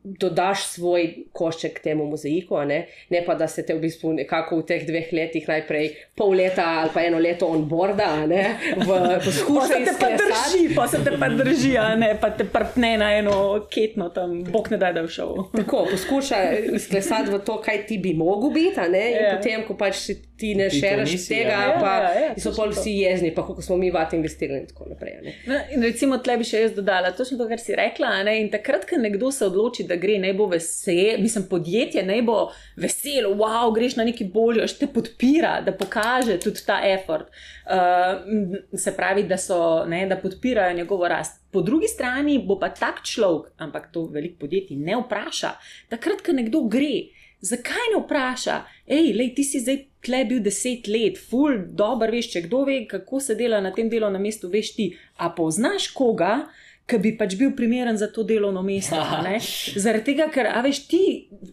dodaš 0.04 0.66
svoj 0.66 1.14
košček 1.32 1.80
temu 1.82 2.06
mozaiku, 2.06 2.56
a 2.56 2.64
ne? 2.64 2.86
ne 3.10 3.22
pa 3.26 3.34
da 3.34 3.48
se 3.48 3.66
te 3.66 3.74
v 3.74 3.80
bistvu 3.82 4.12
nekako 4.12 4.60
v 4.60 4.66
teh 4.66 4.84
dveh 4.86 5.08
letih 5.12 5.48
najprej 5.48 5.88
pol 6.16 6.36
leta 6.38 6.64
ali 6.82 6.90
pa 6.94 7.02
eno 7.02 7.18
leto 7.18 7.48
onboarda, 7.50 8.06
a 8.22 8.26
ne, 8.26 8.44
v 8.78 8.86
Pa 8.86 9.18
poskuša 9.24 9.66
se 9.66 9.84
te 9.84 9.94
pa 10.00 10.10
drži, 10.14 10.62
pa 10.76 10.86
se 10.88 11.02
te 11.04 11.16
pa 11.18 11.28
drži, 11.28 11.76
a 11.78 11.96
ne 11.98 12.12
pa 12.20 12.30
te 12.30 12.44
prpne 12.44 12.92
na 12.98 13.10
eno 13.18 13.66
ketno 13.70 14.08
tam, 14.14 14.44
bog 14.44 14.70
ne 14.70 14.78
da, 14.78 14.92
da 14.92 15.02
je 15.02 15.08
šel. 15.18 15.34
Tako, 15.58 15.86
poskuša 15.90 16.42
izklesati 16.78 17.34
v 17.34 17.42
to, 17.46 17.58
kaj 17.60 17.86
ti 17.86 17.98
bi 17.98 18.14
mogel 18.14 18.54
biti, 18.54 18.78
a 18.80 18.86
ne? 18.88 19.06
in 19.10 19.18
Ja. 19.22 19.36
potem, 19.36 19.66
ko 19.66 19.74
pač 19.78 19.98
si 19.98 20.14
ti 20.42 20.54
ne 20.58 20.70
šeraš 20.70 21.10
nisi, 21.10 21.28
tega, 21.34 21.58
ja. 21.58 21.74
pa 21.80 21.90
Ja, 22.02 22.14
ja, 22.14 22.20
ja, 22.20 22.38
so 22.38 22.50
pol 22.56 22.72
vsi 22.74 22.94
jezni, 23.02 23.30
pa 23.34 23.44
kako 23.46 23.62
smo 23.62 23.76
mi 23.78 23.90
vat 23.94 24.12
investirali 24.16 24.60
in 24.60 24.66
tako 24.66 24.88
naprej. 24.90 25.12
a 25.18 25.22
ne. 25.26 25.34
No, 25.46 25.58
in 25.74 25.82
recimo, 25.86 26.18
tle 26.18 26.34
bi 26.40 26.46
še 26.48 26.64
jaz 26.64 26.72
dodala 26.74 27.12
točno 27.14 27.38
to, 27.38 27.46
kar 27.50 27.60
si 27.62 27.76
rekla. 27.78 28.08
a 28.20 28.22
Ne? 28.26 28.40
In 28.40 28.50
takrat, 28.50 28.86
ko 28.90 28.98
nekdo 28.98 29.30
se 29.30 29.46
odloči, 29.46 29.71
da 29.88 29.96
gre, 29.96 30.18
naj 30.20 30.34
bo 30.36 30.46
vesel, 30.52 31.20
mislim, 31.22 31.46
podjetje 31.50 32.02
naj 32.06 32.22
bo 32.22 32.36
veselo, 32.76 33.32
wow, 33.40 33.72
greš 33.74 33.96
na 33.96 34.04
neki 34.04 34.24
bolje, 34.34 34.66
te 34.78 34.86
podpira, 34.86 35.60
da 35.64 35.72
pokaže 35.72 36.38
tudi 36.40 36.64
ta 36.66 36.80
effort. 36.84 37.32
Uh, 37.64 38.78
se 38.78 38.92
pravi, 38.96 39.24
da, 39.24 39.38
so, 39.38 39.84
ne, 39.88 40.04
da 40.06 40.20
podpirajo 40.20 40.76
njegovo 40.76 41.08
rast. 41.08 41.40
Po 41.50 41.62
drugi 41.62 41.88
strani 41.88 42.38
bo 42.46 42.58
pa 42.60 42.68
tak 42.68 43.02
človek, 43.04 43.52
ampak 43.56 43.88
to 43.92 44.06
veliko 44.12 44.44
podjetij 44.44 44.76
ne 44.76 44.96
vpraša, 45.00 45.56
takrat, 45.88 46.20
ko 46.26 46.36
nekdo 46.36 46.66
gre. 46.68 47.08
Zakaj 47.42 47.88
ne 47.94 48.04
vpraša, 48.04 48.60
hej, 48.86 49.34
ti 49.34 49.44
si 49.44 49.60
zdaj 49.60 49.80
tle 50.02 50.24
bil 50.26 50.42
deset 50.42 50.86
let, 50.90 51.18
ful, 51.18 51.58
dobro 51.78 52.10
veš, 52.10 52.32
če 52.34 52.44
kdo 52.46 52.64
ve, 52.66 52.82
kako 52.90 53.20
se 53.22 53.34
dela 53.38 53.60
na 53.62 53.72
tem 53.74 53.90
delovnem 53.90 54.22
mestu, 54.26 54.50
veš 54.50 54.74
ti, 54.76 54.88
a 55.18 55.30
poznaš 55.34 55.88
koga, 55.94 56.44
ki 56.92 57.00
bi 57.02 57.14
pač 57.18 57.36
bil 57.40 57.54
primeren 57.56 57.98
za 57.98 58.10
to 58.12 58.24
delovno 58.28 58.62
mesto. 58.66 59.00
Zaradi 59.84 60.12
tega, 60.12 60.28
ker, 60.32 60.50
a 60.52 60.62
veš, 60.64 60.84
ti, 60.90 61.02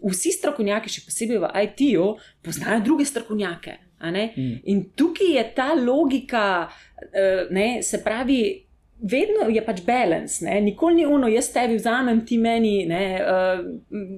vsi 0.03 0.35
strokovnjaki, 0.35 0.91
še 0.91 1.05
posebej 1.07 1.43
v 1.43 1.51
IT-ju, 1.65 2.07
poznajo 2.45 2.83
druge 2.85 3.07
strokovnjake. 3.07 3.77
Mm. 3.99 4.63
In 4.71 4.89
tukaj 4.95 5.35
je 5.35 5.43
ta 5.55 5.73
logika, 5.75 6.69
eh, 7.11 7.47
ne, 7.51 7.83
se 7.83 8.03
pravi. 8.03 8.65
Vedno 8.99 9.45
je 9.47 9.61
pač 9.63 9.77
balans, 9.87 10.41
ne? 10.43 10.57
nikoli 10.59 10.97
ni 10.97 11.05
uno, 11.07 11.29
jaz 11.31 11.53
tebi 11.53 11.77
vzamem, 11.77 12.17
ti 12.27 12.35
meni, 12.37 12.81
ne, 12.83 13.03
uh, 13.23 13.61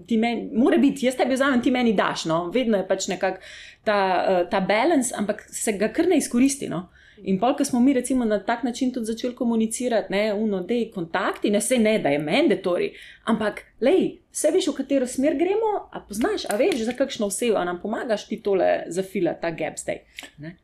ti 0.09 0.17
meni, 0.17 0.47
mora 0.57 0.80
biti, 0.82 1.05
jaz 1.05 1.19
tebi 1.19 1.38
vzamem, 1.38 1.61
ti 1.61 1.69
meni 1.69 1.93
daš. 1.93 2.24
No? 2.26 2.39
Vedno 2.49 2.80
je 2.80 2.88
pač 2.89 3.05
nekako 3.11 3.45
ta, 3.86 3.99
uh, 3.99 4.39
ta 4.49 4.63
balans, 4.65 5.11
ampak 5.13 5.43
se 5.53 5.76
ga 5.78 5.91
kar 5.93 6.09
ne 6.09 6.17
izkoristi. 6.17 6.65
No? 6.72 6.88
In 7.24 7.39
pol, 7.39 7.53
ko 7.53 7.63
smo 7.63 7.80
mi 7.80 7.93
recimo 7.93 8.26
na 8.26 8.39
tak 8.39 8.63
način 8.63 8.91
tudi 8.91 9.05
začeli 9.05 9.36
komunicirati, 9.36 10.11
ne, 10.11 10.34
uno, 10.34 10.61
da 10.61 10.74
je 10.74 10.91
kontakti, 10.91 11.49
ne 11.49 11.61
se 11.61 11.78
ne, 11.78 11.99
da 11.99 12.09
je 12.09 12.19
mandatori, 12.19 12.91
ampak, 13.26 13.61
lej, 13.82 14.01
vse 14.32 14.51
veš, 14.51 14.67
v 14.67 14.74
katero 14.74 15.07
smer 15.07 15.36
gremo, 15.36 15.72
a 15.91 15.99
poznaš, 16.01 16.45
a 16.45 16.55
veš, 16.55 16.76
za 16.82 16.93
kakšno 16.93 17.26
osebo 17.26 17.57
a 17.57 17.65
nam 17.65 17.80
pomagaš 17.82 18.28
ti 18.28 18.39
tole 18.39 18.65
zafila, 18.88 19.34
ta 19.34 19.51
gap 19.51 19.78
zdaj. 19.78 19.99
Ne? 20.38 20.55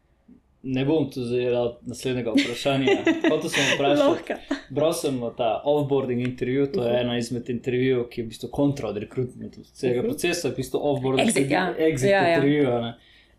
Ne 0.64 0.86
bom 0.86 1.06
tu 1.08 1.22
zajel 1.22 1.54
naslednjega 1.84 2.34
vprašanja. 2.34 2.96
Hotel 3.24 3.50
sem 3.50 3.64
vprašati. 3.76 4.02
Lahko. 4.02 4.58
Bral 4.70 4.94
sem 4.94 5.20
ta 5.38 5.62
offboarding 5.64 6.22
intervju, 6.22 6.68
to 6.68 6.84
je 6.84 7.00
ena 7.02 7.18
izmed 7.18 7.50
intervjujev, 7.50 8.08
ki 8.10 8.22
je 8.22 8.26
v 8.26 8.30
bistvu 8.30 8.50
kontra 8.52 8.90
od 8.90 8.98
rekrutmenta, 8.98 9.62
celega 9.74 10.02
Mhm. 10.02 10.08
procesa, 10.08 10.50
v 10.50 10.56
bistvu 10.56 10.80
offboarding 10.84 11.30
Exit, 11.30 11.52
ja. 11.52 11.74
exit 11.80 12.10
Ja, 12.10 12.24
ja. 12.24 12.36
intervju. 12.36 12.68
a 12.70 12.82
ne. 12.82 12.94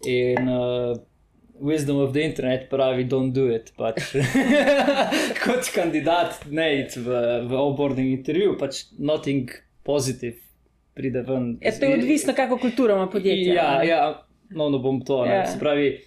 In 0.07 0.49
uh, 0.49 0.97
wisdom 1.61 1.99
of 2.01 2.13
the 2.13 2.23
internet 2.23 2.69
pravi, 2.71 3.07
don't 3.09 3.33
do 3.33 3.49
it. 3.55 3.73
Pač. 3.77 4.13
Kot 5.45 5.71
kandidat 5.75 6.45
ne 6.51 6.69
iti 6.81 7.01
v, 7.01 7.23
v 7.49 7.59
offboarding 7.59 8.13
intervju, 8.13 8.57
pač 8.61 8.87
nothing 8.99 9.51
positive 9.87 10.39
pride 10.99 11.23
ven. 11.23 11.59
Je 11.63 11.73
to 11.79 11.87
je 11.87 11.95
odvisno, 11.95 12.35
kako 12.37 12.59
kulturo 12.59 12.95
ima 12.95 13.07
podjetje. 13.07 13.55
Ja, 13.55 13.79
ne? 13.79 13.87
ja, 13.87 14.27
no, 14.51 14.69
no 14.71 14.79
bom 14.79 15.01
to. 15.05 15.25
Ja. 15.27 15.33
Ja. 15.33 15.47
Se 15.47 15.59
pravi, 15.59 16.01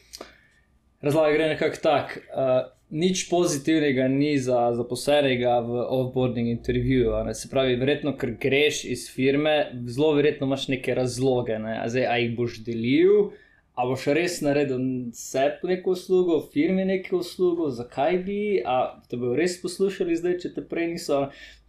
razlaga 1.01 1.33
gre 1.33 1.47
nekako 1.55 1.81
tak. 1.83 2.17
Uh, 2.35 2.71
nič 2.91 3.29
pozitivnega 3.29 4.07
ni 4.11 4.35
za 4.37 4.73
zaposlenega 4.75 5.59
v 5.63 5.85
offboarding 5.87 6.51
intervjuju. 6.51 7.15
Se 7.33 7.49
pravi, 7.49 7.77
verjetno, 7.79 8.13
ker 8.19 8.35
greš 8.39 8.83
iz 8.85 9.07
firme, 9.09 9.71
zelo 9.87 10.11
verjetno 10.19 10.47
imaš 10.47 10.67
neke 10.67 10.95
razloge. 10.95 11.59
Ne? 11.59 11.79
A, 11.79 11.87
zdaj, 11.89 12.05
a 12.11 12.19
jih 12.19 12.35
boš 12.35 12.59
delil, 12.67 13.31
a 13.75 13.85
boš 13.87 14.05
res 14.15 14.39
naredil 14.43 14.81
sebi 15.15 15.71
neko 15.71 15.95
uslugo, 15.95 16.41
firmi 16.53 16.85
neko 16.85 17.21
uslugo, 17.23 17.69
zakaj 17.71 18.17
bi, 18.25 18.39
a 18.65 19.01
te 19.09 19.17
bodo 19.17 19.35
res 19.39 19.57
poslušali 19.61 20.17
zdaj, 20.19 20.37
če 20.43 20.53
te 20.57 20.65
prej 20.67 20.91
niso. 20.95 21.21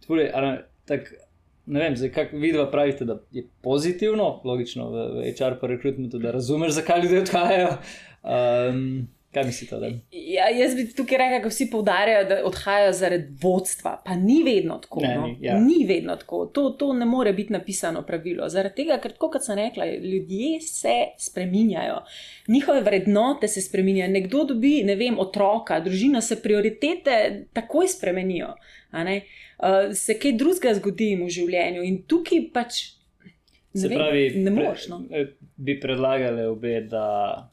Tvore, 0.03 0.27
tak, 0.89 1.13
ne 1.65 1.79
vem, 1.85 1.95
zdaj, 1.95 2.11
kako 2.17 2.41
vidva 2.43 2.67
pravite, 2.71 3.07
da 3.07 3.21
je 3.31 3.45
pozitivno, 3.63 4.41
logično 4.43 4.89
v, 4.91 5.07
v 5.15 5.31
HR 5.31 5.59
pa 5.61 5.71
rekrutmentu, 5.71 6.19
da 6.19 6.35
razumeš, 6.35 6.75
zakaj 6.81 7.05
ljudje 7.05 7.23
odhajajo. 7.23 7.75
Um, 8.23 8.83
kaj 9.33 9.43
mislite, 9.43 9.75
da? 9.81 9.89
Ja, 10.11 10.47
jaz 10.49 10.75
bi 10.75 10.85
tukaj 10.95 11.17
rekel, 11.17 11.41
da 11.43 11.51
vsi 11.51 11.67
poudarjajo, 11.71 12.25
da 12.29 12.39
odhajajo 12.45 12.91
zaradi 12.93 13.35
vodstva. 13.41 13.95
Pa 14.05 14.15
ni 14.15 14.43
vedno 14.43 14.77
tako. 14.83 15.01
Ne, 15.01 15.15
no. 15.15 15.27
ni, 15.27 15.37
ja. 15.41 15.57
ni 15.59 15.85
vedno 15.87 16.15
tako. 16.15 16.45
To, 16.45 16.69
to 16.69 16.93
ne 16.93 17.05
more 17.05 17.33
biti 17.33 17.53
napisano 17.53 18.01
pravilo. 18.07 18.49
Zaradi 18.49 18.83
tega, 18.83 18.99
ker, 19.01 19.15
tako 19.17 19.31
kot 19.35 19.45
sem 19.45 19.57
rekla, 19.57 19.85
ljudje 19.85 20.61
se 20.61 20.95
spreminjajo. 21.19 22.01
Njihove 22.47 22.81
vrednote 22.81 23.47
se 23.47 23.61
spreminjajo. 23.61 24.11
Nekdo 24.11 24.43
dobi, 24.53 24.75
ne 24.83 24.95
vem, 24.95 25.19
otroka, 25.19 25.79
družina 25.79 26.21
se 26.21 26.41
prioritete 26.41 27.45
takoj 27.53 27.87
spremenijo. 27.87 28.53
Uh, 28.93 29.93
se 29.93 30.17
kaj 30.19 30.35
drugega 30.37 30.73
zgodi 30.77 31.13
v 31.17 31.29
življenju 31.31 31.85
in 31.87 32.03
tukaj 32.07 32.49
pač. 32.53 32.83
Ne, 33.73 33.81
Se 33.81 33.87
vem, 33.87 33.97
pravi, 33.97 34.23
ne 34.37 34.51
pre- 34.51 34.63
moreš. 34.63 34.87
No. 34.87 35.01
eh, 35.11 35.27
bi 35.57 35.79
predlagali 35.79 36.43
obe, 36.43 36.81
da 36.83 37.05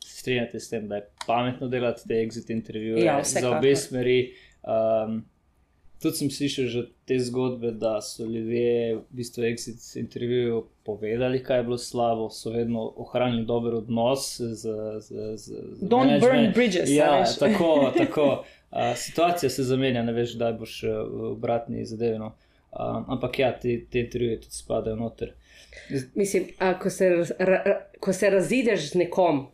se 0.04 0.18
strinjate 0.18 0.60
s 0.60 0.68
tem, 0.68 0.88
da 0.88 0.96
je 0.96 1.06
pametno 1.26 1.68
delati 1.68 2.08
te 2.08 2.14
exit 2.16 2.50
intervjuje 2.50 3.04
Ja, 3.04 3.22
za 3.24 3.50
obe 3.50 3.76
smeri. 3.76 4.32
Um, 4.62 5.24
tudi 5.98 6.16
sem 6.16 6.30
slišal 6.30 6.64
že 6.66 6.82
te 7.04 7.18
zgodbe, 7.18 7.70
da 7.72 8.00
so 8.00 8.24
ljudje 8.24 8.70
v 8.96 9.02
bistvu 9.10 9.42
exit 9.44 9.96
intervjuju 9.96 10.60
povedali, 10.84 11.42
kaj 11.42 11.56
je 11.56 11.62
bilo 11.62 11.78
slabo, 11.78 12.30
so 12.30 12.50
vedno 12.50 12.92
ohranili 12.96 13.44
dober 13.44 13.74
odnos 13.74 14.36
z. 14.36 14.54
z, 14.54 14.68
z, 15.00 15.08
z 15.36 15.52
Don't 15.82 15.88
burn 16.14 16.20
management. 16.22 16.54
bridges. 16.54 16.88
a 16.90 16.92
Ja, 16.92 17.24
tako, 17.38 17.70
tako. 17.98 18.44
Uh, 18.70 18.78
situacija 18.96 19.50
se 19.50 19.62
zamenja, 19.64 20.02
ne 20.02 20.12
veš, 20.12 20.36
kdaj 20.36 20.52
boš 20.54 20.82
uh, 20.82 20.90
v 21.10 21.32
obratni 21.32 21.84
zadevi. 21.84 22.18
No. 22.18 22.34
Um, 22.70 23.04
ampak 23.08 23.38
ja, 23.38 23.52
te, 23.52 23.80
te 23.82 24.00
intervjuje 24.00 24.40
tudi 24.40 24.54
spadajo 24.54 24.96
noter. 24.96 25.32
Mislim, 26.14 26.48
a, 26.58 26.78
ko, 26.78 26.90
se, 26.90 27.10
raz- 27.10 27.32
ra, 27.38 27.86
ko 28.00 28.12
se 28.12 28.30
razideš 28.30 28.90
z 28.90 28.94
nekom, 28.94 29.46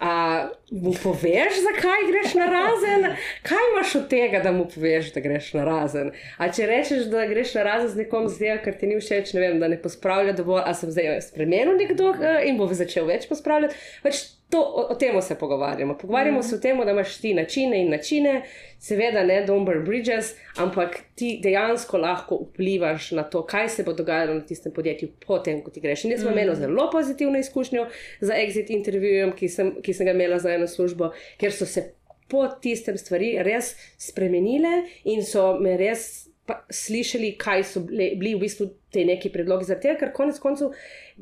a 0.00 0.48
mu 0.70 0.92
poveš, 1.02 1.60
zakaj 1.66 2.06
greš 2.10 2.34
na 2.34 2.46
razen? 2.46 3.06
Kaj 3.42 3.64
imaš 3.72 3.94
od 3.94 4.08
tega, 4.08 4.40
da 4.40 4.52
mu 4.52 4.66
poveš, 4.74 5.12
da 5.14 5.20
greš 5.20 5.52
na 5.58 5.64
razen? 5.64 6.12
A 6.38 6.50
če 6.52 6.66
rečeš, 6.70 7.06
da 7.10 7.26
greš 7.26 7.54
na 7.58 7.66
razen 7.66 7.88
z 7.88 8.02
nekom, 8.04 8.28
zdaj, 8.30 8.60
ker 8.64 8.78
ti 8.78 8.90
ni 8.90 9.00
všeč, 9.00 9.34
ne 9.34 9.44
vem, 9.44 9.60
da 9.62 9.68
ne 9.68 9.80
pospravlja 9.82 10.36
dovolj, 10.38 10.62
a 10.66 10.74
sem 10.74 10.92
zdaj 10.94 11.18
spremenil 11.26 11.74
nekdo 11.80 12.14
eh, 12.14 12.44
in 12.50 12.60
bo 12.60 12.70
začel 12.70 13.10
več 13.10 13.26
pospravljati. 13.30 13.78
Pač 14.06 14.28
to, 14.50 14.60
o, 14.60 14.92
o 14.92 14.94
tem 14.94 15.22
se 15.22 15.34
pogovarjamo. 15.34 15.98
Pogovarjamo 15.98 16.42
se 16.42 16.54
o 16.54 16.58
tem, 16.58 16.78
da 16.84 16.90
imaš 16.90 17.16
ti 17.16 17.34
načine 17.34 17.82
in 17.82 17.90
načine, 17.90 18.42
seveda 18.78 19.22
ne 19.24 19.46
don't 19.46 19.64
burn 19.64 19.84
bridges, 19.84 20.34
ampak 20.56 20.96
ti 21.14 21.40
dejansko 21.42 21.98
lahko 21.98 22.38
vplivaš 22.48 23.10
na 23.12 23.22
to, 23.22 23.42
kaj 23.46 23.68
se 23.68 23.82
bo 23.82 23.92
dogajalo 23.92 24.34
na 24.34 24.40
tistem 24.40 24.72
podjetju, 24.72 25.08
potem, 25.26 25.62
ko 25.62 25.70
ti 25.70 25.80
greš. 25.80 26.04
In 26.04 26.16
jaz 26.16 26.24
sem 26.24 26.32
imela 26.32 26.54
zelo 26.54 26.88
pozitivno 26.92 27.38
izkušnjo 27.38 27.86
za 28.20 28.34
exit 28.34 28.70
intervjujem, 28.74 29.32
ki 29.32 29.48
sem, 29.48 29.74
ki 29.82 29.94
sem 29.94 30.06
ga 30.06 30.16
imela 30.16 30.38
za 30.38 30.50
eno 30.60 30.68
službo, 30.70 31.10
ker 31.40 31.54
so 31.56 31.66
se 31.66 31.90
po 32.30 32.46
tistem 32.62 32.98
stvari 33.00 33.34
res 33.42 33.74
spremenile 33.98 34.84
in 35.10 35.24
so 35.26 35.54
me 35.60 35.76
res. 35.80 36.26
Slišali, 36.50 37.36
kaj 37.38 37.60
so 37.62 37.80
bile, 37.86 38.08
bili 38.18 38.32
v 38.34 38.40
bistvu 38.42 38.64
te 38.90 39.04
neki 39.06 39.30
predlogi 39.30 39.68
za 39.68 39.76
te, 39.78 39.92
ker 39.94 40.10
konec 40.10 40.40
koncev, 40.42 40.72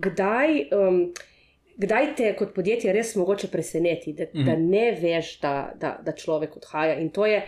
kdaj, 0.01 0.55
um, 0.73 1.03
kdaj 1.77 2.07
te 2.17 2.31
kot 2.39 2.55
podjetje 2.57 2.95
res 2.97 3.11
mogoče 3.21 3.51
preseneti, 3.53 4.15
da, 4.17 4.31
mm 4.33 4.47
da 4.47 4.55
ne 4.57 4.87
veš, 4.97 5.35
da, 5.43 5.53
da, 5.77 5.91
da 6.01 6.15
človek 6.17 6.57
odhaja. 6.63 6.97
In 7.03 7.11
to 7.13 7.29
je, 7.29 7.43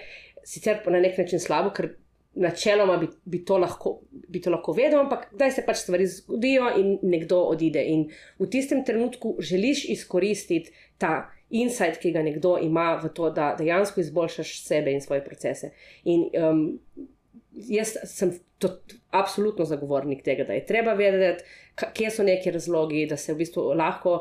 sicer 0.45 0.84
na 0.93 1.01
nek 1.01 1.16
način 1.22 1.41
slabo, 1.41 1.72
ker 1.72 1.95
načeloma 2.34 2.97
bi, 3.01 3.09
bi, 3.24 3.41
to 3.45 3.59
lahko, 3.59 3.97
bi 4.11 4.41
to 4.41 4.53
lahko 4.53 4.72
vedel, 4.76 5.01
ampak 5.01 5.30
kdaj 5.32 5.57
se 5.57 5.64
pač 5.66 5.82
stvari 5.82 6.07
zgodijo 6.07 6.70
in 6.78 6.99
nekdo 7.03 7.41
odide. 7.51 7.82
In 7.95 8.11
v 8.38 8.49
tistem 8.51 8.84
trenutku 8.84 9.38
želiš 9.41 9.86
izkoristiti 9.97 10.76
ta 10.99 11.30
insight, 11.51 11.98
ki 12.01 12.12
ga 12.14 12.22
nekdo 12.22 12.57
ima 12.62 12.94
v 13.03 13.11
to, 13.14 13.30
da 13.34 13.55
dejansko 13.59 14.01
izboljšaš 14.01 14.55
sebe 14.64 14.92
in 14.92 15.03
svoje 15.03 15.24
procese. 15.24 15.72
In 16.05 16.28
um, 16.38 16.62
jaz 17.53 17.96
sem 18.05 18.32
to, 18.59 18.70
absolutno 19.11 19.64
zagovornik 19.64 20.22
tega, 20.24 20.44
da 20.44 20.53
je 20.53 20.66
treba 20.66 20.92
vedeti, 20.92 21.44
kje 21.94 22.11
so 22.11 22.22
neki 22.22 22.51
razlogi, 22.51 23.07
da 23.07 23.16
se 23.16 23.32
v 23.32 23.40
bistvu 23.40 23.72
lahko, 23.74 24.20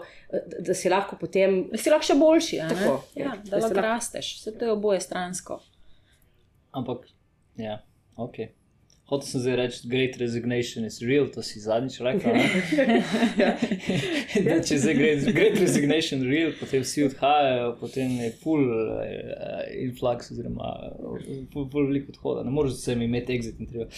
da 0.59 0.73
si 0.73 0.89
lahko 0.89 1.17
potem. 1.19 1.61
Da 1.71 1.77
si 1.77 1.91
lahko 1.91 2.07
še 2.07 2.15
boljši, 2.19 2.61
Tako, 2.69 2.93
ja, 3.15 3.25
ja, 3.25 3.35
da, 3.43 3.57
da 3.57 3.65
lahko 3.65 3.83
rasteš, 3.83 4.31
vse 4.39 4.55
to 4.57 4.69
je 4.69 4.71
oboje 4.71 5.01
stransko. 5.03 5.59
Ampak, 6.71 7.09
ja, 7.57 7.81
ok. 8.15 8.58
Hotel 9.09 9.25
sem 9.25 9.41
zdaj 9.41 9.55
reči, 9.57 9.79
great 9.89 10.17
resignation 10.21 10.85
is 10.85 10.99
real, 11.01 11.25
to 11.33 11.41
si 11.41 11.59
zadnjič 11.63 11.95
rekel. 12.05 12.35
ja. 13.41 13.55
da, 14.45 14.57
če 14.61 14.77
zdaj 14.83 14.95
great, 14.99 15.23
great 15.33 15.57
resignation 15.57 16.21
real, 16.29 16.53
potem 16.59 16.83
vsi 16.85 17.07
odhajajo, 17.07 17.71
potem 17.79 18.13
je 18.21 18.29
full 18.43 18.69
uh, 18.69 19.63
influx, 19.81 20.29
oziroma 20.35 20.75
full, 21.53 21.65
full 21.73 21.89
veliko 21.89 22.13
odhoda. 22.13 22.45
Ne 22.45 22.53
moreš 22.53 22.83
se 22.83 22.95
mi 22.95 23.09
imeti 23.09 23.33
exit 23.39 23.57
in 23.57 23.71
treba. 23.71 23.89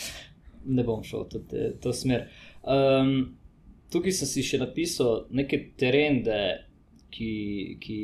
Ne 0.72 0.88
bom 0.88 1.03
šel 1.03 1.26
v 1.26 1.32
to, 1.34 1.68
to 1.84 1.93
smer. 1.97 2.30
Um, 2.64 3.16
tukaj 3.91 4.16
sem 4.16 4.30
si 4.32 4.45
še 4.47 4.62
napisal 4.62 5.26
neke 5.36 5.59
trende, 5.80 6.41
ki, 7.12 7.32
ki, 7.84 7.99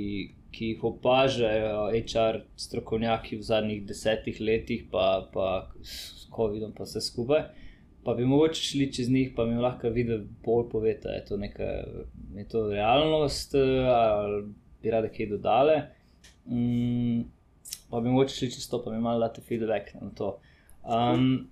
ki 0.58 0.72
jih 0.72 0.84
opažajo 0.90 1.88
HR 1.94 2.42
strokovnjaki 2.58 3.38
v 3.38 3.46
zadnjih 3.46 3.84
desetih 3.86 4.40
letih, 4.42 4.88
pa, 4.92 5.28
pa 5.34 5.70
COVID-om, 6.34 6.74
pa 6.74 6.88
vse 6.88 7.02
skupaj. 7.06 7.44
Pa 8.04 8.16
bi 8.18 8.26
mogoče 8.26 8.64
šli 8.64 8.88
čez 8.94 9.10
njih, 9.12 9.34
pa 9.36 9.46
mi 9.46 9.60
lahko 9.62 9.92
videl 9.94 10.24
bolj 10.46 10.70
povete, 10.72 11.14
je 11.14 11.26
to 11.28 11.38
neka 11.38 11.70
je 12.38 12.46
to 12.50 12.68
realnost 12.72 13.56
ali 13.56 14.44
bi 14.82 14.92
rade 14.92 15.12
kaj 15.14 15.30
dodale. 15.36 15.82
Mm, 16.46 17.28
pa 17.92 18.02
bi 18.02 18.10
mogoče 18.10 18.36
šli 18.36 18.52
čez 18.56 18.70
to, 18.70 18.82
pa 18.84 18.92
mi 18.92 19.02
malo 19.04 19.20
date 19.20 19.42
feedback 19.42 19.94
na 20.02 20.10
to. 20.16 20.38
Um, 20.88 21.50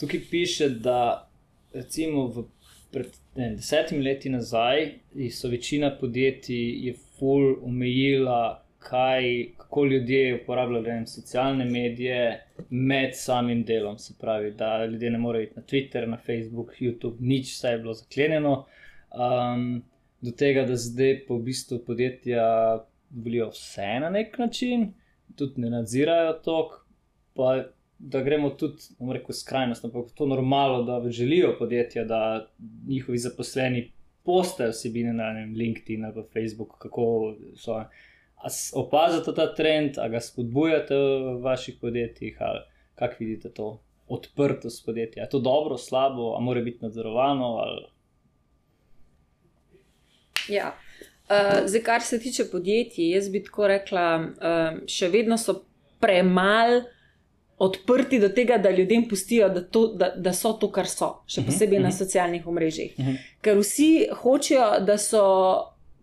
tukaj 0.00 0.20
piše, 0.30 0.68
da 0.68 1.28
recimo 1.74 2.26
v 2.26 2.46
pred 2.92 3.12
ne, 3.36 3.50
desetimi 3.56 4.04
leti 4.04 4.30
nazaj 4.30 4.94
so 5.30 5.48
večina 5.48 5.90
podjetij 6.00 6.94
full 7.18 7.56
omejila 7.64 8.64
kaj, 8.78 9.46
kako 9.56 9.84
ljudje 9.84 10.40
uporabljajo 10.42 10.84
vem, 10.84 11.06
socialne 11.06 11.64
medije 11.64 12.46
med 12.70 13.10
samim 13.14 13.64
delom. 13.64 13.98
Se 13.98 14.14
pravi, 14.20 14.50
da 14.50 14.86
ljudje 14.86 15.10
ne 15.10 15.18
morejo 15.18 15.42
iti 15.42 15.56
na 15.56 15.62
Twitter, 15.62 16.06
na 16.06 16.16
Facebook, 16.16 16.72
YouTube, 16.80 17.16
nič, 17.20 17.52
vse 17.52 17.68
je 17.68 17.78
bilo 17.78 17.94
zaklenjeno. 17.94 18.66
Um, 19.12 19.82
do 20.20 20.30
tega, 20.30 20.64
da 20.64 20.76
zdaj 20.76 21.24
po 21.26 21.38
v 21.38 21.42
bistvu 21.50 21.78
podjetja 21.86 22.44
volijo 23.10 23.50
vse 23.50 23.98
na 24.00 24.10
nek 24.10 24.38
način, 24.38 24.92
tudi 25.36 25.60
ne 25.60 25.70
nadzirajo 25.70 26.32
tok. 26.44 26.84
Pa, 27.34 27.64
da 27.98 28.22
gremo 28.22 28.50
tudi, 28.50 28.82
bomo 28.98 29.12
rekel, 29.12 29.34
skrajnost, 29.34 29.84
ampak 29.84 30.12
to 30.14 30.24
je 30.24 30.28
normalno, 30.28 30.82
da 30.82 31.10
želijo 31.10 31.56
podjetja, 31.58 32.04
da 32.04 32.48
njihovi 32.88 33.18
zaposleni 33.18 33.90
postajo 34.24 34.70
vsebine 34.70 35.12
na 35.12 35.32
LinkedIn 35.56 36.04
ali 36.04 36.24
Facebook, 36.32 36.78
kako 36.78 37.34
so 37.56 37.84
opazite 38.74 39.34
ta 39.34 39.54
trend, 39.54 39.98
ali 39.98 40.10
ga 40.10 40.20
spodbujate 40.20 40.94
v 40.94 41.38
vaših 41.42 41.78
podjetjih, 41.80 42.36
ali 42.40 42.60
kako 42.94 43.14
vidite 43.18 43.50
to 43.50 43.82
odprtost 44.08 44.86
podjetja. 44.86 45.22
Je 45.22 45.28
to 45.28 45.38
dobro, 45.38 45.76
slabo, 45.76 46.22
ali 46.22 46.44
mora 46.44 46.60
biti 46.60 46.78
nadzorovano? 46.82 47.44
Ali... 47.44 47.86
Ja. 50.48 50.74
Uh, 51.28 51.66
zdaj, 51.66 51.82
kar 51.82 52.02
se 52.02 52.20
tiče 52.20 52.44
podjetij, 52.52 53.10
jaz 53.10 53.28
bi 53.28 53.42
tako 53.44 53.66
rekla, 53.68 54.04
uh, 54.16 54.78
še 54.88 55.08
vedno 55.08 55.36
so 55.38 55.60
premalo 56.00 56.82
odprti 57.58 58.18
do 58.18 58.28
tega, 58.28 58.58
da 58.58 58.70
ljudem 58.70 59.08
pustijo, 59.08 59.48
da, 59.48 59.62
to, 59.64 59.86
da, 59.86 60.12
da 60.16 60.32
so 60.32 60.52
to, 60.52 60.70
kar 60.70 60.86
so, 60.86 61.22
še 61.26 61.40
mhm, 61.40 61.50
posebej 61.50 61.78
uh 61.78 61.80
-huh. 61.80 61.82
na 61.82 61.88
mhm. 61.88 61.98
socialnih 61.98 62.46
omrežjih. 62.46 62.94
Uh 62.98 63.04
mhm. 63.04 63.14
-huh. 63.14 63.18
Ker 63.40 63.58
vsi 63.58 64.08
hočejo, 64.22 64.80
da 64.80 64.98
so 64.98 65.22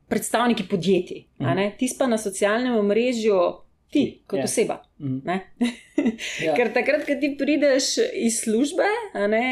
predstavniki 0.07 0.67
podjetij. 0.69 1.25
Mm 1.37 1.45
-hmm. 1.45 1.77
Ti 1.77 1.89
pa 1.99 2.07
na 2.07 2.17
socialnem 2.17 2.77
omrežju, 2.77 3.39
ti 3.95 4.03
kot 4.27 4.41
yeah. 4.41 4.49
Oseba. 4.49 4.81
Mm 4.99 5.21
-hmm. 5.21 5.39
ja. 6.45 6.53
Ker 6.57 6.73
takrat, 6.73 7.05
ko 7.07 7.15
ti 7.19 7.35
prideš 7.39 7.97
iz 8.13 8.41
službe, 8.43 8.87
ne, 9.29 9.45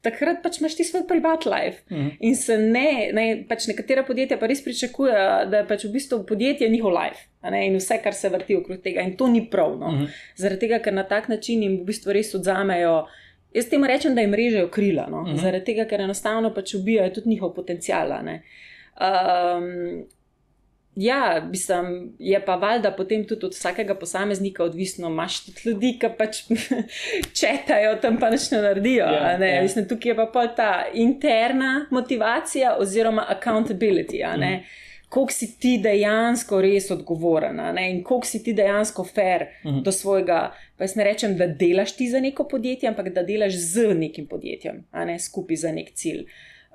takrat 0.00 0.42
pač 0.42 0.60
imaš 0.60 0.76
ti 0.76 0.84
svoj 0.84 1.04
privat 1.08 1.46
life. 1.46 1.82
Mm. 1.90 2.10
In 2.20 2.36
se 2.36 2.58
ne, 2.58 3.10
ne, 3.12 3.26
pač 3.48 3.66
nekatera 3.68 4.04
podjetja 4.08 4.38
pa 4.40 4.48
res 4.48 4.62
pričakujejo, 4.64 5.26
da 5.50 5.62
je 5.62 5.66
pač 5.68 5.84
v 5.84 5.92
bistvu 5.96 6.22
podjetje 6.28 6.68
njihov 6.68 6.94
life. 6.96 7.26
In 7.66 7.76
vse, 7.76 8.00
kar 8.04 8.14
se 8.14 8.28
vrti 8.28 8.56
okrog 8.56 8.80
tega, 8.84 9.04
in 9.04 9.16
to 9.16 9.28
ni 9.28 9.44
prav. 9.50 9.76
No? 9.80 9.92
Mm. 9.92 10.06
Zaradi 10.36 10.66
tega, 10.66 10.78
ker 10.84 10.94
na 10.94 11.04
tak 11.08 11.28
način 11.28 11.62
jim 11.62 11.80
v 11.80 11.90
bistvu 11.92 12.16
res 12.16 12.34
odzamejo. 12.34 13.02
Jaz 13.54 13.66
temu 13.68 13.86
rečem, 13.90 14.14
da 14.14 14.22
jim 14.22 14.34
režejo 14.34 14.68
krila, 14.70 15.08
no? 15.10 15.22
mm 15.22 15.26
-hmm. 15.26 15.42
zaradi 15.42 15.64
tega, 15.64 15.84
ker 15.84 16.00
enostavno 16.00 16.54
pač 16.54 16.74
ubijajo 16.74 17.10
tudi 17.14 17.28
njihov 17.28 17.54
potencial. 17.54 18.12
Um, 18.20 20.06
ja, 20.96 21.46
mislim, 21.50 22.12
je 22.18 22.44
pa 22.44 22.54
valjda 22.54 22.90
potem 22.90 23.26
tudi 23.26 23.46
od 23.46 23.52
vsakega 23.52 23.94
posameznika 23.94 24.64
odvisno, 24.64 25.08
imaš 25.08 25.44
tudi 25.44 25.60
ljudi, 25.64 25.98
ki 26.00 26.06
pač 26.18 26.42
četajo 27.40 27.96
tam, 28.02 28.18
pa 28.18 28.30
nič 28.30 28.50
ne 28.50 28.62
naredijo. 28.62 29.06
Yeah, 29.06 29.38
ne? 29.38 29.46
yeah. 29.46 29.62
Mislim, 29.62 29.88
tukaj 29.88 30.10
je 30.10 30.16
pa 30.16 30.26
pol 30.26 30.52
ta 30.56 30.84
interna 30.94 31.86
motivacija 31.90 32.76
oziroma 32.78 33.26
accountability. 33.28 34.22
Mm. 34.36 34.62
Koliko 35.08 35.32
si 35.32 35.58
ti 35.58 35.78
dejansko 35.82 36.60
res 36.62 36.90
odgovoren 36.90 37.58
in 37.78 38.04
koliko 38.04 38.26
si 38.26 38.42
ti 38.42 38.52
dejansko 38.52 39.04
fair 39.04 39.46
mm 39.64 39.82
do 39.82 39.92
svojega. 39.92 40.52
Pa 40.76 40.84
jaz 40.84 40.96
ne 40.96 41.04
rečem, 41.04 41.36
da 41.36 41.46
delaš 41.46 41.96
ti 41.96 42.08
za 42.08 42.20
neko 42.20 42.48
podjetje, 42.48 42.88
ampak 42.88 43.08
da 43.14 43.22
delaš 43.22 43.52
z 43.52 43.94
nekim 43.94 44.26
podjetjem, 44.26 44.84
ne 44.92 45.18
skupaj 45.18 45.56
za 45.56 45.72
nek 45.72 45.90
cilj. 45.94 46.24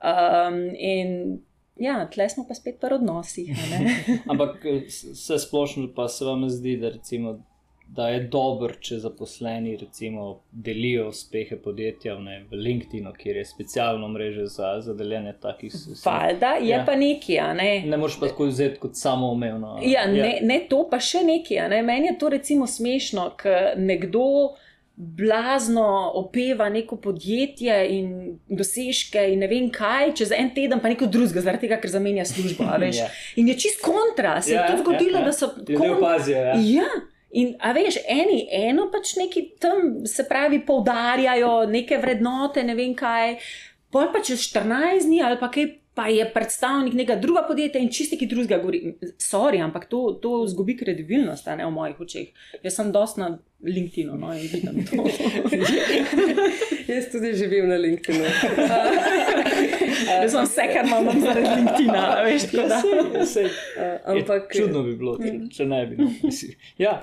Um, 0.03 0.75
in 0.77 1.39
Ja, 1.75 2.07
tle 2.13 2.29
smo 2.29 2.45
pa 2.47 2.55
spet 2.55 2.79
pri 2.79 2.95
odnosih. 2.95 3.51
Ampak 4.31 4.63
vse 4.87 5.39
splošno 5.39 5.89
pa 5.95 6.07
se 6.07 6.25
vam 6.25 6.49
zdi, 6.49 6.77
da, 6.77 6.89
recimo, 6.89 7.39
da 7.87 8.07
je 8.09 8.19
dobro, 8.31 8.73
če 8.79 8.97
zaposleni 8.99 9.75
recimo, 9.77 10.39
delijo 10.51 11.09
uspehe 11.09 11.57
podjetja 11.61 12.15
ne, 12.19 12.37
v 12.51 12.61
LinkedIn, 12.63 13.09
kjer 13.17 13.37
je 13.37 13.45
specialno 13.45 14.07
mreže 14.07 14.45
za, 14.45 14.71
za 14.81 14.93
deljenje 14.93 15.35
takih 15.41 15.73
stvari. 15.73 16.23
Valjda 16.23 16.53
je 16.61 16.69
ja. 16.69 16.83
pa 16.87 16.95
nekaj. 16.95 17.41
Ne? 17.59 17.69
ne 17.85 17.97
moreš 17.97 18.19
pa 18.19 18.31
tako 18.31 18.47
vzeti 18.49 18.79
kot 18.79 18.95
samoumevno. 18.95 19.77
Ja, 19.83 20.07
ja. 20.07 20.07
Ne, 20.07 20.39
ne 20.41 20.59
to 20.69 20.85
pa 20.91 20.99
še 20.99 21.25
nekaj. 21.27 21.67
Ne? 21.69 21.83
Meni 21.83 22.13
je 22.13 22.17
to 22.19 22.31
recimo 22.31 22.67
smešno, 22.67 23.33
ker 23.41 23.75
nekdo 23.77 24.55
blazno 24.95 26.11
opeva 26.13 26.69
neko 26.69 26.95
podjetje 26.95 27.87
in 27.89 28.39
dosežke 28.47 29.19
in 29.33 29.39
ne 29.43 29.47
vem 29.47 29.67
kaj, 29.71 30.13
čez 30.15 30.31
en 30.31 30.53
teden 30.55 30.79
pa 30.79 30.89
neko 30.91 31.09
drugega, 31.11 31.43
zaradi 31.43 31.67
tega, 31.67 31.79
ker 31.81 31.91
zamenja 31.91 32.25
službo. 32.25 32.63
yeah. 32.63 32.95
Ja. 33.01 33.09
In 33.35 33.47
je 33.47 33.57
čist 33.59 33.81
kontra, 33.83 34.41
se 34.41 34.51
je 34.51 34.57
yeah, 34.57 34.61
ja, 34.61 34.67
tudi 34.71 34.83
zgodilo, 34.83 35.19
yeah, 35.19 35.21
yeah. 35.21 35.25
da 35.25 35.33
so 35.33 35.51
ljudje 35.67 35.91
opazijo. 35.91 36.37
Ja. 36.37 36.55
ja. 36.55 36.89
In, 37.35 37.55
a 37.59 37.71
veš, 37.75 37.97
eni 38.07 38.45
eno 38.51 38.87
pač 38.91 39.17
neki 39.19 39.49
tam, 39.59 40.05
se 40.07 40.23
pravi, 40.23 40.61
poudarjajo 40.65 41.65
neke 41.67 41.97
vrednote, 41.99 42.63
ne 42.63 42.75
vem 42.75 42.93
kaj, 42.95 43.35
pol 43.91 44.07
pa 44.13 44.21
čez 44.23 44.45
14 44.47 45.09
dni 45.09 45.19
ali 45.23 45.39
pa 45.39 45.51
kaj 45.51 45.73
pa 45.95 46.07
je 46.11 46.25
predstavnik 46.33 46.93
nekega 46.93 47.15
drugega 47.21 47.47
podjetja 47.47 47.81
in 47.81 47.89
čisti 47.89 48.17
ki 48.19 48.27
drugega 48.27 48.57
govori. 48.59 48.97
Sorry, 49.17 49.61
ampak 49.63 49.87
to, 49.87 50.19
to 50.21 50.43
zgubi 50.51 50.75
kredibilnost, 50.77 51.47
ne 51.55 51.65
v 51.65 51.71
mojih 51.71 52.01
očeh. 52.03 52.49
Jaz 52.63 52.75
sem 52.75 52.91
dost 52.91 53.17
na 53.17 53.37
LinkedInu, 53.65 54.17
no 54.17 54.33
in 54.33 54.47
vidim 54.51 54.85
to. 54.85 55.05
Jaz 56.93 57.11
tudi 57.11 57.33
živim 57.33 57.69
na 57.69 57.75
LinkedInu. 57.75 58.23
Jaz 60.21 60.31
sem 60.31 60.45
vse, 60.45 60.67
kar 60.73 60.85
imam 60.85 61.21
zaradi 61.21 61.49
LinkedIna, 61.55 62.03
veš, 62.25 62.47
tako 62.51 62.67
da. 62.67 62.81
Ampak, 64.05 64.49
čudno 64.57 64.83
bi 64.83 64.95
bilo, 64.99 65.17
če, 65.21 65.33
če 65.57 65.67
ne 65.69 65.81
bi. 65.89 65.99
No, 65.99 66.09
ja. 66.77 66.95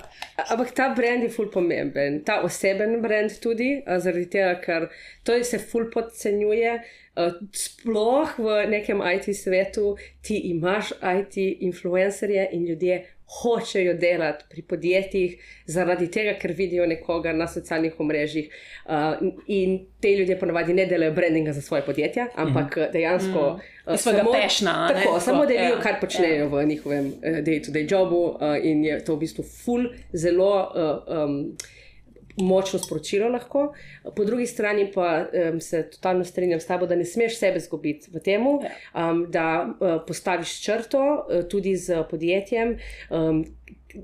Ampak 0.49 0.73
ta 0.75 0.89
brand 0.97 1.23
je 1.23 1.31
ful 1.33 1.51
pomemben, 1.51 2.21
ta 2.27 2.41
oseben 2.47 3.01
brand 3.03 3.39
tudi, 3.43 3.75
zaradi 3.87 4.27
tega, 4.37 4.57
ker 4.63 4.89
to 5.27 5.39
se 5.43 5.61
ful 5.61 5.89
podcenjuje. 5.93 6.77
Uh, 7.13 7.29
sploh 7.53 8.31
v 8.41 8.53
nekem 8.73 8.97
IT 9.05 9.27
svetu 9.37 9.91
ti 10.25 10.39
imaš 10.49 10.95
IT 10.97 11.37
influencerje 11.61 12.47
in 12.57 12.65
ljudje 12.65 13.03
hočejo 13.41 13.93
delati 13.93 14.45
pri 14.49 14.61
podjetjih 14.61 15.37
zaradi 15.65 16.09
tega, 16.11 16.35
ker 16.39 16.53
vidijo 16.57 16.85
nekoga 16.85 17.33
na 17.33 17.47
socialnih 17.47 17.99
omrežjih. 17.99 18.49
Uh, 18.85 18.93
in 19.47 19.79
te 20.01 20.15
ljudje 20.15 20.39
ponavadi 20.39 20.73
ne 20.73 20.85
delajo 20.85 21.13
brandinga 21.13 21.53
za 21.53 21.61
svoje 21.61 21.85
podjetja, 21.85 22.27
ampak 22.35 22.77
mm. 22.77 22.91
dejansko 22.93 23.49
mm. 23.49 23.91
uh, 23.93 23.99
samo, 23.99 24.31
pešna, 24.31 24.89
tako, 24.93 25.19
samo 25.19 25.45
delijo, 25.45 25.75
ja, 25.75 25.79
kar 25.81 25.99
počnejo 26.01 26.35
ja. 26.35 26.47
v 26.47 26.65
njihovem 26.65 27.05
uh, 27.07 27.13
day-to-day 27.23 27.87
jobu 27.91 28.25
uh, 28.25 28.37
in 28.63 28.85
je 28.85 28.99
to 29.05 29.15
v 29.15 29.25
bistvu 29.25 29.43
ful, 29.43 29.87
zelo. 30.13 30.53
Uh, 30.75 31.23
um, 31.23 31.39
močno 32.37 32.79
sporočilo 32.79 33.29
lahko. 33.29 33.73
Po 34.15 34.25
drugi 34.25 34.47
strani 34.47 34.91
pa 34.93 35.25
um, 35.51 35.61
se 35.61 35.89
totalno 35.89 36.25
strinjam 36.25 36.59
s 36.59 36.67
tabo, 36.67 36.87
da 36.87 36.95
ne 36.95 37.05
smeš 37.05 37.37
sebe 37.39 37.59
zgubiti 37.59 38.11
v 38.11 38.19
tem, 38.19 38.47
um, 38.47 39.25
da 39.29 39.67
uh, 39.67 40.01
postaviš 40.07 40.61
črto 40.61 41.03
uh, 41.03 41.43
tudi 41.49 41.75
z 41.77 42.03
podjetjem. 42.09 42.77
Um, 43.09 43.45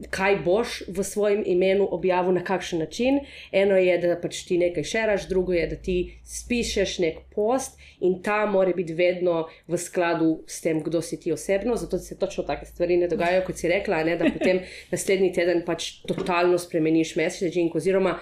kaj 0.09 0.35
boš 0.45 0.81
v 0.87 1.03
svojem 1.03 1.43
imenu 1.45 1.87
objavil, 1.91 2.33
na 2.33 2.43
kakšen 2.43 2.79
način. 2.79 3.19
Eno 3.51 3.77
je, 3.77 3.97
da 3.97 4.17
pač 4.21 4.43
ti 4.47 4.57
nekaj 4.57 4.83
šeraš, 4.83 5.27
drugo 5.29 5.53
je, 5.53 5.67
da 5.67 5.75
ti 5.75 5.97
spišeš 6.23 6.99
nek 6.99 7.21
post 7.35 7.79
in 7.99 8.21
ta 8.23 8.45
mora 8.45 8.73
biti 8.75 8.93
vedno 8.93 9.47
v 9.67 9.77
skladu 9.77 10.43
s 10.47 10.61
tem, 10.61 10.83
kdo 10.83 11.01
si 11.01 11.19
ti 11.19 11.31
osebno. 11.31 11.75
Zato 11.75 11.97
se 11.97 12.17
točno 12.19 12.43
take 12.43 12.65
stvari 12.65 12.97
ne 12.97 13.07
dogajajo, 13.07 13.45
kot 13.47 13.57
si 13.57 13.67
rekla, 13.67 14.03
ne, 14.03 14.17
da 14.17 14.29
potem 14.33 14.61
naslednji 14.91 15.33
teden 15.33 15.63
pač 15.65 15.91
totalno 16.07 16.57
spremeniš 16.57 17.15
messaging 17.15 17.75
oziroma 17.75 18.19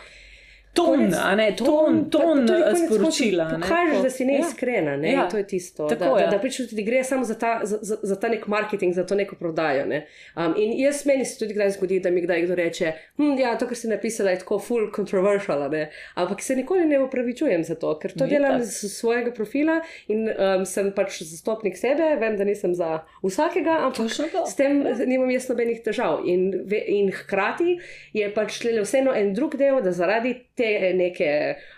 ton, 0.78 1.04
ne 1.38 1.48
ton, 1.56 2.10
ton, 2.10 2.48
ton 2.48 2.76
sporočila. 2.86 3.48
Kažeš, 3.64 4.02
da 4.04 4.10
si 4.10 4.26
neiskrena, 4.26 4.98
ne? 4.98 5.12
ja. 5.12 5.28
to 5.30 5.38
je 5.38 5.48
tisto. 5.48 5.88
Tako, 5.90 6.04
da, 6.16 6.22
ja. 6.22 6.26
da, 6.26 6.38
da 6.38 6.42
pač 6.42 6.60
ti 6.70 6.84
gre 6.84 7.04
samo 7.04 7.26
za 7.26 7.36
ta, 7.40 7.60
za, 7.64 7.98
za, 8.02 8.16
ta 8.20 8.30
nek 8.30 8.48
marketing, 8.48 8.94
za 8.96 9.06
to 9.08 9.16
neko 9.16 9.36
prodajo. 9.36 9.86
Ne? 9.90 10.04
Um, 10.36 10.54
in 10.58 10.74
jaz 10.80 11.04
meni 11.10 11.26
se 11.26 11.40
tudi 11.40 11.58
kdaj 11.58 11.76
zgodi, 11.78 12.00
da 12.04 12.12
mi 12.14 12.22
kdaj 12.26 12.46
kdo 12.46 12.56
reče, 12.56 12.94
hm, 13.18 13.34
ja, 13.42 13.56
to, 13.58 13.68
kar 13.68 13.80
si 13.80 13.92
napisala, 13.92 14.36
je 14.36 14.44
tako 14.44 14.60
full 14.60 14.92
controversial, 14.96 15.66
ne? 15.72 15.88
ampak 16.16 16.42
se 16.42 16.56
nikoli 16.56 16.86
ne 16.86 17.02
upravičujem 17.04 17.64
za 17.64 17.76
to, 17.76 17.96
ker 18.00 18.14
to 18.14 18.26
Ni 18.26 18.38
delam 18.38 18.64
z 18.64 18.92
svojega 18.92 19.34
profila 19.36 19.80
in 20.08 20.28
um, 20.30 20.66
sem 20.66 20.92
pač 20.96 21.22
zastopnik 21.24 21.78
sebe, 21.78 22.14
vem, 22.22 22.38
da 22.38 22.46
nisem 22.48 22.76
za 22.76 23.02
vsakega, 23.24 23.80
ampak 23.90 24.12
s 24.48 24.56
tem 24.58 24.84
nimam 25.06 25.32
jaz 25.34 25.50
nobenih 25.50 25.82
težav. 25.86 26.24
In, 26.28 26.50
in 26.88 27.12
hkrati 27.14 27.78
je 28.14 28.30
pač 28.34 28.62
vseeno 28.82 29.16
en 29.16 29.34
drug 29.38 29.58
del, 29.60 29.82
da 29.84 29.94
zaradi 29.96 30.36
te 30.58 30.94
neke, 30.98 31.30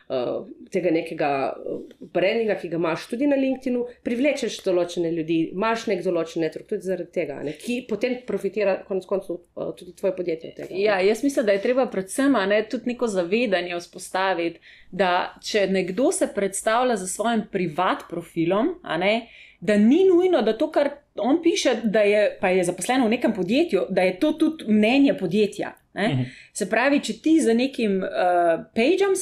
uh, 0.07 0.45
tega 0.71 0.91
nekega 0.95 1.32
uh, 1.51 1.82
brandinga, 2.15 2.55
ki 2.59 2.71
ga 2.71 2.80
imaš 2.80 3.07
tudi 3.11 3.27
na 3.30 3.38
LinkedIn, 3.39 3.80
privlečeš 4.07 4.59
določene 4.65 5.11
ljudi, 5.15 5.39
imaš 5.55 5.86
nek 5.91 6.03
določen 6.05 6.45
netrok 6.45 6.69
tudi 6.69 6.88
zaradi 6.88 7.11
tega, 7.19 7.41
ne, 7.45 7.55
ki 7.59 7.82
potem 7.89 8.19
profitira, 8.27 8.77
konec 8.88 9.07
koncev, 9.09 9.41
uh, 9.59 9.73
tudi 9.77 9.95
tvoje 9.99 10.15
podjetje. 10.17 10.53
Tega, 10.61 10.80
ja, 10.80 11.01
jaz 11.05 11.25
mislim, 11.25 11.47
da 11.49 11.57
je 11.57 11.63
treba 11.65 11.89
predvsem 11.91 12.39
ne, 12.49 12.61
tudi 12.71 12.93
neko 12.93 13.11
zavedanje 13.11 13.77
vzpostaviti, 13.82 14.63
da 14.91 15.11
če 15.45 15.67
nekdo 15.69 16.09
se 16.15 16.32
predstavlja 16.36 16.95
za 16.97 17.07
svojim 17.07 17.45
privat 17.51 18.07
profilom, 18.09 18.77
ne, 19.03 19.13
da 19.59 19.75
ni 19.77 20.05
nujno, 20.07 20.41
da 20.41 20.55
to, 20.57 20.69
kar 20.71 20.89
on 21.19 21.41
piše, 21.43 21.75
da 21.84 22.01
je, 22.07 22.39
je 22.41 22.63
zaposleno 22.63 23.05
v 23.05 23.09
nekem 23.09 23.34
podjetju, 23.36 23.82
da 23.89 24.01
je 24.01 24.19
to 24.19 24.32
tudi 24.32 24.63
mnenje 24.67 25.17
podjetja. 25.19 25.73
Uh 25.94 26.02
mhm. 26.02 26.12
-huh. 26.12 26.26
Se 26.54 26.70
pravi, 26.70 27.00
če 27.00 27.14
ti 27.14 27.40
za 27.42 27.54
nekim 27.54 28.04
uh, 28.04 28.66
pageom, 28.76 29.14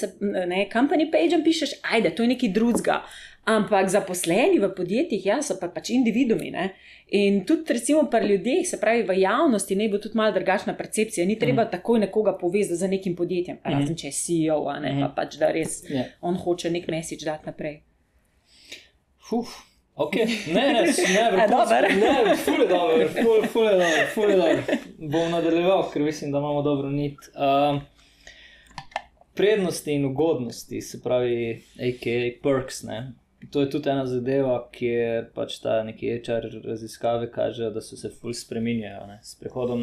ne 0.48 0.68
company 0.74 1.12
pageom, 1.12 1.44
pišeš, 1.44 1.70
ajde, 1.82 2.10
to 2.16 2.24
je 2.24 2.28
nekaj 2.28 2.50
drugega. 2.50 3.04
Ampak 3.48 3.88
zaposleni 3.90 4.60
v 4.60 4.68
podjetjih 4.76 5.26
ja, 5.26 5.42
so 5.42 5.56
pa 5.60 5.70
pač 5.72 5.90
individumi. 5.90 6.52
Ne? 6.52 6.74
In 7.16 7.46
tudi, 7.46 7.74
recimo, 7.74 8.04
pri 8.12 8.28
ljudeh, 8.28 8.68
se 8.68 8.80
pravi, 8.80 9.06
v 9.08 9.16
javnosti, 9.22 9.76
ne 9.76 9.88
bo 9.90 9.98
tudi 9.98 10.18
malo 10.18 10.34
drugačna 10.36 10.76
percepcija. 10.76 11.26
Ni 11.26 11.40
treba 11.40 11.64
mm. 11.64 11.72
takoj 11.72 12.00
nekoga 12.00 12.38
povezati 12.38 12.76
z 12.76 12.88
nekim 12.88 13.16
podjetjem, 13.16 13.58
razen 13.64 13.94
mm. 13.94 13.96
če 13.96 14.08
je 14.08 14.12
CEO, 14.12 14.60
ne, 14.82 14.92
mm. 14.94 15.00
pa 15.00 15.08
pač 15.22 15.38
da 15.40 15.52
res 15.52 15.84
yeah. 15.86 15.96
Ja. 15.96 16.04
on 16.22 16.36
hoče 16.36 16.70
nek 16.70 16.88
mesič 16.92 17.24
dati 17.24 17.48
naprej. 17.48 17.80
Uf, 19.32 19.56
Okay. 19.98 20.26
Ne, 20.54 20.74
ne, 20.74 20.74
ne, 20.74 20.82
ne, 22.00 22.24
ne, 22.26 22.36
fule 22.36 22.68
dobro, 22.68 23.08
fule, 23.08 23.48
fule 23.48 23.72
dobro, 23.72 24.06
fule 24.14 24.36
dobro. 24.36 24.64
Bom 24.98 25.32
nadaljeval, 25.32 25.90
ker 25.94 26.02
mislim, 26.02 26.32
da 26.32 26.38
imamo 26.38 26.62
dobro 26.62 26.90
nit. 26.90 27.18
Uh, 27.34 27.82
prednosti 29.34 29.94
in 29.94 30.06
ugodnosti, 30.06 30.82
se 30.82 31.02
pravi, 31.02 31.64
AKA 31.80 32.42
perks, 32.44 32.84
ne. 32.84 33.14
To 33.52 33.62
je 33.62 33.70
tudi 33.70 33.90
ena 33.90 34.06
zadeva, 34.06 34.56
kjer 34.74 35.28
pač 35.34 35.60
ta 35.62 35.84
neki 35.86 36.10
HR 36.18 36.48
raziskave 36.66 37.32
kažejo, 37.32 37.70
da 37.72 37.82
so 37.82 37.98
se 37.98 38.10
ful 38.10 38.34
spremenjajo. 38.34 39.06
S 39.24 39.36
prehodom 39.40 39.82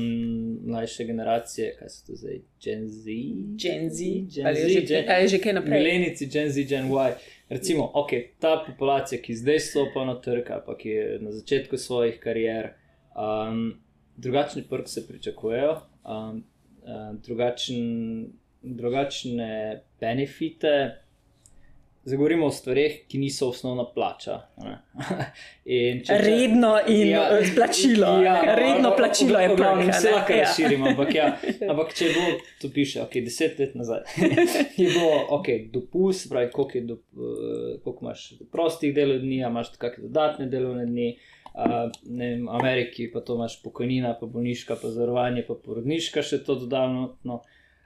mlajše 0.66 1.04
generacije, 1.04 1.76
kaj 1.78 1.88
so 1.88 2.06
to 2.06 2.18
zdaj, 2.18 2.40
Gen 2.62 2.88
Z? 2.88 3.14
Gen 3.62 3.90
Z, 3.90 4.10
Gen 4.34 4.46
ali, 4.46 4.60
Z, 4.60 4.86
že, 4.88 5.04
ali 5.08 5.28
že 5.28 5.38
kaj 5.38 5.58
naprej? 5.58 5.78
Milenici, 5.78 6.26
Gen 6.26 6.50
Z, 6.50 6.66
Gen 6.70 6.90
Y. 6.90 7.14
Recimo, 7.48 7.90
okay, 7.94 8.30
ta 8.40 8.56
populacija, 8.66 9.20
ki 9.22 9.34
zdaj 9.36 9.60
stopa 9.60 10.04
na 10.04 10.14
trg, 10.20 10.48
pa 10.66 10.76
ki 10.78 10.88
je 10.88 11.18
na 11.20 11.32
začetku 11.32 11.76
svojih 11.78 12.16
karier, 12.20 12.72
um, 13.12 13.74
drugačni 14.16 14.64
prk 14.70 14.88
se 14.88 15.06
pričakujejo, 15.08 15.74
um, 16.04 16.44
uh, 16.82 17.12
drugačen, 17.26 18.32
drugačne 18.62 19.82
benefite. 20.00 21.03
Zagovorimo 22.04 22.46
o 22.46 22.50
stvarih, 22.52 22.98
ki 23.08 23.18
niso 23.18 23.48
osnovna 23.48 23.84
plača. 23.94 24.34
in 25.76 26.02
če, 26.04 26.18
redno 26.20 26.74
in 26.88 27.08
ja, 27.08 27.22
plačilo. 27.56 28.10
Ja, 28.22 28.34
redno 28.60 28.90
plačilo 28.96 29.40
je 29.40 29.54
prav. 29.56 29.78
Ne 29.78 29.86
vse 29.88 30.12
lahko 30.12 30.32
ja. 30.36 30.42
razširimo, 30.44 30.90
ampak, 30.92 31.14
ja, 31.14 31.30
ampak 31.70 31.94
če 31.96 32.10
bo 32.12 32.26
to 32.60 32.68
piše, 32.74 33.00
ok, 33.06 33.16
deset 33.24 33.62
let 33.62 33.76
nazaj, 33.78 34.04
je 34.20 34.88
bilo 34.90 35.22
ok, 35.38 35.48
dopust, 35.72 36.28
pravi, 36.32 36.50
koliko, 36.52 36.82
do, 36.90 36.98
uh, 37.16 37.78
koliko 37.84 38.04
imaš 38.04 38.26
prostih 38.52 38.92
delovnih 38.94 39.24
dni, 39.24 39.40
imaš 39.48 39.72
kakšne 39.78 40.10
dodatne 40.10 40.50
delovne 40.52 40.84
dni. 40.90 41.14
Uh, 41.54 41.86
ne, 42.10 42.32
v 42.42 42.50
Ameriki 42.50 43.06
pa 43.12 43.20
to 43.22 43.36
imaš 43.38 43.60
pokojnina, 43.62 44.16
pa 44.20 44.26
bolniška, 44.26 44.76
pa 44.76 44.90
zavarovanje, 44.90 45.44
pa 45.46 45.54
porodniška, 45.54 46.24
še 46.26 46.42
to 46.44 46.58
dodano. 46.66 47.14
No. 47.24 47.40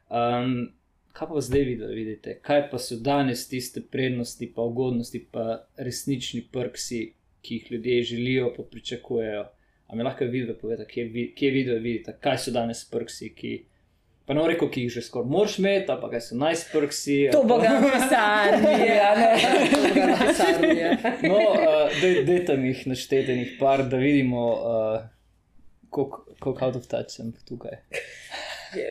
Um, 0.09 0.71
kaj 1.19 1.29
pa 1.29 1.41
zdaj 1.41 1.63
vidite, 1.95 2.39
kaj 2.43 2.69
pa 2.71 2.79
so 2.79 2.97
danes 2.97 3.49
tiste 3.49 3.81
prednosti, 3.91 4.53
pa 4.55 4.63
ugodnosti, 4.63 5.25
pa 5.33 5.65
resnični 5.77 6.45
prksi, 6.53 7.13
ki 7.43 7.55
jih 7.55 7.73
ljudje 7.73 8.03
želijo, 8.03 8.53
pa 8.57 8.63
pričakujejo. 8.63 9.49
A 9.87 9.97
mi 9.97 10.03
lahko 10.03 10.25
vidite, 10.25 10.55
povete, 10.59 10.87
kje, 10.87 11.33
kje 11.37 11.51
video 11.51 11.79
vidite, 11.79 12.15
kaj 12.21 12.39
so 12.39 12.51
danes 12.51 12.85
prksi, 12.91 13.33
ki. 13.35 13.53
Pa 14.27 14.35
ne 14.35 14.45
reko, 14.47 14.69
ki 14.71 14.83
jih 14.85 14.93
že 14.93 15.03
skoraj 15.03 15.31
moraš 15.33 15.59
imeti, 15.59 15.87
pa 15.89 16.11
kaj 16.11 16.21
so 16.21 16.37
najsprksi. 16.37 17.17
To 17.33 17.43
bo 17.49 17.57
ga 17.59 17.73
pisarni, 17.83 18.75
ja, 18.87 19.15
ne. 19.19 19.31
no, 21.31 21.39
uh, 21.39 22.03
dejte 22.27 22.57
mi 22.57 22.75
jih 22.75 22.87
naštetenih 22.93 23.57
par, 23.61 23.89
da 23.89 23.97
vidimo, 23.97 24.45
uh, 24.53 25.01
koliko 25.91 26.67
out 26.67 26.77
of 26.77 26.87
touch 26.87 27.17
sem 27.17 27.33
tukaj. 27.49 27.81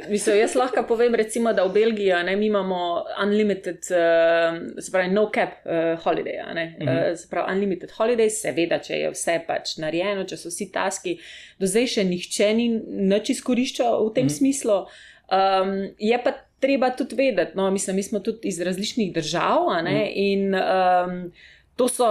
Mislim, 0.10 0.38
jaz 0.38 0.56
lahko 0.56 0.84
povem, 0.88 1.16
recimo, 1.16 1.54
da 1.54 1.64
v 1.66 1.74
Belgiji 1.74 2.24
ne, 2.26 2.34
imamo 2.46 2.80
unlimited, 3.24 3.90
uh, 3.92 4.58
se 4.82 4.92
pravi, 4.92 5.12
no 5.14 5.28
cap 5.34 5.66
uh, 5.66 6.00
holiday. 6.04 6.40
Uh 6.42 6.56
-huh. 6.56 7.12
uh, 7.12 7.18
se 7.18 7.28
pravi, 7.30 7.54
unlimited 7.54 7.92
holiday, 7.98 8.30
seveda, 8.30 8.80
če 8.80 8.94
je 8.94 9.12
vse 9.12 9.40
pač 9.48 9.78
narejeno, 9.78 10.24
če 10.24 10.38
so 10.38 10.50
vsi 10.50 10.72
taski, 10.72 11.18
do 11.60 11.68
zdaj 11.68 11.88
še 11.88 12.04
nihče 12.04 12.54
ni 12.54 12.70
nič 12.88 13.30
izkoriščal 13.30 14.10
v 14.10 14.14
tem 14.14 14.26
mhm. 14.26 14.34
-huh. 14.34 14.38
smislu. 14.38 14.86
Um, 15.32 15.90
je 16.00 16.24
pa 16.24 16.32
treba 16.60 16.90
tudi 16.90 17.16
vedeti, 17.16 17.52
no, 17.56 17.72
mislim, 17.72 17.96
mi 17.96 18.04
smo 18.04 18.20
tudi 18.20 18.48
iz 18.48 18.62
različnih 18.62 19.14
držav 19.14 19.66
uh 19.66 19.74
-huh. 19.74 20.12
in. 20.16 20.56
Um, 20.56 21.32
To 21.78 21.88
so, 21.88 22.08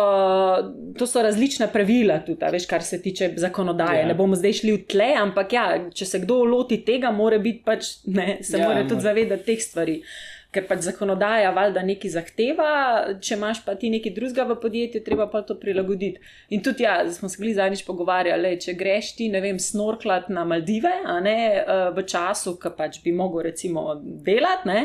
to 0.98 1.06
so 1.06 1.22
različna 1.22 1.66
pravila, 1.66 2.20
tudi, 2.26 2.46
veš, 2.52 2.66
kar 2.70 2.82
se 2.82 3.00
tiče 3.02 3.32
zakonodaje. 3.36 4.00
Ja. 4.00 4.06
Ne 4.06 4.14
bomo 4.14 4.38
zdaj 4.38 4.60
šli 4.60 4.76
v 4.76 4.84
tle, 4.86 5.08
ampak 5.18 5.52
ja, 5.52 5.66
če 5.90 6.06
se 6.06 6.22
kdo 6.22 6.44
loti 6.46 6.78
tega, 6.86 7.10
mora 7.10 7.40
biti 7.42 7.64
pač, 7.66 7.96
ne, 8.06 8.38
se 8.46 8.60
ja, 8.60 8.68
mora 8.68 8.86
tudi 8.86 9.02
zavedati 9.02 9.42
teh 9.48 9.62
stvari. 9.62 10.00
Ker 10.54 10.68
pač 10.68 10.86
zakonodaja 10.86 11.50
valjda 11.52 11.82
nekaj 11.84 12.12
zahteva, 12.14 12.68
če 13.20 13.34
imaš 13.34 13.64
pa 13.66 13.74
ti 13.76 13.90
nekaj 13.90 14.14
drugega 14.14 14.46
v 14.46 14.56
podjetju, 14.62 15.02
treba 15.04 15.26
pa 15.32 15.42
to 15.44 15.58
prilagoditi. 15.58 16.22
In 16.54 16.62
tudi, 16.64 16.86
ja, 16.86 17.00
smo 17.12 17.28
se 17.28 17.52
zadnjič 17.58 17.82
pogovarjali, 17.84 18.54
če 18.62 18.76
greš 18.78 19.16
ti, 19.18 19.26
ne 19.34 19.42
vem, 19.42 19.58
snorklat 19.58 20.30
na 20.30 20.46
Maldive, 20.46 20.94
a 21.02 21.18
ne 21.20 21.36
eh, 21.58 21.74
v 21.90 22.06
času, 22.06 22.54
ki 22.62 22.72
pač 22.78 23.02
bi 23.02 23.12
mogel 23.12 23.48
recimo 23.50 23.98
delati, 23.98 24.70
ne, 24.70 24.80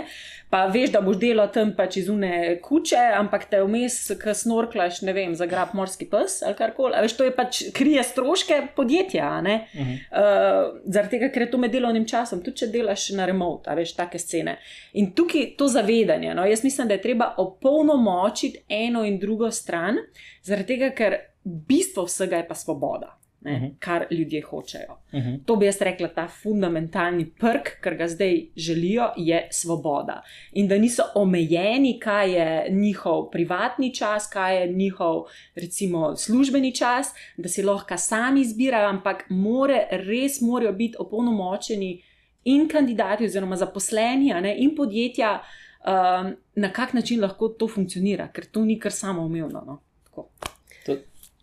pa 0.51 0.65
veš, 0.67 0.89
da 0.91 0.99
boš 1.01 1.17
delal 1.21 1.47
tam 1.53 1.71
pač 1.77 1.95
iz 2.01 2.09
une 2.11 2.57
kuče, 2.63 2.99
ampak 3.15 3.45
te 3.51 3.61
vmes, 3.63 3.95
ki 4.19 4.33
snorklaš, 4.35 4.99
ne 5.07 5.13
vem, 5.15 5.35
za 5.39 5.47
grab 5.47 5.71
morski 5.77 6.09
pes 6.11 6.41
ali 6.43 6.57
karkoli. 6.59 6.99
Veš, 7.05 7.15
to 7.15 7.27
je 7.27 7.33
pač 7.35 7.61
krije 7.75 8.03
stroške 8.03 8.57
podjetja, 8.75 9.29
uh 9.39 9.47
-huh. 9.47 9.93
uh, 10.11 10.81
zaradi 10.85 11.17
tega, 11.17 11.29
ker 11.31 11.41
je 11.41 11.51
to 11.51 11.57
med 11.57 11.71
delovnim 11.71 12.07
časom, 12.07 12.43
tudi 12.43 12.57
če 12.57 12.67
delaš 12.67 13.09
na 13.09 13.25
remote, 13.25 13.75
veš, 13.75 13.95
take 13.95 14.19
scene. 14.19 14.57
In 14.93 15.13
tukaj 15.15 15.55
to 15.57 15.67
zavedanje. 15.67 16.35
No? 16.35 16.45
Jaz 16.45 16.63
mislim, 16.63 16.87
da 16.87 16.93
je 16.93 17.01
treba 17.01 17.33
opolnomočiti 17.37 18.63
eno 18.69 19.05
in 19.05 19.19
drugo 19.19 19.51
stran, 19.51 19.97
zaradi 20.43 20.67
tega, 20.67 20.89
ker 20.89 21.15
bistvo 21.43 22.05
vsega 22.05 22.37
je 22.37 22.47
pa 22.47 22.55
svoboda. 22.55 23.20
Ne, 23.41 23.51
uh 23.51 23.57
mhm. 23.57 23.65
-huh. 23.65 23.75
Kar 23.79 24.05
ljudje 24.11 24.41
hočejo. 24.41 24.97
Uh 25.11 25.19
mhm. 25.19 25.29
-huh. 25.29 25.39
To 25.45 25.55
bi 25.55 25.65
jaz 25.65 25.81
rekla, 25.81 26.07
ta 26.07 26.27
fundamentalni 26.27 27.25
prk, 27.25 27.81
kar 27.81 27.95
ga 27.95 28.07
zdaj 28.07 28.45
želijo, 28.55 29.09
je 29.17 29.47
svoboda. 29.51 30.21
In 30.51 30.67
da 30.67 30.77
niso 30.77 31.03
omejeni, 31.15 31.99
kaj 31.99 32.33
je 32.33 32.69
njihov 32.69 33.29
privatni 33.31 33.95
čas, 33.95 34.27
kaj 34.27 34.61
je 34.61 34.73
njihov, 34.73 35.23
recimo, 35.55 36.15
službeni 36.15 36.75
čas, 36.75 37.07
da 37.37 37.49
si 37.49 37.63
lahko 37.63 37.97
sami 37.97 38.41
izbirajo, 38.41 38.89
ampak 38.89 39.25
more, 39.29 39.87
res 39.91 40.41
morajo 40.41 40.73
biti 40.73 40.95
opolnomočeni 40.99 42.03
in 42.43 42.67
kandidati, 42.69 43.25
oziroma 43.25 43.55
zaposleni, 43.55 44.33
ne, 44.41 44.55
in 44.57 44.75
podjetja, 44.75 45.41
um, 45.85 46.35
na 46.55 46.73
kak 46.73 46.93
način 46.93 47.21
lahko 47.21 47.47
to 47.47 47.67
funkcionira, 47.67 48.27
ker 48.27 48.45
to 48.45 48.65
ni 48.65 48.79
kar 48.79 48.91
samo 48.91 49.21
umevno. 49.21 49.63
No. 49.65 49.79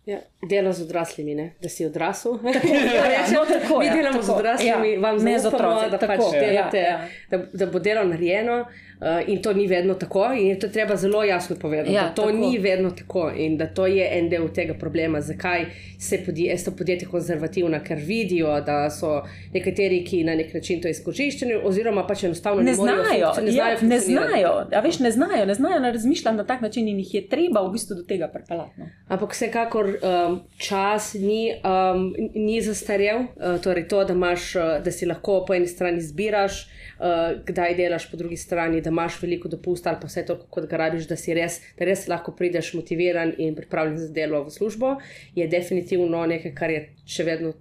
Ja, 0.09 0.17
delo 0.49 0.73
z 0.73 0.81
odraslimi, 0.81 1.35
ne? 1.35 1.51
da 1.61 1.69
si 1.69 1.85
odrasel. 1.85 2.39
Ja, 2.43 3.25
no, 3.33 3.45
tako, 3.45 3.79
Mi 3.79 3.85
ja, 3.85 3.93
delamo 3.93 4.21
z 4.21 4.25
tako, 4.25 4.39
odraslimi, 4.39 4.93
ja, 4.93 4.99
vam 4.99 5.17
ne 5.23 5.39
z 5.39 5.47
otroci, 5.47 5.89
da 5.91 5.97
tako, 5.97 6.13
pač 6.13 6.33
ja, 6.33 6.41
delate, 6.41 6.79
ja. 6.79 6.99
da, 7.29 7.37
da 7.53 7.65
bo 7.65 7.79
delo 7.79 8.03
narejeno. 8.09 8.65
Uh, 8.99 9.29
in 9.29 9.41
to 9.41 9.53
ni 9.53 9.67
vedno 9.67 9.93
tako, 9.93 10.25
in 10.33 10.47
je 10.47 10.59
to 10.59 10.67
treba 10.67 10.95
zelo 10.95 11.23
jasno 11.23 11.55
povedati. 11.55 11.93
Ja, 11.93 12.01
da 12.03 12.09
to 12.09 12.21
tako. 12.21 12.37
ni 12.37 12.57
vedno 12.57 12.89
tako 12.91 13.31
in 13.37 13.57
da 13.57 13.67
to 13.67 13.87
je 13.87 14.09
en 14.19 14.29
del 14.29 14.49
tega 14.53 14.73
problema, 14.73 15.21
zakaj 15.21 15.65
se 15.99 16.17
podje, 16.25 16.57
so 16.57 16.71
podjetja 16.71 17.07
konzervativna, 17.09 17.79
ker 17.83 17.97
vidijo, 17.97 18.61
da 18.61 18.89
so 18.89 19.21
nekateri, 19.53 20.05
ki 20.05 20.23
na 20.23 20.35
nek 20.35 20.53
način 20.53 20.81
to 20.81 20.87
izkoriščajo, 20.87 21.61
oziroma 21.63 22.03
pač 22.07 22.23
enostavno 22.23 22.61
Ne 22.61 22.71
ne, 22.71 22.75
znajo, 22.75 23.31
funkci- 23.35 23.41
ne 23.43 23.47
ja, 23.47 23.53
znajo. 23.53 23.71
ne 23.71 23.77
funkcionirati. 23.77 24.29
znajo, 24.31 24.67
ja, 24.71 24.79
veš, 24.79 24.99
ne 24.99 25.11
znajo, 25.11 25.45
ne 25.45 25.53
znajo 25.53 25.79
ne 25.79 25.91
razmišljati 25.91 26.37
na 26.37 26.43
tak 26.45 26.61
način 26.61 26.87
in 26.87 26.99
jih 26.99 27.13
je 27.13 27.27
treba 27.29 27.61
v 27.61 27.71
bistvu 27.71 27.95
do 27.95 28.03
tega 28.03 28.27
pripeljati. 28.27 28.71
No. 28.77 28.85
Ampak 29.07 29.31
vsekakor 29.31 29.85
um, 29.85 30.39
čas 30.57 31.13
ni, 31.13 31.53
um, 31.63 32.13
ni 32.35 32.61
zastarel, 32.61 33.19
uh, 33.19 33.61
torej 33.63 33.87
to, 33.87 34.03
da, 34.03 34.13
imaš, 34.13 34.55
uh, 34.55 34.61
da 34.83 34.91
si 34.91 35.05
lahko 35.05 35.45
po 35.47 35.53
eni 35.53 35.67
strani 35.67 36.01
zbiraš, 36.01 36.67
uh, 36.99 37.05
kdaj 37.45 37.75
delaš, 37.75 38.11
po 38.11 38.17
drugi 38.17 38.37
strani, 38.37 38.81
da 38.89 38.95
imaš 38.95 39.19
veliko 39.21 39.51
dopusta 39.51 39.93
ali 39.93 40.01
pa 40.01 40.09
vse 40.09 40.25
to, 40.25 40.39
kot 40.49 40.65
ga 40.69 40.79
rabiš, 40.81 41.05
da 41.07 41.15
si 41.15 41.33
res, 41.37 41.59
da 41.77 41.85
res 41.85 42.07
lahko 42.09 42.33
prideš 42.35 42.73
motiviran 42.73 43.35
in 43.37 43.53
pripravljen 43.55 43.97
za 44.01 44.09
delo 44.13 44.41
v 44.47 44.55
službo, 44.55 44.95
je 45.37 45.47
definitivno 45.47 46.25
nekaj, 46.25 46.55
kar 46.57 46.73
je 46.73 46.81
še 47.05 47.27
vedno. 47.29 47.53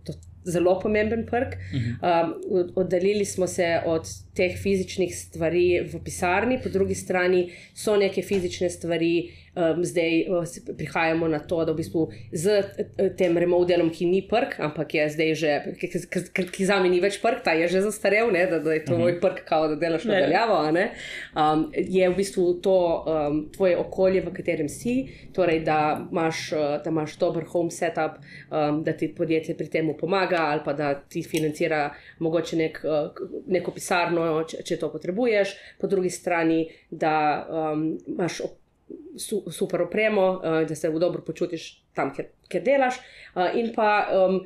Zelo 0.49 0.79
pomemben 0.81 1.26
prk. 1.29 1.57
Um, 2.01 2.31
od- 2.57 2.70
oddaljili 2.81 3.24
smo 3.29 3.47
se 3.47 3.66
od 3.87 4.07
teh 4.35 4.55
fizičnih 4.57 5.11
stvari 5.12 5.83
v 5.93 5.99
pisarni, 6.05 6.57
po 6.62 6.70
drugi 6.72 6.95
strani 6.95 7.43
so 7.74 7.97
neke 8.01 8.22
fizične 8.22 8.70
stvari, 8.70 9.11
um, 9.59 9.83
zdaj 9.85 10.13
uh, 10.31 10.77
prihajamo 10.79 11.29
na 11.29 11.39
to, 11.43 11.65
da 11.65 11.73
v 11.73 11.81
bistvu 11.83 12.05
z 12.33 12.63
eh, 12.63 13.11
tem 13.19 13.39
remote 13.39 13.67
delom, 13.73 13.91
ki 13.91 14.07
ni 14.07 14.23
prk, 14.29 14.59
ampak 14.63 14.95
je 14.95 15.09
zdaj 15.11 15.35
že, 15.35 15.53
ki, 15.81 15.89
ki, 15.91 16.23
ki, 16.37 16.45
ki 16.55 16.69
za 16.69 16.79
me 16.83 16.89
ni 16.93 17.01
več 17.03 17.19
prk, 17.23 17.43
ta 17.45 17.57
je 17.59 17.67
že 17.69 17.83
zastarel, 17.89 18.31
ne, 18.35 18.47
da, 18.47 18.61
da 18.63 18.77
je 18.77 18.85
to 18.87 18.99
moj 18.99 19.19
prk, 19.21 19.43
kao, 19.49 19.69
da 19.69 19.77
delaš 19.77 20.05
Ne. 20.05 20.15
nadaljavo. 20.15 20.57
a 20.63 20.71
ne. 20.71 20.85
Um, 21.35 21.67
je 21.75 22.09
v 22.09 22.15
bistvu 22.17 22.47
to 22.63 22.77
um, 23.03 23.41
tvoje 23.53 23.77
okolje, 23.79 24.23
v 24.25 24.33
katerem 24.37 24.69
si, 24.69 24.95
torej 25.35 25.61
da 25.67 25.79
imaš, 26.11 26.53
uh, 26.53 26.79
da 26.85 26.91
imaš 26.91 27.17
dober 27.19 27.45
home 27.45 27.71
setup, 27.71 28.21
um, 28.51 28.83
da 28.85 28.93
ti 28.93 29.11
podjetje 29.15 29.57
pri 29.57 29.67
tem 29.69 29.91
pomaga 29.99 30.39
ali 30.53 30.61
pa 30.65 30.73
da 30.73 30.95
ti 30.95 31.23
financira 31.23 31.91
mogoče 32.19 32.57
nek, 32.57 32.81
uh, 32.85 33.11
neko 33.47 33.75
pisarno, 33.75 34.29
če, 34.49 34.63
če 34.63 34.79
to 34.79 34.93
potrebuješ, 34.93 35.57
po 35.81 35.87
drugi 35.91 36.11
strani, 36.11 36.69
da 36.91 37.15
um, 37.49 37.99
imaš 38.07 38.41
op- 38.47 38.58
su, 39.18 39.45
super 39.51 39.82
opremo, 39.82 40.30
uh, 40.30 40.68
da 40.68 40.74
se 40.74 40.91
dobro 40.91 41.22
počutiš 41.22 41.84
tam, 41.95 42.14
kjer, 42.14 42.28
kjer 42.49 42.62
delaš. 42.62 42.95
Uh, 43.34 43.43
in 43.55 43.72
pa 43.74 44.07
um, 44.12 44.41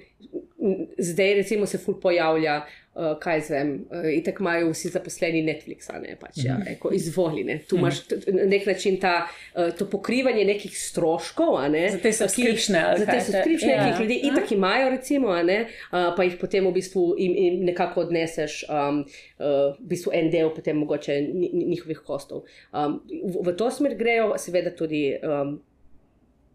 zdaj, 0.99 1.35
recimo, 1.35 1.67
se 1.67 1.79
ful 1.79 1.97
pojavlja, 2.01 2.63
uh, 2.95 3.19
kaj 3.21 3.41
zvem, 3.41 3.73
uh, 3.91 4.07
in 4.15 4.23
tako 4.25 4.43
imajo 4.45 4.71
vsi 4.71 4.91
zaposleni 4.95 5.43
Netflixa, 5.43 5.99
ne 6.03 6.17
pač, 6.21 6.45
ja, 6.45 6.59
eko, 6.71 6.93
izvoli. 6.95 7.45
Ne. 7.45 7.59
Tu 7.69 7.77
imaš 7.77 8.03
t- 8.07 8.19
t- 8.21 8.35
na 8.37 8.45
nek 8.47 8.67
način 8.67 9.01
ta, 9.01 9.15
uh, 9.55 9.73
to 9.79 9.89
pokrivanje 9.91 10.45
nekih 10.45 10.77
stroškov, 10.79 11.57
a 11.59 11.69
ne. 11.73 11.89
Za 11.91 11.99
te 11.99 12.13
subscriptione, 12.13 12.85
ali 12.85 13.01
Za 13.01 13.07
te 13.07 13.21
subscriptione, 13.21 13.73
ja. 13.73 13.83
ki 13.83 13.91
jih 13.91 14.01
ljudje 14.01 14.21
itak 14.31 14.53
imajo, 14.53 14.91
recimo, 14.91 15.35
a 15.35 15.43
ne, 15.43 15.59
uh, 15.65 16.13
pa 16.17 16.29
jih 16.29 16.39
potem 16.41 16.67
v 16.67 16.75
bistvu 16.79 17.09
jim, 17.19 17.35
jim 17.37 17.59
nekako 17.73 18.07
odneseš 18.07 18.63
um, 18.69 19.03
uh, 19.39 19.75
v 19.81 19.91
bistvu 19.95 20.15
en 20.15 20.31
del 20.31 20.55
potem 20.55 20.79
mogoče 20.79 21.19
njihovih 21.53 22.05
kostov. 22.07 22.47
Um, 22.73 23.01
v, 23.09 23.51
v 23.51 23.57
to 23.57 23.71
smer 23.71 23.99
grejo 23.99 24.35
seveda 24.39 24.75
tudi. 24.77 25.09
Um, 25.23 25.61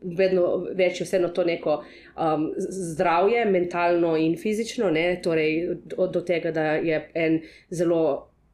Vedno 0.01 0.67
več 0.77 1.01
je 1.01 1.07
vseeno 1.07 1.31
to 1.33 1.43
neko 1.43 1.79
um, 1.81 2.47
zdravje, 2.69 3.45
mentalno 3.49 4.15
in 4.17 4.37
fizično, 4.37 4.91
ne? 4.93 5.07
torej 5.23 5.77
do, 5.85 6.07
do 6.07 6.21
tega, 6.21 6.51
da 6.53 6.65
je 6.77 7.01
en 7.17 7.39
zelo 7.73 8.03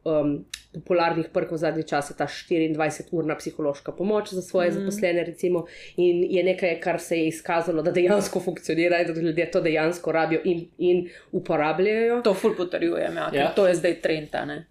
um, 0.05 0.37
popularnih 0.73 1.29
prkov 1.33 1.57
zadnji 1.57 1.83
čas 1.83 2.11
ta 2.17 2.27
24-urna 2.27 3.37
psihološka 3.37 3.91
pomoč 3.91 4.33
za 4.33 4.41
svoje 4.41 4.69
mm. 4.69 4.73
zaposlene, 4.73 5.23
recimo, 5.23 5.65
in 5.97 6.23
je 6.29 6.43
nekaj, 6.43 6.79
kar 6.79 6.99
se 6.99 7.17
je 7.17 7.27
izkazalo, 7.27 7.81
da 7.81 7.91
dejansko 7.91 8.39
funkcionira 8.39 9.01
in 9.01 9.13
da 9.13 9.21
ljudje 9.21 9.51
to 9.51 9.61
dejansko 9.61 10.11
rabijo 10.11 10.41
in, 10.43 10.67
in 10.77 11.09
uporabljajo. 11.31 12.21
To 12.21 12.33
ful 12.33 12.55
potrjujem, 12.55 13.17
ja, 13.17 13.29
Ja. 13.33 13.51
to 13.55 13.67
je 13.67 13.75
zdaj 13.75 14.01
trend. 14.01 14.35
a 14.35 14.45
ne. 14.45 14.65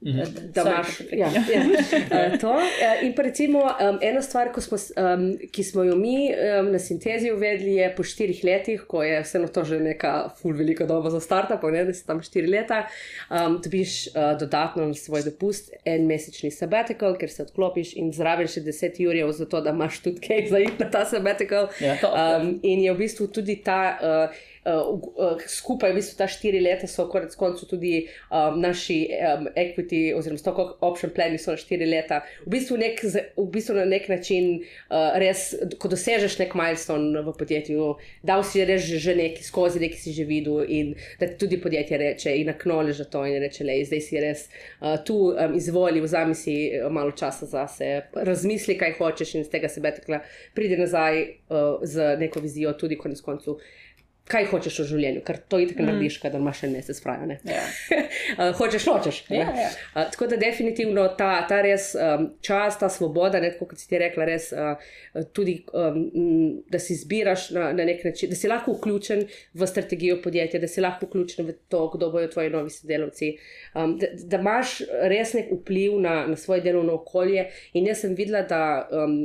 da 0.54 0.62
imaš. 0.62 1.00
Ja, 1.12 1.26
ja. 1.26 1.62
Eh, 2.12 2.38
to. 2.38 2.58
Eh, 2.58 3.06
In 3.06 3.14
pa 3.14 3.22
recimo 3.22 3.58
um, 3.58 3.98
ena 4.02 4.22
stvar, 4.22 4.52
ko 4.52 4.60
smo, 4.60 4.78
um, 4.96 5.24
ki 5.52 5.64
smo 5.64 5.84
jo 5.84 5.96
mi 5.96 6.30
um, 6.30 6.70
na 6.72 6.78
sintezi 6.78 7.32
uvedli, 7.32 7.74
je 7.74 7.88
po 7.96 8.04
štirih 8.06 8.44
letih, 8.44 8.84
ko 8.88 9.02
je 9.02 9.20
vseeno 9.22 9.48
to 9.48 9.64
že 9.64 9.80
neka 9.80 10.12
ful 10.40 10.54
velika 10.56 10.86
doba 10.86 11.10
za 11.10 11.20
startup, 11.20 11.62
ne, 11.72 11.84
da 11.84 11.94
si 11.94 12.06
tam 12.06 12.22
štiri 12.22 12.50
leta, 12.50 12.86
um, 13.30 13.58
dobiš 13.64 14.06
uh, 14.06 14.38
dodatno 14.40 14.86
na 14.86 14.94
svoj 14.94 15.22
dopust 15.22 15.72
en 15.94 16.06
mesečni 16.08 16.50
sabbatical, 16.54 17.16
ker 17.20 17.30
se 17.30 17.46
odklopiš 17.46 17.94
in 18.00 18.12
zraven 18.14 18.48
še 18.50 18.64
10 18.64 19.00
jurjev 19.04 19.32
za 19.36 19.48
to, 19.48 19.60
da 19.64 19.74
imaš 19.76 20.00
tudi 20.04 20.22
kaj 20.24 20.48
za 20.50 20.62
iti 20.62 20.78
na 20.80 20.90
ta 20.90 21.04
sabbatical. 21.08 21.68
Ja. 21.82 21.98
Um, 22.12 22.56
in 22.62 22.84
je 22.84 22.94
v 22.94 23.04
bistvu 23.04 23.28
tudi 23.32 23.60
ta. 23.64 23.82
Uh, 24.00 24.48
Uh, 24.62 24.94
uh, 25.18 25.40
skupaj, 25.50 25.90
v 25.90 25.98
bistvu, 25.98 26.14
ta 26.20 26.28
štiri 26.30 26.60
leta 26.62 26.86
so 26.86 27.08
konec 27.10 27.32
koncev 27.34 27.66
tudi 27.66 28.04
um, 28.30 28.60
naši 28.62 29.08
um, 29.10 29.48
equity, 29.58 30.12
oziroma 30.14 30.38
stock 30.38 30.76
option 30.86 31.10
plani, 31.10 31.40
so 31.42 31.56
na 31.56 31.58
štiri 31.58 31.88
leta. 31.90 32.20
V 32.44 32.52
bistvu, 32.54 32.78
nek, 32.78 33.02
v 33.02 33.46
bistvu 33.50 33.74
na 33.80 33.88
nek 33.90 34.06
način, 34.06 34.60
uh, 34.86 35.18
res, 35.18 35.48
ko 35.82 35.90
dosežeš 35.90 36.38
nek 36.38 36.54
milestone 36.54 37.24
v 37.26 37.34
podjetju, 37.40 37.88
dal 38.22 38.46
si 38.46 38.62
res 38.62 38.86
že, 38.86 39.16
nekaj 39.18 39.42
skozi, 39.48 39.82
nekaj 39.82 39.98
si 39.98 40.14
že 40.14 40.28
videl, 40.30 40.62
in 40.62 40.94
da 41.18 41.26
tudi 41.26 41.58
podjetje 41.58 41.98
reče 41.98 42.38
in 42.38 42.46
naknole 42.52 42.94
že 42.94 43.10
to 43.10 43.26
in 43.26 43.42
reče, 43.42 43.66
le, 43.66 43.80
zdaj 43.90 44.06
si 44.06 44.22
res 44.22 44.46
uh, 44.46 44.94
tu, 45.02 45.34
um, 45.34 45.58
izvoli, 45.58 45.98
vzami 46.06 46.38
si 46.38 46.56
malo 46.86 47.10
časa 47.18 47.50
zase, 47.50 47.90
razmisli, 48.14 48.78
kaj 48.78 48.94
hočeš 49.02 49.34
in 49.40 49.42
z 49.42 49.58
tega 49.58 49.66
se 49.66 49.82
betekla, 49.82 50.22
pridi 50.54 50.78
nazaj 50.78 51.24
uh, 51.50 51.82
z 51.82 52.12
neko 52.22 52.46
vizijo, 52.46 52.78
tudi 52.78 52.94
konec 52.94 53.18
koncev. 53.26 53.58
Kaj 54.30 54.44
hočeš 54.52 54.76
v 54.84 54.84
življenju, 54.86 55.20
ker 55.26 55.40
to 55.50 55.58
itek 55.58 55.80
mm. 55.80 55.88
narediš, 55.88 56.16
kadar 56.22 56.40
imaš 56.40 56.60
en 56.62 56.76
mesec 56.76 56.98
fraja. 57.02 57.26
ne. 57.26 57.38
Ja. 57.42 57.62
Uh, 58.36 58.52
hočeš, 58.60 58.84
nočeš. 58.86 59.18
Ja, 59.34 59.48
ja. 59.50 59.70
Uh, 59.96 60.04
tako 60.14 60.28
da 60.30 60.38
definitivno 60.38 61.08
ta, 61.18 61.30
ta 61.50 61.58
res 61.64 61.88
um, 61.98 62.28
čas, 62.44 62.78
ta 62.78 62.86
svoboda, 62.92 63.40
ne, 63.42 63.50
tako 63.54 63.72
kot 63.72 63.82
si 63.82 63.88
ti 63.90 63.98
rekla, 63.98 64.28
res 64.30 64.46
uh, 64.54 64.92
tudi, 65.34 65.56
um, 65.74 65.98
da 66.70 66.78
si 66.82 66.94
zbiraš 67.00 67.48
na, 67.56 67.72
na 67.74 67.86
nek 67.88 68.04
način, 68.06 68.30
da 68.30 68.38
si 68.38 68.50
lahko 68.50 68.76
vključen 68.76 69.26
v 69.58 69.68
strategijo 69.68 70.20
podjetja, 70.22 70.62
da 70.62 70.70
si 70.70 70.84
lahko 70.84 71.10
vključen 71.10 71.50
v 71.50 71.56
to, 71.72 71.82
kdo 71.96 72.12
bodo 72.14 72.30
tvoji 72.30 72.54
novi 72.54 72.70
sodelavci, 72.70 73.32
um, 73.74 73.96
da, 73.98 74.12
da 74.14 74.38
imaš 74.38 74.78
res 75.10 75.34
nek 75.34 75.50
vpliv 75.50 75.98
na, 76.00 76.20
na 76.30 76.38
svoje 76.38 76.62
delovno 76.62 77.00
okolje. 77.02 77.48
In 77.74 77.90
jaz 77.90 78.06
sem 78.06 78.14
videla, 78.14 78.46
da 78.46 78.62
um, 78.86 79.18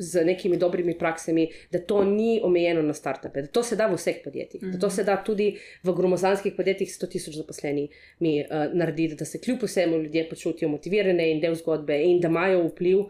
z 0.00 0.24
nekimi 0.24 0.56
dobrimi 0.56 0.94
praksami, 0.98 1.48
da 1.72 1.78
to 1.78 2.04
ni 2.04 2.40
omejeno 2.42 2.82
na 2.82 2.94
startupe, 2.94 3.42
da 3.42 3.48
to 3.48 3.62
se 3.62 3.76
da 3.76 3.86
v 3.86 3.98
vseh 3.98 4.22
podjetjih, 4.24 4.62
mm 4.62 4.68
-hmm. 4.68 4.72
da 4.72 4.78
to 4.78 4.90
se 4.90 5.04
da 5.04 5.16
tudi 5.24 5.58
v 5.84 5.92
gromozanskih 5.92 6.52
podjetjih 6.56 6.92
s 6.92 6.98
100 7.00 7.08
tisoč 7.10 7.34
zaposlenih 7.34 7.90
mi 8.18 8.40
uh, 8.40 8.46
narediti, 8.72 9.14
da 9.14 9.24
se 9.24 9.40
kljub 9.40 9.62
vsemu 9.62 9.96
ljudje 9.96 10.28
počutijo 10.28 10.68
motivirane 10.68 11.30
in 11.30 11.40
del 11.40 11.54
zgodbe 11.54 12.02
in 12.02 12.20
da 12.20 12.28
imajo 12.28 12.68
vpliv 12.68 12.98
um, 12.98 13.08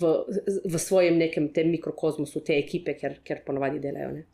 v, 0.00 0.24
v 0.64 0.78
svojem 0.78 1.18
nekem 1.18 1.48
tem 1.52 1.70
mikrokozmosu 1.70 2.40
te 2.40 2.58
ekipe, 2.58 2.94
ker, 2.94 3.14
ker 3.24 3.44
ponavadi 3.46 3.78
delajo. 3.78 4.10
Ne? 4.10 4.24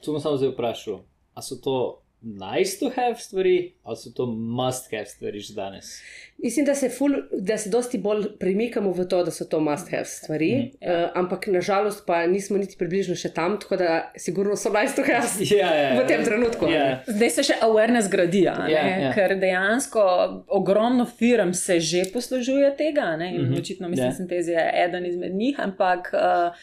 Tu 0.00 0.12
bom 0.12 0.20
samo 0.20 0.36
zdaj 0.36 0.48
vprašal, 0.48 1.00
ali 1.34 1.44
so 1.44 1.56
to 1.64 2.02
nice 2.22 2.78
to 2.78 2.90
have 2.90 3.14
stvari, 3.16 3.72
ali 3.82 3.96
so 3.96 4.10
to 4.10 4.26
must 4.26 4.90
have 4.90 5.06
stvari 5.06 5.40
že 5.40 5.54
danes? 5.54 6.00
Mislim, 6.38 6.66
da 6.66 6.74
se, 6.74 6.88
ful, 6.88 7.10
da 7.32 7.58
se 7.58 7.70
dosti 7.70 7.98
bolj 7.98 8.24
premikamo 8.38 8.92
v 8.92 9.04
to, 9.04 9.24
da 9.24 9.30
so 9.30 9.44
to 9.44 9.60
must 9.60 9.90
have 9.90 10.04
stvari, 10.04 10.54
mm, 10.54 10.70
yeah. 10.80 11.04
uh, 11.04 11.10
ampak 11.14 11.46
nažalost 11.46 12.06
pa 12.06 12.26
nismo 12.26 12.58
niti 12.58 12.76
približno 12.76 13.14
še 13.14 13.28
tam, 13.30 13.60
tako 13.60 13.76
da 13.76 14.12
sigurno 14.16 14.56
so 14.56 14.68
nice 14.70 14.94
to 14.94 15.02
have 15.04 15.28
Ja, 15.58 15.74
ja, 15.74 16.02
v 16.02 16.06
tem 16.06 16.24
trenutku. 16.24 16.66
a 16.66 16.68
ne. 16.68 16.74
Ja. 16.74 17.02
Zdaj 17.08 17.30
se 17.30 17.42
še 17.42 17.54
awareness 17.62 18.10
gradi, 18.10 18.48
a 18.48 18.58
ne? 18.58 18.72
Ja, 18.72 18.82
ja. 18.98 19.12
ker 19.12 19.36
dejansko 19.36 20.02
ogromno 20.48 21.06
firm 21.08 21.54
se 21.54 21.80
že 21.80 22.04
poslužuje 22.12 22.76
tega. 22.76 23.16
ne, 23.16 23.34
In 23.34 23.42
Mhm. 23.42 23.54
očitno 23.54 23.88
mislim, 23.88 24.10
Ja. 24.10 24.26
da 24.26 24.34
je 24.34 24.70
eden 24.84 25.06
izmed 25.06 25.34
njih, 25.34 25.56
ampak. 25.58 26.10
Uh, 26.12 26.56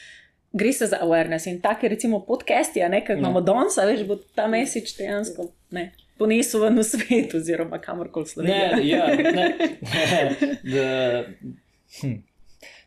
Gre 0.54 0.74
se 0.74 0.88
za 0.88 1.00
awareness 1.02 1.48
in 1.50 1.60
take, 1.62 1.90
recimo, 1.90 2.20
podcasti, 2.26 2.84
a 2.86 2.90
ne, 2.90 3.02
ki 3.06 3.16
jih 3.16 3.24
imamo 3.24 3.42
danes, 3.42 3.78
a 3.82 3.88
veš, 3.90 4.04
bo 4.06 4.20
ta 4.38 4.46
mesič 4.52 4.92
dejansko 5.00 5.48
ne, 5.74 5.88
ponesel 6.22 6.62
ven 6.68 6.78
v 6.78 6.86
svet, 6.86 7.34
oziroma 7.34 7.80
kamorkoli 7.82 8.30
Slovenija. 8.30 8.76
Ne, 8.78 8.88
ja, 8.88 9.08
ne. 9.34 9.48
da, 10.74 11.24
hm. 12.02 12.20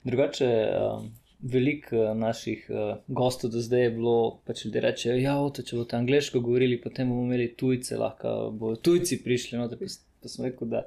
Drugače, 0.06 0.50
um, 0.78 1.10
veliko 1.42 1.98
uh, 1.98 2.12
naših 2.16 2.70
uh, 2.70 2.96
gostov 3.08 3.50
do 3.50 3.60
zdaj 3.60 3.82
je 3.82 3.90
bilo, 3.98 4.16
pač 4.46 4.64
ljudje 4.64 4.84
rečejo, 4.86 5.16
ja, 5.18 5.36
oto, 5.42 5.66
če 5.66 5.80
boste 5.80 5.98
angliško 5.98 6.40
govorili, 6.40 6.78
potem 6.80 7.10
bomo 7.10 7.26
imeli 7.26 7.50
tujce, 7.58 7.98
lahko 7.98 8.36
bodo 8.54 8.78
tujci 8.78 9.18
prišli. 9.24 9.58
No, 9.58 9.66
da 9.66 9.78
pa 9.78 9.90
pa 10.22 10.30
sem 10.30 10.46
rekel, 10.46 10.70
da 10.70 10.86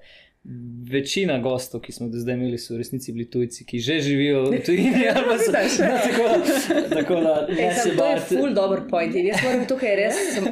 večina 0.86 1.38
gostov, 1.38 1.82
ki 1.82 1.92
smo 1.92 2.08
do 2.08 2.18
zdaj 2.18 2.34
imeli, 2.34 2.58
so 2.58 2.74
v 2.74 2.78
resnici 2.78 3.12
bili 3.12 3.26
tujci, 3.26 3.66
ki 3.66 3.80
že 3.80 4.00
živijo 4.00 4.44
v 4.46 4.60
tujini. 4.66 5.04
pa 5.28 5.38
so- 5.38 5.52
no, 5.84 5.98
tako 6.00 6.24
tako 6.90 7.16
da 7.16 7.48
ne 7.50 7.62
E, 7.62 7.74
se 7.74 7.82
sam, 7.82 7.98
to 7.98 8.06
je 8.06 8.20
ful 8.20 8.54
dober 8.54 8.80
point. 8.90 9.16
In 9.16 9.28
jaz 9.28 9.44
moram 9.44 9.66
tukaj 9.68 9.96
res 9.96 10.16
sem, 10.34 10.48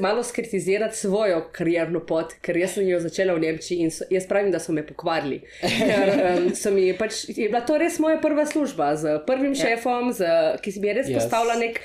malo 0.00 0.22
skritizirati 0.22 0.96
svojo 0.96 1.44
karjerno 1.52 2.00
pot, 2.00 2.34
ker 2.42 2.56
jaz 2.56 2.74
sem 2.74 2.88
jo 2.88 3.00
začela 3.00 3.34
v 3.34 3.40
Nemčiji 3.40 3.78
in 3.78 3.90
so, 3.90 4.04
jaz 4.10 4.26
pravim, 4.26 4.50
da 4.50 4.58
so 4.58 4.72
me 4.72 4.82
pokvarili. 4.82 5.40
Ker 5.62 6.12
um, 6.38 6.50
so 6.54 6.70
mi 6.70 6.90
pač, 6.92 7.24
je 7.28 7.48
bila 7.48 7.60
to 7.60 7.78
res 7.78 7.98
moja 7.98 8.18
prva 8.18 8.46
služba 8.46 8.96
z 8.96 9.18
prvim 9.26 9.52
Ja. 9.52 9.62
šefom, 9.64 10.12
z, 10.12 10.26
ki 10.58 10.72
si 10.72 10.80
mi 10.80 10.88
je 10.88 10.94
res 10.94 11.06
Yes. 11.08 11.14
postavila 11.14 11.56
nek. 11.56 11.80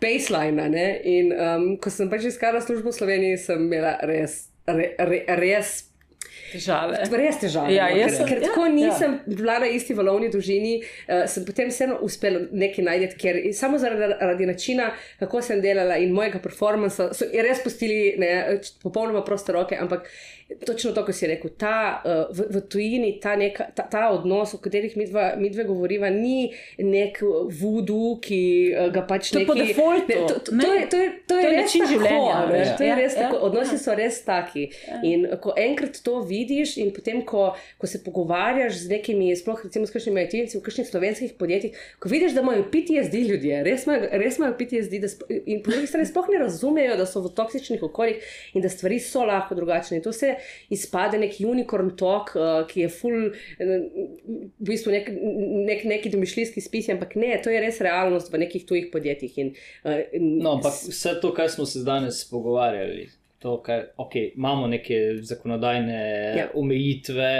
Baseline, 0.00 0.84
in 1.04 1.28
um, 1.28 1.64
ko 1.76 1.90
sem 1.92 2.08
pač 2.08 2.24
iskala 2.24 2.60
službo 2.60 2.88
v 2.88 2.96
Sloveniji, 2.96 3.36
sem 3.36 3.66
imela 3.66 3.98
res, 4.02 4.46
re, 4.64 4.94
re, 4.96 5.18
res 5.36 5.89
Težave. 6.50 6.98
Res 7.14 7.38
težave. 7.40 7.72
Ja, 7.74 7.86
no, 7.90 7.98
jaz 8.00 8.10
ker, 8.10 8.16
sem- 8.18 8.28
ker 8.28 8.40
ja, 8.42 8.48
tako 8.48 8.66
nisem 8.74 9.12
ja. 9.18 9.36
bila 9.38 9.58
na 9.62 9.68
isti 9.70 9.94
valovni 9.94 10.30
dolžini, 10.32 10.72
uh, 10.82 11.22
sem 11.30 11.44
potem 11.46 11.70
vseeno 11.70 12.00
uspela 12.06 12.42
nekaj 12.50 12.84
najti, 12.84 13.16
ker 13.20 13.38
samo 13.56 13.78
zaradi, 13.78 14.10
zaradi 14.18 14.48
načina, 14.50 14.90
kako 15.22 15.42
sem 15.46 15.62
delala 15.62 15.96
in 16.02 16.12
mojega 16.16 16.42
performansa, 16.42 17.10
so 17.14 17.28
res 17.30 17.62
pustili 17.62 18.16
ne, 18.18 18.58
popolnoma 18.82 19.22
proste 19.26 19.54
roke, 19.54 19.78
ampak 19.78 20.10
točno 20.66 20.92
to, 20.92 21.04
ko 21.06 21.12
si 21.12 21.26
rekel, 21.26 21.50
ta, 21.58 22.02
uh, 22.04 22.36
v, 22.36 22.46
v 22.50 22.62
tujini 22.70 23.12
ta, 23.22 23.36
neka, 23.36 23.70
ta, 23.74 23.86
ta 23.90 24.02
odnos, 24.14 24.54
o 24.54 24.58
katerih 24.62 24.96
mi 24.96 25.06
dva, 25.06 25.34
mi 25.38 25.50
dve 25.50 25.64
govoriva, 25.64 26.10
ni 26.10 26.50
nek 26.78 27.20
vudu, 27.60 28.18
ki 28.22 28.40
uh, 28.74 28.88
ga 28.94 29.04
pač. 29.08 29.32
Ne, 29.36 29.44
to, 29.46 29.54
to, 29.54 29.62
je, 29.62 29.74
to, 29.74 30.64
je, 30.64 30.86
to, 30.90 31.00
To 31.30 31.38
je 31.38 31.44
je 31.44 31.50
res 31.50 31.62
način 31.62 31.84
tako, 31.84 31.92
življenja, 31.92 32.38
veš, 32.50 32.66
ja. 32.66 32.76
To 32.76 32.82
je 32.82 32.88
Ja, 32.90 32.96
res 32.98 33.14
ja, 33.14 33.22
tako, 33.22 33.36
ja. 33.36 33.42
odnosi 33.46 33.78
so 33.78 33.94
res 33.94 34.18
taki. 34.26 34.64
In 35.06 35.26
ko 35.42 35.54
enkrat 35.56 36.00
to 36.04 36.18
vidiš, 36.26 36.76
in 36.82 36.90
potem, 36.96 37.22
ko, 37.26 37.50
ko 37.78 37.86
se 37.86 38.00
pogovarjaš 38.04 38.80
z 38.84 38.90
nekimi, 38.96 39.30
sploh 39.38 39.62
recimo 39.64 39.86
s 39.86 39.94
kakšnimi 39.94 40.24
IT-jevci 40.26 40.58
v 40.58 40.64
kakšnih 40.66 40.88
slovenskih 40.90 41.34
podjetjih, 41.38 41.78
ko 42.02 42.10
vidiš, 42.10 42.34
da 42.34 42.42
imajo 42.42 42.66
PTSD 42.72 43.22
ljudje, 43.28 43.62
res 43.66 43.86
imajo, 43.86 44.08
res 44.24 44.40
imajo 44.40 44.56
PTSD, 44.58 45.00
da 45.04 45.10
sp- 45.12 45.30
in 45.46 45.62
po 45.62 45.70
drugi 45.70 45.86
strani 45.86 46.08
sploh 46.10 46.26
ne 46.34 46.42
razumejo, 46.42 46.96
da 46.98 47.06
so 47.06 47.22
v 47.22 47.30
toksičnih 47.38 47.82
okoljih 47.86 48.32
in 48.54 48.64
da 48.64 48.68
stvari 48.72 48.98
so 49.00 49.22
lahko 49.24 49.54
drugačne. 49.54 50.00
In 50.00 50.04
to 50.04 50.12
se 50.12 50.34
izpade 50.70 51.18
nek 51.18 51.36
unicorn 51.40 51.92
talk, 51.96 52.32
uh, 52.36 52.66
ki 52.68 52.80
je 52.84 52.88
full, 52.88 53.30
uh, 53.30 53.70
v 54.60 54.68
bistvu 54.70 54.92
nek, 54.94 55.08
nek, 55.68 55.84
neki 55.84 56.12
domišljijski 56.12 56.60
spis, 56.60 56.88
ampak 56.88 57.14
ne, 57.20 57.34
to 57.44 57.50
je 57.50 57.60
res 57.60 57.80
realnost 57.80 58.32
v 58.32 58.42
nekih 58.44 58.66
tujih 58.68 58.90
podjetjih. 58.92 59.38
In, 59.38 59.54
uh, 59.84 60.02
in 60.12 60.28
No, 60.42 60.56
ampak 60.58 60.72
vse 60.88 61.16
to, 61.22 61.32
kar 61.34 61.50
smo 61.50 61.66
se 61.66 61.84
danes 61.86 62.22
pogovarjali, 62.30 63.08
to, 63.38 63.56
kar 63.62 63.86
okay, 63.96 64.32
imamo 64.36 64.66
neke 64.66 65.00
zakonodajne 65.22 66.00
Ja. 66.38 66.50
omejitve. 66.54 67.32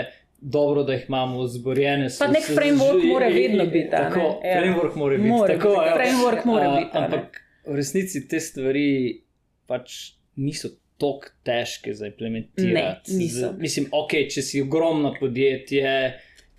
Dobro, 0.43 0.83
da 0.89 0.95
jih 0.95 1.03
imamo 1.09 1.47
zborjene. 1.47 2.07
Pa 2.19 2.27
nek 2.33 2.47
framework 2.49 3.03
mora 3.05 3.27
vedno 3.29 3.67
biti, 3.67 3.91
a 3.93 3.99
ne? 3.99 4.09
Tako, 4.09 4.41
Ja. 4.45 4.61
framework 4.61 4.95
mora 4.97 5.17
biti. 5.17 5.29
Mora 5.29 5.55
tako, 5.55 5.69
biti, 5.69 5.85
ja. 5.87 5.97
framework 5.99 6.45
mora 6.45 6.71
biti. 6.79 6.91
Ampak 6.97 7.41
v 7.67 7.77
resnici 7.77 8.23
te 8.29 8.41
stvari 8.41 9.21
pač 9.69 10.15
niso 10.37 10.69
tako 11.01 11.33
težke 11.47 11.95
za 11.97 12.07
implementirati. 12.11 13.13
Ne, 13.13 13.19
niso. 13.19 13.49
Z, 13.49 13.59
mislim, 13.59 13.89
ok, 13.93 14.19
če 14.31 14.43
si 14.45 14.61
ogromno 14.63 15.15
podjetje. 15.21 15.95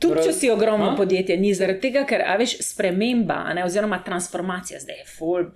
Tudi 0.01 0.15
prav- 0.17 0.25
če 0.25 0.33
si 0.33 0.49
ogromno 0.49 0.91
A? 0.91 0.95
podjetje, 0.97 1.37
ni 1.37 1.53
zaradi 1.53 1.83
tega, 1.83 2.01
ker 2.09 2.23
a 2.25 2.33
veš, 2.41 2.55
sprememba, 2.65 3.43
ne, 3.53 3.65
oziroma 3.65 3.99
transformacija, 4.03 4.79
zdaj 4.81 4.97
je 4.97 5.05
ful, 5.05 5.51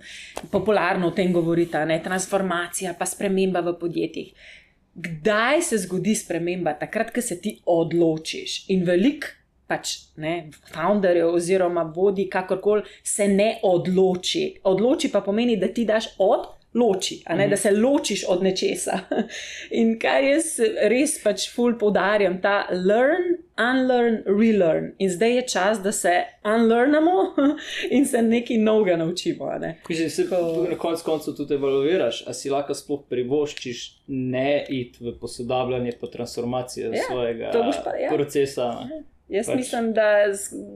popularno 0.52 1.10
o 1.10 1.14
tem 1.16 1.32
govoriti, 1.34 1.74
a 1.76 1.84
ne 1.84 1.98
transformacija, 2.02 2.94
pa 2.98 3.08
sprememba 3.10 3.64
v 3.66 3.74
podjetjih. 3.80 4.52
Kdaj 4.94 5.62
se 5.62 5.78
zgodi 5.82 6.14
sprememba? 6.14 6.76
Takrat, 6.78 7.10
ko 7.10 7.20
se 7.20 7.40
ti 7.40 7.56
odločiš. 7.66 8.68
In 8.72 8.86
velik 8.86 9.26
pač 9.66 9.96
ne, 10.16 10.50
founderjev 10.72 11.34
oziroma 11.34 11.82
vodi, 11.96 12.28
kakorkoli 12.30 12.86
se 13.02 13.26
ne 13.28 13.56
odloči. 13.66 14.60
Odloči 14.62 15.10
pa 15.12 15.20
pomeni, 15.20 15.56
da 15.56 15.68
ti 15.68 15.84
daš 15.84 16.12
od. 16.22 16.46
Loči, 16.76 17.22
a 17.24 17.34
ne, 17.34 17.48
da 17.48 17.56
se 17.56 17.70
ločiš 17.72 18.24
od 18.28 18.42
nečesa. 18.42 18.98
In 19.72 19.98
kar 19.98 20.24
jaz 20.24 20.50
res 20.84 21.22
pač 21.22 21.46
ful 21.48 21.72
poudarjam, 21.74 22.36
ta 22.38 22.66
learn, 22.70 23.30
unlearn, 23.56 24.18
relearn. 24.28 24.90
In 24.98 25.10
zdaj 25.10 25.32
je 25.32 25.42
čas, 25.44 25.80
da 25.80 25.92
se 25.92 26.12
unlearnamo 26.44 27.34
in 27.90 28.06
se 28.06 28.22
nekaj 28.22 28.58
novega 28.58 28.96
naučimo. 28.96 29.50
Ne? 29.58 29.78
Mislim, 29.88 30.10
se 30.10 30.26
na 30.68 30.76
koncu 30.76 31.04
koncev 31.04 31.34
tudi 31.34 31.54
evaluiraš, 31.54 32.24
a 32.26 32.34
si 32.34 32.50
lahko 32.50 32.74
sploh 32.74 33.00
privoščiš 33.08 33.86
ne 34.08 34.66
iti 34.68 35.00
v 35.00 35.16
posodabljanje, 35.18 35.92
pa 36.00 36.06
transformacijo 36.08 36.92
Ja, 36.92 37.02
svojega 37.02 37.50
pa, 37.84 37.96
ja. 37.96 38.10
procesa. 38.10 38.72
ne. 38.84 39.02
Jaz 39.28 39.46
Pač- 39.46 39.56
mislim, 39.56 39.92
da, 39.92 40.10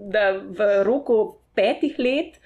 da 0.08 0.24
v 0.32 0.82
roku 0.82 1.20
petih 1.54 1.98
let 1.98 2.40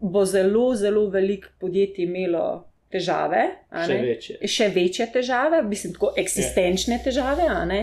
bo 0.00 0.24
zelo, 0.24 0.74
zelo 0.74 1.08
veliko 1.08 1.48
podjetij 1.60 2.04
imelo 2.04 2.65
težave. 2.92 3.46
Še 3.72 3.96
večje. 4.02 4.36
Še 4.48 4.68
večje 4.74 5.08
težave, 5.14 5.62
mislim, 5.66 5.94
tako 5.96 6.12
eksistenčne 6.18 7.00
težave, 7.04 7.48
a 7.50 7.64
ne. 7.68 7.80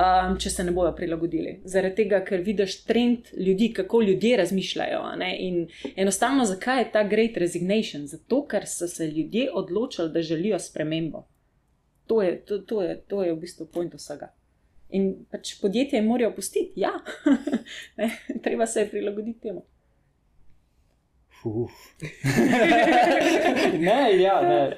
Um, 0.00 0.36
če 0.40 0.52
se 0.54 0.64
ne 0.64 0.72
bodo 0.72 0.92
prilagodili. 0.96 1.56
Zaradi 1.68 2.04
tega, 2.04 2.20
ker 2.24 2.40
vidiš 2.46 2.76
trend 2.86 3.32
ljudi, 3.36 3.72
kako 3.76 4.00
ljudje 4.06 4.36
razmišljajo. 4.38 5.00
In 5.44 5.64
enostavno, 5.96 6.46
zakaj 6.48 6.78
je 6.80 6.90
ta 6.94 7.02
great 7.04 7.36
resignation? 7.36 8.06
Zato, 8.08 8.44
ker 8.48 8.68
so 8.70 8.88
se 8.88 9.10
ljudje 9.10 9.50
odločili, 9.52 10.12
da 10.14 10.22
želijo 10.22 10.58
spremembo. 10.58 11.26
To 12.06 12.22
je, 12.22 12.38
to, 12.46 12.58
to 12.58 12.82
je, 12.82 13.00
to 13.10 13.22
je 13.22 13.34
v 13.34 13.40
bistvu 13.42 13.66
point 13.66 13.92
vsega. 13.94 14.30
In 14.90 15.12
pač 15.30 15.52
podjetje 15.60 15.98
jim 16.00 16.08
morajo 16.10 16.32
pustiti, 16.34 16.80
ja, 16.80 16.90
ne, 17.98 18.08
treba 18.42 18.66
se 18.66 18.80
je 18.80 18.88
prilagoditi 18.90 19.40
temu. 19.40 19.62
Uf. 21.44 21.72
ne, 23.86 24.00
ja, 24.20 24.40
ne. 24.42 24.76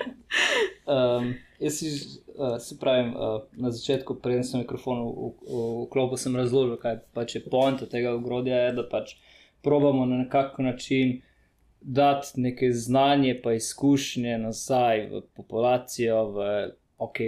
Um, 0.86 1.34
jaz 1.58 1.78
si, 1.78 1.90
uh, 2.38 2.58
se 2.58 2.78
pravim, 2.80 3.14
uh, 3.16 3.42
na 3.52 3.70
začetku, 3.70 4.14
preden 4.22 4.44
sem 4.46 4.62
mikrofon 4.62 5.02
vklopil, 5.86 6.20
sem 6.20 6.36
razložil, 6.38 6.78
kaj 6.82 7.00
pač 7.16 7.36
je 7.36 7.44
point 7.44 7.82
tega 7.90 8.14
ogrodja, 8.14 8.66
je, 8.66 8.72
da 8.78 8.86
pač 8.88 9.16
probamo 9.62 10.06
na 10.06 10.22
nekakšen 10.22 10.70
način 10.70 11.20
dati 11.80 12.40
neke 12.40 12.70
znanje 12.72 13.40
pa 13.42 13.52
izkušnje 13.58 14.38
nazaj 14.38 15.06
v 15.10 15.22
populacijo, 15.34 16.24
v, 16.30 16.50
ok, 16.98 17.20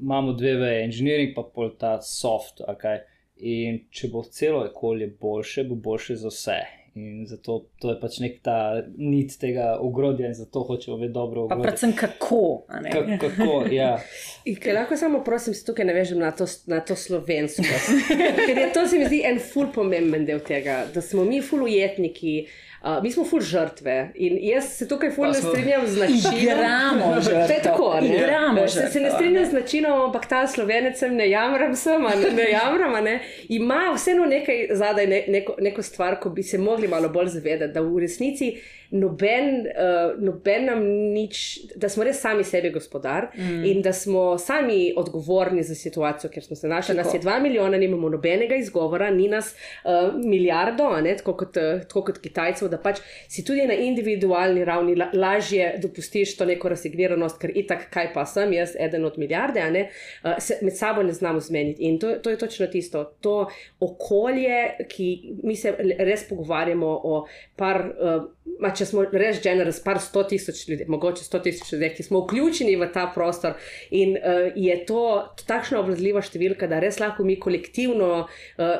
imamo 0.00 0.32
dve 0.32 0.54
veje, 0.56 0.84
inženiring 0.88 1.34
pa 1.36 1.44
pol 1.44 1.74
ta 1.78 1.98
soft, 2.00 2.64
okay? 2.68 3.04
in 3.36 3.82
če 3.90 4.08
bo 4.12 4.22
celo 4.22 4.62
okolje 4.68 5.08
boljše, 5.20 5.64
bo 5.68 5.74
boljše 5.74 6.16
za 6.16 6.30
vse. 6.30 6.60
In 6.94 7.26
zato 7.26 7.54
to 7.80 7.88
je 7.88 8.00
pač 8.00 8.18
nek 8.20 8.42
ta 8.42 8.56
nit 8.96 9.38
tega 9.38 9.78
ogrodja 9.80 10.26
in 10.26 10.34
zato 10.34 10.60
hočemo 10.62 10.96
vedeti 10.96 11.14
dobro 11.14 11.46
Pa 11.48 11.54
ogrodje. 11.54 11.62
predvsem 11.62 11.92
kako. 11.94 12.64
a 12.68 12.80
ne. 12.80 12.90
Ka- 12.90 13.18
Kako, 13.18 13.64
ja. 13.70 13.94
In 14.44 14.56
Ker 14.56 14.74
lahko 14.74 14.96
samo 14.96 15.22
prosim, 15.24 15.54
se 15.54 15.64
tukaj 15.64 15.84
navežem 15.84 16.18
na 16.18 16.30
to, 16.30 16.44
na 16.66 16.80
to 16.80 16.92
slovensko. 16.94 17.64
Ker 18.46 18.58
je 18.58 18.72
to 18.72 18.86
se 18.86 18.98
mi 18.98 19.04
zdi 19.04 19.22
en 19.24 19.40
ful 19.42 19.72
pomemben 19.72 20.26
del 20.26 20.40
tega, 20.40 20.84
da 20.86 21.00
smo 21.00 21.24
mi 21.24 21.40
ful 21.40 21.62
ujetniki, 21.62 22.34
uh, 22.40 22.50
mi 23.02 23.12
smo 23.12 23.24
ful 23.24 23.40
žrtve. 23.40 24.12
In 24.14 24.38
jaz 24.42 24.72
se 24.78 24.88
tukaj 24.88 25.10
ful 25.10 25.24
Pa 25.24 25.30
ne 25.30 25.40
strinjam 25.40 25.86
z 25.86 25.98
načinom. 25.98 26.38
Igramo 26.42 27.14
To 27.48 27.52
je 27.52 27.62
tako, 27.62 28.00
ne? 28.00 28.16
igramo 28.16 28.68
se, 28.68 28.88
se 28.92 29.00
ne 29.00 29.10
strinjam 29.10 29.46
z 29.46 29.52
načinom, 29.52 30.00
ampak 30.02 30.26
ta 30.28 30.46
slovenec, 30.46 30.98
sem, 30.98 31.14
ne 31.16 31.30
jamram 31.30 31.76
sem, 31.76 32.02
ne, 32.02 32.30
ne 32.36 32.50
jamram, 32.50 32.94
a 32.94 33.00
ne. 33.00 33.20
Ima 33.48 33.92
vseeno 33.96 34.26
nekaj 34.26 34.68
zadaj, 34.70 35.06
ne, 35.06 35.24
neko, 35.28 35.56
neko 35.60 35.82
stvar, 35.82 36.20
ko 36.20 36.30
bi 36.30 36.42
se 36.42 36.58
mogli 36.58 36.88
malo 36.88 37.08
bolj 37.08 37.26
zavedati, 37.26 37.72
da 37.72 37.80
v 37.80 37.98
resnici 37.98 38.56
noben, 38.92 39.66
uh, 39.66 40.20
noben 40.20 40.66
nam 40.68 40.82
nič, 41.14 41.38
da 41.80 41.88
smo 41.88 42.04
res 42.04 42.20
sami 42.20 42.44
sebi 42.44 42.68
gospodar 42.74 43.30
mm. 43.32 43.62
in 43.64 43.80
da 43.82 43.92
smo 43.96 44.36
sami 44.38 44.92
odgovorni 44.96 45.62
za 45.64 45.74
situacijo, 45.74 46.30
ker 46.30 46.44
smo 46.44 46.56
se 46.56 46.68
našli. 46.68 46.96
Tako. 46.96 47.06
Nas 47.06 47.14
je 47.14 47.20
dva 47.20 47.38
milijona, 47.40 47.78
nimamo 47.80 48.08
nobenega 48.12 48.56
izgovora, 48.60 49.10
ni 49.10 49.28
nas 49.32 49.54
uh, 49.54 50.12
milijardo, 50.24 50.90
ne, 51.00 51.16
tako 51.16 51.36
kot, 51.40 51.56
uh, 51.56 51.80
tako 51.88 52.04
kot 52.10 52.20
Kitajcev, 52.22 52.68
da 52.68 52.78
pač 52.82 53.00
si 53.32 53.44
tudi 53.44 53.64
na 53.66 53.74
individualni 53.74 54.64
ravni 54.68 54.96
la, 54.96 55.08
lažje 55.14 55.72
dopustiš 55.82 56.36
to 56.36 56.44
neko 56.48 56.74
resigniranost, 56.74 57.40
ker 57.40 57.54
itak, 57.54 57.88
kaj 57.94 58.12
pa 58.12 58.26
sem 58.28 58.52
jaz, 58.52 58.76
eden 58.76 59.08
od 59.08 59.16
milijarde, 59.18 59.64
ne, 59.72 59.86
uh, 60.22 60.36
se 60.38 60.60
med 60.62 60.76
sabo 60.76 61.02
ne 61.02 61.16
znamo 61.16 61.40
zmeniti. 61.40 61.88
In 61.88 61.98
to, 61.98 62.12
to 62.20 62.30
je 62.30 62.38
točno 62.38 62.68
tisto, 62.68 63.04
to 63.24 63.46
okolje, 63.80 64.86
ki 64.92 65.10
mi 65.42 65.56
se 65.56 65.72
res 65.80 66.28
pogovarjamo 66.28 66.92
o 67.04 67.24
par. 67.56 67.88
Uh, 67.96 68.28
Ma, 68.62 68.72
če 68.74 68.86
smo 68.86 69.04
res 69.10 69.40
generous, 69.42 69.78
par 69.82 69.98
sto 70.02 70.22
tisoč 70.26 70.64
ljudi, 70.68 70.84
mogoče 70.90 71.24
sto 71.24 71.38
tisoč 71.42 71.72
ljudi, 71.72 71.88
ki 71.96 72.06
smo 72.06 72.24
vključeni 72.24 72.76
v 72.78 72.88
ta 72.94 73.08
prostor, 73.14 73.54
in 73.90 74.16
uh, 74.18 74.50
je 74.58 74.76
to 74.86 75.02
takšna 75.46 75.80
obvladljiva 75.80 76.22
številka, 76.22 76.66
da 76.70 76.78
res 76.82 76.98
lahko 77.02 77.26
mi 77.26 77.38
kolektivno 77.42 78.10
uh, 78.24 78.72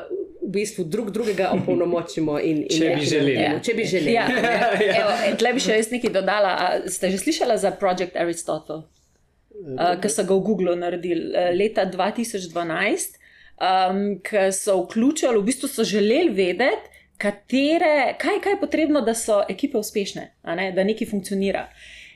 v 0.43 0.51
bistvu 0.55 0.87
drug 0.87 1.11
drugega 1.15 1.51
opolnomočimo. 1.57 2.39
In, 2.39 2.63
in 2.67 2.75
Če 2.75 2.95
bi 2.95 3.11
želeli. 3.11 3.37
naredimo. 3.39 3.63
Če 3.63 3.77
bi 3.79 3.87
želeli. 3.91 4.17
Ja, 4.17 4.27
evo, 5.01 5.37
tle 5.39 5.53
bi 5.55 5.63
še 5.63 5.79
jaz 5.79 5.93
nekaj 5.95 6.15
dodala. 6.15 6.55
A 6.59 6.67
ste 6.91 7.11
že 7.11 7.23
slišali 7.23 7.59
za 7.59 7.71
projekt 7.79 8.19
Aristotle? 8.19 8.83
uh, 9.63 9.95
ki 10.01 10.09
so 10.11 10.25
ga 10.27 10.35
v 10.35 10.45
Googlu 10.47 10.75
naredili 10.79 11.31
uh, 11.31 11.51
leta 11.55 11.85
2012, 11.89 13.19
um, 13.59 14.01
ki 14.23 14.47
so 14.55 14.79
vključili, 14.83 15.39
v 15.39 15.47
bistvu 15.49 15.69
so 15.71 15.85
želeli 15.87 16.33
vedeti, 16.33 16.92
katere, 17.23 18.15
kaj, 18.19 18.41
kaj 18.43 18.57
je 18.57 18.59
potrebno, 18.59 19.01
da 19.01 19.15
so 19.15 19.39
ekipe 19.49 19.79
uspešne, 19.79 20.29
ne, 20.59 20.71
da 20.75 20.83
nekaj 20.83 21.07
funkcionira. 21.07 21.67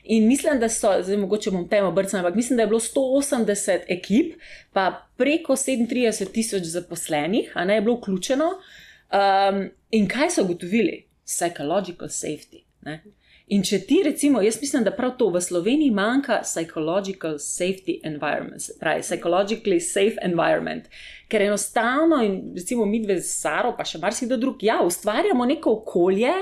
In 0.08 0.28
mislim, 0.28 0.60
da 0.60 0.68
so, 0.72 0.92
zdaj 1.02 1.16
mogoče 1.20 1.50
bom 1.52 1.66
temo 1.68 1.90
brcnil, 1.92 2.20
ampak 2.20 2.36
mislim, 2.36 2.56
da 2.56 2.62
je 2.62 2.66
bilo 2.66 2.80
180 2.80 3.88
ekip, 3.88 4.34
pa 4.72 4.86
preko 5.16 5.56
37 5.56 6.32
tisoč 6.32 6.62
zaposlenih, 6.62 7.52
a 7.54 7.64
ne 7.64 7.74
je 7.74 7.84
bilo 7.84 7.96
vključeno. 7.96 8.48
Um, 8.48 9.68
in 9.90 10.08
kaj 10.08 10.30
so 10.30 10.44
ugotovili? 10.44 11.04
Psychological 11.26 12.08
safety. 12.08 12.62
Ne? 12.82 13.02
In 13.48 13.62
če 13.64 13.78
ti, 13.88 14.02
recimo, 14.04 14.42
jaz 14.44 14.58
mislim, 14.60 14.82
da 14.84 14.92
prav 14.92 15.14
to 15.16 15.30
v 15.32 15.40
Sloveniji 15.40 15.92
manjka 15.96 16.42
psychological 16.44 17.38
safety 17.40 17.94
environment, 18.04 18.66
pravi 18.80 19.00
psychologically 19.00 19.78
safe 19.80 20.20
environment, 20.20 20.90
ker 21.32 21.46
enostavno, 21.46 22.20
in 22.24 22.36
recimo 22.56 22.84
mi 22.84 23.00
dve 23.00 23.16
z 23.22 23.30
Saro, 23.32 23.72
pa 23.78 23.86
še 23.88 24.02
marsikdo 24.02 24.36
drug, 24.36 24.60
ja, 24.68 24.82
ustvarjamo 24.84 25.48
neko 25.48 25.78
okolje, 25.80 26.34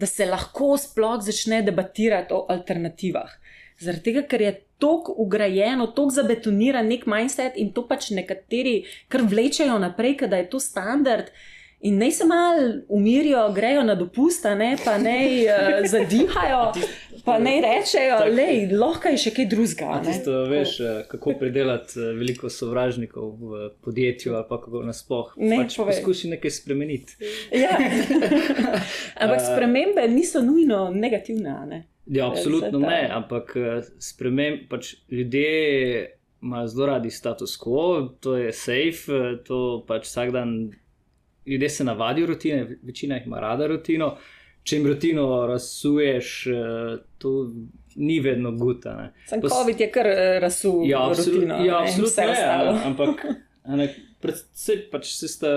da 0.00 0.08
se 0.08 0.24
lahko 0.24 0.72
sploh 0.80 1.18
začne 1.26 1.60
debatirati 1.66 2.32
o 2.32 2.46
alternativah. 2.56 3.36
Zaradi 3.84 4.06
tega, 4.08 4.24
ker 4.30 4.46
je 4.46 4.54
tako 4.80 5.18
ugrajeno, 5.20 5.90
tako 5.92 6.16
zabetoniran 6.16 6.88
nek 6.88 7.04
mindset 7.10 7.58
in 7.60 7.74
to 7.76 7.84
pač 7.88 8.08
nekateri 8.16 8.78
kar 9.12 9.26
vlečejo 9.28 9.76
naprej, 9.84 10.22
da 10.32 10.40
je 10.40 10.48
to 10.48 10.60
standard. 10.62 11.28
In 11.84 11.98
naj 11.98 12.10
se 12.10 12.24
malo 12.24 12.72
umirijo, 12.88 13.52
grejo 13.52 13.82
na 13.82 13.94
dopust, 13.94 14.44
ne, 14.44 14.76
pa 14.84 14.98
naj 14.98 15.26
uh, 15.46 15.88
zadihajo, 15.90 16.72
pa 17.26 17.38
naj 17.38 17.60
rečejo, 17.60 18.18
da 18.18 18.76
lahko 18.80 19.10
je 19.12 19.18
še 19.20 19.32
kaj 19.36 19.46
drugega. 19.52 19.98
Tisto, 20.06 20.38
veš, 20.48 20.72
eh, 20.80 21.02
kako 21.10 21.34
predelati 21.42 21.98
eh, 22.00 22.14
veliko 22.16 22.48
sovražnikov 22.48 23.34
v 23.36 23.66
podjetju, 23.84 24.32
ali 24.32 24.48
pa 24.48 24.56
kako 24.62 24.80
nasploh. 24.88 25.34
Ne, 25.36 25.58
pač 25.60 25.76
poskuši 25.76 26.30
nekaj 26.32 26.54
spremeniti. 26.56 27.18
Ja. 27.52 27.76
ampak 29.20 29.44
spremembe 29.44 30.06
niso 30.08 30.40
nujno 30.40 30.86
negativne. 30.88 31.58
Ne? 31.68 31.82
Ja, 32.06 32.30
absolutno 32.30 32.80
ne, 32.80 33.02
ampak 33.12 33.52
sprememb, 34.00 34.70
pač 34.72 34.94
ljudje 35.12 36.14
imajo 36.44 36.72
zelo 36.72 36.86
radi 36.86 37.12
status 37.12 37.58
quo, 37.60 38.08
to 38.20 38.38
je 38.40 38.56
safe, 38.56 39.20
to 39.44 39.60
pač 39.88 40.08
vsak 40.08 40.32
dan 40.32 40.56
ljudje 41.46 41.68
se 41.68 41.84
navadijo 41.84 42.26
rutine, 42.26 42.76
večina 42.82 43.16
jih 43.16 43.26
ima 43.26 43.40
rada 43.40 43.66
rutino. 43.66 44.16
Če 44.62 44.76
jim 44.76 44.86
rutino 44.86 45.46
razsuješ, 45.46 46.46
eh, 46.46 46.52
to 47.18 47.52
ni 47.96 48.20
vedno 48.20 48.52
guta. 48.52 49.12
Sam 49.26 49.40
COVID 49.40 49.80
je 49.80 49.90
kar 49.90 50.06
eh, 50.06 50.38
razsul. 50.40 50.86
Ja, 50.88 51.08
absolutno. 51.08 51.64
Ja, 51.64 51.82
absolutno. 51.82 52.80
Ampak 52.84 53.24
ne, 53.66 53.94
Predvsej 54.24 54.78
pač 54.88 55.10
ste 55.20 55.48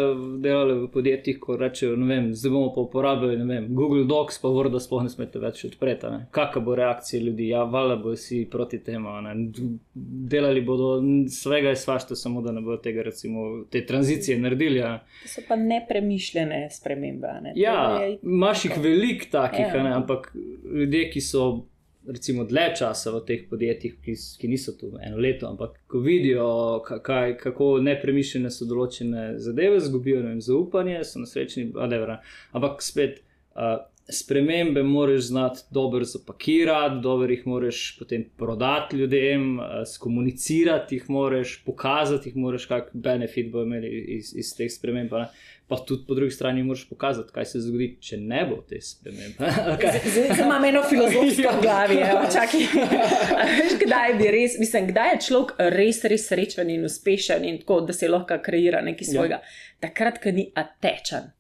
delali 0.44 0.74
v 0.82 0.88
podjetjih, 0.92 1.38
ko 1.40 1.56
rečejo, 1.56 1.96
da 1.96 2.50
bomo 2.52 2.74
pa 2.76 2.84
uporabljali 2.84 3.46
vem, 3.48 3.70
Google 3.72 4.04
Docs, 4.10 4.42
pa 4.44 4.52
vrdo 4.52 4.82
sploh 4.84 5.06
ne 5.06 5.12
smete 5.12 5.40
več 5.40 5.64
odpreti. 5.70 6.12
Kakšna 6.36 6.64
bo 6.66 6.76
reakcija 6.76 7.22
ljudi? 7.24 7.48
Ja, 7.54 7.64
valjda 7.64 7.96
bo 8.04 8.16
si 8.20 8.42
proti 8.52 8.82
temu. 8.84 9.14
Ne? 9.24 9.36
Delali 10.34 10.66
bodo 10.68 10.98
svega 11.32 11.72
in 11.72 11.80
svašta, 11.80 12.18
samo 12.20 12.44
da 12.44 12.52
ne 12.52 12.62
bodo 12.66 12.82
tega, 12.84 13.08
recimo, 13.08 13.64
te 13.72 13.86
tranzicije 13.88 14.36
naredili. 14.44 14.82
Ja. 14.84 14.98
To 15.24 15.32
so 15.32 15.46
pa 15.48 15.56
nepremišljene 15.56 16.68
spremembe. 16.76 17.34
Ne? 17.48 17.56
Ja, 17.56 18.04
imaš 18.20 18.68
jih 18.68 18.78
veliko 18.84 19.32
takih, 19.32 19.72
ja. 19.72 19.96
ampak 19.96 20.34
ljudje, 20.74 21.08
ki 21.16 21.24
so 21.24 21.48
recimo, 22.08 22.46
dlje 22.48 22.68
časa 22.80 23.12
v 23.12 23.22
teh 23.28 23.44
podjetjih, 23.50 23.98
ki, 24.04 24.16
ki 24.40 24.48
niso 24.48 24.74
tu 24.80 24.94
eno 25.04 25.18
leto, 25.18 25.50
ampak 25.50 25.78
ko 25.88 26.00
vidijo, 26.00 26.48
kaj, 26.84 27.38
kako 27.42 27.78
nepremišljene 27.84 28.52
so 28.54 28.68
določene 28.70 29.28
zadeve, 29.44 29.80
zgubijo 29.84 30.24
jim 30.24 30.42
zaupanje, 30.42 31.04
so 31.04 31.24
nasrečni, 31.24 31.70
ampak 32.54 32.84
spet. 32.86 33.22
Uh, 33.58 33.80
Spremembe 34.10 34.84
moraš 34.84 35.22
znati 35.28 35.60
dobro 35.72 36.04
zapakirati, 36.04 37.02
dobro 37.04 37.32
jih 37.32 37.48
moraš 37.48 37.96
potem 38.00 38.24
prodati 38.38 38.98
ljudem, 38.98 39.60
skomunicirati 39.94 40.96
jih 40.96 41.10
moraš, 41.10 41.64
pokazati 41.66 42.30
jih 42.30 42.36
moraš, 42.36 42.66
kakšen 42.66 43.02
benefit 43.02 43.52
bo 43.52 43.66
imeli 43.68 43.90
iz, 44.18 44.32
iz 44.36 44.56
teh 44.58 44.72
sprememb 44.72 45.12
pa 45.68 45.76
tudi 45.76 46.04
po 46.08 46.14
drugi 46.14 46.32
strani 46.32 46.64
moraš 46.64 46.90
pokazati, 46.90 47.32
kaj 47.34 47.46
se 47.46 47.60
zgodi, 47.60 47.88
če 48.02 48.18
ne 48.18 48.44
bo 48.50 48.62
te 48.70 48.80
spremembe. 48.82 49.50
Zdaj 50.14 50.40
imam 50.46 50.66
eno 50.66 50.84
filozofsko 50.90 51.52
v 51.58 51.62
glavi. 51.62 51.98
Veš, 53.60 53.76
kdaj, 53.82 54.16
res, 54.32 54.56
mislim, 54.62 54.88
kdaj 54.94 55.12
je 55.14 55.20
človek 55.28 55.52
res, 55.76 56.00
res 56.08 56.30
srečen 56.32 56.72
in 56.72 56.88
uspešen 56.88 57.44
in 57.48 57.60
tako, 57.64 57.82
da 57.90 57.96
se 57.96 58.08
lahko 58.08 58.40
kreira 58.44 58.82
nekaj 58.86 59.10
ja. 59.10 59.12
svojega? 59.12 59.42
Ja. 59.44 59.76
Takrat, 59.90 60.22
ko 60.24 60.32
ni 60.32 60.48
atečen, 60.56 61.34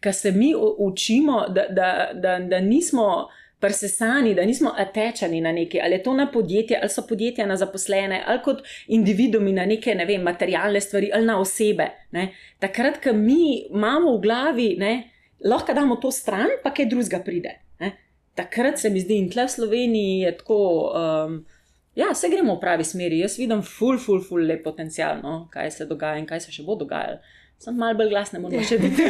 ker 0.00 0.14
se 0.14 0.32
mi 0.32 0.54
učimo, 0.78 1.46
da, 1.48 1.66
da, 1.70 2.10
da, 2.14 2.38
da 2.38 2.60
nismo 2.60 3.28
presesani, 3.60 4.34
da 4.34 4.44
nismo 4.44 4.72
atečeni 4.76 5.40
na 5.40 5.52
neki, 5.52 5.80
ali 5.80 5.92
je 5.92 6.02
to 6.02 6.14
na 6.14 6.28
podjetje, 6.32 6.78
ali 6.80 6.90
so 6.90 7.06
podjetja 7.08 7.46
na 7.46 7.56
zaposlene, 7.56 8.22
ali 8.26 8.42
kot 8.44 8.62
individumi 8.86 9.52
na 9.52 9.66
neke, 9.66 9.94
ne 9.94 10.04
vem, 10.04 10.22
materialne 10.22 10.80
stvari, 10.80 11.10
ali 11.14 11.26
na 11.26 11.40
osebe. 11.40 11.88
Ne? 12.10 12.28
Takrat, 12.58 13.02
ko 13.02 13.12
mi 13.12 13.66
imamo 13.70 14.16
v 14.16 14.20
glavi, 14.22 14.68
ne, 14.78 15.10
lahko 15.44 15.74
damo 15.74 15.96
to 15.96 16.10
stran, 16.10 16.60
pa 16.62 16.70
kaj 16.74 16.86
drugega 16.86 17.18
pride. 17.24 17.58
Ne? 17.80 17.92
Takrat 18.34 18.78
se 18.78 18.90
mi 18.90 19.00
zdi, 19.00 19.18
in 19.18 19.30
tle 19.30 19.48
v 19.48 19.56
Sloveniji 19.58 20.18
je 20.26 20.36
tako. 20.38 20.64
Um, 20.94 21.38
Ja, 21.98 22.12
vse 22.12 22.28
gremo 22.30 22.54
v 22.54 22.60
pravi 22.62 22.84
smeri. 22.86 23.16
Jaz 23.24 23.40
vidim, 23.40 23.58
ful, 23.66 23.96
ful, 23.98 24.20
ful, 24.22 24.44
le 24.46 24.54
potencialno, 24.62 25.48
kaj 25.50 25.70
se 25.74 25.86
dogaja 25.90 26.20
in 26.20 26.28
kaj 26.28 26.44
se 26.44 26.52
še 26.54 26.62
bo 26.62 26.76
dogajalo. 26.78 27.18
Sem 27.58 27.74
malo 27.74 27.98
bolj 27.98 28.12
glasna, 28.12 28.38
moramo 28.38 28.62
še 28.62 28.78
biti. 28.78 29.02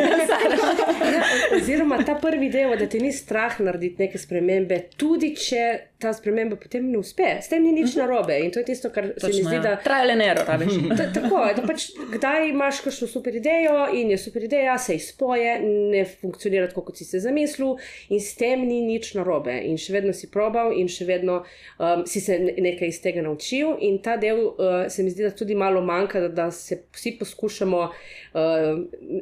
Oziroma, 1.58 1.98
ta 2.04 2.14
prvi 2.16 2.48
del, 2.48 2.72
da 2.80 2.86
ti 2.88 3.00
ni 3.02 3.12
strah 3.12 3.58
narediti 3.60 4.06
neke 4.06 4.20
spremembe, 4.20 4.78
tudi 4.96 5.34
če 5.36 5.64
ta 5.98 6.12
sprememba 6.12 6.56
potem 6.56 6.84
ne 6.90 6.98
uspe, 6.98 7.26
s 7.42 7.48
tem 7.50 7.62
ni 7.62 7.72
nič 7.72 7.90
uh 7.90 7.90
mhm. 7.90 8.00
-huh. 8.00 8.08
narobe. 8.08 8.38
In 8.40 8.50
to 8.50 8.58
je 8.58 8.64
tisto, 8.64 8.90
kar 8.90 9.08
Točno, 9.14 9.28
se 9.28 9.36
mi 9.36 9.44
zdi, 9.44 9.54
ja. 9.54 9.60
da 9.60 9.68
je 9.68 9.78
trajalo 9.84 10.10
eno, 10.12 10.44
rabiš. 10.46 10.72
Tako 11.14 11.44
je, 11.44 11.54
da 11.54 11.62
pač 11.66 11.82
kdaj 12.14 12.48
imaš 12.48 12.80
kakšno 12.80 13.06
super 13.06 13.34
idejo 13.34 13.88
in 13.94 14.10
je 14.10 14.18
super 14.18 14.44
ideja, 14.44 14.78
se 14.78 14.94
izpoje, 14.94 15.60
ne 15.90 16.04
funkcionira 16.04 16.68
tako, 16.68 16.82
kot 16.82 16.96
si 16.96 17.04
se 17.04 17.18
zamislil, 17.18 17.76
in 18.08 18.20
s 18.20 18.34
tem 18.34 18.60
ni 18.60 18.80
nič 18.80 19.14
narobe. 19.14 19.60
In 19.64 19.76
še 19.76 19.92
vedno 19.92 20.12
si 20.12 20.30
probal, 20.30 20.72
in 20.72 20.88
še 20.88 21.04
vedno 21.04 21.44
um, 21.78 22.06
si 22.06 22.20
se 22.20 22.38
nekaj 22.38 22.88
iz 22.88 23.00
tega 23.02 23.22
naučil. 23.22 23.76
In 23.80 23.98
ta 24.02 24.16
del 24.16 24.38
uh, 24.38 24.86
se 24.88 25.02
mi 25.02 25.10
zdi, 25.10 25.22
da 25.22 25.30
tudi 25.30 25.54
malo 25.54 25.82
manjka, 25.82 26.20
da, 26.20 26.28
da 26.28 26.50
se 26.50 26.82
vsi 26.94 27.16
poskušamo 27.18 27.78
uh, 27.78 27.90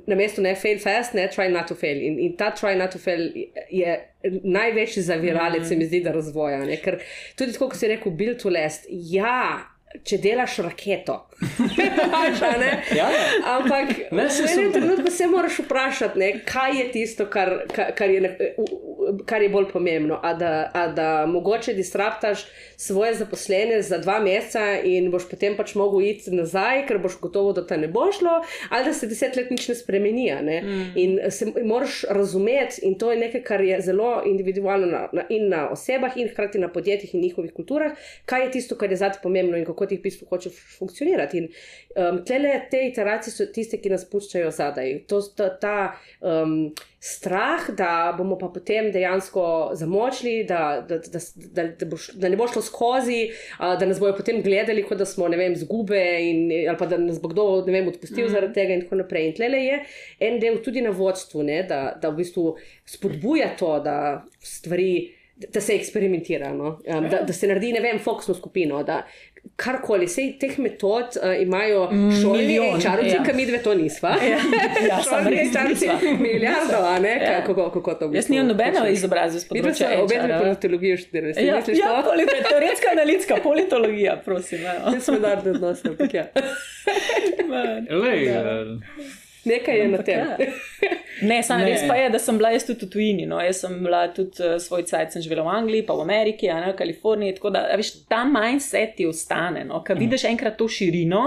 na 0.06 0.14
mestu 0.14 0.42
ne 0.42 0.54
fail 0.54 0.78
fast, 0.78 1.14
ne 1.14 1.28
try 1.28 1.48
not 1.52 1.68
to 1.68 1.74
fail. 1.74 1.96
In, 1.96 2.18
in 2.18 2.36
ta 2.36 2.52
try 2.52 2.76
not 2.76 2.92
to 2.92 2.98
fail 2.98 3.30
je 3.70 3.96
največji 4.44 5.02
zaviralec, 5.06 5.62
mm. 5.62 5.68
se 5.68 5.76
mi 5.76 5.86
zdi, 5.86 6.02
da 6.04 6.12
razvoja. 6.16 6.64
Ne? 6.64 6.80
Ker 6.82 7.00
tudi 7.38 7.56
tako, 7.56 7.70
kot 7.72 7.80
si 7.80 7.90
rekel, 7.90 8.14
build 8.16 8.42
to 8.42 8.52
last. 8.52 8.86
Ja, 8.90 9.66
če 10.04 10.18
delaš 10.22 10.58
raketo. 10.66 11.20
Ja, 12.96 13.08
ja. 13.10 13.56
Ampak 13.58 13.88
ne, 14.10 14.24
v 14.28 14.52
enem 14.52 14.72
trenutku 14.72 15.10
se 15.10 15.26
moraš 15.26 15.58
vprašati, 15.58 16.18
ne, 16.18 16.30
kaj 16.44 16.78
je 16.78 16.86
tisto, 16.92 17.26
kar, 17.26 17.52
kar, 17.68 18.10
je, 18.10 18.30
kar 19.26 19.42
je 19.42 19.50
bolj 19.52 19.68
pomembno. 19.72 20.20
A 20.22 20.32
da, 20.34 20.70
a 20.74 20.86
da 20.88 21.26
mogoče 21.26 21.74
disruptaš 21.74 22.46
svoje 22.76 23.14
zaposlene 23.14 23.82
za 23.82 23.98
dva 23.98 24.18
meseca 24.20 24.80
in 24.84 25.10
boš 25.10 25.28
potem 25.30 25.56
pač 25.56 25.74
mogel 25.74 26.06
iti 26.08 26.32
nazaj, 26.32 26.86
ker 26.88 27.00
boš 27.04 27.18
gotovo, 27.20 27.52
da 27.52 27.66
te 27.66 27.76
ne 27.76 27.88
bo 27.88 28.08
šlo, 28.12 28.40
ali 28.70 28.88
da 28.88 28.94
se 28.96 29.06
deset 29.06 29.36
let 29.36 29.50
nič 29.50 29.68
ne 29.68 29.74
spremeni. 29.74 30.26
Ne? 30.42 30.60
Mm. 30.62 30.86
In 30.96 31.18
se 31.30 31.52
moraš 31.64 32.04
razumeti, 32.10 32.80
in 32.82 32.96
to 32.98 33.12
je 33.12 33.20
nekaj, 33.20 33.42
kar 33.44 33.60
je 33.60 33.80
zelo 33.84 34.22
individualno 34.26 34.86
na, 34.86 35.02
na, 35.12 35.26
in 35.28 35.48
na 35.52 35.68
osebah, 35.70 36.16
in 36.16 36.28
hkrati 36.32 36.58
na 36.58 36.68
podjetjih 36.72 37.14
in 37.14 37.20
njihovih 37.20 37.52
kulturah, 37.52 37.92
kaj 38.24 38.44
je 38.44 38.50
tisto, 38.56 38.76
kar 38.76 38.90
je 38.90 38.96
zate 38.96 39.20
pomembno 39.22 39.56
in 39.56 39.64
kako 39.64 39.86
ti 39.86 40.00
v 40.00 40.08
bistvu 40.08 40.26
hoče 40.28 40.50
funkcionirati. 40.78 41.25
In 41.34 41.48
um, 41.96 42.24
tele, 42.24 42.60
te 42.70 42.82
iteracije 42.86 43.32
so 43.34 43.46
tiste, 43.52 43.80
ki 43.82 43.90
nas 43.90 44.04
puščajo 44.10 44.50
zadaj. 44.54 44.92
To 45.10 45.20
ta, 45.36 45.48
ta 45.60 45.76
um, 46.20 46.70
strah, 47.00 47.68
da 47.76 48.14
bomo 48.18 48.36
pa 48.38 48.48
potem 48.52 48.90
dejansko 48.92 49.46
zamočili, 49.78 50.44
da, 50.48 50.84
da, 50.88 50.98
da, 50.98 51.22
da, 51.58 51.66
da, 51.80 51.88
boš, 51.90 52.08
da 52.20 52.30
ne 52.32 52.38
bo 52.38 52.48
šlo 52.50 52.62
skozi, 52.66 53.20
uh, 53.58 53.74
da 53.80 53.88
nas 53.88 54.00
bojo 54.02 54.16
potem 54.18 54.42
gledali, 54.44 54.84
kot 54.86 54.98
da 55.00 55.08
smo 55.08 55.28
vem, 55.32 55.56
zgube, 55.56 56.02
in, 56.30 56.46
ali 56.68 56.76
pa 56.78 56.88
da 56.90 56.98
nas 57.00 57.20
bo 57.22 57.30
kdo 57.32 57.48
vem, 57.66 57.88
odpustil 57.88 58.26
mm. 58.26 58.32
zaradi 58.34 58.58
tega, 58.60 58.76
in 58.76 58.86
tako 58.86 59.02
naprej. 59.02 59.30
In 59.30 59.36
tle 59.38 59.52
je 59.62 59.82
en 60.28 60.40
del 60.42 60.62
tudi 60.64 60.82
na 60.84 60.94
vodstvu, 60.94 61.46
ne, 61.46 61.62
da, 61.68 61.82
da 62.00 62.10
v 62.10 62.22
bistvu 62.22 62.48
spodbuja 62.96 63.54
to, 63.58 63.76
da 63.84 63.98
stvari. 64.42 65.12
Da 65.36 65.60
se 65.60 65.74
eksperimentira, 65.76 66.48
no? 66.56 66.78
um, 66.80 67.06
da, 67.12 67.18
da 67.28 67.32
se 67.36 67.44
naredi, 67.44 67.68
ne 67.74 67.82
vem, 67.84 67.98
fokusno 68.00 68.32
skupino, 68.38 68.78
da 68.88 69.02
karkoli, 69.56 70.04
vse 70.04 70.36
teh 70.38 70.58
metod 70.58 71.16
uh, 71.16 71.30
imajo 71.38 71.86
šolni 72.14 72.42
Milijon, 72.42 72.76
čarovci, 72.78 73.10
ja. 73.10 73.22
ki 73.22 73.32
mi 73.32 73.46
dve 73.46 73.58
to 73.58 73.74
nisva. 73.74 74.10
Ja, 74.22 74.36
ja, 74.82 74.98
res 75.30 75.48
čarovci, 75.50 75.88
milijardo, 76.18 76.82
a 76.84 76.98
ne, 76.98 77.14
Ja. 77.22 77.40
kako, 77.40 77.70
kako 77.70 77.94
to 77.94 78.04
v 78.04 78.10
Jaz 78.10 78.12
bistvu 78.20 78.32
nimam 78.32 78.48
nobene 78.48 78.72
počneš. 78.74 78.92
izobrazbe 78.92 79.38
z 79.38 79.46
Videla 79.46 79.62
področja 79.62 79.88
sem 79.88 80.00
obe 80.00 80.14
HR-a. 80.16 80.38
politologijo 80.38 80.96
študirali, 80.98 81.34
si 81.34 81.40
Ja, 81.42 81.56
misliš 81.56 81.78
ja, 81.78 81.88
to? 81.96 82.10
polite, 82.10 82.36
teoretska 82.44 82.88
analitska 82.92 83.34
politologija, 83.42 84.16
prosim. 84.18 84.60
ja. 84.60 84.74
Jaz 84.86 85.02
sem 85.02 85.14
mednarodni 85.14 85.50
odnos, 85.50 85.84
ampak 85.84 86.14
ja. 86.14 86.26
Lej, 87.96 88.24
Ja. 88.24 88.42
Nekaj 89.46 89.78
je 89.78 89.88
na 89.88 89.98
tem. 90.00 90.18
ja. 90.20 90.36
Ne, 91.22 91.42
samo 91.42 91.60
Ne. 91.60 91.66
res 91.66 91.84
pa 91.88 91.94
je, 91.94 92.10
da 92.10 92.18
sem 92.18 92.38
bila 92.38 92.50
jaz 92.50 92.64
tudi 92.64 92.86
v 92.86 92.90
tujini. 92.90 93.26
No. 93.26 93.40
Jaz 93.40 93.56
sem 93.56 93.76
bila 93.80 94.08
tudi 94.08 94.42
uh, 94.42 94.56
svoj 94.58 94.82
cajt, 94.82 95.12
sem 95.12 95.22
živela 95.22 95.42
v 95.42 95.54
Angliji, 95.54 95.86
pa 95.86 95.94
v 95.94 96.02
Ameriki, 96.02 96.48
a 96.48 96.60
ne 96.60 96.72
v 96.72 96.76
Kaliforniji. 96.76 97.34
Tako 97.34 97.50
da, 97.50 97.64
a 97.66 97.76
veš, 97.76 97.92
ta 98.04 98.24
mindset 98.24 98.96
ti 98.96 99.06
ostane. 99.06 99.64
No. 99.64 99.80
Ker 99.80 99.96
vidiš 99.96 100.24
enkrat 100.24 100.56
to 100.56 100.68
širino, 100.68 101.22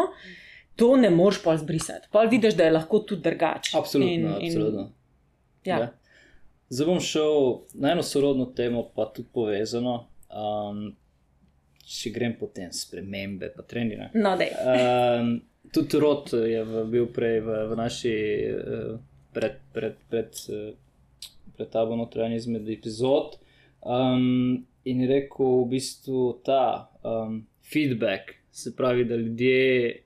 to 0.75 0.95
ne 0.95 1.09
moreš 1.11 1.41
pol 1.41 1.57
zbrisati. 1.57 2.07
Pol 2.11 2.27
vidiš, 2.27 2.53
da 2.53 2.63
je 2.63 2.71
lahko 2.71 2.99
tudi 3.01 3.21
drugače. 3.21 3.73
absolutno. 3.73 4.11
In- 4.11 4.27
in- 4.39 4.47
absolutno. 4.47 4.85
Ja. 5.65 5.77
Ja. 5.77 5.89
Zdaj 6.69 6.85
bom 6.85 6.99
šel 7.01 7.33
na 7.75 7.91
eno 7.91 8.03
sorodno 8.03 8.45
temo, 8.47 8.83
pa 8.89 9.07
tudi 9.07 9.27
povezano. 9.33 9.95
Um, 10.29 10.95
če 11.89 12.11
grem 12.13 12.35
potem 12.39 12.71
spremembe, 12.75 13.51
pa 13.55 13.65
treniranje. 13.65 14.11
No. 14.21 14.35
Um, 14.37 15.31
tudi 15.73 16.01
Rod 16.01 16.33
je 16.37 16.63
v, 16.65 16.83
bil 16.91 17.07
prej 17.13 17.39
v, 17.45 17.59
v 17.71 17.77
naši 17.79 18.15
uh, 18.53 18.97
pred, 19.33 19.57
pred, 19.73 19.97
pred, 20.11 20.41
uh, 20.53 21.31
pred 21.57 21.71
tabo 21.73 21.97
notranji 21.97 22.41
izmed 22.43 22.69
epizod. 22.69 23.39
Um, 23.81 24.67
in 24.85 25.01
je 25.01 25.09
rekel, 25.09 25.63
v 25.63 25.71
bistvu 25.73 26.27
ta 26.45 26.91
um, 27.01 27.41
feedback, 27.65 28.35
se 28.51 28.75
pravi, 28.75 29.05
da 29.05 29.15
ljudje 29.15 30.03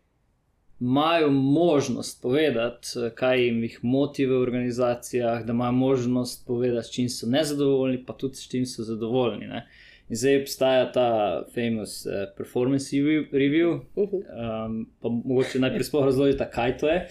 imajo 0.83 1.31
možnost 1.31 2.21
povedati, 2.21 2.87
eh, 2.95 3.09
kaj 3.15 3.45
jim 3.45 3.63
jih 3.63 3.79
moti 3.81 4.25
v 4.25 4.41
organizacijah, 4.41 5.45
da 5.45 5.53
imajo 5.53 5.71
možnost 5.71 6.47
povedati, 6.47 6.87
s 6.87 6.91
čim 6.91 7.09
so 7.09 7.27
nezadovoljni, 7.27 8.05
pa 8.05 8.13
tudi 8.13 8.35
s 8.35 8.49
čim 8.49 8.65
so 8.65 8.83
zadovoljni. 8.83 9.47
Ne? 9.47 9.67
In 10.09 10.17
zdaj 10.19 10.41
obstaja 10.41 10.91
ta 10.91 11.07
famous 11.55 12.05
uh, 12.05 12.25
performance 12.37 12.91
review, 13.31 13.79
um, 13.95 14.89
pa 15.01 15.09
mogoče 15.09 15.59
najprej 15.59 15.87
sploh 15.87 16.05
razložite, 16.05 16.49
kaj 16.53 16.77
to 16.77 16.89
je. 16.89 17.07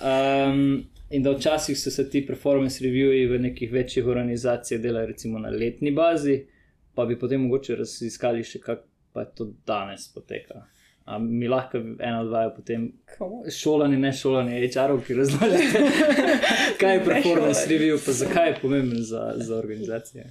Um, 0.00 0.84
in 1.10 1.22
da 1.22 1.34
včasih 1.36 1.78
so 1.78 1.90
se 1.90 2.10
ti 2.10 2.26
performance 2.26 2.84
reviewi 2.84 3.26
v 3.28 3.38
nekih 3.38 3.72
večjih 3.72 4.06
organizacijah 4.06 4.82
delali, 4.82 5.12
recimo 5.12 5.38
na 5.38 5.50
letni 5.50 5.90
bazi, 5.90 6.40
pa 6.94 7.04
bi 7.06 7.18
potem 7.18 7.44
mogoče 7.44 7.76
raziskali 7.76 8.44
še, 8.44 8.60
kako 8.60 8.86
pa 9.12 9.20
je 9.20 9.26
to 9.34 9.52
danes 9.66 10.08
poteka. 10.14 10.66
A 11.04 11.18
mi 11.18 11.48
lahko 11.48 11.78
ena 11.78 12.20
od 12.20 12.28
vaju 12.30 12.50
potem 12.56 12.92
šolani, 13.50 13.96
ne 13.96 14.12
šolani, 14.12 14.60
HR-ov, 14.68 15.00
ki 15.06 15.14
razložite, 15.14 15.80
kaj 16.80 16.94
je 16.94 17.04
performance 17.04 17.66
review, 17.68 17.98
pa 18.04 18.12
zakaj 18.12 18.48
je 18.48 18.60
pomemben 18.62 19.02
za, 19.02 19.32
za 19.36 19.56
organizacije. 19.56 20.30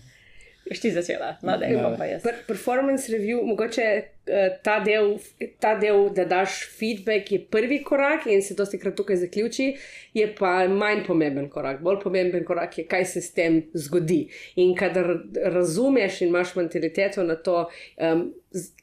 Boš 0.70 0.80
ti 0.80 0.92
začela, 0.92 1.38
no, 1.42 1.56
Ja. 1.62 1.82
bom 1.84 1.98
pa 1.98 2.06
jaz. 2.06 2.22
Per 2.24 2.36
performance 2.48 3.10
review, 3.10 3.42
mogoče 3.44 3.86
uh, 3.98 4.58
ta, 4.64 4.80
del, 4.86 5.16
ta 5.60 5.74
del, 5.80 6.10
da 6.14 6.26
daš 6.30 6.60
feedback, 6.78 7.32
je 7.32 7.40
prvi 7.52 7.82
korak 7.84 8.28
in 8.30 8.44
se 8.46 8.54
dosti 8.54 8.78
krat 8.80 8.96
tukaj 8.96 9.18
zaključi, 9.24 9.72
je 10.14 10.28
pa 10.38 10.68
manj 10.70 11.06
pomemben 11.08 11.50
korak. 11.50 11.82
Bolj 11.82 12.00
pomemben 12.04 12.46
korak 12.46 12.78
je, 12.78 12.86
kaj 12.86 13.06
se 13.06 13.22
s 13.22 13.34
tem 13.34 13.64
zgodi. 13.74 14.28
In 14.56 14.76
kadar 14.78 15.10
razumeš 15.44 16.22
in 16.22 16.28
imaš 16.30 16.54
mentaliteto 16.56 17.24
na 17.24 17.36
to, 17.36 17.66
um, 17.98 18.28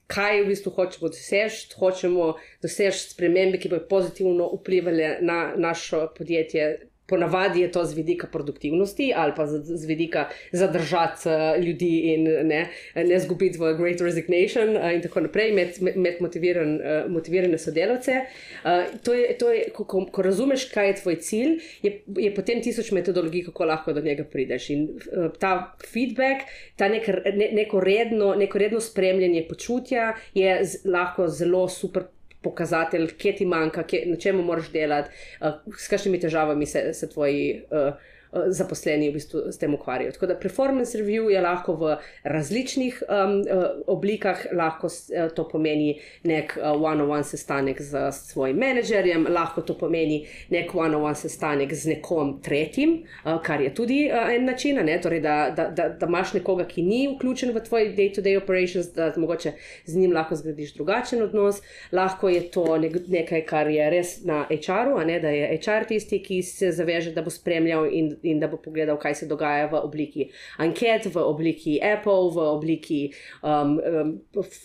kaj 0.06 0.42
v 0.42 0.50
bistvu 0.50 0.70
hočemo 0.70 1.08
doseči, 1.08 1.70
hočemo 1.78 2.34
doseči 2.62 3.10
spremembe, 3.10 3.58
ki 3.58 3.70
bodo 3.70 3.86
pozitivno 3.90 4.50
vplivali 4.58 5.16
na 5.20 5.54
naše 5.56 6.06
podjetje. 6.18 6.68
Ponavadi 7.06 7.60
je 7.60 7.72
to 7.72 7.84
z 7.84 7.94
vidika 7.94 8.26
produktivnosti 8.26 9.12
ali 9.16 9.32
pa 9.36 9.46
z, 9.46 9.62
z 9.64 9.86
vidika 9.86 10.28
zadržati 10.52 11.28
uh, 11.28 11.64
ljudi 11.64 12.00
in 12.14 12.24
ne, 12.24 12.68
ne 12.94 13.20
zgubiti 13.20 13.58
v 13.58 13.74
Great 13.78 14.00
Resignation 14.00 14.76
uh, 14.76 14.92
in 14.94 15.02
tako 15.02 15.20
naprej, 15.20 15.50
imeti 15.50 15.84
med 15.84 16.20
motiviran, 16.20 16.74
uh, 16.74 17.10
motivirane 17.10 17.58
sodelavce. 17.58 18.20
Uh, 18.64 18.98
to 19.02 19.14
je, 19.14 19.38
to 19.38 19.52
je, 19.52 19.68
ko, 19.74 19.84
ko, 19.84 20.04
ko 20.12 20.22
razumeš, 20.22 20.68
kaj 20.72 20.88
je 20.88 20.96
tvoj 21.02 21.16
cilj, 21.20 21.54
je, 21.82 21.92
je 22.16 22.34
potem 22.34 22.62
tisoč 22.62 22.90
metodologij, 22.96 23.46
kako 23.50 23.64
lahko 23.64 23.92
do 23.92 24.00
njega 24.00 24.24
prideš. 24.24 24.70
In 24.70 24.88
uh, 24.88 25.30
ta 25.38 25.76
feedback, 25.92 26.48
ta 26.76 26.88
nek, 26.88 27.08
ne, 27.34 27.50
neko, 27.52 27.80
redno, 27.80 28.34
neko 28.34 28.58
redno 28.58 28.80
spremljanje 28.80 29.46
počutja 29.48 30.12
je 30.34 30.58
z, 30.64 30.84
lahko 30.90 31.28
zelo 31.28 31.68
super 31.68 32.10
pokazatelj, 32.46 33.10
kje 33.18 33.36
ti 33.40 33.46
manjka, 33.46 33.84
kje, 33.86 34.04
na 34.10 34.16
čemu 34.22 34.42
moraš 34.46 34.70
delati, 34.72 35.10
uh, 35.40 35.58
s 35.78 35.90
kakšnimi 35.92 36.22
težavami 36.22 36.66
se, 36.66 36.88
se 36.94 37.10
tvoji 37.10 37.48
uh, 37.70 38.14
zaposleni 38.48 39.10
v 39.10 39.16
bistvu 39.18 39.52
s 39.52 39.58
tem 39.58 39.74
ukvarjajo. 39.74 40.12
Tako 40.12 40.26
da 40.26 40.38
performance 40.40 40.98
review 40.98 41.30
je 41.30 41.40
lahko 41.40 41.74
v 41.74 41.96
različnih 42.24 43.02
um, 43.08 43.42
oblikah, 43.86 44.46
lahko 44.52 44.86
uh, 44.86 45.30
to 45.34 45.48
pomeni 45.48 46.00
nek 46.24 46.56
one-on-one 46.62 47.24
sestanek 47.24 47.82
z 47.82 48.10
svojim 48.12 48.56
menedžerjem, 48.56 49.26
lahko 49.30 49.62
to 49.62 49.78
pomeni 49.78 50.24
nek 50.50 50.74
one-on-one 50.74 51.14
sestanek 51.14 51.74
z 51.74 51.94
nekom 51.94 52.36
tretjim, 52.42 52.98
uh, 53.24 53.38
kar 53.42 53.60
je 53.60 53.74
tudi 53.74 54.00
uh, 54.10 54.30
en 54.34 54.44
način, 54.44 54.80
ne? 54.84 54.98
torej, 55.02 55.20
da, 55.20 55.36
da, 55.56 55.68
da, 55.70 55.88
da 55.88 56.06
imaš 56.06 56.34
nekoga, 56.34 56.66
ki 56.68 56.82
ni 56.82 57.02
vključen 57.14 57.54
v 57.54 57.62
tvoj 57.64 57.90
day-to-day 57.96 58.36
operations, 58.38 58.92
da 58.94 59.12
mogoče 59.16 59.52
z 59.86 59.96
njim 59.96 60.12
lahko 60.12 60.36
zgradiš 60.36 60.74
drugačen 60.74 61.22
odnos, 61.22 61.62
lahko 61.92 62.28
je 62.28 62.50
to 62.50 62.78
nek, 62.78 62.96
nekaj, 63.08 63.44
kar 63.46 63.70
je 63.70 63.90
res 63.90 64.16
na 64.24 64.44
HR-u, 64.50 64.98
da 65.22 65.30
je 65.30 65.58
HR 65.58 65.86
tisti, 65.88 66.22
ki 66.22 66.42
se 66.42 66.72
zaveže, 66.72 67.12
da 67.12 67.22
bo 67.22 67.30
spremljal 67.30 67.88
in, 67.92 68.15
in 68.22 68.40
da 68.40 68.48
bo 68.48 68.60
pogledal, 68.62 68.98
kaj 69.02 69.14
se 69.14 69.28
dogaja 69.30 69.68
v 69.72 69.82
obliki 69.82 70.30
anket, 70.62 71.10
v 71.12 71.22
obliki 71.22 71.76
Apple, 71.82 72.30
v 72.34 72.48
obliki 72.54 73.02
um, 73.42 73.76
um, 73.78 74.16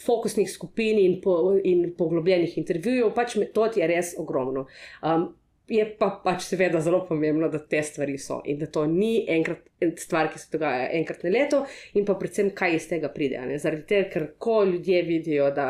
fokusnih 0.06 0.49
skupin 0.52 0.99
in, 0.99 1.20
po, 1.22 1.58
in 1.64 1.91
poglobljenih 1.97 2.58
intervjujev. 2.58 3.14
Pač 3.16 3.38
metod 3.41 3.78
je 3.78 3.88
res 3.88 4.16
ogromno. 4.20 4.68
Um, 5.04 5.32
Je 5.72 5.86
pa 5.95 6.10
pač 6.20 6.41
seveda 6.49 6.82
zelo 6.84 6.97
pomembno, 7.08 7.47
da 7.47 7.62
te 7.64 7.80
stvari 7.86 8.18
so 8.20 8.41
in 8.49 8.58
da 8.60 8.68
to 8.68 8.82
ni 8.91 9.22
enkrat 9.32 9.70
stvar, 10.02 10.28
ki 10.34 10.39
se 10.41 10.49
dogaja 10.52 10.89
enkrat 10.97 11.24
na 11.24 11.32
leto, 11.32 11.62
in 11.95 12.04
pa 12.04 12.18
predvsem, 12.20 12.49
kaj 12.58 12.76
iz 12.76 12.88
tega 12.89 13.08
pride. 13.14 13.39
Zaradi 13.62 13.86
tega, 13.88 14.10
ker 14.12 14.26
ko 14.41 14.58
ljudje 14.68 14.99
vidijo, 15.08 15.47
da 15.56 15.70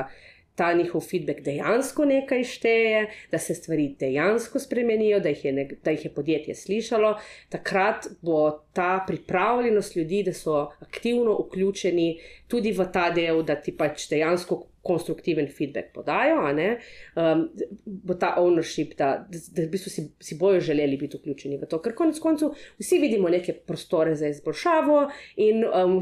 ta 0.56 0.74
njihov 0.74 1.02
feedback 1.02 1.42
dejansko 1.42 2.06
nekaj 2.06 2.44
šteje, 2.44 3.06
da 3.32 3.38
se 3.38 3.56
stvari 3.56 3.96
dejansko 4.00 4.60
spremenijo, 4.60 5.20
da 5.20 5.30
jih 5.30 5.46
je, 5.46 5.52
nek, 5.52 5.74
da 5.84 5.92
jih 5.92 6.06
je 6.06 6.14
podjetje 6.14 6.56
slišalo, 6.56 7.16
takrat 7.50 8.08
bo 8.22 8.64
ta 8.74 9.04
pripravljenost 9.08 9.96
ljudi, 9.96 10.24
da 10.24 10.34
so 10.34 10.72
aktivno 10.80 11.38
vključeni 11.46 12.20
tudi 12.48 12.72
v 12.72 12.86
ta 12.94 13.10
del, 13.12 13.44
da 13.44 13.56
ti 13.56 13.74
pač 13.78 14.10
dejansko 14.10 14.66
konstruktiven 14.82 15.48
feedback 15.48 15.94
podajo, 15.94 16.48
ne, 16.54 16.80
um, 17.16 17.44
bo 17.86 18.16
ta 18.18 18.34
ownership, 18.42 18.96
da, 18.98 19.12
da, 19.30 19.42
da 19.56 19.66
v 19.66 19.70
bistvu 19.76 19.94
si, 19.94 20.06
si 20.20 20.38
bojo 20.40 20.60
želeli 20.60 20.98
biti 20.98 21.20
vključeni 21.20 21.60
v 21.62 21.70
to. 21.70 21.78
Ker 21.82 21.94
konec 21.96 22.20
koncev 22.20 22.56
vsi 22.82 22.98
vidimo 23.00 23.30
neke 23.30 23.54
prostore 23.54 24.16
za 24.16 24.32
izboljšavo 24.34 25.04
in 25.46 25.64
um, 25.68 26.00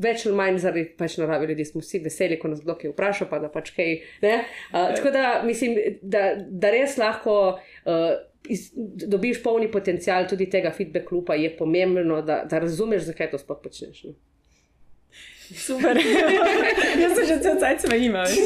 več 0.00 0.26
ali 0.26 0.36
manj 0.38 0.62
zaradi 0.64 0.86
pač 0.96 1.18
narave 1.20 1.50
ljudi 1.52 1.68
smo 1.68 1.84
vsi 1.84 2.00
veseli, 2.06 2.40
ko 2.40 2.48
nas 2.54 2.64
kdo 2.64 2.78
kaj 2.80 2.94
vpraša, 2.94 3.28
pa 3.28 3.42
da 3.42 3.52
pač 3.52 3.74
kaj. 3.76 3.94
Uh, 4.24 4.60
tako 4.96 5.12
da 5.12 5.40
mislim, 5.44 5.76
da, 6.02 6.30
da 6.48 6.72
res 6.72 6.96
lahko. 7.00 7.40
Uh, 7.84 8.14
Iz, 8.48 8.72
dobiš 9.06 9.42
polni 9.42 9.70
potencial 9.70 10.26
tudi 10.26 10.48
tega 10.50 10.72
feedback 10.74 11.12
lupa, 11.12 11.34
je 11.38 11.50
pomembno, 11.56 12.22
da, 12.26 12.42
da 12.50 12.58
razumeš, 12.58 13.02
zakaj 13.12 13.30
to 13.30 13.38
sploh 13.38 13.60
počneš. 13.62 14.04
No. 14.04 14.14
Super. 15.52 15.98
Jaz 17.02 17.12
se 17.14 17.24
že 17.28 17.40
cel 17.42 17.56
cajt 17.60 17.80
smejim. 17.80 18.16
a 18.16 18.22
veš. 18.24 18.36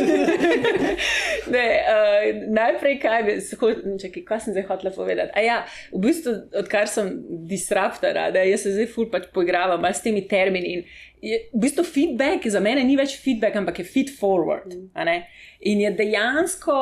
ne, 1.55 1.65
uh, 1.87 2.53
najprej, 2.53 2.99
kaj, 3.01 3.23
bi, 3.23 3.41
se 3.41 3.57
ho- 3.61 3.99
čakaj, 4.03 4.25
kaj 4.27 4.41
sem 4.41 4.57
zdaj 4.57 4.67
hotela 4.69 4.91
povedati. 4.91 5.31
A 5.35 5.41
ja, 5.45 5.59
v 5.93 6.01
bistvu, 6.03 6.35
odkar 6.59 6.91
sem 6.91 7.13
disruptora, 7.49 8.31
da 8.35 8.43
jaz 8.47 8.67
se 8.67 8.75
zdaj 8.75 8.91
ful 8.95 9.11
pač 9.13 9.29
poigravam 9.35 9.85
s 9.87 10.03
temi 10.03 10.25
termini. 10.29 10.73
In 10.75 10.83
je, 11.23 11.43
v 11.55 11.63
bistvu 11.63 11.85
feedback 11.87 12.49
za 12.51 12.61
mene 12.61 12.85
ni 12.85 12.99
več 12.99 13.17
feedback, 13.23 13.57
ampak 13.57 13.79
je 13.79 13.87
feed 13.87 14.11
forward. 14.19 14.75
ne. 14.95 15.21
In 15.61 15.81
je 15.81 15.95
dejansko 16.03 16.75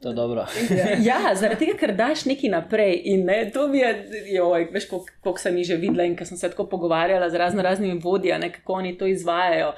To 0.00 0.08
je 0.08 0.14
dobro. 0.14 0.46
ja, 1.08 1.34
zaradi 1.34 1.66
tega, 1.66 1.76
ker 1.80 1.92
daš 1.96 2.24
nekaj 2.24 2.50
naprej. 2.50 2.94
In 3.12 3.26
ne, 3.28 3.42
to 3.52 3.66
mi 3.68 3.82
je, 3.82 3.90
joj, 4.32 4.70
veš, 4.72 4.86
koliko, 4.88 5.16
koliko 5.20 5.42
sem 5.42 5.58
jih 5.60 5.66
že 5.66 5.76
videla 5.76 6.06
in 6.08 6.16
ko 6.16 6.24
sem 6.24 6.40
se 6.40 6.48
tako 6.48 6.64
pogovarjala 6.72 7.28
z 7.30 7.36
razno 7.36 7.62
raznimi 7.62 8.00
vodji, 8.00 8.32
ne, 8.40 8.48
kako 8.52 8.78
oni 8.80 8.96
to 8.98 9.06
izvajajo. 9.06 9.74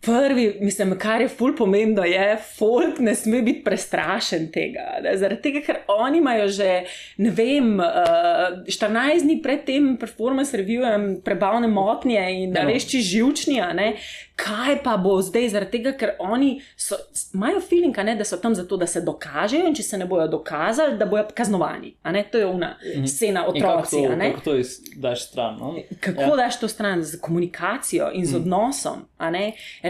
Prvi, 0.00 0.56
mislim, 0.60 0.94
kar 0.98 1.20
je 1.20 1.28
ful 1.28 1.52
pomembno, 1.56 2.04
je, 2.04 2.38
folk 2.56 2.98
ne 2.98 3.12
sme 3.14 3.42
biti 3.42 3.60
prestrašen 3.64 4.46
tega. 4.52 4.86
Ne? 5.04 5.12
Zaradi 5.20 5.42
tega, 5.42 5.60
ker 5.66 5.82
oni 5.92 6.18
imajo 6.18 6.46
že, 6.48 6.68
ne 7.20 7.30
vem, 7.36 7.74
uh, 7.84 8.62
14 8.64 9.26
dni 9.26 9.36
pred 9.44 9.66
tem 9.68 9.90
performance 10.00 10.56
reviewem 10.56 11.18
prebavne 11.24 11.68
motnje 11.68 12.22
in 12.32 12.56
da 12.56 12.64
veš, 12.64 12.88
či 12.88 13.02
živčni, 13.10 13.60
kaj 14.40 14.78
pa 14.82 14.96
bo 14.96 15.18
zdaj, 15.22 15.50
zaradi 15.52 15.76
tega, 15.76 15.92
ker 15.92 16.14
oni 16.18 16.62
so, 16.76 16.96
imajo 17.34 17.60
feeling, 17.60 17.96
ne, 18.04 18.16
da 18.16 18.24
so 18.24 18.38
tam 18.40 18.54
zato, 18.54 18.76
da 18.80 18.86
se 18.88 19.02
dokažejo 19.04 19.68
in 19.68 19.76
če 19.76 19.84
se 19.84 19.98
ne 20.00 20.06
bojo 20.08 20.28
dokazali, 20.32 20.96
da 20.96 21.06
bojo 21.06 21.26
kaznovani. 21.34 21.92
To 22.32 22.38
je 22.38 22.46
ona 22.46 22.76
-hmm. 22.80 23.06
scena 23.06 23.46
otroci. 23.46 23.96
Kako, 24.08 24.20
kako 24.20 24.40
to 24.40 24.56
daš 24.96 25.28
stran? 25.28 25.56
No? 25.58 25.74
Kako 26.00 26.20
ja. 26.22 26.36
daš 26.36 26.60
to 26.60 26.68
stran 26.68 27.04
z 27.04 27.20
komunikacijo 27.20 28.10
in 28.14 28.26
z 28.26 28.32
mm. 28.32 28.36
odnosom? 28.36 29.04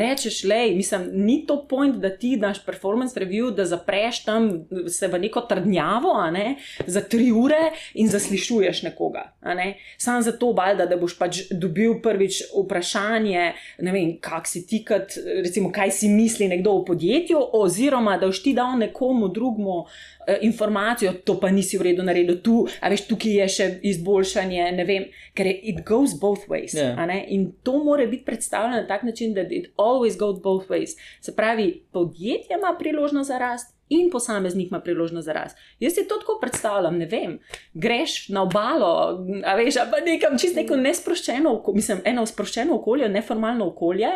Rečeš, 0.01 0.45
le, 0.49 0.61
mislim, 0.77 1.09
ni 1.13 1.43
to 1.47 1.59
point, 1.69 1.97
da 2.01 2.11
ti 2.17 2.37
daš 2.41 2.63
performance 2.65 3.21
review, 3.21 3.51
da 3.55 3.65
zapreš 3.69 4.25
tam 4.25 4.49
se 4.89 5.09
v 5.09 5.19
neko 5.19 5.41
trdnjavo 5.41 6.15
ne, 6.33 6.57
za 6.87 7.01
tri 7.01 7.31
ure 7.33 7.71
in 7.95 8.09
zaslišuješ 8.09 8.83
nekoga. 8.83 9.27
Ne? 9.45 9.75
Sam 9.99 10.23
zato, 10.23 10.53
balda, 10.57 10.87
da 10.87 10.97
boš 10.97 11.19
pač 11.19 11.43
dobil 11.51 11.99
prvič 12.03 12.43
vprašanje, 12.55 13.53
ne 13.85 13.93
vem, 13.93 14.15
kak 14.23 14.49
si 14.49 14.65
ti, 14.67 14.83
kot, 14.89 15.19
recimo, 15.45 15.73
kaj 15.73 15.93
si 16.01 16.09
misli 16.09 16.49
nekdo 16.49 16.79
o 16.81 16.85
podjetju, 16.85 17.43
oziroma 17.61 18.17
da 18.19 18.31
boš 18.31 18.43
ti 18.43 18.55
dal 18.57 18.79
nekomu 18.79 19.29
drugemu 19.29 19.77
eh, 19.81 20.20
informacijo, 20.41 21.13
to 21.25 21.41
pa 21.41 21.51
nisi 21.51 21.79
v 21.79 21.91
redu 21.91 22.03
naredil, 22.03 22.41
tu, 22.43 22.67
a 22.81 22.91
veš, 22.93 23.07
tukaj 23.09 23.37
je 23.43 23.49
še 23.49 23.67
izboljšanje, 23.93 24.69
ne 24.77 24.85
vem, 24.85 25.09
ker 25.35 25.51
je 25.51 25.57
it 25.73 25.83
goes 25.87 26.15
both 26.21 26.47
ways. 26.49 26.77
Yeah. 26.77 26.99
Ja. 26.99 27.19
In 27.29 27.53
to 27.63 27.79
mora 27.85 28.07
biti 28.07 28.25
predstavljeno 28.25 28.83
na 28.83 28.87
tak 28.87 29.03
način, 29.03 29.35
da 29.35 29.47
it 29.51 29.73
always 29.77 30.19
goes 30.19 30.43
both 30.43 30.71
ways. 30.71 30.97
Se 31.21 31.37
pravi, 31.37 31.83
podjetje 31.93 32.57
ima 32.59 32.77
priložnost 32.79 33.29
za 33.29 33.39
rast 33.39 33.80
in 33.91 34.11
posameznik 34.11 34.69
ima 34.69 34.81
priložnost 34.81 35.25
za 35.25 35.33
rast. 35.33 35.57
Jaz 35.81 35.95
si 35.95 36.09
to 36.09 36.15
tako 36.15 36.39
predstavljam, 36.41 36.99
ne 36.99 37.07
vem, 37.07 37.39
greš 37.75 38.29
na 38.29 38.43
obalo, 38.43 39.25
a 39.45 39.55
veš, 39.57 39.75
pa 39.91 40.01
nekam 40.07 40.39
čist 40.39 40.57
neko 40.57 40.77
nesproščeno, 40.77 41.57
mislim, 41.75 42.03
eno 42.05 42.27
sproščeno 42.27 42.77
okolje, 42.79 43.09
neformalno 43.09 43.67
okolje 43.67 44.11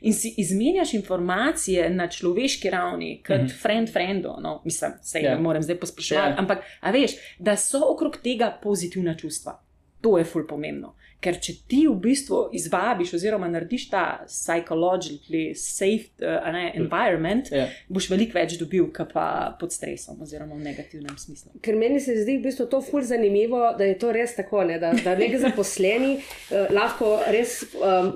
in 0.00 0.14
si 0.14 0.34
izmenjaš 0.36 0.94
informacije 0.94 1.90
na 1.90 2.08
človeški 2.08 2.70
ravni, 2.70 3.22
kot 3.26 3.36
mm 3.36 3.46
-hmm. 3.46 3.62
friend 3.62 3.92
friendo, 3.92 4.36
no, 4.40 4.62
mislim, 4.64 4.92
se 5.02 5.18
yeah. 5.18 5.24
Ja. 5.24 5.34
ne 5.34 5.40
morem 5.40 5.62
zdaj 5.62 5.76
pospraševati, 5.76 6.28
yeah. 6.28 6.34
Ja. 6.34 6.38
ampak, 6.38 6.58
a 6.80 6.90
veš, 6.90 7.12
da 7.38 7.56
so 7.56 7.80
okrog 7.92 8.16
tega 8.22 8.58
pozitivna 8.62 9.14
čustva. 9.14 9.62
To 10.00 10.18
je 10.18 10.24
ful 10.24 10.46
pomembno. 10.46 10.94
Ker 11.18 11.34
če 11.42 11.54
ti 11.66 11.80
v 11.88 11.96
bistvu 11.98 12.44
izvabiš, 12.54 13.16
oziroma 13.18 13.48
narediš 13.50 13.88
ta 13.90 14.02
psihologically 14.28 15.50
safe 15.58 16.12
uh, 16.22 16.46
ne, 16.54 16.68
environment, 16.78 17.50
yeah. 17.50 17.66
Ja. 17.66 17.86
boš 17.90 18.06
veliko 18.12 18.38
več 18.38 18.54
dobil, 18.60 18.86
kot 18.94 19.10
pa 19.16 19.26
pod 19.58 19.74
stresom, 19.74 20.20
oziroma 20.22 20.54
v 20.54 20.62
negativnem 20.68 21.16
smislu. 21.18 21.56
Ker 21.64 21.74
meni 21.78 21.98
se 21.98 22.14
zdi 22.20 22.36
v 22.38 22.44
bistvu 22.46 22.68
to 22.70 22.78
ful 22.86 23.02
zanimivo, 23.02 23.64
da 23.78 23.88
je 23.88 23.96
to 23.98 24.12
res 24.14 24.36
tako, 24.36 24.62
ne, 24.68 24.76
da, 24.78 24.92
da 25.02 25.16
nek 25.18 25.34
zaposleni 25.42 26.12
uh, 26.20 26.70
lahko 26.74 27.16
res, 27.34 27.56
um, 27.82 28.12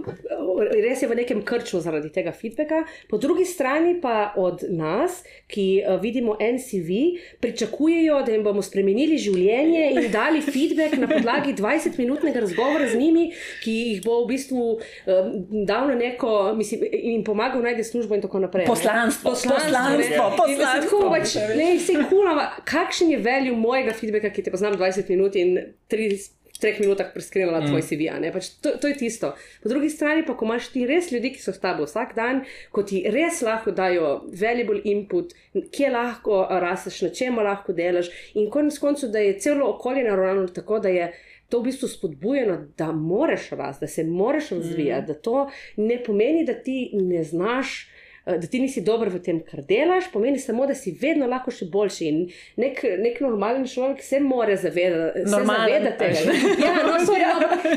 res 0.71 1.03
je 1.03 1.11
v 1.11 1.19
nekem 1.19 1.43
krču 1.47 1.83
zaradi 1.83 2.13
tega 2.15 2.31
feedbacka, 2.37 2.85
po 3.11 3.19
drugi 3.19 3.49
strani 3.51 3.97
pa 4.03 4.31
od 4.39 4.63
nas, 4.71 5.25
ki 5.51 5.67
uh, 5.83 5.99
vidimo 6.03 6.39
NCV, 6.39 7.01
pričakujejo, 7.43 8.23
da 8.23 8.37
jim 8.37 8.47
bomo 8.47 8.63
spremenili 8.63 9.19
življenje 9.19 9.91
in 9.97 10.09
dali 10.15 10.45
feedback 10.45 10.95
na 11.03 11.11
podlagi 11.11 11.59
20-minutnega 11.59 12.47
razgovora 12.47 12.92
z 12.93 13.01
njimi, 13.01 13.25
ki 13.63 13.77
jih 13.79 14.03
bo 14.05 14.21
v 14.23 14.29
bistvu 14.33 14.67
um, 14.73 15.33
dal 15.69 15.89
na 15.93 15.97
neko, 15.99 16.53
mislim, 16.59 16.85
in 16.93 17.25
pomagal 17.25 17.65
najti 17.65 17.85
službo 17.85 18.19
in 18.19 18.23
tako 18.25 18.43
naprej. 18.45 18.67
Poslanstvo, 18.67 19.31
poslanstvo, 19.31 20.29
poslanstvo. 20.37 21.01
Pač, 21.13 21.35
ne, 21.57 21.73
se 21.81 21.99
kulava, 22.11 22.51
kakšen 22.69 23.17
je 23.17 23.19
velju 23.23 23.57
mojega 23.57 23.97
feedbacka, 23.97 24.33
ki 24.35 24.47
te 24.47 24.55
poznam 24.55 24.79
20 24.79 25.11
minut 25.13 25.37
in 25.37 25.59
30 25.93 26.39
treh 26.63 26.79
minutah 26.81 27.11
preskrivala 27.15 27.61
mm. 27.61 27.67
tvoj 27.67 27.83
CV. 27.83 28.07
Pač 28.33 28.51
to, 28.63 28.77
to 28.79 28.87
je 28.87 28.97
tisto. 29.03 29.33
Po 29.63 29.73
drugi 29.73 29.91
strani 29.91 30.23
pa, 30.27 30.37
ko 30.39 30.47
imaš 30.47 30.71
ti 30.75 30.87
res 30.87 31.11
ljudi, 31.11 31.35
ki 31.35 31.43
so 31.43 31.55
s 31.55 31.63
tabo 31.63 31.89
vsak 31.89 32.15
dan, 32.15 32.45
ko 32.71 32.87
ti 32.87 33.03
res 33.11 33.43
lahko 33.43 33.75
dajo 33.75 34.13
valuable 34.31 34.79
input, 34.87 35.35
kje 35.75 35.91
lahko 35.91 36.45
rasteš, 36.63 37.03
na 37.09 37.11
čem 37.19 37.43
lahko 37.43 37.75
delaš, 37.75 38.13
in 38.39 38.51
konec 38.55 38.79
koncev, 38.79 39.11
da 39.15 39.25
je 39.25 39.39
celo 39.43 39.73
okolje 39.75 40.07
naravnano 40.07 40.55
tako, 40.55 40.79
da 40.85 40.95
je 40.95 41.11
to 41.53 41.61
v 41.61 41.69
bistvu 41.69 41.89
spodbujeno, 41.93 42.59
da 42.79 42.93
moraš 42.97 43.51
rasti, 43.51 43.85
da 43.85 43.89
se 43.89 44.05
moraš 44.05 44.51
razvijati, 44.57 45.03
mm. 45.03 45.07
da 45.07 45.15
to 45.15 45.51
ne 45.77 46.03
pomeni, 46.05 46.47
da 46.49 46.55
ti 46.55 46.91
ne 46.93 47.25
znaš. 47.25 47.89
Eh, 48.27 48.39
da 48.39 48.47
ti 48.47 48.61
nisi 48.61 48.81
dober 48.81 49.09
v 49.11 49.19
tem, 49.19 49.41
kar 49.43 49.65
delaš, 49.67 50.07
pomeni 50.13 50.39
samo, 50.39 50.63
da 50.67 50.77
si 50.79 50.93
vedno 50.95 51.27
lahko 51.27 51.51
še 51.51 51.67
boljši. 51.73 52.07
In 52.07 52.21
nek, 52.63 52.79
nek 53.03 53.19
normalen 53.21 53.65
človek 53.67 53.99
se 54.07 54.21
mora 54.23 54.55
zavedati, 54.57 55.25
zaveda 55.27 55.91
tega. 55.99 56.37
Ja, 56.63 56.77
no, 56.87 57.01
so, 57.03 57.17
ja, 57.19 57.33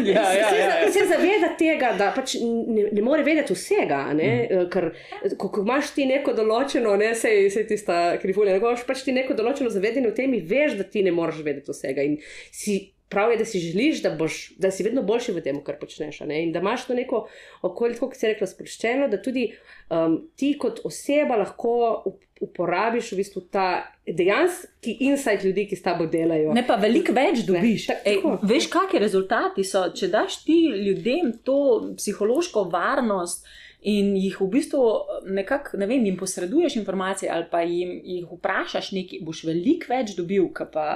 ja, 0.06 0.26
ja, 0.38 0.50
se, 0.50 0.60
ja. 0.60 0.92
se 0.94 1.08
zaveda 1.10 1.50
tega, 1.58 1.96
da 1.98 2.12
pač 2.14 2.38
ne, 2.38 2.92
ne 2.94 3.02
more 3.02 3.26
vedeti 3.26 3.58
vsega. 3.58 4.04
Mm. 4.14 4.68
Ker, 4.70 4.92
ko, 5.34 5.50
ko 5.50 5.66
imaš 5.66 5.96
ti 5.98 6.06
neko 6.06 6.38
določeno, 6.38 6.94
ne 7.02 7.16
se 7.18 7.34
je 7.34 7.66
tista 7.74 8.20
krivulja, 8.22 8.60
ko 8.62 8.76
imaš 8.76 8.86
pač 8.86 9.02
ti 9.08 9.18
neko 9.18 9.34
določeno 9.34 9.74
zavedanje 9.74 10.14
v 10.14 10.20
tem, 10.22 10.38
veš, 10.46 10.78
da 10.78 10.86
ti 10.86 11.02
ne 11.02 11.16
moreš 11.16 11.42
vedeti 11.42 11.74
vsega. 11.74 12.06
In 12.06 12.20
si 12.54 12.84
prav 13.10 13.32
je, 13.32 13.38
da 13.38 13.46
si 13.46 13.60
želiš, 13.60 14.02
da, 14.04 14.10
boš, 14.16 14.54
da 14.58 14.72
si 14.72 14.84
vedno 14.84 15.04
boljši 15.04 15.32
v 15.32 15.42
tem, 15.46 15.64
kar 15.64 15.78
počneš. 15.80 16.22
In 16.22 16.52
da 16.52 16.60
imaš 16.60 16.88
to 16.88 16.94
neko 16.94 17.28
okolje, 17.62 18.00
kot 18.00 18.18
si 18.18 18.28
rekla, 18.28 18.48
sproščeno, 18.48 19.08
da 19.08 19.22
tudi 19.22 19.50
um, 19.90 20.20
ti 20.36 20.56
kot 20.60 20.82
oseba 20.84 21.38
lahko 21.40 22.04
uporabiš 22.42 23.12
v 23.12 23.20
bistvu 23.22 23.42
ta 23.52 23.68
dejanski 24.08 24.98
insight 25.08 25.46
ljudi, 25.46 25.68
ki 25.70 25.76
s 25.76 25.86
tabo 25.86 26.08
delajo. 26.12 26.54
Ne 26.54 26.66
pa 26.68 26.76
veliko 26.80 27.14
več 27.16 27.46
dobiš. 27.48 27.88
Ne, 27.92 28.00
Ej, 28.12 28.24
veš, 28.44 28.68
kakšni 28.74 29.00
rezultati 29.02 29.64
so, 29.64 29.86
če 29.96 30.10
daš 30.12 30.42
ti 30.44 30.58
ljudem 30.88 31.38
to 31.44 31.60
psihološko 31.98 32.68
varnost. 32.74 33.48
In 33.86 34.16
jih 34.18 34.40
v 34.42 34.48
bistvu 34.50 34.82
nekako, 35.30 35.78
ne 35.78 35.86
vem, 35.86 36.08
jim 36.08 36.16
posreduješ 36.18 36.80
informacije, 36.80 37.30
ali 37.30 37.46
pa 37.52 37.60
jim 37.62 37.92
jih 38.02 38.32
vprašaš 38.32 38.90
nekaj, 38.98 39.20
boš 39.22 39.44
veliko 39.46 39.92
več 39.92 40.16
dobil, 40.18 40.48
pa 40.74 40.88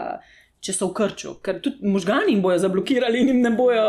če 0.59 0.73
so 0.75 0.89
v 0.89 0.93
krču, 0.97 1.33
ker 1.43 1.61
tudi 1.63 1.87
možgani 1.87 2.33
jim 2.33 2.41
bojo 2.43 2.57
zablokirali 2.59 3.21
in 3.23 3.27
jim 3.33 3.41
ne 3.41 3.51
bojo 3.55 3.83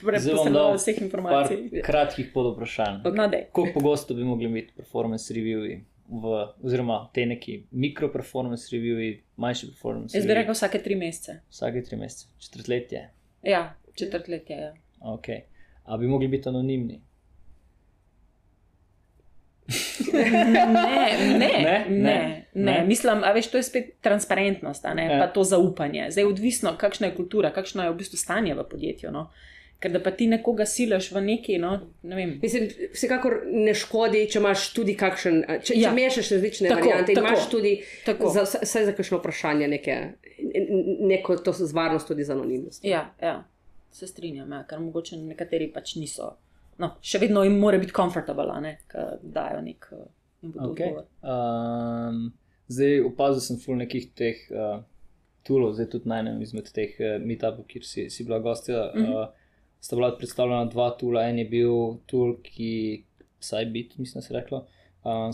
prepoznali 0.00 0.76
vseh 0.78 1.00
informacij. 1.02 1.82
Kratkih 1.84 2.30
pod 2.34 2.52
vprašanj. 2.54 3.02
Kako 3.04 3.66
pogosto 3.74 4.14
bi 4.14 4.24
mogli 4.24 4.46
imeti 4.46 4.76
performance 4.76 5.34
reviews? 5.34 5.80
V, 6.08 6.38
oziroma, 6.64 7.02
te 7.12 7.26
neki 7.26 7.66
mikro-performance 7.70 8.70
reviews, 8.72 9.18
manjši 9.36 9.66
performance. 9.74 10.16
Jaz 10.16 10.24
bi 10.24 10.36
rekel, 10.38 10.56
vsake 10.56 10.78
tri 10.80 10.96
mesece. 10.96 11.40
Vsake 11.50 11.82
tri 11.84 11.98
mesece, 12.00 12.30
četrtletje. 12.40 13.02
Ja, 13.44 13.74
četrtletje. 13.94 14.56
Ja. 14.56 14.72
Okay. 15.04 15.42
A 15.84 15.96
bi 15.96 16.06
mogli 16.08 16.28
biti 16.28 16.48
anonimni? 16.48 17.00
Ne, 20.12 21.18
ne, 21.38 21.38
ne, 21.38 21.86
ne, 21.88 22.46
ne. 22.54 22.84
Mislim, 22.86 23.20
da 23.20 23.26
je 23.26 23.42
to 23.42 23.62
spet 23.62 24.00
transparentnost, 24.00 24.84
ja. 24.84 25.18
pa 25.20 25.26
to 25.26 25.44
zaupanje. 25.44 26.06
Zdaj 26.10 26.22
je 26.22 26.26
odvisno, 26.26 26.76
kakšna 26.78 27.06
je 27.06 27.14
kultura, 27.14 27.52
kakšno 27.52 27.84
je 27.84 27.90
v 27.90 27.96
bistvu 27.96 28.16
stanje 28.16 28.54
v 28.54 28.64
podjetju. 28.70 29.12
No? 29.12 29.30
Ker 29.78 29.92
da 29.92 30.00
pa 30.02 30.10
ti 30.10 30.26
nekoga 30.26 30.66
silaš 30.66 31.12
v 31.12 31.20
neki. 31.20 31.58
No, 31.58 31.80
ne 32.02 32.26
Mislim, 32.42 32.66
vsekakor 32.94 33.42
ne 33.46 33.74
škodi, 33.74 34.24
če 34.30 34.40
imaš 34.40 34.72
tudi 34.74 34.96
kakšen. 34.98 35.44
Če, 35.62 35.76
ja. 35.76 35.90
če 35.90 35.94
mešaš 35.94 36.32
različne 36.34 36.72
tako, 36.72 36.88
variante, 36.88 37.14
tako, 37.14 37.26
imaš 37.26 37.46
tudi 37.52 37.76
za, 38.34 38.44
za, 38.48 38.84
za 38.88 38.96
kakšno 38.96 39.20
vprašanje, 39.20 39.68
neke, 39.68 40.00
neko 41.12 41.38
to 41.44 41.52
z 41.52 41.70
varnost, 41.76 42.08
tudi 42.08 42.26
za 42.26 42.34
anonimnost. 42.34 42.82
Ja, 42.84 43.04
ja, 43.22 43.44
se 43.92 44.10
strinjam, 44.10 44.50
ja, 44.52 44.64
ker 44.66 44.80
mogoče 44.82 45.20
nekateri 45.20 45.70
pač 45.72 45.94
niso 46.00 46.34
no, 46.78 46.92
še 47.02 47.20
vedno 47.22 47.42
jim 47.46 47.58
mora 47.60 47.78
biti 47.78 47.94
komfortabilno, 47.96 48.74
da 48.92 49.08
dajo 49.22 49.62
nek 49.64 49.90
input. 50.42 50.62
Okay. 50.70 50.94
Um, 51.22 52.30
zdaj 52.70 53.02
opazil 53.08 53.42
sem 53.44 53.58
ful 53.62 53.80
nekih 53.80 54.10
teh 54.18 54.44
uh, 54.52 54.78
toolov, 55.46 55.74
zdaj 55.78 55.90
tudi 55.94 56.10
na 56.10 56.20
enem 56.22 56.40
izmed 56.44 56.70
teh 56.74 56.94
uh, 57.02 57.18
meetupov, 57.22 57.66
kjer 57.70 57.86
si, 57.86 58.08
si 58.10 58.26
bila 58.28 58.38
gostja. 58.44 58.90
Mm 58.94 59.04
-hmm. 59.04 59.20
uh, 59.22 59.28
sta 59.80 59.96
bila 59.96 60.16
predstavljena 60.16 60.64
dva 60.64 60.90
toola. 60.90 61.28
En 61.28 61.38
je 61.38 61.44
bil 61.44 61.98
tool, 62.06 62.36
ki 62.42 63.04
saj 63.40 63.64
bit, 63.64 63.98
mislim, 63.98 64.22
se 64.22 64.34
reklo. 64.34 64.66
Uh, 65.04 65.30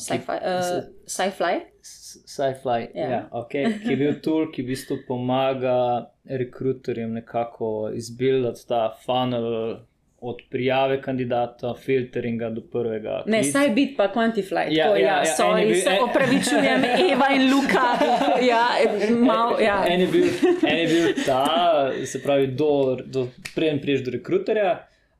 Sci-fi. 1.06 1.60
Sci-fi, 1.82 2.80
ja, 2.94 3.28
okay. 3.32 3.80
ki 3.82 3.90
je 3.90 3.96
bil 3.96 4.20
tool, 4.22 4.50
ki 4.52 4.62
v 4.62 4.66
bistvu 4.66 4.98
pomaga 5.08 6.10
rekruterjem 6.24 7.12
nekako 7.12 7.90
izbildati 7.94 8.66
ta 8.68 8.94
funnel, 9.04 9.78
od 10.24 10.42
prijave 10.50 11.02
kandidata, 11.02 11.74
filteringa 11.74 12.50
do 12.50 12.62
prvega. 12.72 13.22
Ne, 13.26 13.42
saj 13.44 13.70
biti 13.70 13.94
pa 13.96 14.08
quantify. 14.14 14.66
Ja, 14.70 14.86
ja, 14.86 14.96
ja, 14.96 15.18
ja, 15.18 15.34
sorry, 15.38 15.66
bil, 15.66 15.80
se 15.80 15.90
en, 15.90 16.02
opravičujem, 16.08 16.84
Eva 17.12 17.28
in 17.34 17.50
Luka. 17.50 17.84
Ja, 18.42 18.62
mal, 19.26 19.60
ja. 19.60 19.84
En, 19.88 20.00
je 20.00 20.06
bil, 20.06 20.26
en 20.68 20.78
je 20.78 20.86
bil 20.86 21.24
ta, 21.26 21.44
se 22.06 22.22
pravi, 22.22 22.46
do, 22.46 22.96
do, 23.04 23.28
preden 23.54 23.80
priješ 23.80 24.04
do 24.04 24.14
rekruterja. 24.16 24.74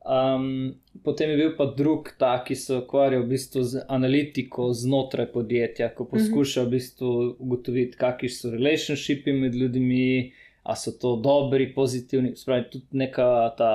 Um, 0.05 0.75
potem 1.03 1.29
je 1.29 1.37
bil 1.37 1.53
pa 1.57 1.65
drug, 1.77 2.11
ta, 2.17 2.37
ki 2.45 2.55
se 2.55 2.79
ukvarja 2.81 3.21
v 3.21 3.29
bistvu 3.29 3.63
z 3.65 3.85
analitiko 3.89 4.71
znotraj 4.73 5.31
podjetja, 5.33 5.89
ko 5.97 6.05
poskuša 6.09 6.65
v 6.65 6.73
bistvu 6.77 7.13
ugotoviti, 7.39 7.97
kakšni 7.97 8.29
so 8.29 8.51
relationshipi 8.53 9.33
med 9.33 9.55
ljudmi, 9.57 10.33
ali 10.65 10.81
so 10.81 10.93
to 11.01 11.15
dobri, 11.21 11.71
pozitivni, 11.73 12.35
spravi 12.37 12.69
tudi 12.73 13.05
neka 13.05 13.29
ta. 13.57 13.71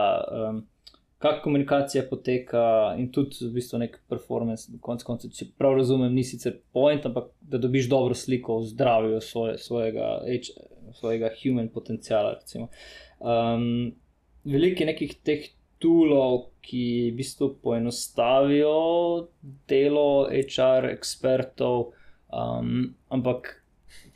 Um, 0.50 0.66
Kako 1.20 1.42
komunikacija 1.44 2.06
poteka, 2.08 2.60
in 2.96 3.10
tudi 3.12 3.42
v 3.44 3.50
bistvu 3.58 3.78
nek 3.82 3.98
performance, 4.08 4.72
konec 4.80 5.02
koncev, 5.04 5.34
če 5.36 5.50
prav 5.60 5.74
razumem, 5.76 6.14
ni 6.16 6.24
sicer 6.24 6.54
point, 6.72 7.04
ampak 7.04 7.26
da 7.44 7.60
dobiš 7.60 7.90
dobro 7.92 8.16
sliko 8.16 8.56
o 8.56 8.64
zdravju 8.64 9.20
svoje, 9.20 9.58
svojega, 9.60 10.14
svojega 10.96 11.28
human 11.42 11.68
potencijala. 11.68 12.38
Um, 13.20 13.92
veliko 14.48 14.80
je 14.80 14.90
nekih 14.94 15.14
teh 15.20 15.50
toolov, 15.80 16.46
ki 16.64 16.84
v 17.10 17.16
bistvu 17.20 17.52
poenostavijo 17.62 18.74
delo 19.68 20.24
HR 20.32 20.88
ekspertov, 20.94 21.90
um, 22.32 22.94
ampak 23.12 23.58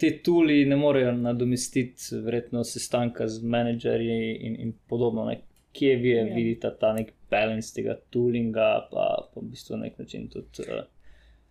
te 0.01 0.11
tooli 0.25 0.63
ne 0.65 0.77
morejo 0.77 1.13
nadomestiti, 1.17 2.17
verjetno, 2.25 2.65
sestanka 2.65 3.29
z 3.29 3.45
menedžerji 3.45 4.37
in, 4.49 4.61
in 4.61 4.79
podobno. 4.89 5.29
Ne 5.29 5.43
kje 5.75 5.97
vi 6.01 6.17
ja. 6.17 6.25
vidite 6.31 6.71
ta 6.81 6.93
nek 6.97 7.13
balans 7.31 7.73
tega 7.75 7.99
toolinga, 8.15 8.89
pa, 8.91 9.07
pa 9.35 9.41
v 9.41 9.51
bistvu 9.53 9.77
na 9.77 9.89
nek 9.89 9.99
način 9.99 10.29
tudi. 10.33 10.69
Uh, 10.69 10.85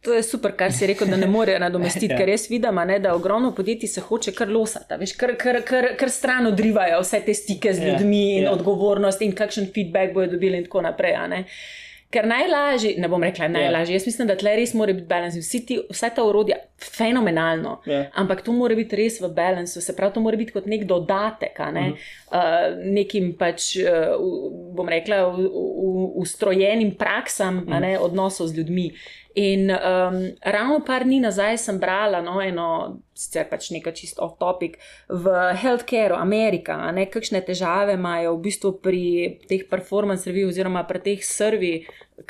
To 0.03 0.13
je 0.13 0.23
super, 0.23 0.51
kar 0.51 0.71
si 0.75 0.87
rekel, 0.87 1.07
da 1.07 1.15
ne 1.15 1.27
morejo 1.31 1.59
nadomestiti, 1.63 2.11
ja. 2.13 2.17
ker 2.19 2.29
jaz 2.33 2.49
vidim, 2.51 2.79
ne, 2.87 2.97
da 2.99 3.13
ogromno 3.15 3.53
podjetij 3.55 3.87
se 3.87 4.01
hoče 4.03 4.33
kar 4.35 4.49
losati, 4.51 4.97
veš, 4.99 5.13
kar, 5.19 5.31
kar, 5.39 5.61
kar, 5.63 5.87
kar 5.99 6.11
stran 6.11 6.49
odrivajo 6.49 6.99
vse 7.05 7.21
te 7.23 7.33
stike 7.33 7.71
z 7.73 7.79
ja, 7.79 7.93
ljudmi 7.93 8.23
ja, 8.25 8.37
in 8.37 8.49
ja. 8.49 8.51
odgovornost 8.51 9.23
in 9.23 9.31
kakšen 9.35 9.69
feedback 9.75 10.11
bojo 10.13 10.27
dobili 10.35 10.59
in 10.59 10.67
tako 10.67 10.83
naprej. 10.83 11.15
Ker 12.13 12.27
najlažje, 12.29 12.93
ne 13.01 13.07
bom 13.09 13.23
rekla 13.23 13.47
najlažje, 13.49 13.95
yeah. 13.95 13.99
jaz 13.99 14.05
mislim, 14.05 14.27
da 14.29 14.35
tle 14.37 14.53
res 14.59 14.73
mora 14.77 14.93
biti 14.93 15.07
balans. 15.09 15.37
Vse 15.37 16.09
ta 16.15 16.23
urodja, 16.23 16.59
fenomenalno, 16.77 17.79
yeah. 17.89 18.11
ampak 18.19 18.43
to 18.45 18.53
mora 18.53 18.75
biti 18.77 18.97
res 18.99 19.17
v 19.21 19.31
balansu, 19.33 19.81
se 19.81 19.95
pravi, 19.97 20.13
to 20.13 20.21
mora 20.21 20.37
biti 20.37 20.53
kot 20.53 20.67
nek 20.69 20.85
dodatek, 20.89 21.59
ne? 21.73 21.87
uh 21.89 21.97
-huh. 21.97 22.37
uh, 22.37 22.85
nekim 22.93 23.33
pač, 23.39 23.75
uh, 23.81 24.13
bom 24.75 24.89
rekla, 24.89 25.25
ustrojenim 26.15 26.95
praksam 26.95 27.57
uh 27.57 27.63
-huh. 27.63 27.79
ne, 27.79 27.99
odnosov 27.99 28.47
z 28.47 28.57
ljudmi. 28.57 28.91
In 29.35 29.71
um, 29.71 30.17
ravno 30.45 30.83
par 30.85 31.03
dni 31.03 31.17
nazaj 31.23 31.57
sem 31.57 31.79
brala 31.81 32.19
no, 32.21 32.35
eno, 32.41 32.67
sicer 33.17 33.47
pač 33.49 33.71
nekaj 33.73 33.95
čisto 33.97 34.21
off-topic, 34.21 34.77
v 35.09 35.33
healthcareu 35.57 36.19
Amerika, 36.19 36.75
ne, 36.93 37.07
kakšne 37.09 37.41
težave 37.41 37.95
imajo 37.97 38.35
v 38.35 38.43
bistvu 38.45 38.73
pri 38.83 39.05
teh 39.49 39.65
performance 39.69 40.29
review 40.29 40.51
oziroma 40.53 40.85
pri 40.85 41.01
teh 41.01 41.25
servi, 41.25 41.79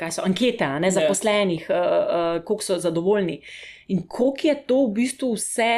kaj 0.00 0.16
so 0.16 0.24
ankete, 0.24 0.70
ne 0.80 0.88
ja. 0.88 0.96
zaposlenih, 0.96 1.68
yeah. 1.68 1.76
uh, 1.76 1.84
uh, 1.84 2.40
koliko 2.40 2.68
so 2.72 2.80
zadovoljni. 2.80 3.36
In 3.92 4.06
koliko 4.08 4.48
je 4.48 4.56
to 4.64 4.80
v 4.86 4.96
bistvu 5.02 5.34
vse 5.36 5.72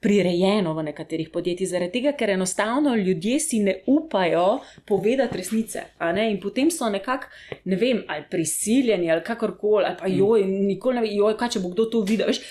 prirejeno 0.00 0.74
v 0.74 0.82
nekaterih 0.90 1.30
podjetjih, 1.32 1.68
zaradi 1.68 1.98
tega, 1.98 2.12
ker 2.18 2.30
enostavno 2.30 2.94
ljudje 2.96 3.40
si 3.40 3.60
ne 3.64 3.78
upajo 3.86 4.60
povedati 4.84 5.38
resnice. 5.38 5.82
In 6.30 6.40
potem 6.40 6.70
so 6.70 6.90
nekako, 6.90 7.26
ne 7.64 7.76
vem, 7.76 8.04
ali 8.08 8.24
prisiljeni 8.30 9.10
ali 9.10 9.24
kakorkoli, 9.24 9.84
ali 9.84 9.96
pa 10.00 10.06
joj, 10.06 10.44
nikoli 10.44 10.94
ne 10.94 11.00
ve, 11.00 11.12
joj, 11.14 11.36
kaj 11.36 11.56
če 11.56 11.64
bo 11.64 11.72
kdo 11.72 11.88
to 11.90 12.04
videl. 12.06 12.28
Veš, 12.28 12.42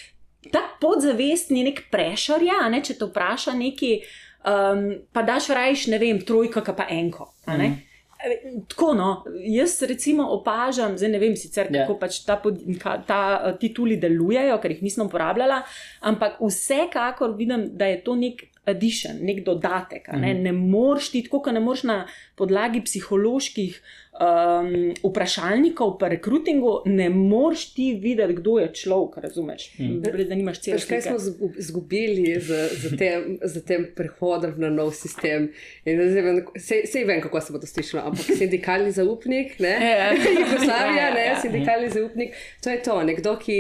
ta 0.52 0.62
podzavestni 0.82 1.64
nek 1.70 1.86
prešar, 1.92 2.44
ja, 2.44 2.66
ne, 2.70 2.82
če 2.84 2.98
te 3.00 3.10
vpraša 3.10 3.54
neki, 3.58 3.92
um, 4.46 4.88
pa 5.14 5.24
daš 5.26 5.50
rajš, 5.54 5.88
ne 5.94 6.02
vem, 6.02 6.22
trojka, 6.26 6.66
pa 6.74 6.90
enko. 6.94 7.32
Mm. 7.48 7.78
Tako, 8.68 8.94
no, 8.94 9.10
jaz 9.44 9.82
recimo 9.82 10.24
opažam, 10.34 10.98
zdaj 10.98 11.12
ne 11.12 11.20
vem 11.20 11.36
sicer, 11.38 11.68
kako 11.68 11.78
yeah. 11.78 11.92
Ja. 11.94 12.00
pač 12.00 12.20
ta, 12.26 12.96
ta 13.08 13.54
tituli 13.60 14.00
delujejo, 14.02 14.58
ker 14.64 14.74
jih 14.74 14.84
nisem 14.86 15.06
uporabljala, 15.06 15.62
ampak 16.02 16.40
vsekakor 16.42 17.36
vidim, 17.38 17.68
da 17.78 17.92
je 17.92 18.02
to 18.08 18.16
nek 18.18 18.48
addition, 18.66 19.18
nek 19.22 19.44
dodatek. 19.46 20.08
Ne, 20.08 20.34
-hmm. 20.34 20.42
ne 20.42 20.52
moreš 20.52 21.12
ti, 21.12 21.24
tako 21.24 21.40
kot 21.40 21.54
ne 21.54 21.60
moreš 21.60 21.84
na 21.84 22.08
podlagi 22.36 22.82
psiholoških 22.82 23.82
um, 24.20 24.94
vprašalnikov, 25.04 25.98
pa 26.00 26.08
rekrutingu, 26.08 26.82
ne 26.86 27.10
moreš 27.10 27.74
ti 27.74 27.94
videti, 28.02 28.34
kdo 28.34 28.60
je 28.60 28.74
človek, 28.74 29.18
razumeš? 29.18 29.72
Mm. 29.80 30.02
Brez, 30.02 30.28
da 30.28 30.36
nimaš 30.36 30.62
svet. 30.62 30.86
Kaj 30.90 31.02
smo 31.02 31.16
izgubili 31.58 32.40
z, 32.40 32.70
z, 32.82 32.98
tem, 32.98 33.40
z 33.44 33.66
tem 33.66 33.88
prehodom 33.96 34.54
na 34.58 34.70
nov 34.70 34.92
sistem? 34.92 35.52
Sej 36.60 37.04
vem, 37.06 37.22
kako 37.22 37.42
se 37.42 37.54
bo 37.54 37.60
to 37.60 37.68
slišalo, 37.68 38.04
ampak 38.04 38.38
sindikalni 38.38 38.92
zaupnik, 38.92 39.60
ne? 39.60 39.76
Ja. 39.82 40.14
Jugoslavija, 40.42 41.14
ne? 41.14 41.26
Ja. 41.26 41.42
Sindikalni 41.42 41.90
zaupnik, 41.90 42.34
to 42.64 42.70
je 42.70 42.82
to, 42.84 43.04
nekdo, 43.04 43.38
ki. 43.40 43.60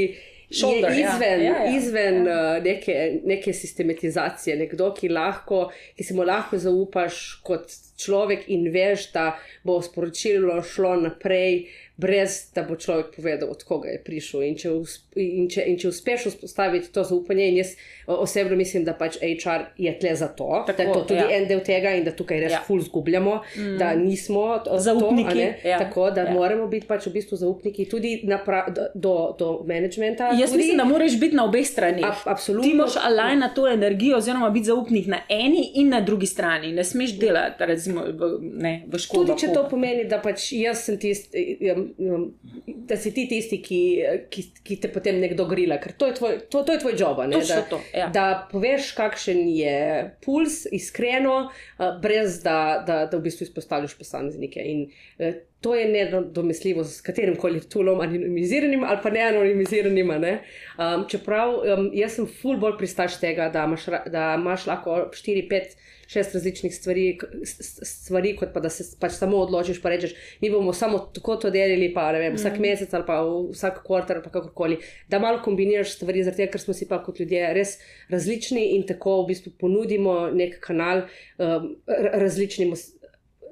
Shoulder, 0.51 0.91
je 0.91 0.99
ja. 0.99 1.13
izven, 1.15 1.41
ja. 1.41 1.51
Ja, 1.51 1.63
ja, 1.65 1.77
izven 1.77 2.25
ja. 2.25 2.35
Uh, 2.57 2.63
neke, 2.63 2.97
neke 3.25 3.53
sistematizacije, 3.53 4.55
nekdo, 4.59 4.91
ki, 4.93 5.09
lahko, 5.09 5.69
ki 5.97 6.05
si 6.05 6.17
mu 6.17 6.25
lahko 6.27 6.59
zaupaš 6.61 7.21
kot 7.45 7.73
človek 7.97 8.45
in 8.53 8.67
veš, 8.73 9.09
da 9.15 9.25
bo 9.65 9.79
sporočilo 9.81 10.59
šlo 10.63 10.95
naprej, 11.05 11.65
brez 11.97 12.51
da 12.55 12.63
bo 12.63 12.75
človek 12.75 13.15
povedal, 13.15 13.49
od 13.49 13.63
koga 13.63 13.89
je 13.89 13.99
prišel. 14.03 14.43
In 14.43 14.55
če, 14.59 14.71
in 15.15 15.47
če, 15.51 15.63
in 15.71 15.77
če 15.79 15.89
uspeš 15.93 16.27
vzpostaviti 16.33 16.91
to 16.91 17.05
zaupanje, 17.07 17.47
in 17.47 17.59
jaz 17.61 17.75
osebno 18.11 18.57
mislim, 18.59 18.83
da 18.83 18.93
pač 18.99 19.15
HR 19.21 19.69
je 19.79 19.93
tle 19.99 20.15
za 20.15 20.27
to, 20.27 20.63
Tako, 20.67 20.77
da 20.77 20.83
je 20.83 20.93
to 20.93 21.03
tudi 21.07 21.21
ja. 21.21 21.29
en 21.37 21.47
del 21.47 21.63
tega 21.63 21.93
in 21.95 22.03
da 22.03 22.11
tukaj 22.15 22.41
res 22.43 22.55
ja. 22.57 22.61
ful 22.67 22.81
zgubljamo, 22.83 23.37
mm. 23.55 23.77
da 23.79 23.93
nismo 23.95 24.43
zaupniki. 24.67 25.45
To, 25.61 25.69
ja. 25.69 25.79
Tako 25.79 26.09
da 26.11 26.27
ja. 26.27 26.33
moramo 26.35 26.67
biti 26.67 26.87
pač 26.87 27.07
v 27.07 27.15
bistvu 27.15 27.39
zaupniki 27.39 27.87
tudi 27.89 28.17
do, 28.27 29.15
do 29.39 29.49
managementa. 29.67 30.33
Jaz 30.35 30.51
tudi, 30.51 30.65
mislim, 30.65 30.83
da 30.83 30.89
moraš 30.89 31.15
biti 31.19 31.39
na 31.39 31.47
obeh 31.47 31.67
stranih. 31.67 32.03
Ab, 32.05 32.27
absolutno. 32.35 32.67
Ti 32.67 32.75
moraš 32.75 32.99
alaj 33.07 33.39
na 33.39 33.51
to 33.55 33.67
energijo, 33.71 34.19
oziroma 34.19 34.49
biti 34.51 34.71
zaupnik 34.73 35.07
na 35.07 35.23
eni 35.31 35.71
in 35.79 35.95
na 35.95 36.03
drugi 36.03 36.27
strani. 36.27 36.73
Ne 36.75 36.83
smeš 36.83 37.15
delati, 37.19 37.71
recimo, 37.71 38.03
ne, 38.41 38.75
v 38.91 38.99
školi. 38.99 39.31
Tudi 39.31 39.45
če 39.45 39.53
to 39.55 39.63
pomeni, 39.71 40.03
da 40.11 40.19
pač 40.19 40.51
jaz 40.59 40.83
sem 40.89 40.99
tisti. 40.99 41.45
Um, 41.97 42.25
da 42.87 42.97
si 42.97 43.13
ti 43.13 43.25
tisti, 43.29 43.61
ki, 43.63 43.79
ki, 44.31 44.43
ki 44.65 44.77
te 44.83 44.91
potem 44.93 45.19
nekdo 45.21 45.47
grila, 45.49 45.77
ker 45.81 45.95
to 45.97 46.09
je 46.09 46.17
tvoj, 46.19 46.37
to, 46.51 46.63
to 46.67 46.75
je 46.75 46.81
tvoj 46.83 46.95
job. 46.99 47.21
Da, 47.31 47.61
to, 47.69 47.79
ja. 47.95 48.09
da 48.13 48.25
poveš, 48.51 48.91
kakšen 48.97 49.43
je 49.53 49.79
puls, 50.25 50.63
iskreno, 50.75 51.37
uh, 51.47 51.89
brez 52.01 52.41
da, 52.45 52.83
da, 52.87 53.03
da 53.09 53.17
v 53.17 53.27
bistvu 53.27 53.49
izpostaviš 53.49 53.97
posameznike. 53.99 54.63
In 54.65 54.87
uh, 55.19 55.37
to 55.65 55.75
je 55.75 55.87
nedomestljivo 55.89 56.83
s 56.83 57.01
katerim 57.01 57.35
koli 57.35 57.59
tulom, 57.69 58.01
anonimiziranim 58.01 58.83
ali 58.83 58.99
pa 59.03 59.09
neanonimiziranim. 59.09 60.07
Ne? 60.21 60.35
Um, 60.77 61.07
čeprav 61.09 61.55
um, 61.55 61.89
jaz 61.93 62.19
sem 62.19 62.27
ful 62.41 62.59
bolj 62.61 62.77
pristaš 62.77 63.17
tega, 63.19 63.49
da 63.49 63.63
imaš, 63.65 63.87
da 64.13 64.35
imaš 64.37 64.67
lahko 64.69 64.99
4-5 65.13 65.73
šest 66.07 66.33
različnih 66.33 66.75
stvari, 66.75 67.17
stvari, 67.83 68.35
kot 68.35 68.53
pa 68.53 68.59
da 68.59 68.69
se 68.69 68.85
pač 68.99 69.17
samo 69.17 69.37
odločiš, 69.43 69.81
pa 69.81 69.89
rečeš, 69.89 70.15
mi 70.41 70.51
bomo 70.51 70.73
samo 70.73 70.99
tako 71.13 71.35
to 71.35 71.51
delili, 71.53 71.91
pa 71.93 72.11
ne 72.11 72.19
vem, 72.19 72.33
mm. 72.33 72.39
vsak 72.41 72.59
mesec 72.61 72.93
ali 72.93 73.07
pa 73.07 73.19
vsak 73.51 73.81
kvartal, 73.85 74.21
pa 74.23 74.33
kakorkoli. 74.33 74.79
Da 75.09 75.19
malo 75.19 75.41
kombiniraš 75.43 75.95
stvari, 75.97 76.23
zato 76.23 76.47
ker 76.51 76.61
smo 76.61 76.73
si 76.73 76.87
pa 76.89 77.01
kot 77.03 77.19
ljudje 77.19 77.53
res 77.53 77.77
različni 78.09 78.67
in 78.75 78.85
tako 78.87 79.21
v 79.23 79.31
bistvu 79.33 79.55
ponudimo 79.59 80.17
nek 80.33 80.59
kanal 80.63 81.07
um, 81.37 81.73
različnim. 81.87 82.75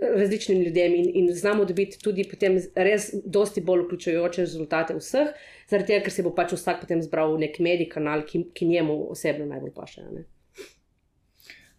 Različnim 0.03 0.59
ljudem 0.59 0.95
in, 0.97 1.05
in 1.15 1.27
znamo 1.31 1.63
dobiti 1.65 1.95
tudi 2.01 2.25
potem 2.27 2.57
res 2.75 3.05
dosti 3.23 3.61
bolj 3.63 3.85
vključujoče 3.85 4.41
rezultate 4.41 4.97
vseh, 4.97 5.29
zaradi 5.69 5.93
tega, 5.93 6.03
ker 6.03 6.11
se 6.11 6.25
bo 6.25 6.33
pač 6.35 6.51
vsak 6.57 6.81
potem 6.81 6.99
zbral 7.05 7.31
v 7.37 7.45
nek 7.45 7.55
medij 7.63 7.87
kanal, 7.93 8.25
ki, 8.27 8.49
ki 8.51 8.67
njemu 8.67 8.97
osebno 9.13 9.47
najbolj 9.47 9.71
paše. 9.77 10.03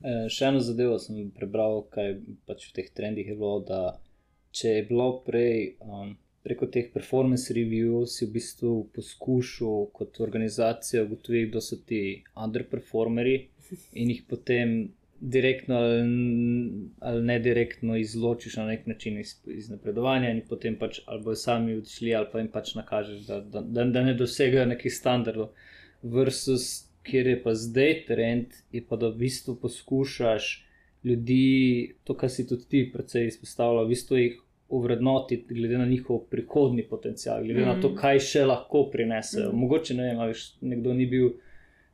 Še 0.04 0.50
eno 0.50 0.60
zadevo 0.60 0.98
sem 1.00 1.30
prebral, 1.34 1.86
kaj 1.94 2.18
pač 2.48 2.68
v 2.68 2.76
teh 2.80 2.90
trendih 2.92 3.32
je 3.32 3.38
bilo. 3.38 3.62
Če 4.54 4.70
je 4.76 4.82
bilo 4.86 5.08
prej 5.26 5.74
um, 5.82 6.12
preko 6.44 6.66
teh 6.66 6.92
performance 6.92 7.54
reviews, 7.56 8.18
si 8.18 8.26
v 8.26 8.34
bistvu 8.36 8.74
poskušal 8.94 9.88
kot 9.96 10.20
organizacija 10.20 11.02
ugotoviti, 11.06 11.48
kdo 11.50 11.62
so 11.64 11.80
ti 11.88 12.02
underperformeri 12.36 13.38
in 13.98 14.12
jih 14.12 14.20
potem 14.28 14.76
direktno 15.20 15.76
ali, 15.80 16.00
ali 17.00 17.22
ne 17.22 17.38
direktno 17.40 17.96
izločiš 17.96 18.56
na 18.60 18.66
nek 18.66 18.86
način 18.86 19.18
iz, 19.18 19.34
iz 19.46 19.70
napredovanja, 19.70 20.30
in 20.30 20.42
potem 20.48 20.76
pač 20.78 21.00
ali 21.06 21.22
bojo 21.24 21.40
sami 21.40 21.78
odšli, 21.80 22.14
ali 22.14 22.28
pa 22.32 22.42
jim 22.42 22.50
pač 22.52 22.74
nakažeš, 22.76 23.24
da, 23.26 23.40
da, 23.40 23.60
da, 23.60 23.84
da 23.84 24.02
ne 24.04 24.14
dosegajo 24.14 24.66
nekih 24.74 24.92
standardov. 24.94 25.54
Versus 26.02 26.90
kjer 27.04 27.26
je 27.26 27.40
pa 27.42 27.54
zdaj 27.54 27.94
trend, 28.08 28.56
je 28.72 28.82
pa 28.88 28.96
da 28.96 29.08
v 29.12 29.24
bistvu 29.24 29.56
poskušaš 29.62 30.48
ljudi, 31.04 31.94
to, 32.04 32.16
kar 32.16 32.30
si 32.32 32.46
tudi 32.48 32.68
ti 32.68 32.82
predvsej 32.92 33.28
izpostavljal, 33.28 33.84
v 33.84 33.92
bistvu 33.92 34.20
jih 34.20 34.38
uvrednotiti, 34.74 35.54
glede 35.54 35.78
na 35.78 35.86
njihov 35.86 36.24
prihodni 36.30 36.82
potencial, 36.88 37.44
glede 37.44 37.60
mm. 37.60 37.68
na 37.68 37.80
to, 37.80 37.90
mm. 37.92 37.96
kaj 38.00 38.20
še 38.20 38.44
lahko 38.48 38.86
prinesejo. 38.92 39.52
Mm. 39.52 39.60
Mogoče 39.60 39.94
ne 39.94 40.08
vem, 40.08 40.22
ali 40.24 40.38
nekdo 40.60 40.94
ni 40.94 41.06
bil. 41.06 41.34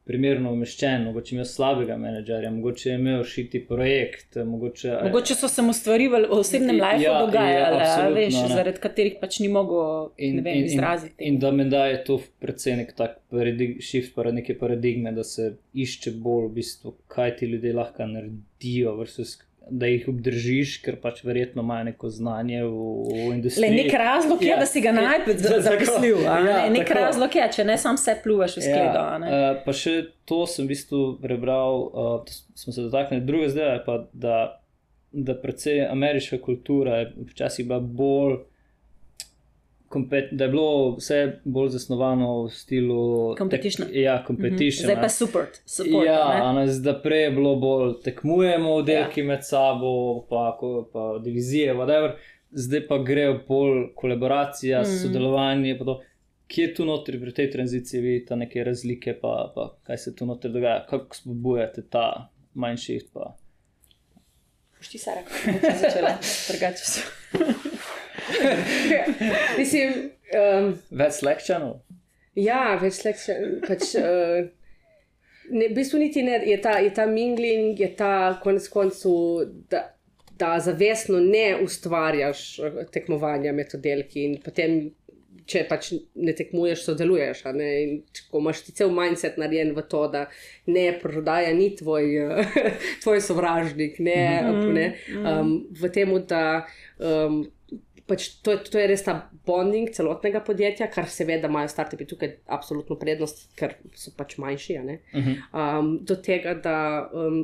Primerno 0.09 0.52
umeščen, 0.56 1.05
mogoče 1.06 1.35
imel 1.35 1.47
slabega 1.47 1.97
menedžerja, 2.01 2.51
mogoče 2.55 2.89
je 2.90 2.94
imel 2.98 3.24
šiti 3.28 3.60
projekt. 3.66 4.39
Mogoče, 4.47 4.97
mogoče 5.05 5.36
so 5.39 5.48
se 5.48 5.62
mu 5.62 5.74
stvari 5.77 6.09
v 6.09 6.22
osebnem 6.35 6.81
lifeu 6.81 7.05
ja, 7.05 7.18
dogajale, 7.27 7.82
ja, 7.85 8.09
veš, 8.14 8.39
zaradi 8.55 8.82
katerih 8.82 9.18
pač 9.20 9.39
ni 9.44 9.51
mogel 9.52 10.10
in, 10.16 10.40
vem, 10.44 10.62
in, 10.62 10.70
izraziti. 10.72 11.14
In, 11.18 11.35
in 11.35 11.43
da 11.44 11.52
me 11.55 11.68
da 11.70 11.85
je 11.90 12.01
to 12.09 12.18
predvsem 12.43 12.81
nek 12.81 12.94
tak 12.98 13.20
paradig, 13.31 13.78
shift, 13.85 14.14
para 14.16 14.32
neke 14.35 14.56
paradigme, 14.59 15.12
da 15.16 15.27
se 15.27 15.52
išče 15.74 16.16
bolj 16.24 16.48
v 16.48 16.56
bistvu, 16.59 16.97
kaj 17.12 17.36
ti 17.40 17.52
ljudje 17.52 17.77
lahko 17.77 18.09
naredijo. 18.09 18.97
Versus, 18.98 19.36
da 19.71 19.87
jih 19.87 20.09
obdržiš, 20.11 20.77
ker 20.85 20.97
pač 21.01 21.23
verjetno 21.25 21.63
imajo 21.63 21.85
neko 21.91 22.11
znanje 22.11 22.63
v, 22.65 22.71
v 23.07 23.27
industriji. 23.37 23.71
Le, 23.71 23.83
nek 23.85 23.95
razlog 24.03 24.43
je, 24.43 24.51
ja. 24.51 24.59
da 24.61 24.67
si 24.67 24.83
ga 24.85 24.93
najprej 24.97 25.37
zaposlil. 25.69 26.23
Ja, 26.25 26.67
nek 26.71 26.89
tako. 26.89 26.99
razlog 27.01 27.37
je, 27.37 27.49
če 27.57 27.67
ne 27.69 27.79
sam 27.79 27.99
se 28.01 28.17
pluvaš 28.23 28.59
v 28.59 28.67
skledo. 28.67 29.05
Ja, 29.05 29.19
uh, 29.21 29.63
pa 29.65 29.75
še 29.77 29.97
to 30.29 30.43
sem 30.51 30.67
v 30.67 30.75
bistvu 30.75 31.03
prebral, 31.23 31.85
uh, 31.89 32.41
smo 32.59 32.75
se 32.75 32.87
dotaknili 32.87 33.25
druge 33.27 33.51
zdaj, 33.55 33.83
pa 33.87 33.99
da, 34.13 34.39
da 35.13 35.39
predvsej 35.39 35.87
ameriška 35.89 36.41
kultura 36.43 37.03
je 37.03 37.13
včasih 37.33 37.69
bila 37.71 37.81
bolj 37.81 38.41
da 40.33 40.45
je 40.45 40.51
bilo 40.51 40.97
vse 40.97 41.41
bolj 41.45 41.69
zasnovano 41.69 42.45
v 42.45 42.51
slogu 42.51 43.35
competition. 43.39 43.87
Tek, 43.89 43.97
ja, 43.97 44.25
competition. 44.27 44.87
Mm 44.87 44.91
-hmm. 44.91 44.93
Zdaj 44.93 45.03
pa 45.03 45.09
support. 45.09 45.62
support 45.67 46.07
ja, 46.07 46.53
ne? 46.53 46.67
zdaj 46.69 47.03
prej 47.03 47.23
je 47.23 47.31
bilo 47.31 47.57
bolj 47.57 47.95
tekmujemo 48.05 48.75
oddelki 48.75 49.21
ja. 49.21 49.27
med 49.27 49.39
sabo, 49.43 50.21
pa, 50.29 50.59
pa 50.93 51.19
divizije, 51.25 51.75
whatever. 51.75 52.12
zdaj 52.51 52.87
pa 52.87 52.99
gre 52.99 53.41
bolj 53.49 53.95
kolaboracija, 53.95 54.81
mm 54.81 54.85
-hmm. 54.85 55.03
sodelovanje. 55.03 55.79
Kje 56.47 56.62
je 56.62 56.75
tu 56.75 56.85
notri 56.85 57.21
pri 57.21 57.35
tej 57.35 57.51
tranziciji, 57.51 58.01
vidite 58.01 58.37
neke 58.37 58.65
razlike, 58.65 59.19
pa, 59.23 59.53
pa 59.55 59.77
kaj 59.83 59.99
se 59.99 60.17
tu 60.17 60.27
notri 60.27 60.51
dogaja, 60.51 60.87
kako 60.87 61.17
spodbujate 61.17 61.83
ta 61.91 62.29
manjši? 62.55 63.01
Pušti 64.79 64.99
se, 64.99 65.11
kako 65.25 65.51
je 65.67 65.75
začela, 65.81 66.19
drugače 66.51 66.85
so. 66.85 67.01
Mislim, 69.59 70.11
um, 70.35 70.73
več 70.91 71.20
lekčanov. 71.27 71.81
Ja, 72.39 72.77
več 72.81 73.03
lekčanov. 73.07 73.61
Pač, 73.66 73.95
uh, 74.01 74.47
ne, 75.51 75.70
v 75.70 75.74
bistvu 75.77 76.03
niti 76.03 76.24
ne, 76.27 76.41
je 76.47 76.59
ta, 76.62 76.78
je 76.82 76.93
ta 76.97 77.09
mingling, 77.11 77.78
je 77.78 77.91
ta 77.97 78.12
konec 78.43 78.69
koncev, 78.73 79.51
da, 79.73 79.89
da 80.41 80.55
zavestno 80.62 81.20
ne 81.24 81.61
ustvarjaš 81.65 82.47
uh, 82.62 82.81
tekmovanja 82.93 83.55
med 83.57 83.77
oddelki 83.78 84.31
in 84.31 84.41
potem. 84.45 84.82
Če 85.51 85.65
pač 85.66 85.89
ne 86.23 86.31
tekmuješ, 86.37 86.85
sodeluješ. 86.87 87.41
Ne? 87.57 87.70
Ko 88.31 88.39
imaš 88.39 88.61
ti 88.62 88.74
cel 88.77 88.93
mindset 88.95 89.35
narejen 89.41 89.73
v 89.74 89.82
to, 89.91 90.05
da 90.12 90.20
ne 90.70 90.85
prodaja 91.01 91.49
ni 91.57 91.73
tvoj, 91.74 92.05
tvoj 93.03 93.19
sovražnik, 93.24 93.99
ne, 93.99 94.20
mm 94.45 94.61
-hmm. 94.61 94.77
ne, 94.77 94.85
um, 95.32 95.51
v 95.74 95.91
tem, 95.91 96.12
da 96.31 96.45
um, 97.03 97.41
pač 98.11 98.27
to, 98.43 98.57
to 98.66 98.81
je 98.81 98.89
res 98.91 99.05
ta 99.07 99.15
bonding 99.47 99.91
celotnega 99.95 100.43
podjetja, 100.45 100.89
kar 100.93 101.09
seveda 101.11 101.49
imajo 101.51 101.70
startupi 101.70 102.07
tukaj 102.11 102.32
absolutno 102.51 102.97
prednost, 102.99 103.47
ker 103.59 103.77
so 103.95 104.12
pač 104.16 104.37
manjši. 104.43 104.78
Uh 104.81 104.91
-huh. 105.15 105.37
um, 105.53 105.91
do 106.05 106.16
tega, 106.16 106.55
da 106.55 107.11
um, 107.12 107.39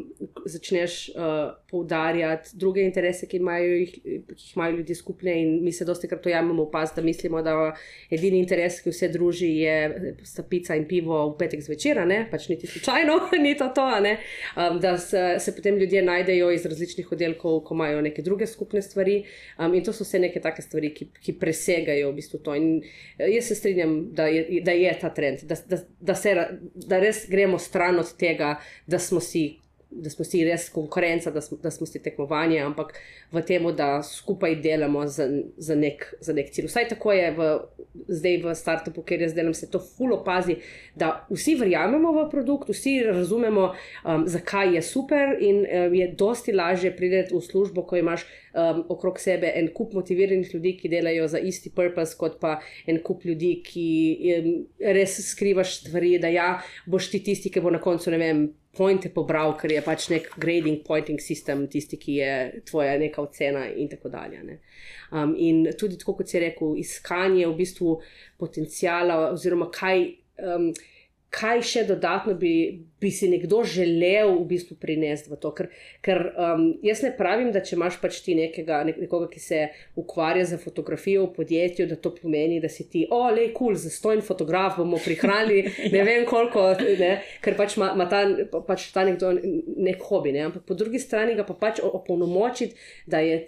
začneš 0.45 1.11
uh, 1.15 1.55
poudarjati 1.71 2.51
druge 2.55 2.83
interese, 2.83 3.27
ki, 3.27 3.37
imajo, 3.37 3.73
jih, 3.81 3.93
ki 3.93 4.23
jih 4.37 4.57
imajo 4.57 4.77
ljudje 4.77 4.95
skupne, 4.95 5.43
in 5.43 5.65
mi 5.65 5.73
se 5.73 5.85
dosti 5.85 6.09
krat 6.09 6.23
to 6.23 6.29
jamemo 6.29 6.65
v 6.65 6.71
pas, 6.71 6.95
da 6.97 7.03
mislimo, 7.03 7.43
da 7.43 7.75
edini 8.11 8.39
interes, 8.39 8.81
ki 8.81 8.91
vse 8.91 9.09
druži, 9.09 9.51
je 9.57 10.17
pica 10.51 10.75
in 10.75 10.87
pivo 10.89 11.29
v 11.31 11.39
petek 11.39 11.63
zvečer, 11.63 12.03
pač 12.31 12.49
niti 12.49 12.67
slučajno, 12.67 13.19
ni 13.45 13.57
to 13.57 13.69
to. 13.69 13.87
Um, 13.87 14.81
da 14.81 14.99
se, 14.99 15.37
se 15.39 15.55
potem 15.57 15.77
ljudje 15.79 16.03
najdejo 16.03 16.51
iz 16.51 16.67
različnih 16.67 17.13
oddelkov, 17.13 17.61
ko 17.61 17.75
imajo 17.75 18.01
neke 18.01 18.23
druge 18.23 18.47
skupne 18.47 18.83
stvari. 18.83 19.25
Um, 19.59 19.75
in 19.75 19.85
to 19.85 19.93
so 19.93 20.05
vse 20.05 20.19
neke 20.19 20.41
take 20.41 20.56
stvari, 20.63 20.93
ki, 20.95 21.09
ki 21.23 21.37
presegajo 21.41 22.11
v 22.11 22.17
bistvu 22.21 22.41
to. 22.45 22.55
In 22.57 22.81
eh, 23.19 23.29
jaz 23.35 23.51
se 23.51 23.59
strinjam, 23.59 23.99
da 24.17 24.29
je, 24.33 24.63
da 24.65 24.75
je 24.77 24.97
ta 25.01 25.13
trend, 25.15 25.45
da, 25.49 25.59
da, 25.69 25.83
da, 26.01 26.15
se, 26.15 26.35
da 26.87 27.01
res 27.03 27.25
gremo 27.31 27.59
stran 27.59 27.99
od 27.99 28.17
tega, 28.19 28.57
da 28.87 28.99
smo 29.03 29.21
si 29.21 29.47
da 30.03 30.11
smo 30.11 30.25
si 30.25 30.45
res 30.45 30.69
konkurenca, 30.73 31.31
da 31.31 31.41
smo, 31.41 31.59
da 31.63 31.71
smo 31.71 31.87
si 31.87 32.03
tekmovanje, 32.03 32.61
ampak 32.61 32.95
v 33.33 33.43
tem, 33.47 33.67
da 33.77 34.03
skupaj 34.03 34.57
delamo 34.63 35.07
za, 35.07 35.27
za, 35.57 35.75
nek, 35.75 36.05
za 36.21 36.35
nek 36.37 36.51
cilj. 36.53 36.69
Vsaj 36.71 36.89
tako 36.93 37.13
je 37.17 37.31
v, 37.37 37.49
zdaj 38.09 38.39
v 38.45 38.55
startupu, 38.55 39.05
kjer 39.07 39.27
jaz 39.27 39.35
delam, 39.37 39.55
se 39.55 39.71
to 39.71 39.81
fulo 39.81 40.23
pazi, 40.25 40.59
da 40.95 41.27
vsi 41.31 41.57
verjamemo 41.61 42.13
v 42.17 42.27
produkt, 42.31 42.71
vsi 42.73 42.99
razumemo, 43.09 43.71
um, 44.05 44.27
zakaj 44.29 44.77
je 44.77 44.83
super 44.83 45.37
in 45.41 45.63
um, 45.65 45.95
je 45.95 46.11
dosti 46.19 46.53
lažje 46.53 46.93
priti 46.97 47.35
v 47.35 47.43
službo, 47.43 47.87
ko 47.87 48.03
imaš. 48.03 48.27
Um, 48.57 48.87
okrog 48.89 49.19
sebe 49.21 49.51
en 49.53 49.67
kup 49.69 49.93
motiviranih 49.93 50.49
ljudi, 50.55 50.71
ki 50.81 50.89
delajo 50.89 51.27
za 51.29 51.37
isti 51.45 51.69
purpose, 51.77 52.17
kot 52.17 52.39
pa 52.41 52.55
en 52.89 53.03
kup 53.05 53.27
ljudi, 53.29 53.51
ki 53.61 53.89
um, 54.33 54.47
res 54.97 55.19
skrivaš 55.27 55.75
stvari, 55.83 56.15
da 56.23 56.31
ja, 56.33 56.47
boš 56.89 57.11
ti 57.13 57.21
tisti, 57.27 57.53
ki 57.53 57.61
bo 57.61 57.69
na 57.75 57.83
koncu, 57.85 58.09
ne 58.15 58.21
vem, 58.23 58.41
pointe 58.77 59.11
pobral, 59.15 59.55
ker 59.61 59.73
je 59.73 59.83
pač 59.85 60.09
nek 60.13 60.29
grading, 60.41 60.83
pointing 60.87 61.23
system, 61.23 61.67
tisti, 61.73 61.99
ki 62.01 62.19
je 62.21 62.35
tvoja 62.69 62.99
neka 63.01 63.23
ocena 63.25 63.67
in 63.73 63.89
tako 63.93 64.13
dalje. 64.13 64.59
Um, 65.13 65.35
in 65.39 65.65
tudi, 65.79 65.99
tako 66.01 66.19
kot 66.21 66.31
si 66.31 66.43
rekel, 66.43 66.77
iskanje 66.81 67.47
v 67.47 67.57
bistvu 67.57 67.97
potencijala, 68.41 69.31
oziroma 69.33 69.71
kaj. 69.75 70.07
Um, 70.37 70.71
kaj 71.37 71.63
še 71.69 71.83
dodatno 71.89 72.35
bi, 72.39 72.53
bi 73.01 73.11
si 73.13 73.29
nekdo 73.29 73.61
želel 73.69 74.33
v 74.39 74.45
bistvu 74.49 74.77
prinesti 74.81 75.29
v 75.29 75.37
to. 75.41 75.51
Ker, 75.57 75.69
ker 76.05 76.23
um, 76.33 76.65
jaz 76.85 77.03
ne 77.05 77.11
pravim, 77.17 77.51
da 77.53 77.61
če 77.65 77.75
imaš 77.77 77.99
pač 78.01 78.23
ti 78.25 78.37
nekega, 78.39 78.81
nekoga, 78.89 79.29
ki 79.33 79.43
se 79.43 79.61
ukvarja 80.01 80.47
z 80.49 80.59
fotografijo 80.63 81.27
v 81.27 81.35
podjetju, 81.37 81.89
da 81.91 81.99
to 82.01 82.15
pomeni, 82.17 82.61
da 82.63 82.71
si 82.73 82.89
ti, 82.89 83.05
o, 83.13 83.21
le, 83.29 83.51
kul, 83.53 83.75
cool, 83.75 83.81
za 83.81 83.93
stojen 83.93 84.25
fotograf 84.25 84.79
bomo 84.81 85.01
prihranili 85.03 85.75
ne 85.95 86.07
vem 86.09 86.25
koliko, 86.29 86.71
ne, 87.01 87.13
ker 87.45 87.59
pač 87.59 87.77
ima 87.77 88.09
ta, 88.09 88.23
pač 88.57 88.89
ta 88.97 89.05
nekdo 89.09 89.35
nek 89.37 90.01
hobi. 90.09 90.33
Ne, 90.37 90.47
ampak 90.49 90.65
po 90.69 90.79
drugi 90.79 91.01
strani 91.03 91.37
ga 91.37 91.45
pa 91.49 91.59
pač 91.67 91.83
opolnomočiti, 91.85 92.81
da 93.07 93.21
je 93.25 93.43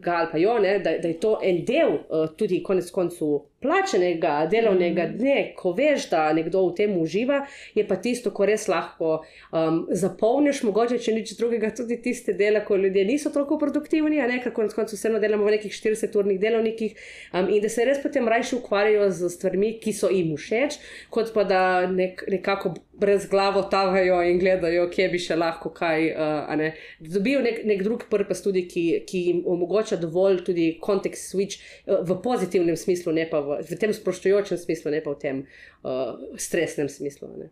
ga 0.00 0.16
ali 0.22 0.32
pa 0.32 0.40
jo, 0.40 0.56
ne, 0.64 0.78
da, 0.84 0.96
da 1.02 1.12
je 1.12 1.20
to 1.20 1.36
en 1.44 1.62
del 1.68 1.98
uh, 1.98 2.26
tudi 2.38 2.62
konec 2.64 2.88
koncu 2.94 3.30
plačenega 3.62 4.46
delovnega 4.50 5.06
mm. 5.08 5.16
dne, 5.18 5.36
ko 5.58 5.72
veš, 5.76 6.08
da 6.12 6.28
nekdo 6.32 6.62
v 6.68 6.74
tem 6.78 6.94
uživa, 7.00 7.40
je 7.74 7.84
pa 7.88 7.96
tisto, 7.98 8.30
ko 8.34 8.46
res 8.46 8.68
lahko 8.70 9.18
um, 9.50 9.80
zapolniš, 9.90 10.62
mogoče 10.68 11.00
če 11.02 11.14
nič 11.16 11.34
drugega, 11.38 11.72
tudi 11.74 11.98
tiste 12.02 12.34
dele, 12.38 12.62
ko 12.66 12.78
ljudje 12.78 13.04
niso 13.08 13.32
toliko 13.34 13.58
produktivni, 13.58 14.20
a 14.22 14.28
ne 14.30 14.38
ker 14.42 14.54
konec 14.54 14.76
koncev 14.76 14.98
vseeno 14.98 15.22
delamo 15.22 15.48
v 15.48 15.56
nekih 15.56 15.74
40-urnih 15.74 16.38
delovnikih 16.42 16.94
um, 17.32 17.48
in 17.50 17.62
da 17.64 17.72
se 17.72 17.86
res 17.88 18.02
potem 18.02 18.28
rajši 18.30 18.60
ukvarjajo 18.60 19.10
z 19.18 19.32
stvarmi, 19.34 19.74
ki 19.82 19.94
so 19.96 20.12
jim 20.12 20.36
všeč, 20.38 20.78
kot 21.14 21.34
pa 21.34 21.46
da 21.48 21.62
nek, 21.90 22.22
nekako 22.30 22.76
brez 23.00 23.26
glavo 23.30 23.62
tavajo 23.62 24.22
in 24.22 24.38
gledajo, 24.38 24.88
kje 24.90 25.08
bi 25.12 25.20
še 25.22 25.36
lahko 25.38 25.70
kaj. 25.74 26.08
Uh, 26.14 26.80
Dobijo 27.14 27.42
nek, 27.44 27.62
nek 27.68 27.84
drug 27.86 28.08
purpose, 28.10 28.42
tudi, 28.44 28.64
ki, 28.70 28.84
ki 29.08 29.22
jim 29.28 29.44
omogoča 29.46 30.00
dovolj 30.00 30.42
tudi 30.48 30.70
kontekst 30.82 31.30
switch 31.32 31.62
uh, 31.86 32.02
v 32.02 32.18
pozitivnem 32.24 32.76
smislu, 32.76 33.14
ne 33.14 33.28
pa 33.30 33.42
v, 33.44 33.60
v 33.68 33.78
tem 33.80 33.94
sproščujočem 33.94 34.58
smislu, 34.58 34.92
ne 34.94 35.04
pa 35.04 35.14
v 35.14 35.22
tem 35.22 35.46
uh, 35.46 36.18
stresnem 36.40 36.90
smislu. 36.92 37.30
Ne? 37.38 37.50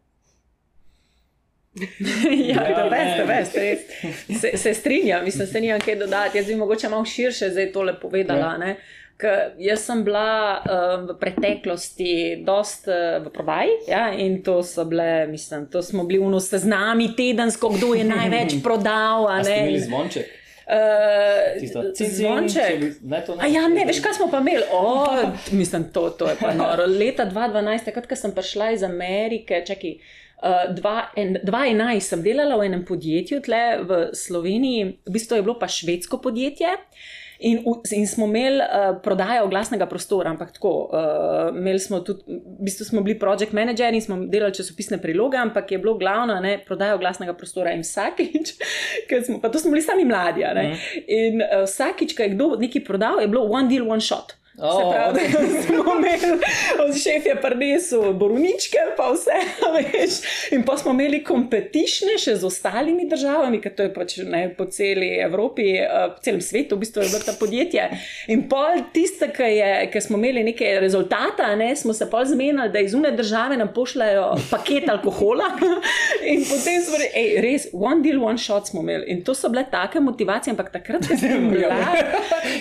ja, 2.51 2.63
da 2.73 2.89
veste, 2.89 3.25
veste, 3.29 4.39
se, 4.41 4.57
se 4.57 4.75
strinjam, 4.75 5.25
mislim, 5.25 5.47
se 5.47 5.61
nimam 5.61 5.81
kaj 5.81 5.97
dodati. 5.97 6.39
Jaz 6.39 6.47
bi 6.47 6.55
mogoče 6.57 6.89
malo 6.89 7.05
širše 7.05 7.51
zdaj 7.51 7.73
tole 7.73 8.01
povedala. 8.01 8.55
Ja. 8.67 8.77
Ker 9.17 9.55
jaz 9.57 9.87
sem 9.89 10.03
bila 10.05 10.61
uh, 10.61 11.07
v 11.09 11.15
preteklosti 11.17 12.43
dosta 12.45 12.93
uh, 12.93 13.23
v 13.25 13.31
prodaji 13.33 13.89
ja, 13.89 14.11
in 14.13 14.43
to 14.45 14.61
so 14.61 14.85
bile, 14.85 15.25
mislim, 15.31 15.71
to 15.73 15.81
smo 15.83 16.05
bili 16.05 16.21
v 16.21 16.29
nosu 16.29 16.61
z 16.61 16.69
nami 16.69 17.15
tedensko, 17.17 17.73
kdo 17.79 17.95
je 17.97 18.05
največ 18.05 18.59
prodal. 18.67 19.25
Ne 19.41 19.81
zvonček. 19.81 20.29
Uh, 20.69 21.57
zvonček. 21.97 23.01
A 23.41 23.49
ja, 23.49 23.65
ne, 23.73 23.89
veš, 23.89 24.05
kaj 24.05 24.21
smo 24.21 24.29
pa 24.29 24.45
imeli? 24.45 24.69
O, 24.69 25.09
mislim, 25.61 25.89
to, 25.97 26.11
to 26.13 26.29
je 26.29 26.37
pa 26.37 26.53
noro. 26.53 26.85
Leta 26.85 27.25
2012, 27.25 27.89
takrat, 27.89 28.13
ko 28.13 28.21
sem 28.21 28.37
prišla 28.37 28.73
iz 28.77 28.85
Amerike, 28.85 29.65
čakaj. 29.65 29.97
Uh, 30.37 30.77
2011 30.77 32.05
sem 32.05 32.21
delala 32.21 32.61
v 32.61 32.69
enem 32.69 32.85
podjetju 32.85 33.41
tle 33.41 33.81
v 33.81 34.11
Sloveniji, 34.13 34.99
v 35.09 35.15
bistvu 35.15 35.41
je 35.41 35.47
bilo 35.47 35.57
pa 35.57 35.65
švedsko 35.73 36.21
podjetje. 36.21 36.77
Uh, 36.77 37.15
In, 37.39 37.65
in 37.93 38.07
smo 38.07 38.27
imeli 38.27 38.59
uh, 38.59 38.97
prodajo 39.03 39.45
oglasnega 39.45 39.87
prostora, 39.87 40.31
ampak 40.31 40.53
tako, 40.53 40.91
uh, 40.93 41.81
smo 41.81 42.01
tudi, 42.01 42.23
v 42.27 42.65
bistvu 42.65 42.85
smo 42.85 43.01
bili 43.01 43.19
project 43.19 43.53
manageri 43.53 43.97
in 43.97 44.03
smo 44.03 44.17
delali 44.27 44.55
časopisne 44.55 44.99
priloge, 45.03 45.37
ampak 45.37 45.73
je 45.73 45.79
bilo 45.79 45.99
glavno, 45.99 46.41
da 46.41 46.59
prodajo 46.67 46.97
oglasnega 46.97 47.35
prostora 47.35 47.73
in 47.73 47.85
vsakič, 47.85 48.55
smo, 49.27 49.41
pa 49.41 49.49
to 49.49 49.59
smo 49.59 49.71
bili 49.71 49.83
sami 49.83 50.05
mladi. 50.05 50.45
Mm. 50.45 50.75
In 51.07 51.43
uh, 51.43 51.65
vsakič, 51.65 52.17
ko 52.17 52.23
je 52.23 52.35
kdo 52.35 52.57
nekaj 52.61 52.85
prodal, 52.85 53.21
je 53.21 53.29
bilo 53.29 53.45
one 53.45 53.69
deal, 53.69 53.91
one 53.91 54.01
shot. 54.01 54.37
Se 54.57 54.83
pravi, 54.93 55.21
da 55.33 55.63
smo 55.63 55.77
imeli 55.99 56.41
od 56.89 57.03
šefja 57.03 57.37
prinesel 57.43 58.13
borovničke, 58.13 58.79
pa 58.97 59.11
vse, 59.13 59.37
veš. 59.77 60.11
In 60.51 60.63
pa 60.63 60.77
smo 60.77 60.95
imeli 60.97 61.21
kompetišne 61.25 62.17
še 62.19 62.39
z 62.41 62.47
ostalimi 62.49 63.05
državami, 63.09 63.61
ker 63.61 63.75
to 63.77 63.85
je 63.85 63.93
pač 63.93 64.17
ne, 64.25 64.47
po 64.57 64.65
celi 64.73 65.11
Evropi, 65.21 65.67
eh, 65.83 66.07
po 66.15 66.25
celem 66.25 66.41
svetu, 66.41 66.79
v 66.79 66.85
bistvu 66.87 67.05
je 67.05 67.11
vrta 67.13 67.35
podjetje. 67.37 67.89
In 68.33 68.47
pol 68.49 68.81
tiste, 68.97 69.29
ki, 69.29 70.01
smo 70.01 70.17
imeli 70.17 70.47
neke 70.49 70.73
rezultate, 70.81 71.51
ne, 71.61 71.75
smo 71.77 71.93
se 71.93 72.09
pol 72.11 72.25
zmenili, 72.25 72.71
da 72.73 72.81
iz 72.81 72.97
une 72.97 73.13
države 73.17 73.61
nam 73.61 73.75
pošljajo 73.77 74.31
paket 74.51 74.89
alkohola. 74.89 75.51
In 76.33 76.43
potem 76.49 76.81
smo 76.83 76.97
rekli, 77.03 77.27
res, 77.45 77.69
one 77.73 78.01
deal, 78.03 78.23
one 78.25 78.41
shot 78.41 78.73
smo 78.73 78.81
imeli. 78.81 79.05
In 79.13 79.21
to 79.25 79.35
so 79.37 79.53
bile 79.53 79.67
take 79.71 80.01
motivacije, 80.01 80.57
ampak 80.57 80.73
takrat, 80.73 81.05
ko 81.05 81.21
sem 81.21 81.51
bila. 81.53 81.77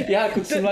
Ja, 0.09 0.27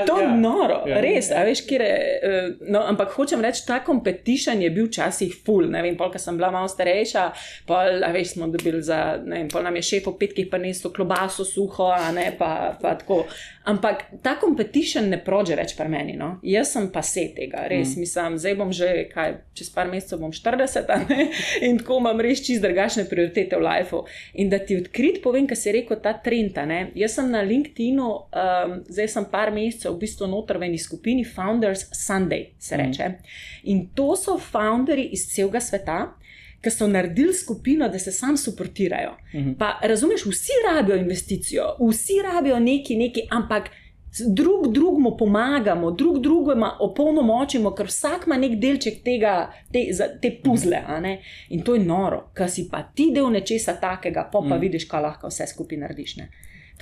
To, 0.07 0.19
je 0.19 0.27
noro, 0.27 0.83
Ja. 0.87 1.12
Res. 1.13 1.31
a 1.31 1.43
Veš, 1.47 1.63
kjer 1.67 1.81
je, 1.81 1.95
eh, 2.29 2.49
no, 2.73 2.83
ampak 2.89 3.13
hočem 3.17 3.41
reči, 3.43 3.65
ta 3.67 3.81
competition 3.85 4.61
je 4.61 4.69
bil 4.73 4.87
včasih 4.87 5.35
full. 5.45 5.69
Ne 5.71 5.81
vem, 5.85 5.97
polka 5.97 6.19
sem 6.19 6.37
bila 6.37 6.51
malo 6.51 6.67
starejša, 6.71 7.25
pol, 7.69 8.03
a 8.03 8.11
veš, 8.15 8.35
smo 8.35 8.47
dobili 8.51 8.81
za, 8.83 9.17
ne 9.23 9.43
vem, 9.43 9.49
pol 9.51 9.63
nam 9.63 9.75
je 9.79 9.85
šef 9.89 10.07
po 10.07 10.15
petkih 10.19 10.49
prinesel 10.51 10.93
klobaso 10.93 11.45
suho, 11.45 11.91
a 11.93 12.11
ne 12.15 12.31
pa, 12.37 12.77
pa 12.81 12.95
tako. 12.99 13.23
Ampak 13.63 14.03
ta 14.21 14.35
competition 14.41 15.05
ne 15.09 15.17
prođe 15.23 15.55
več 15.55 15.75
pri 15.77 15.87
meni. 15.89 16.17
No? 16.19 16.33
Jaz 16.43 16.73
sem 16.75 16.89
pa 16.91 17.01
se 17.01 17.29
tega, 17.35 17.63
res 17.71 17.95
mm. 17.95 18.03
mislim, 18.03 18.37
zdaj 18.37 18.55
bom 18.59 18.73
že, 18.75 18.89
kaj, 19.13 19.37
čez 19.55 19.69
par 19.71 19.87
mesecev 19.87 20.19
bom 20.19 20.33
40 20.35 20.91
a 20.91 20.97
ne? 21.07 21.27
in 21.67 21.79
tako 21.79 22.01
imam 22.01 22.19
res 22.23 22.43
čist 22.43 22.63
drugačne 22.63 23.05
prioritete 23.09 23.55
v 23.55 23.63
lifeu. 23.63 24.03
In 24.35 24.51
da 24.51 24.59
ti 24.59 24.75
odkrit 24.81 25.21
povem, 25.23 25.47
kar 25.47 25.59
si 25.59 25.71
rekel, 25.75 26.01
ta 26.03 26.15
trend. 26.19 26.59
Jaz 26.99 27.15
sem 27.15 27.29
na 27.31 27.41
LinkedInu, 27.41 28.07
um, 28.09 28.75
zdaj 28.91 29.07
sem 29.15 29.25
par 29.31 29.53
mesecev 29.55 29.95
v 29.95 30.03
bistvu 30.03 30.27
noter 30.29 30.59
v 30.59 30.67
eni 30.67 30.81
skupini 30.81 31.23
Founders 31.23 31.87
Sunday, 31.95 32.51
se 32.59 32.77
reče. 32.77 33.09
In 33.71 33.87
to 33.95 34.11
so 34.19 34.35
founderji 34.37 35.07
iz 35.15 35.29
celega 35.31 35.63
sveta. 35.63 36.01
Ki 36.63 36.71
so 36.71 36.87
naredili 36.87 37.33
skupino, 37.33 37.89
da 37.89 37.99
se 37.99 38.11
sam 38.11 38.37
suportirajo. 38.37 39.17
Mhm. 39.35 39.53
Pa 39.59 39.79
razumeš, 39.81 40.25
vsi 40.25 40.51
rabijo 40.65 40.97
investicijo, 40.97 41.63
vsi 41.89 42.13
rabijo 42.23 42.59
neki, 42.59 42.95
neki, 42.95 43.27
ampak 43.31 43.69
drug 44.27 44.73
drugemu 44.73 45.17
pomagamo, 45.17 45.91
drug 45.91 46.19
drugemu 46.21 46.65
opolnomočimo, 46.79 47.71
ker 47.75 47.85
vsak 47.85 48.27
ima 48.27 48.37
nek 48.37 48.59
delček 48.61 49.03
tega, 49.03 49.51
te, 49.73 49.87
te 50.21 50.31
puzle. 50.43 50.81
In 51.49 51.63
to 51.63 51.75
je 51.75 51.85
noro, 51.85 52.29
ker 52.35 52.49
si 52.49 52.67
pa 52.71 52.83
ti 52.95 53.11
del 53.11 53.31
nečesa 53.31 53.73
takega, 53.81 54.29
pa 54.31 54.39
pa 54.49 54.55
Mm. 54.55 54.59
vidiš, 54.61 54.85
kaj 54.85 55.01
lahko 55.01 55.27
vse 55.27 55.47
skupaj 55.47 55.77
narediš. 55.77 56.15
Ne. 56.17 56.29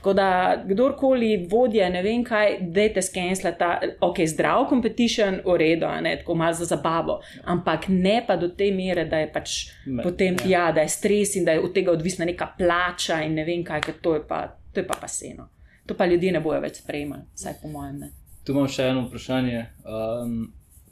Tako 0.01 0.13
da, 0.13 0.63
kdorkoli 0.65 1.47
vodje, 1.49 1.89
ne 1.89 1.99
vem 2.01 2.23
kaj, 2.25 2.55
dajte 2.73 3.01
skenslati 3.05 3.59
ta, 3.59 3.67
ok, 4.01 4.23
zdrav 4.25 4.63
competition, 4.69 5.35
v 5.45 5.57
redu, 5.61 5.85
ne 6.01 6.15
tako 6.17 6.35
malo 6.35 6.55
za 6.57 6.65
zabavo, 6.65 7.19
ampak 7.43 7.85
ne 7.87 8.15
pa 8.27 8.33
do 8.35 8.47
te 8.49 8.71
mere, 8.73 9.03
da 9.05 9.19
je 9.21 9.27
pač 9.33 9.51
Me- 9.85 10.01
potem, 10.03 10.39
ja. 10.41 10.49
ja. 10.49 10.71
da 10.71 10.81
je 10.81 10.89
stres 10.89 11.35
in 11.35 11.45
da 11.45 11.53
je 11.53 11.61
od 11.61 11.73
tega 11.73 11.93
odvisna 11.93 12.25
neka 12.25 12.47
plača 12.57 13.19
in 13.21 13.37
ne 13.37 13.45
vem 13.45 13.61
kaj, 13.63 13.81
ker 13.85 13.99
to 14.01 14.15
je 14.15 14.23
pa, 14.27 14.39
to 14.73 14.81
je 14.81 14.87
pa 14.87 14.97
paseno. 15.01 15.51
To 15.85 15.93
pa 15.97 16.05
ljudje 16.09 16.31
ne 16.33 16.41
bojo 16.41 16.63
več 16.65 16.81
sprejemali, 16.81 17.27
vsaj 17.35 17.59
po 17.61 17.69
mojem. 17.69 17.99
Ne. 17.99 18.09
Tu 18.43 18.55
imam 18.57 18.65
še 18.67 18.87
eno 18.89 19.05
vprašanje. 19.05 19.65
Um, 19.85 20.39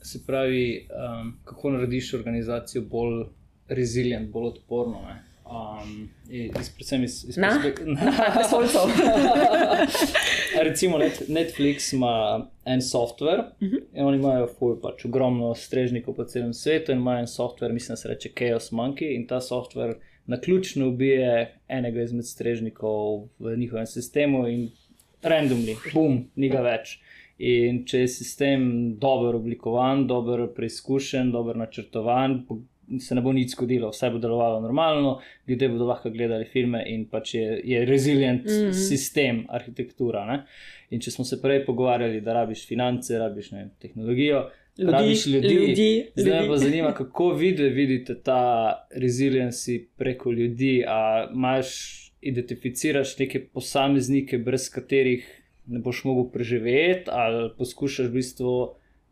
se 0.05 0.21
pravi, 0.27 0.85
um, 0.85 1.33
kako 1.49 1.73
narediš 1.79 2.13
organizacijo 2.13 2.85
bolj 2.85 3.23
resilient, 3.73 4.29
bolj 4.29 4.51
odporno? 4.53 5.01
Ne? 5.07 5.17
Um, 5.49 6.09
iz, 6.29 6.69
predvsem 6.69 7.03
iz, 7.03 7.25
iz 7.25 7.37
Na? 7.37 7.47
perspek- 7.49 7.85
Na 7.95 8.11
vesoljcev. 8.37 8.81
Recimo 10.63 10.97
Net, 10.97 11.21
Netflix 11.29 11.93
ima 11.93 12.13
en 12.65 12.81
software 12.81 13.39
uh 13.39 13.45
Mhm. 13.61 13.71
-huh. 13.71 13.81
in 13.93 14.05
oni 14.05 14.17
imajo 14.17 14.47
ful, 14.49 14.75
pač 14.77 15.05
ogromno 15.05 15.55
strežnikov 15.55 16.15
po 16.15 16.23
celem 16.25 16.53
svetu 16.53 16.91
in 16.91 16.97
imajo 16.97 17.19
en 17.19 17.27
software, 17.27 17.73
mislim, 17.73 17.93
da 17.93 17.97
se 17.97 18.07
reče 18.07 18.29
Chaos 18.31 18.71
Monkey 18.71 19.15
in 19.15 19.27
ta 19.27 19.37
software 19.37 19.93
na 20.25 20.39
ključno 20.39 20.87
ubije 20.87 21.29
enega 21.67 22.01
izmed 22.01 22.25
strežnikov 22.25 23.27
v 23.39 23.57
njihovem 23.57 23.85
sistemu 23.85 24.47
in 24.47 24.69
randomly, 25.23 25.75
bum, 25.93 26.29
ni 26.35 26.49
ga 26.49 26.61
več. 26.61 26.99
In 27.39 27.85
če 27.85 27.99
je 27.99 28.07
sistem 28.07 28.61
dobro 28.95 29.37
oblikovan, 29.37 30.07
dobro 30.07 30.47
preizkušen, 30.47 31.31
dobro 31.31 31.53
načrtovan, 31.55 32.45
se 32.99 33.15
ne 33.15 33.21
bo 33.21 33.33
nič 33.33 33.53
zgodilo, 33.53 33.89
vse 33.93 34.09
bo 34.09 34.17
delovalo 34.17 34.61
normalno, 34.61 35.19
ljudje 35.47 35.69
bodo 35.69 35.85
lahko 35.85 36.09
gledali 36.09 36.45
filme 36.45 36.83
in 36.89 37.05
pač 37.09 37.33
je, 37.35 37.61
je 37.63 37.85
resilient 37.85 38.45
mm. 38.45 38.49
-hmm. 38.49 38.87
sistem, 38.87 39.45
arhitektura. 39.49 40.25
Ne? 40.25 40.45
In 40.89 40.99
če 40.99 41.11
smo 41.11 41.25
se 41.25 41.41
prej 41.41 41.65
pogovarjali, 41.65 42.21
da 42.21 42.33
rabiš 42.33 42.67
finance, 42.67 43.17
rabiš 43.17 43.51
ne, 43.51 43.69
tehnologijo, 43.79 44.49
Ljudi, 44.79 44.91
rabiš 44.91 45.25
ljudi, 45.25 45.47
ljudi, 45.47 46.05
zdaj 46.15 46.33
me 46.33 46.39
ljudi. 46.39 46.49
pa 46.49 46.57
zanima, 46.57 46.93
kako 46.93 47.33
vi 47.33 47.51
vidite 47.51 48.15
ta 48.23 48.73
resiliency 48.95 49.85
preko 49.97 50.31
ljudi. 50.31 50.83
A 50.87 51.29
imaš, 51.33 51.67
identificiraš 52.21 53.17
neke 53.17 53.45
posameznike, 53.45 54.37
brez 54.37 54.69
katerih 54.69 55.41
ne 55.67 55.79
boš 55.79 56.03
mogel 56.03 56.31
preživeti, 56.31 57.11
ali 57.11 57.49
poskušaš 57.57 58.07
v 58.07 58.11
bistvu, 58.11 58.53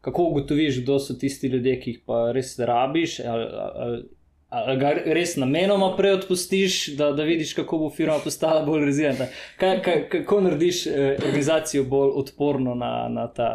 kako 0.02 0.30
ugotoviš, 0.32 0.82
kdo 0.84 0.99
so 0.99 1.14
tisti 1.14 1.48
ljudje, 1.48 1.80
ki 1.80 1.91
jih 1.91 2.06
pa 2.06 2.32
res 2.36 2.56
rabiš. 2.60 3.19
Ali, 3.26 3.49
ali, 3.74 4.03
Ali 4.49 4.78
ga 4.80 4.94
res 5.11 5.34
namenoma 5.36 5.90
prej 5.98 6.14
odpustiš, 6.22 6.76
da, 6.95 7.10
da 7.11 7.26
vidiš, 7.28 7.52
kako 7.53 7.82
bo 7.82 7.90
firma 7.91 8.15
postala 8.24 8.61
bolj 8.64 8.86
rezilentna? 8.88 9.26
Kaj, 9.60 9.82
kaj, 9.84 10.03
kako 10.14 10.40
narediš 10.45 10.86
eh, 10.88 11.18
organizacijo 11.19 11.84
bolj 11.84 12.14
odporno 12.22 12.76
na, 12.76 13.10
na, 13.11 13.28
ta, 13.28 13.49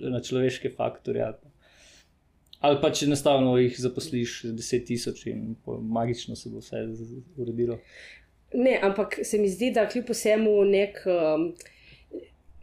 na 0.00 0.20
človeške 0.20 0.68
faktorje? 0.76 1.24
Ali 1.24 1.38
pa, 1.40 1.48
ali 2.68 2.80
pa 2.82 2.90
če 2.92 3.08
enostavno 3.08 3.56
jih 3.56 3.78
zaposliš 3.86 4.42
10 4.50 4.84
tisoč 4.90 5.24
in 5.32 5.54
magično 5.80 6.36
se 6.36 6.52
bo 6.52 6.60
vse 6.60 6.84
uredilo? 7.40 7.80
Ne, 8.52 8.76
ampak 8.82 9.22
se 9.24 9.40
mi 9.40 9.48
zdi, 9.48 9.72
da 9.72 9.88
kljub 9.88 10.12
vsemu 10.12 10.58
nek. 10.68 11.06
Um, 11.08 11.54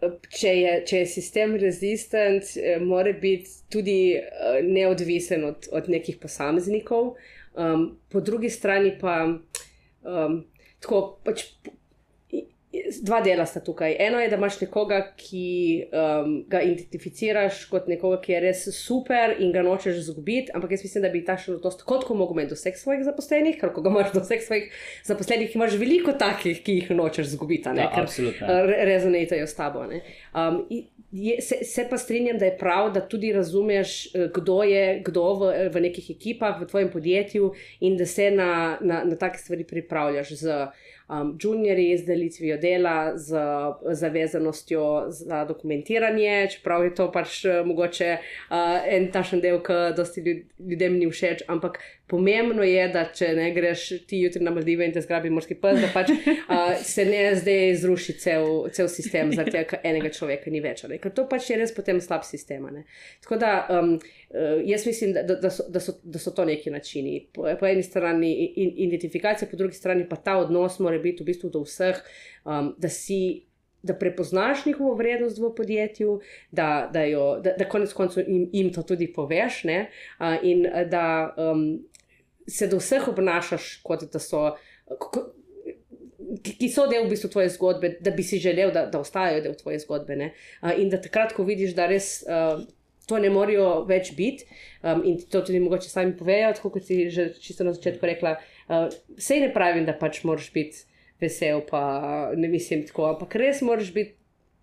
Če 0.01 0.51
je, 0.57 0.71
če 0.89 1.01
je 1.03 1.09
sistem 1.09 1.53
rezistent, 1.61 2.55
eh, 2.57 2.79
mora 2.81 3.13
biti 3.13 3.51
tudi 3.69 3.97
eh, 4.17 4.61
neodvisen 4.65 5.45
od, 5.45 5.67
od 5.71 5.89
nekih 5.93 6.17
posameznikov, 6.21 7.13
um, 7.53 7.83
po 8.09 8.21
drugi 8.25 8.49
strani 8.49 8.95
pa 9.01 9.19
um, 9.27 10.41
tako 10.81 11.03
pač. 11.25 11.45
Dva 13.01 13.21
dela 13.21 13.45
sta 13.45 13.59
tukaj. 13.59 13.95
Eno 13.99 14.19
je, 14.19 14.29
da 14.29 14.35
imaš 14.35 14.59
nekoga, 14.61 15.13
ki 15.17 15.45
um, 15.93 16.45
ga 16.47 16.61
identificiraš 16.61 17.65
kot 17.65 17.87
nekoga, 17.87 18.19
ki 18.21 18.33
je 18.33 18.39
res 18.39 18.63
super 18.75 19.35
in 19.39 19.51
ga 19.51 19.61
nočeš 19.61 19.97
izgubiti, 20.03 20.51
ampak 20.53 20.71
jaz 20.71 20.83
mislim, 20.83 21.01
da 21.03 21.09
bi 21.09 21.23
takšen 21.25 21.55
odnos 21.55 21.77
tako 21.77 21.99
kot 22.01 22.17
mogel 22.17 22.35
imeti 22.35 22.49
do 22.49 22.59
vseh 22.59 22.77
svojih 22.77 23.03
zaposlenih, 23.05 23.57
ker 23.61 23.73
ko 23.73 23.81
ga 23.81 23.89
imaš 23.89 24.11
do 24.13 24.21
vseh 24.21 24.41
svojih 24.41 24.71
zaposlenih, 25.05 25.55
imaš 25.55 25.77
veliko 25.79 26.13
takih, 26.13 26.63
ki 26.63 26.79
jih 26.79 26.91
nočeš 26.91 27.27
izgubiti. 27.27 27.69
ne, 27.69 27.81
Ja, 27.81 27.91
ker, 27.95 28.03
absolutno. 28.03 28.47
uh, 28.47 28.65
re- 28.65 28.85
rezonirajo 28.85 29.47
s 29.47 29.55
tabo. 29.55 29.85
ne. 29.85 30.01
Um, 30.33 30.65
je, 31.11 31.41
se, 31.41 31.55
se 31.63 31.87
pa 31.89 31.97
strinjam, 31.97 32.37
da 32.37 32.45
je 32.45 32.57
prav, 32.57 32.93
da 32.93 33.01
tudi 33.01 33.33
razumeš, 33.33 34.15
eh, 34.15 34.29
kdo 34.33 34.63
je 34.63 35.01
kdo 35.05 35.33
v, 35.33 35.69
v 35.69 35.81
nekih 35.81 36.09
ekipah, 36.09 36.61
v 36.61 36.65
tvojem 36.65 36.89
podjetju 36.89 37.53
in 37.79 37.97
da 37.97 38.05
se 38.05 38.31
na, 38.31 38.77
na, 38.81 39.03
na 39.03 39.15
take 39.15 39.37
stvari 39.37 39.63
pripravljaš 39.63 40.31
z 40.31 40.67
um, 41.11 41.37
juniorji, 41.43 41.97
z 41.97 42.05
delitvijo 42.05 42.57
dela, 42.57 43.17
z 43.17 43.37
zavezanostjo 43.91 45.05
za 45.09 45.45
dokumentiranje, 45.45 46.47
čeprav 46.51 46.83
je 46.83 46.95
to 46.95 47.11
pač 47.11 47.45
eh, 47.45 47.63
mogoče 47.65 48.11
uh, 48.17 48.57
en 48.87 49.11
tašen 49.11 49.41
del, 49.43 49.59
ki 49.63 49.79
dosti 49.97 50.23
ljud, 50.25 50.45
ljudem 50.71 50.97
ni 50.99 51.09
všeč, 51.11 51.43
ampak 51.47 51.79
pomembno 52.11 52.63
je, 52.67 52.87
da 52.91 53.05
če 53.15 53.29
ne 53.37 53.47
greš 53.55 53.85
ti 54.07 54.19
jutri 54.19 54.43
na 54.43 54.51
Maldive 54.51 54.83
in 54.87 54.91
te 54.91 55.03
zgrabi 55.03 55.31
morski 55.31 55.55
pes, 55.61 55.79
da 55.79 55.89
pač 55.93 56.11
uh, 56.11 56.73
se 56.83 57.05
ne 57.07 57.21
zdaj 57.39 57.75
zruši 57.83 58.15
cel, 58.19 58.47
cel 58.75 58.89
sistem, 58.91 59.31
zaradi 59.35 59.55
tega, 59.55 59.67
ker 59.69 59.85
enega 59.87 60.11
človeka 60.13 60.51
ni 60.51 60.59
več. 60.63 60.83
ne. 60.91 60.99
Ker 61.01 61.13
to 61.15 61.25
pač 61.31 61.47
je 61.51 61.59
res 61.61 61.71
potem 61.75 62.01
slab 62.03 62.25
sistem. 62.27 62.67
ne. 62.73 62.83
Tako 63.23 63.39
da 63.41 63.51
um, 63.77 63.93
uh, 63.95 64.57
jaz 64.67 64.85
mislim, 64.89 65.15
da, 65.15 65.23
da, 65.31 65.53
so, 65.53 65.67
da, 65.71 65.83
so, 65.83 65.95
da 66.03 66.19
so 66.19 66.35
to 66.35 66.45
neki 66.47 66.73
načini. 66.73 67.15
Po, 67.33 67.47
po 67.59 67.69
eni 67.69 67.85
strani 67.85 68.33
in, 68.51 68.73
identifikacija, 68.89 69.47
po 69.47 69.59
drugi 69.59 69.79
strani 69.79 70.07
pa 70.09 70.19
ta 70.19 70.35
odnos 70.41 70.81
mora 70.83 70.99
biti 70.99 71.23
v 71.23 71.31
bistvu 71.31 71.53
do 71.53 71.63
vseh, 71.67 72.03
um, 72.43 72.75
da 72.77 72.91
si. 72.91 73.47
Da 73.81 73.95
prepoznaš 73.97 74.59
njihovo 74.67 74.91
vrednost 74.93 75.39
v 75.41 75.47
podjetju, 75.57 76.11
da, 76.53 76.85
da, 76.93 77.01
jo, 77.09 77.39
da, 77.41 77.55
da 77.57 77.65
konec 77.65 77.95
koncev 77.97 78.27
jim, 78.29 78.43
jim 78.53 78.67
to 78.75 78.83
tudi 78.85 79.07
poveš, 79.09 79.63
ne, 79.65 79.79
uh, 80.19 80.35
in 80.45 80.67
da 80.91 81.31
um, 81.33 81.63
se 82.47 82.67
do 82.67 82.79
vseh 82.81 83.07
obnašaš, 83.07 83.77
kot 83.83 84.07
da 84.11 84.19
so. 84.19 84.51
Ko, 84.99 85.31
ki 86.41 86.69
so 86.71 86.85
del 86.87 87.05
v 87.05 87.11
bistvu 87.11 87.29
tvoje 87.33 87.49
zgodbe, 87.51 87.95
da 87.99 88.13
bi 88.15 88.23
si 88.23 88.39
želel, 88.39 88.71
da, 88.71 88.85
da 88.87 89.01
ostajajo 89.03 89.41
del 89.43 89.55
tvoje 89.59 89.81
zgodbe. 89.83 90.15
ne. 90.15 90.31
Uh, 90.61 90.71
in 90.79 90.89
da 90.89 91.01
takrat, 91.01 91.33
ko 91.35 91.43
vidiš, 91.43 91.75
da 91.75 91.89
res 91.91 92.21
uh, 92.23 92.61
to 93.09 93.19
ne 93.19 93.29
morejo 93.33 93.83
več 93.89 94.13
biti, 94.15 94.47
um, 94.83 95.03
in 95.05 95.19
to 95.19 95.41
tudi 95.41 95.59
mogoče 95.59 95.89
sami 95.89 96.15
povejo, 96.17 96.53
tako 96.55 96.71
kot 96.77 96.87
si 96.87 97.09
že 97.09 97.31
čisto 97.41 97.67
na 97.67 97.73
začetku 97.75 98.05
rekla, 98.07 98.37
uh, 98.69 98.87
sej 99.17 99.43
ne 99.47 99.51
pravim, 99.53 99.85
da 99.85 99.97
pač 99.97 100.23
moraš 100.23 100.51
biti 100.55 100.85
vesel, 101.21 101.65
pa 101.67 102.31
ne 102.37 102.47
mislim 102.49 102.85
tako, 102.87 103.11
ampak 103.11 103.35
res 103.41 103.61
moraš 103.65 103.91
biti 103.93 104.15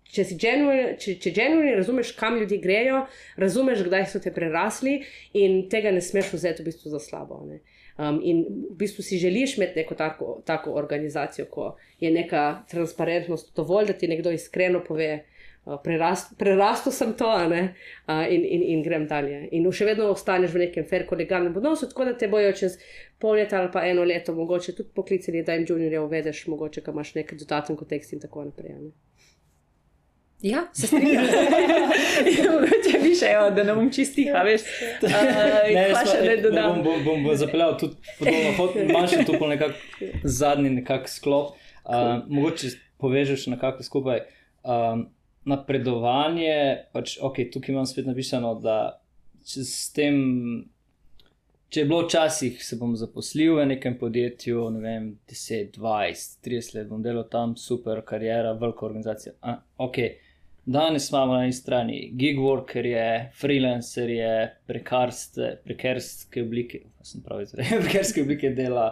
če 0.09 0.25
si 0.25 0.37
genuine, 0.41 0.93
če, 1.01 1.15
če 1.21 1.33
genuine 1.35 1.75
razumeš, 1.77 2.13
kam 2.17 2.39
ljudje 2.39 2.59
grejo, 2.63 3.03
razumeš, 3.41 3.83
kdaj 3.85 4.07
so 4.09 4.21
te 4.23 4.33
prerasli 4.33 4.99
in 5.37 5.61
tega 5.71 5.93
ne 5.93 6.01
smeš 6.01 6.33
vzeti 6.33 6.63
v 6.63 6.71
bistvu 6.71 6.93
za 6.95 7.01
slabo. 7.03 7.43
Ne. 7.45 7.61
Um, 7.99 8.21
in 8.23 8.45
v 8.71 8.75
bistvu 8.79 9.03
si 9.03 9.17
želiš 9.17 9.57
imeti 9.57 9.79
neko 9.79 9.95
tako, 9.95 10.41
tako 10.45 10.71
organizacijo, 10.71 11.45
ko 11.45 11.75
je 11.99 12.11
neka 12.11 12.63
transparentnost, 12.71 13.55
dovolj, 13.55 13.85
da 13.85 13.93
ti 13.93 14.07
nekdo 14.07 14.31
iskreno 14.31 14.79
pove, 14.87 15.25
uh, 15.65 15.73
prerast, 15.83 16.37
prerastel 16.39 16.95
sem 16.95 17.11
to 17.19 17.33
ne, 17.47 17.61
uh, 18.07 18.23
in, 18.29 18.45
in, 18.45 18.63
in 18.63 18.83
grem 18.83 19.07
dalje. 19.07 19.41
In 19.51 19.67
še 19.71 19.89
vedno 19.89 20.07
ostaneš 20.13 20.55
v 20.55 20.63
nekem 20.63 20.87
fair, 20.87 21.03
kolegalnem 21.09 21.59
odnosu, 21.59 21.91
tako 21.91 22.07
da 22.07 22.15
te 22.15 22.31
bojo 22.31 22.55
čez 22.55 22.79
pol 23.19 23.35
leta 23.35 23.59
ali 23.59 23.73
pa 23.73 23.83
eno 23.83 24.07
leto, 24.07 24.31
mogoče 24.33 24.77
tudi 24.79 24.95
poklicani, 24.95 25.43
da 25.43 25.59
jim 25.59 25.67
juniorje 25.67 25.99
uvedeš, 25.99 26.45
mogoče 26.47 26.87
imaš 26.87 27.13
neki 27.19 27.35
dodaten 27.43 27.75
kontekst 27.75 28.15
in 28.15 28.23
tako 28.23 28.47
naprej. 28.47 28.79
Ne. 28.79 28.95
Ja, 30.41 30.61
se 30.73 30.87
strinjam. 30.91 31.25
Če 32.85 32.99
bi 33.03 33.11
še, 33.17 33.33
evo, 33.35 33.49
da 33.51 33.63
ne 33.67 33.73
bom 33.75 33.89
čistih, 33.91 34.29
a 34.31 34.43
veš. 34.47 34.63
Uh, 35.03 35.11
Ne, 35.75 35.85
pa 35.91 36.01
jaz 36.01 36.11
še 36.13 36.17
pa- 36.17 36.25
ne 36.25 36.35
dodam. 36.43 36.79
bom, 36.79 36.83
bom, 36.85 37.03
bom, 37.03 37.23
bom 37.27 37.35
zapeljal 37.35 37.75
tudi 37.81 37.99
podobno, 38.19 38.53
kot 38.57 38.77
imaš 38.79 39.15
še 39.15 39.25
tu 39.27 39.39
nekak 39.51 39.75
zadnji 40.23 40.71
nekak 40.79 41.09
sklop. 41.11 41.55
Uh, 41.83 42.21
mogoče 42.29 42.71
povežeš 43.01 43.47
nekako 43.51 43.83
skupaj. 43.83 44.23
Um, 44.63 45.07
napredovanje, 45.49 46.55
pač, 46.93 47.17
ok, 47.19 47.39
tukaj 47.51 47.73
imam 47.73 47.87
spet 47.87 48.05
napisano, 48.05 48.51
da 48.61 48.99
s 49.41 49.87
tem, 49.95 50.19
če 51.71 51.81
je 51.81 51.87
bilo 51.87 52.03
včasih, 52.03 52.59
se 52.63 52.77
bom 52.77 52.91
zaposlil 52.99 53.55
v 53.57 53.65
nekem 53.71 53.95
podjetju, 53.97 54.67
ne 54.75 54.81
vem, 54.83 55.07
10, 55.31 55.71
20, 55.79 56.35
30 56.45 56.75
let 56.75 56.89
bom 56.91 57.01
delal 57.01 57.25
tam, 57.31 57.55
super, 57.57 58.03
karijera, 58.05 58.51
velika 58.61 58.85
organizacija. 58.85 59.33
A, 59.41 59.55
ok, 59.79 59.97
danes 60.69 61.09
imamo 61.09 61.33
na 61.33 61.43
eni 61.43 61.53
strani 61.53 62.11
gig 62.13 62.37
workerje, 62.39 63.31
freelancerje, 63.41 64.55
prekarske 64.67 66.43
oblike, 66.43 66.83
pravi, 67.25 67.45
prekarske 67.85 68.21
oblike 68.21 68.49
dela, 68.53 68.91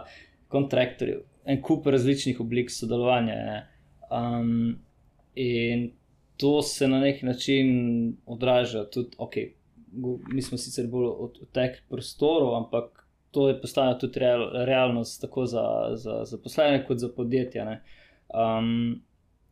kontraktorjev, 0.50 1.22
en 1.46 1.62
kup 1.62 1.86
različnih 1.86 2.40
oblik 2.40 2.70
sodelovanja. 2.70 3.34
Ne. 3.34 3.60
Um, 4.10 4.78
in 5.34 5.90
to 6.36 6.62
se 6.62 6.88
na 6.88 7.00
nek 7.00 7.22
način 7.22 7.68
odraža 8.26 8.84
tudi, 8.90 9.16
ok, 9.18 9.36
mi 10.32 10.42
smo 10.42 10.58
sicer 10.58 10.86
bolj 10.86 11.06
od- 11.06 11.38
odtekli 11.42 11.82
prostorov, 11.88 12.56
ampak 12.56 13.04
to 13.30 13.48
je 13.48 13.60
postala 13.60 13.98
tudi 13.98 14.18
real, 14.20 14.50
realnost 14.64 15.20
tako 15.20 15.46
za, 15.46 15.64
za 15.94 16.24
zaposlene, 16.24 16.86
kot 16.86 16.98
za 16.98 17.08
podjetja. 17.16 17.64
ne. 17.64 17.82
Um, 18.34 19.02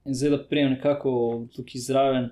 in 0.07 0.15
zdaj, 0.15 0.31
da 0.31 0.39
prijem 0.45 0.71
nekako 0.71 1.13
tukaj 1.57 1.81
zraven 1.81 2.31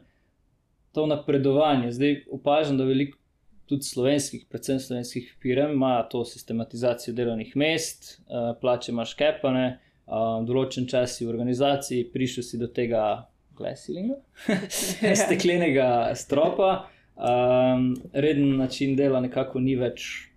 to 0.93 1.07
napredovanje. 1.07 1.93
Zdaj 1.93 2.25
opažam, 2.31 2.79
da 2.79 2.85
veliko 2.85 3.19
tudi 3.67 3.83
slovenskih, 3.83 4.47
predvsem 4.51 4.81
slovenskih 4.81 5.37
firm, 5.43 5.73
ima 5.73 6.03
to 6.11 6.25
sistematizacijo 6.25 7.15
delovnih 7.15 7.57
mest, 7.57 8.21
uh, 8.21 8.53
plače 8.61 8.93
imaš 8.93 9.15
kepane, 9.19 9.79
uh, 10.07 10.45
določen 10.47 10.89
čas 10.89 11.17
si 11.17 11.25
v 11.25 11.33
organizaciji, 11.33 12.11
prišel 12.13 12.45
si 12.45 12.61
do 12.61 12.69
tega 12.69 13.25
glasilinga, 13.57 14.19
steklenega 15.25 15.89
stropa, 16.19 16.87
um, 17.17 17.95
reden 18.13 18.57
način 18.59 18.97
dela 18.97 19.23
nekako 19.25 19.63
ni 19.65 19.79
več 19.81 20.29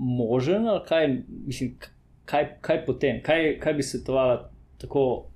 možen, 0.00 0.68
ali 0.68 0.84
kaj, 0.88 1.08
mislim, 1.46 1.74
kaj, 2.24 2.46
kaj 2.64 2.84
potem, 2.86 3.20
kaj, 3.22 3.58
kaj 3.60 3.74
bi 3.76 3.84
svetovala 3.84 4.38
tako 4.80 5.29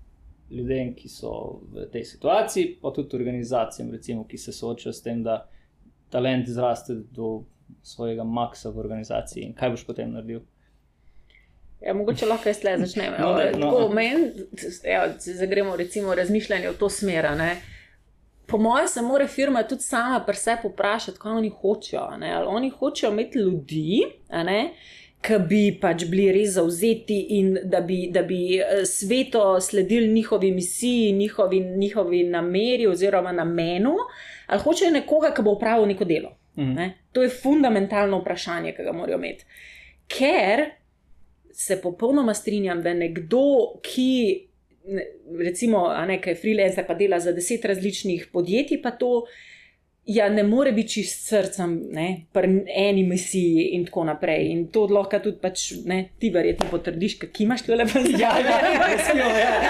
ljudem, 0.55 0.94
ki 0.94 1.09
so 1.09 1.60
v 1.72 1.89
tej 1.93 2.05
situaciji, 2.05 2.78
pa 2.82 2.93
tudi 2.94 3.16
organizacijam, 3.16 3.90
recimo, 3.93 4.24
ki 4.28 4.39
se 4.39 4.52
soočajo 4.52 4.93
s 4.93 5.02
tem, 5.02 5.22
da 5.22 5.44
talent 6.10 6.48
zraste 6.48 6.94
do 7.10 7.44
svojega 7.82 8.24
maksa 8.24 8.70
v 8.70 8.78
organizaciji 8.78 9.44
in 9.44 9.55
kaj 9.55 9.74
boš 9.74 9.86
potem 9.86 10.12
naredil. 10.12 10.44
Ja, 11.85 11.94
mogoče 11.94 12.26
lahko 12.26 12.48
jaz 12.48 12.62
le 12.64 12.78
začnem. 12.81 13.14
No, 13.20 13.35
daj, 13.36 13.52
no. 13.59 13.68
tako, 13.68 13.89
meni, 13.93 14.31
če 14.56 15.35
zagremo 15.40 15.76
recimo 15.76 16.14
razmišljanje 16.16 16.70
v 16.70 16.78
to 16.81 16.89
smer. 16.89 17.28
Po 18.47 18.59
mojem 18.60 18.89
se 18.89 19.02
mora 19.02 19.26
firma 19.28 19.62
tudi 19.68 19.82
sama 19.82 20.20
pri 20.24 20.36
sebi 20.36 20.70
vprašati, 20.70 21.18
kaj 21.20 21.39
oni 21.40 21.51
hočejo. 21.51 22.06
ne. 22.20 22.32
Ali 22.32 22.47
oni 22.47 22.70
hočejo 22.70 23.12
imeti 23.12 23.39
ljudi, 23.39 24.02
ne, 24.31 24.60
ki 25.25 25.39
bi 25.49 25.63
pač 25.81 26.05
bili 26.11 26.29
res 26.35 26.55
zauzeti 26.59 27.17
in 27.39 27.55
da 27.71 27.81
bi, 27.81 28.11
da 28.13 28.23
bi 28.27 28.59
eh, 28.59 28.85
sveto 28.85 29.61
sledili 29.61 30.09
njihovi 30.13 30.53
misiji, 30.53 31.13
njihovi, 31.13 31.61
njihovi 31.61 32.25
nameri 32.29 32.87
oziroma 32.87 33.33
namenu, 33.33 33.95
ali 34.47 34.61
hočejo 34.61 34.91
nekoga, 34.93 35.33
ki 35.35 35.43
bo 35.43 35.57
upravil 35.57 35.89
neko 35.89 36.05
delo. 36.05 36.35
Mhm. 36.59 36.75
Ne? 36.75 36.91
To 37.13 37.23
je 37.23 37.33
fundamentalno 37.33 38.21
vprašanje, 38.21 38.75
ki 38.77 38.85
ga 38.85 38.93
morajo 38.93 39.19
imeti. 39.19 39.47
Ker 40.09 40.67
se 41.53 41.81
popolnoma 41.81 42.35
strinjam, 42.35 42.83
da 42.83 42.95
nekdo, 42.95 43.81
ki 43.83 44.49
recimo, 45.39 45.87
a 45.89 46.05
ne, 46.07 46.21
ki 46.21 46.35
je 46.35 46.41
freelancer, 46.43 46.87
pa 46.87 46.95
dela 46.95 47.21
za 47.21 47.33
deset 47.33 47.65
različnih 47.65 48.29
podjetij, 48.33 48.83
pa 48.83 48.91
to. 48.91 49.25
Ja, 50.06 50.28
ne 50.28 50.43
more 50.43 50.72
biti 50.72 50.89
čist 50.89 51.22
srcem, 51.28 51.78
ne, 51.93 52.26
pri 52.32 52.48
eni 52.76 53.02
misiji 53.09 53.62
in 53.72 53.86
tako 53.86 54.02
naprej. 54.05 54.51
In 54.52 54.66
to 54.72 54.82
lahko 54.90 55.16
tudi 55.24 55.39
pač, 55.40 55.62
ne, 55.89 56.10
ti 56.20 56.28
verjetno 56.31 56.68
potrdiš, 56.68 57.14
ki 57.24 57.47
imaš 57.47 57.64
to 57.64 57.78
lepo 57.78 58.02
zdaj. 58.05 58.44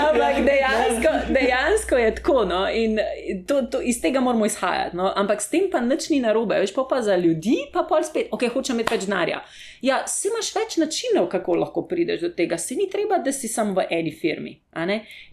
Ampak 0.01 0.41
dejansko, 0.49 1.13
dejansko 1.37 2.01
je 2.03 2.09
tako. 2.19 2.43
No, 2.51 2.65
in 2.67 2.99
to, 3.47 3.61
to, 3.71 3.79
iz 3.79 4.01
tega 4.03 4.21
moramo 4.21 4.51
izhajati. 4.51 4.99
No, 4.99 5.13
ampak 5.15 5.43
s 5.43 5.53
tem 5.55 5.71
pa 5.71 5.79
nič 5.85 6.09
ni 6.11 6.19
narobe. 6.25 6.59
Veš, 6.65 6.75
pa, 6.75 6.87
pa 6.91 6.99
za 7.07 7.15
ljudi, 7.15 7.55
pa 7.71 7.87
pol 7.87 8.03
spet, 8.03 8.35
ok, 8.35 8.49
hočem 8.57 8.81
imeti 8.81 8.97
več 8.97 9.07
denarja. 9.07 9.39
Ja, 9.87 10.03
si 10.11 10.33
imaš 10.33 10.51
več 10.59 10.81
načinov, 10.83 11.31
kako 11.31 11.61
lahko 11.63 11.87
prideš 11.87 12.27
do 12.27 12.35
tega. 12.35 12.59
Se 12.59 12.75
ni 12.75 12.91
treba, 12.91 13.23
da 13.23 13.31
si 13.31 13.47
samo 13.47 13.79
v 13.79 13.87
eni 13.95 14.11
firmi. 14.11 14.59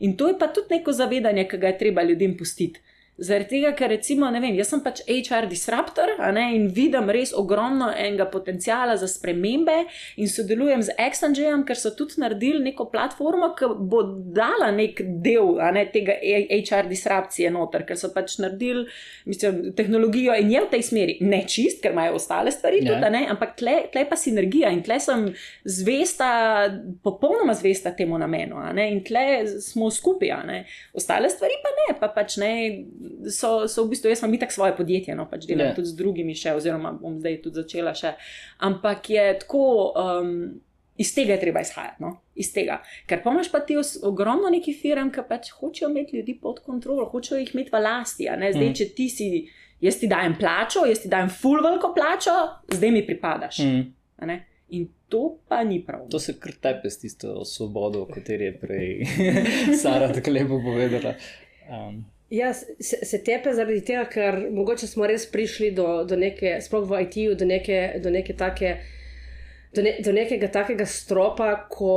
In 0.05 0.13
to 0.13 0.29
je 0.29 0.37
pa 0.37 0.53
tudi 0.53 0.77
neko 0.77 0.93
zavedanje, 0.93 1.49
ki 1.49 1.57
ga 1.57 1.73
je 1.73 1.81
treba 1.81 2.05
ljudem 2.05 2.37
pustiti. 2.37 2.90
Zaradi 3.19 3.49
tega, 3.49 3.73
ker 3.77 3.89
recimo, 3.91 4.29
ne 4.33 4.39
vem, 4.41 4.55
jaz 4.57 4.71
sem 4.71 4.79
pač 4.81 5.01
HR 5.05 5.45
disruptor 5.51 6.13
ne, 6.33 6.45
in 6.55 6.69
vidim 6.73 7.09
res 7.13 7.33
ogromno 7.37 7.91
enega 7.91 8.25
potencijala 8.31 8.95
za 8.97 9.05
spremembe 9.11 9.75
in 10.17 10.29
sodelujem 10.31 10.81
z 10.87 10.95
Exangejem, 10.97 11.65
ker 11.67 11.77
so 11.77 11.91
tudi 11.97 12.21
naredili 12.23 12.63
neko 12.63 12.87
platformo, 12.89 13.51
ki 13.57 13.69
bo 13.91 14.01
dala 14.33 14.71
nek 14.73 15.03
del 15.21 15.59
ne, 15.75 15.83
tega 15.93 16.15
HR 16.21 16.89
disrupcije 16.89 17.51
noter, 17.53 17.85
ker 17.85 17.99
so 17.99 18.09
pač 18.15 18.39
naredili 18.41 18.87
mislim, 19.29 19.73
tehnologijo 19.77 20.35
in 20.41 20.51
je 20.55 20.63
v 20.65 20.71
tej 20.71 20.87
smeri 20.89 21.17
ne 21.21 21.43
čist, 21.45 21.81
ker 21.83 21.93
imajo 21.93 22.17
ostale 22.17 22.51
stvari, 22.51 22.81
Ja. 22.81 22.95
tudi, 22.95 23.11
ne, 23.13 23.25
ampak 23.29 23.53
tle, 23.59 23.75
tle 23.93 24.05
pa 24.09 24.15
sinergija 24.17 24.71
in 24.73 24.81
tle 24.81 24.97
sem 25.03 25.27
zvesta, 25.67 26.31
popolnoma 27.03 27.53
zvesta 27.53 27.91
temu 27.93 28.17
namenu 28.17 28.57
ne, 28.73 28.87
in 28.95 29.03
tle 29.05 29.45
smo 29.61 29.91
skupaj. 29.93 30.63
Ostale 30.97 31.29
stvari 31.29 31.59
pa 31.61 31.71
ne, 31.77 31.87
pa 31.99 32.09
pač 32.15 32.37
ne, 32.41 32.51
so, 33.29 33.67
so 33.67 33.85
v 33.85 33.89
bistvu, 33.89 34.09
jaz 34.09 34.19
imam 34.21 34.33
itak 34.33 34.51
svoje 34.51 34.75
podjetje, 34.77 35.15
no 35.15 35.25
pač 35.25 35.45
delam 35.45 35.65
Ja. 35.65 35.71
yeah. 35.71 35.75
tudi 35.75 35.87
z 35.87 35.95
drugimi 35.95 36.35
še, 36.35 36.53
oziroma 36.53 36.91
bom 36.93 37.19
zdaj 37.19 37.41
tudi 37.41 37.55
začela 37.55 37.93
še. 37.93 38.13
Ampak 38.59 39.09
je 39.09 39.39
tako. 39.39 39.93
Um, 39.95 40.61
Iz 40.97 41.15
tega 41.15 41.33
je 41.33 41.39
treba 41.39 41.61
izhajati. 41.61 41.97
No? 41.99 42.09
Iz 42.35 42.51
tega. 42.53 42.75
Ker 43.07 43.23
pa 43.23 43.31
imaš 43.31 43.47
pa 43.49 43.59
ti 43.59 43.73
ogromno 44.03 44.49
nekih 44.49 44.75
firm, 44.77 45.09
ki 45.09 45.23
pač 45.27 45.49
hočejo 45.51 45.89
imeti 45.89 46.17
ljudi 46.17 46.35
pod 46.35 46.59
kontrolo, 46.59 47.05
hočejo 47.05 47.39
jih 47.39 47.55
imeti 47.55 47.71
v 47.71 47.79
lasti. 47.79 48.27
ne. 48.29 48.51
Zdaj, 48.53 48.69
Mm. 48.69 48.75
če 48.75 48.85
ti 48.89 49.09
si, 49.09 49.47
jaz 49.81 49.97
ti 49.97 50.07
dajem 50.07 50.35
plačo, 50.37 50.85
jaz 50.85 50.99
ti 50.99 51.09
dajem 51.09 51.29
full 51.31 51.63
veliko 51.63 51.93
plačo, 51.95 52.35
zdaj 52.69 52.91
mi 52.91 53.01
pripadaš. 53.01 53.59
Mm. 53.59 54.37
In 54.69 54.87
to 55.09 55.39
pa 55.47 55.63
ni 55.63 55.81
prav. 55.81 56.05
To 56.09 56.19
se 56.19 56.33
kar 56.33 56.51
tepe 56.53 56.89
s 56.89 56.99
tisto 56.99 57.45
svobodo, 57.45 58.01
o 58.01 58.05
kateri 58.05 58.43
je 58.43 58.53
prej 58.53 59.05
Sara 59.81 60.13
tako 60.13 60.31
lepo 60.31 60.61
povedala. 60.61 61.15
Um, 61.67 62.05
Ja, 62.31 62.53
se, 62.53 62.97
se 63.05 63.17
tepe 63.23 63.51
zaradi 63.51 63.81
tega, 63.83 64.05
ker 64.07 64.37
mogoče 64.55 64.87
smo 64.87 65.03
res 65.09 65.25
prišli 65.27 65.73
do, 65.75 66.05
do 66.07 66.15
neke, 66.15 66.61
sploh 66.63 66.85
v 66.87 67.03
IT-ju, 67.03 67.35
do 67.35 67.47
neke, 67.47 67.83
do 67.99 68.13
neke 68.13 68.37
take. 68.39 68.77
Do, 69.71 69.83
ne, 69.83 69.93
do 70.03 70.11
nekega 70.11 70.49
takega 70.51 70.83
stropa, 70.87 71.53
ko 71.71 71.91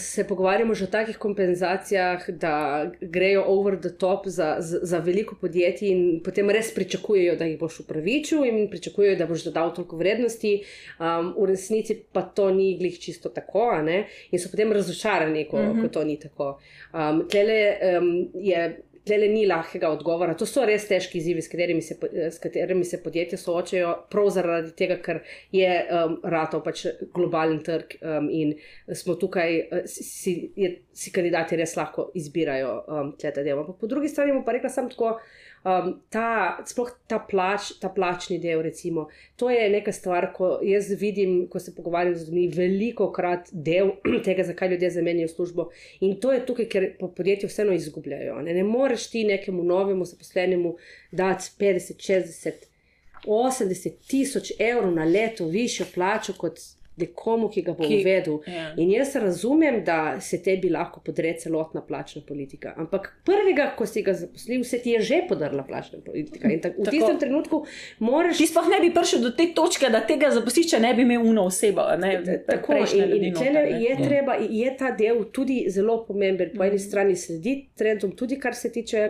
se 0.00 0.24
pogovarjamo 0.24 0.72
že 0.72 0.86
o 0.86 0.92
takih 0.92 1.18
kompenzacijah, 1.20 2.24
da 2.40 2.52
grejo 3.00 3.42
over 3.52 3.76
the 3.80 3.90
top 3.92 4.28
za, 4.32 4.54
za, 4.60 4.80
za 4.82 5.00
veliko 5.04 5.36
podjetij, 5.40 5.90
in 5.92 6.22
potem 6.24 6.52
res 6.52 6.72
pričakujejo, 6.72 7.36
da 7.40 7.48
jih 7.48 7.58
boš 7.60 7.82
upravičil, 7.84 8.46
in 8.48 8.62
pričakujejo, 8.72 9.18
da 9.20 9.28
boš 9.28 9.44
dodal 9.48 9.74
toliko 9.76 10.00
vrednosti. 10.00 10.54
Um, 11.00 11.34
v 11.36 11.50
resnici 11.52 11.98
pa 12.12 12.24
to 12.28 12.48
ni 12.52 12.74
glih 12.80 12.96
čisto 13.00 13.28
tako, 13.28 13.70
in 14.30 14.40
so 14.40 14.52
potem 14.52 14.72
razočarani, 14.72 15.48
ko, 15.48 15.60
mm 15.60 15.68
-hmm. 15.68 15.82
ko 15.82 15.88
to 15.88 16.04
ni 16.04 16.16
tako. 16.20 16.58
Um, 16.92 17.28
tlele 17.28 17.60
um, 17.96 18.28
je 18.34 18.82
tle 19.06 19.28
ni 19.28 19.46
lahkega 19.46 19.90
odgovora. 19.90 20.34
To 20.38 20.46
so 20.46 20.64
res 20.68 20.86
težki 20.88 21.18
izzivi, 21.18 21.42
s 21.42 21.50
katerimi 21.50 21.82
se, 21.82 21.96
s 22.30 22.38
katerimi 22.42 22.84
se 22.86 23.00
podjetja 23.02 23.38
soočajo, 23.40 23.92
prav 24.12 24.30
zaradi 24.34 24.72
tega, 24.78 24.98
ker 25.02 25.22
je 25.54 25.70
um, 25.82 26.18
ratov 26.34 26.62
pač 26.66 26.86
globalen 27.14 27.62
trg 27.66 27.96
um, 28.00 28.28
in 28.30 28.54
smo 29.02 29.16
tukaj, 29.20 29.58
uh, 29.64 29.86
si, 29.90 30.36
je, 30.56 30.74
si 30.94 31.14
kandidati 31.14 31.58
res 31.58 31.74
lahko 31.78 32.10
izbirajo 32.18 32.74
um, 32.86 33.14
te 33.18 33.34
delo. 33.42 33.66
Po 33.78 33.90
drugi 33.90 34.12
strani 34.12 34.38
pa 34.46 34.58
rekla 34.58 34.70
sem 34.72 34.90
tako. 34.92 35.16
Um, 35.62 35.92
ta, 36.10 36.58
sploh 36.66 36.88
ta, 37.06 37.20
plač, 37.22 37.68
ta 37.78 37.86
plačni 37.94 38.40
del, 38.42 38.64
recimo, 38.66 39.04
to 39.38 39.46
je 39.50 39.68
neka 39.70 39.92
stvar, 39.94 40.32
ko 40.34 40.56
jaz 40.66 40.88
vidim, 40.98 41.46
ko 41.46 41.60
se 41.62 41.70
pogovarjam 41.76 42.16
z 42.18 42.26
ljudmi, 42.26 42.48
veliko 42.56 43.06
krat 43.14 43.52
del 43.52 43.92
tega, 44.26 44.42
zakaj 44.48 44.72
ljudje 44.74 44.90
zamenjajo 44.96 45.30
službo. 45.30 45.68
In 46.00 46.18
to 46.18 46.32
je 46.34 46.42
tukaj, 46.48 46.68
ker 46.72 46.88
podjetja 46.98 47.46
vseeno 47.46 47.78
izgubljajo. 47.78 48.40
Ne, 48.42 48.56
ne 48.58 48.66
moreš 48.66 49.06
ti 49.14 49.22
nekemu 49.28 49.62
novemu 49.62 50.04
zaposlenemu 50.10 50.74
dati 51.12 51.54
50, 51.62 52.02
60, 52.10 52.68
80 53.26 54.02
tisoč 54.10 54.52
evrov 54.58 54.90
na 54.90 55.04
leto 55.06 55.46
višjo 55.46 55.86
plačo 55.94 56.34
kot 56.38 56.58
nekomu, 56.96 57.48
ki 57.48 57.62
ga 57.62 57.72
bo 57.76 57.86
ki, 57.86 58.00
uvedel. 58.00 58.38
Ja. 58.46 58.66
In 58.76 58.90
jaz 58.92 59.14
razumem, 59.16 59.80
da 59.84 60.20
se 60.20 60.38
tebi 60.42 60.70
lahko 60.72 61.00
podre 61.04 61.32
celotna 61.40 61.80
plačna 61.86 62.22
politika. 62.28 62.74
Ampak 62.76 63.08
prvega, 63.24 63.70
ko 63.78 63.86
si 63.88 64.02
ga 64.04 64.14
zaposlil, 64.16 64.64
se 64.64 64.78
ti 64.82 64.96
je 64.96 65.00
že 65.00 65.20
podrla 65.28 65.64
plačna 65.64 66.02
politika. 66.04 66.50
In 66.52 66.60
tak, 66.60 66.76
v 66.78 66.84
tako, 66.84 66.90
tistem 66.96 67.18
trenutku 67.18 67.62
moraš. 67.98 68.36
Ti 68.38 68.48
sploh 68.50 68.68
ne 68.74 68.80
bi 68.84 68.92
prišel 68.94 69.24
do 69.24 69.32
te 69.36 69.48
točke, 69.56 69.88
da 69.92 70.02
tega 70.06 70.30
zaposlišča 70.34 70.82
ne 70.84 70.92
bi 70.94 71.06
imel 71.06 71.24
uno 71.32 71.46
osebo. 71.48 71.86
Ne, 71.98 72.12
tako 72.46 72.76
in, 72.82 73.16
in 73.16 73.32
noter, 73.32 73.70
je, 73.72 73.88
ja. 73.88 73.98
treba, 74.04 74.36
je 74.40 74.76
ta 74.76 74.92
del 74.96 75.24
tudi 75.32 75.62
zelo 75.72 76.02
pomemben. 76.06 76.52
Po 76.56 76.66
eni 76.66 76.76
mm. 76.76 76.84
strani 76.84 77.16
sledi 77.16 77.56
trendom, 77.78 78.12
tudi 78.16 78.38
kar 78.40 78.54
se 78.54 78.72
tiče, 78.72 79.08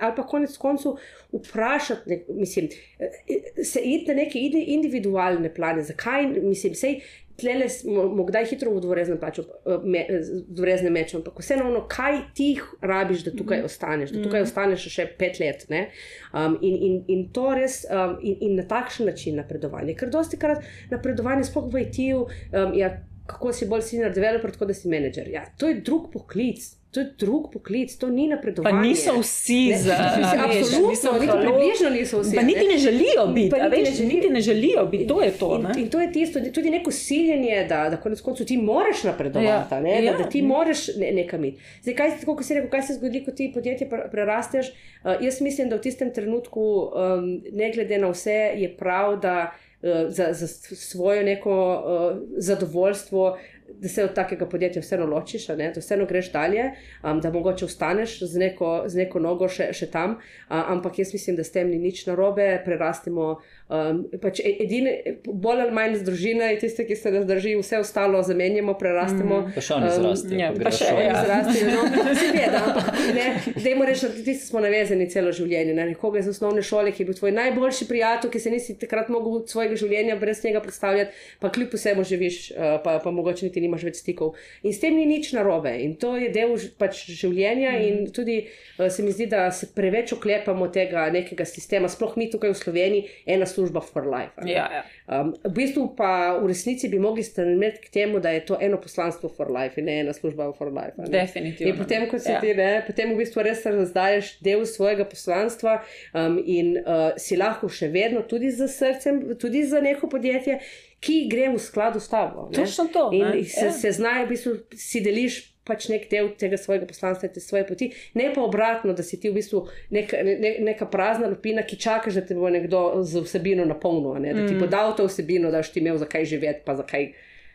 ali 0.00 0.16
pa 0.16 0.26
konec 0.26 0.56
koncev 0.56 0.96
vprašati, 1.32 2.08
ne, 2.10 2.22
mislim, 2.40 2.68
eh, 2.98 3.64
se 3.64 3.80
iti 3.84 4.08
na 4.08 4.14
neke 4.22 4.40
individualne 4.66 5.52
plane. 5.54 5.82
Zakaj, 5.82 6.26
mislim, 6.26 6.74
sej, 6.74 7.00
tlele 7.38 7.68
smo 7.68 8.24
kdaj 8.26 8.46
hitro 8.50 8.72
v 8.74 8.80
dvoreznem 8.82 9.18
paču, 9.18 9.42
eh, 9.42 9.84
me, 9.84 10.04
dvoreznem 10.48 10.92
meču, 10.92 11.18
ampak 11.20 11.38
vseeno, 11.42 11.68
ono, 11.70 11.84
kaj 11.90 12.20
ti 12.34 12.48
rabiš, 12.80 13.24
da 13.28 13.34
tukaj 13.36 13.62
mm. 13.62 13.68
ostaneš, 13.70 14.14
da 14.14 14.22
tukaj 14.22 14.42
mm. 14.42 14.48
ostaneš 14.48 14.88
še 14.94 15.06
pet 15.18 15.40
let. 15.42 15.66
Um, 15.68 16.58
in, 16.62 16.76
in, 16.88 16.96
in 17.08 17.28
to 17.34 17.50
res, 17.54 17.82
um, 17.90 18.16
in, 18.22 18.38
in 18.48 18.56
na 18.58 18.64
takšen 18.68 19.10
način 19.10 19.38
napredovanje. 19.38 19.94
Ker 19.98 20.10
dosti 20.10 20.38
krat 20.40 20.64
napredovanje, 20.90 21.48
sploh 21.50 21.70
v 21.72 21.84
IT-ju, 21.86 22.24
um, 22.24 22.74
ja, 22.78 22.92
kako 23.28 23.52
si 23.52 23.68
bolj 23.68 23.84
senior 23.90 24.14
developer, 24.14 24.52
tako 24.54 24.70
da 24.70 24.76
si 24.76 24.90
menedžer. 24.90 25.28
Ja, 25.32 25.46
to 25.58 25.68
je 25.70 25.80
drug 25.84 26.10
poklic. 26.12 26.77
To 26.90 27.00
je 27.00 27.12
drug 27.18 27.52
poklic, 27.52 27.96
to 27.98 28.08
ni 28.08 28.28
napredovanje. 28.28 28.76
Pa 28.76 28.82
niso 28.82 29.20
vsi 29.20 29.74
za 29.76 29.96
to. 29.96 30.02
Absolutno, 30.44 31.12
niti 31.20 31.32
približno 31.40 31.90
niso 31.90 32.20
vsi. 32.20 32.36
Pa 32.36 32.42
niti 32.42 32.66
ne 32.72 32.78
želijo 32.78 33.26
biti. 33.34 33.50
Pa 33.50 33.68
niti, 33.68 33.90
veš, 33.90 33.98
ne, 33.98 34.06
niti 34.06 34.28
ne 34.28 34.40
želijo 34.40 34.86
biti, 34.86 35.06
to 35.06 35.22
je 35.22 35.30
to. 35.30 35.56
In, 35.56 35.82
in 35.82 35.90
to 35.90 36.00
je 36.00 36.12
tisto, 36.12 36.40
tudi 36.54 36.70
neko 36.70 36.90
siljenje, 36.90 37.66
da, 37.68 37.88
da 37.90 37.96
konec 37.96 38.20
koncev 38.20 38.46
ti 38.46 38.56
moraš 38.56 39.04
napredovati, 39.04 39.74
ja. 39.74 39.80
ne? 39.80 40.02
da, 40.02 40.18
da 40.18 40.28
ti 40.28 40.38
ja. 40.38 40.44
moraš 40.44 40.96
ne, 40.96 41.10
nekam 41.12 41.44
iti. 41.44 41.60
Zdaj, 41.82 41.94
kaj, 41.94 42.10
tako, 42.20 42.42
si 42.42 42.54
rekel, 42.54 42.70
kaj 42.70 42.82
se 42.82 42.94
zgodi, 42.94 43.24
ko 43.24 43.30
ti 43.30 43.50
podjetje 43.54 43.88
prerasteš? 44.10 44.66
Uh, 44.68 45.12
jaz 45.20 45.40
mislim, 45.40 45.68
da 45.68 45.76
v 45.76 45.80
tistem 45.80 46.12
trenutku, 46.14 46.60
um, 46.60 47.42
ne 47.52 47.72
glede 47.74 47.98
na 47.98 48.08
vse, 48.08 48.52
je 48.56 48.76
prav, 48.76 49.20
da 49.20 49.50
uh, 49.82 49.90
za, 50.08 50.32
za 50.32 50.46
svojo 50.76 51.22
neko 51.22 51.52
uh, 51.52 52.18
zadovoljstvo 52.36 53.38
da 53.80 53.88
se 53.88 54.04
od 54.04 54.14
takega 54.14 54.46
podjetja 54.46 54.82
vseeno 54.82 55.06
ločiš, 55.06 55.46
da 55.46 55.70
vseeno 55.76 56.06
greš 56.06 56.32
dalje, 56.32 56.70
um, 57.02 57.20
da 57.20 57.30
mogoče 57.30 57.64
ostaneš 57.64 58.20
z 58.22 58.38
neko, 58.38 58.84
z 58.86 58.96
neko 58.96 59.20
nogo 59.20 59.48
še, 59.48 59.70
še 59.72 59.90
tam. 59.90 60.18
Uh, 60.48 60.70
ampak 60.72 60.98
jaz 60.98 61.12
mislim, 61.12 61.36
da 61.36 61.44
s 61.44 61.52
tem 61.52 61.70
ni 61.70 61.78
nič 61.78 62.06
narobe, 62.06 62.62
prerastemo. 62.64 63.38
Um, 63.68 64.04
pač 64.22 64.40
e, 64.40 64.54
edine, 64.64 64.94
bolj 65.26 65.66
ali 65.66 65.74
manj 65.76 65.98
z 66.00 66.06
družine, 66.06 66.48
tiste, 66.60 66.86
ki 66.88 66.96
se 66.96 67.12
nas 67.12 67.26
drži, 67.28 67.54
vse 67.60 67.82
ostalo 67.82 68.22
zamenjamo, 68.24 68.74
prerastemo. 68.80 69.42
Mm. 69.44 69.54
Pa 69.54 69.64
še 69.64 69.74
oni 69.76 69.90
zrastijo. 69.92 70.34
Um, 70.34 70.40
ja, 70.40 70.48
pa 70.56 70.72
še 70.72 70.88
oni 70.94 71.04
ja. 71.04 71.18
zrastijo. 71.26 71.74
No, 71.74 72.04
se 72.16 72.30
veda, 72.32 72.62
ampak 72.64 73.02
ne, 73.14 73.26
dajmo 73.58 73.88
reči, 73.88 74.08
da 74.08 74.24
ti 74.24 74.36
smo 74.40 74.62
navezani 74.64 75.08
celo 75.12 75.34
življenje. 75.36 75.76
Ne? 75.76 75.88
Nekoga 75.92 76.22
iz 76.22 76.30
osnovne 76.32 76.64
šole, 76.64 76.94
ki 76.96 77.04
je 77.04 77.10
bil 77.10 77.18
tvoj 77.20 77.34
najboljši 77.36 77.88
prijatelj, 77.90 78.32
ki 78.32 78.42
se 78.42 78.54
nisi 78.54 78.78
takrat 78.80 79.12
mogel 79.12 79.42
svojega 79.50 79.76
življenja 79.78 80.16
brez 80.20 80.40
njega 80.44 80.64
predstavljati, 80.64 81.12
pa 81.42 81.52
kljub 81.52 81.76
vsemu 81.76 82.06
živiš, 82.08 82.40
uh, 82.54 82.78
pa, 82.84 82.98
pa 83.04 83.12
mogoče 83.14 83.50
niti 83.50 83.57
nimaš 83.64 83.86
več 83.88 84.02
stikov. 84.02 84.36
In 84.62 84.74
s 84.74 84.82
tem 84.82 84.96
ni 84.96 85.06
nič 85.08 85.32
narobe. 85.36 85.72
In 85.82 85.96
to 86.00 86.14
je 86.18 86.30
del 86.34 86.54
pač 86.78 87.04
življenja 87.08 87.74
mm. 87.74 87.86
in 87.88 88.12
tudi 88.14 88.38
uh, 88.44 88.88
se 88.92 89.04
mi 89.04 89.12
zdi, 89.14 89.28
da 89.30 89.48
se 89.54 89.70
preveč 89.74 90.14
oklepamo 90.16 90.70
tega 90.74 91.06
nekega 91.14 91.46
sistema, 91.48 91.90
sploh 91.90 92.16
mi 92.20 92.28
tukaj 92.30 92.52
v 92.52 92.58
Sloveniji, 92.58 93.08
ena 93.26 93.48
služba 93.48 93.82
for 93.84 94.06
life. 94.08 94.34
Ja, 94.48 94.68
ja. 94.72 94.84
Um, 95.08 95.32
v 95.44 95.54
bistvu 95.56 95.88
pa 95.98 96.36
v 96.38 96.50
resnici 96.50 96.90
bi 96.92 97.00
mogli 97.02 97.24
stremeti 97.26 97.82
k 97.86 97.92
temu, 97.92 98.22
da 98.24 98.32
je 98.34 98.44
to 98.48 98.58
eno 98.60 98.80
poslanstvo 98.80 99.30
for 99.32 99.50
life 99.52 99.80
in 99.80 99.88
ne 99.88 100.00
ena 100.04 100.12
služba 100.12 100.50
for 100.58 100.72
life. 100.72 100.96
Definitivno. 101.08 101.72
In 101.72 101.78
potem, 101.80 102.08
ko 102.10 102.20
si 102.20 102.32
ja. 102.32 102.40
ti, 102.42 102.54
ne, 102.54 102.82
potem 102.86 103.14
v 103.14 103.20
bistvu 103.22 103.44
res 103.46 103.64
razdaješ 103.64 104.34
del 104.44 104.64
svojega 104.68 105.08
poslanstva 105.08 105.80
um, 106.12 106.38
in 106.44 106.76
uh, 106.80 107.16
si 107.20 107.38
lahko 107.40 107.70
še 107.72 107.90
vedno 107.92 108.24
tudi 108.28 108.52
z 108.54 108.68
srcem, 108.70 109.22
tudi 109.40 109.64
za 109.68 109.80
neko 109.84 110.10
podjetje, 110.10 110.58
ki 111.00 111.28
gre 111.30 111.52
v 111.54 111.60
skladu 111.62 112.00
s 112.00 112.08
tabo. 112.08 112.48
Točno 112.54 112.88
to. 112.92 113.10
In 113.12 113.26
ne? 113.26 113.44
se, 113.44 113.66
ja. 113.66 113.72
se 113.72 113.92
znajo, 113.92 114.26
v 114.26 114.34
bistvu 114.34 114.54
si 114.74 115.02
deliš 115.04 115.42
pač 115.68 115.88
nek 115.92 116.08
del 116.08 116.32
tega 116.40 116.56
svojega 116.56 116.88
poslanstva, 116.88 117.28
te 117.28 117.42
svoje 117.44 117.66
poti, 117.68 117.90
ne 118.16 118.30
pa 118.34 118.40
obratno, 118.40 118.94
da 118.96 119.04
si 119.04 119.18
ti 119.20 119.28
v 119.28 119.36
bistvu 119.36 119.66
neka, 119.94 120.22
ne, 120.24 120.52
neka 120.64 120.88
prazna 120.88 121.28
lupina, 121.28 121.64
ki 121.68 121.76
čaka, 121.76 122.12
da 122.14 122.24
te 122.24 122.36
bo 122.38 122.48
nekdo 122.52 123.02
z 123.04 123.24
vsebino 123.26 123.66
napolnil, 123.68 124.16
da 124.24 124.46
ti 124.46 124.54
mm. 124.56 124.62
bo 124.62 124.70
dal 124.70 124.96
to 124.96 125.06
vsebino, 125.10 125.52
da 125.52 125.60
boš 125.60 125.74
ti 125.74 125.84
imel 125.84 126.00
zakaj 126.00 126.24
živeti, 126.32 126.64
pa 126.64 126.78
zakaj. 126.80 127.12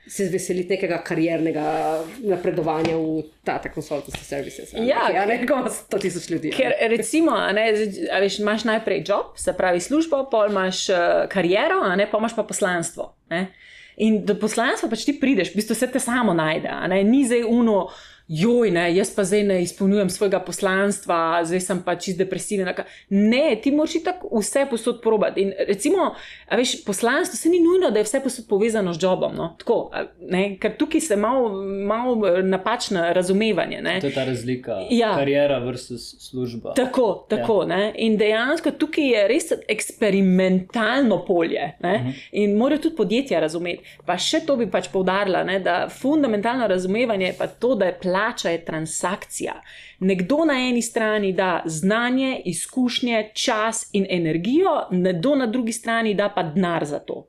Se 0.08 0.26
veseliti 0.28 0.76
nekega 0.76 0.98
kariernega 1.08 1.66
napredovanja 2.28 2.98
v 3.00 3.22
ta 3.44 3.56
consultancy 3.76 4.24
services. 4.24 4.74
Ja, 4.76 5.08
ja 5.14 5.24
ne 5.26 5.38
gomo 5.48 5.70
100 5.72 6.02
tisoč 6.02 6.30
ljudi. 6.30 6.52
Ker 6.52 6.76
recimo, 6.92 7.38
ne, 7.56 7.70
veš, 8.20 8.40
imaš 8.44 8.66
najprej 8.68 9.04
job, 9.08 9.38
se 9.40 9.54
pravi 9.56 9.80
službo, 9.80 10.26
pol 10.32 10.52
imaš 10.52 10.90
uh, 10.92 10.98
kariero, 11.32 11.80
a 11.88 11.96
ne 11.96 12.10
pa 12.12 12.20
imaš 12.20 12.36
pa 12.36 12.44
poslanstvo. 12.44 13.14
Ne. 13.32 13.46
In 14.04 14.24
do 14.26 14.36
poslanstva 14.42 14.90
pač 14.90 15.06
ti 15.06 15.16
prideš, 15.22 15.54
v 15.54 15.62
bistvu 15.62 15.78
se 15.78 15.88
te 15.88 16.02
samo 16.02 16.34
najde, 16.34 16.72
ni 17.06 17.24
zdaj 17.30 17.46
uno 17.48 17.88
joj, 18.28 18.72
ne, 18.72 18.96
jaz 18.96 19.16
pa 19.16 19.24
zdaj 19.24 19.44
ne 19.44 19.62
izpolnjujem 19.64 20.10
svojega 20.10 20.40
poslanstva, 20.40 21.42
zdaj 21.44 21.60
sem 21.60 21.82
pa 21.84 21.96
čist 21.96 22.18
depresiven. 22.18 22.70
Ne, 23.10 23.56
ti 23.62 23.72
moraš 23.72 23.94
tako 24.04 24.40
vse 24.40 24.66
posod 24.70 25.02
probati. 25.02 25.42
In 25.42 25.52
recimo, 25.68 26.16
veš, 26.52 26.86
poslanstvo 26.86 27.38
se 27.38 27.50
ni 27.50 27.60
nujno, 27.60 27.92
da 27.92 28.00
je 28.00 28.04
vse 28.04 28.22
posod 28.24 28.46
povezano 28.50 28.94
z 28.94 29.04
jobom. 29.04 29.36
No? 29.36 29.56
Tako, 29.60 29.92
ne, 30.20 30.58
ker 30.60 30.78
tukaj 30.78 31.02
se 31.02 31.16
malo 31.16 31.64
mal 31.64 32.16
napačno 32.44 33.14
razumevanje. 33.14 33.82
Ne? 33.82 34.00
To 34.02 34.08
je 34.08 34.14
ta 34.14 34.24
razlika, 34.26 34.78
ja. 34.90 35.16
karijera 35.16 35.60
versus 35.60 36.16
služba. 36.20 36.74
Tako, 36.74 37.26
tako. 37.30 37.66
Ja. 37.70 37.92
In 37.96 38.18
dejansko 38.18 38.72
tukaj 38.72 39.10
je 39.10 39.28
res 39.28 39.52
eksperimentalno 39.68 41.26
polje. 41.26 41.74
Uh 41.80 41.90
mhm. 41.90 42.08
-huh. 42.08 42.28
In 42.32 42.58
morajo 42.58 42.82
tudi 42.82 42.96
podjetja 42.96 43.40
razumeti. 43.40 43.84
Pa 44.06 44.18
še 44.18 44.40
to 44.46 44.56
bi 44.56 44.72
pač 44.72 44.88
poudarila, 44.92 45.44
ne, 45.44 45.60
da 45.60 45.90
fundamentalno 45.90 46.68
razumevanje 46.68 47.26
je 47.26 47.36
pa 47.38 47.48
to, 47.48 47.76
da 47.76 47.86
je 47.86 47.98
plan 48.02 48.13
plača 48.14 48.50
je 48.50 48.66
transakcija. 48.66 49.54
Nekdo 50.00 50.46
na 50.46 50.54
eni 50.54 50.82
strani 50.82 51.34
da 51.34 51.62
znanje, 51.66 52.42
izkušnje, 52.46 53.32
čas 53.34 53.90
in 53.94 54.06
energijo, 54.10 54.88
nekdo 54.92 55.36
na 55.36 55.46
drugi 55.46 55.72
strani 55.72 56.14
da 56.14 56.30
pa 56.30 56.44
denar 56.44 56.86
za 56.86 57.00
to. 57.00 57.26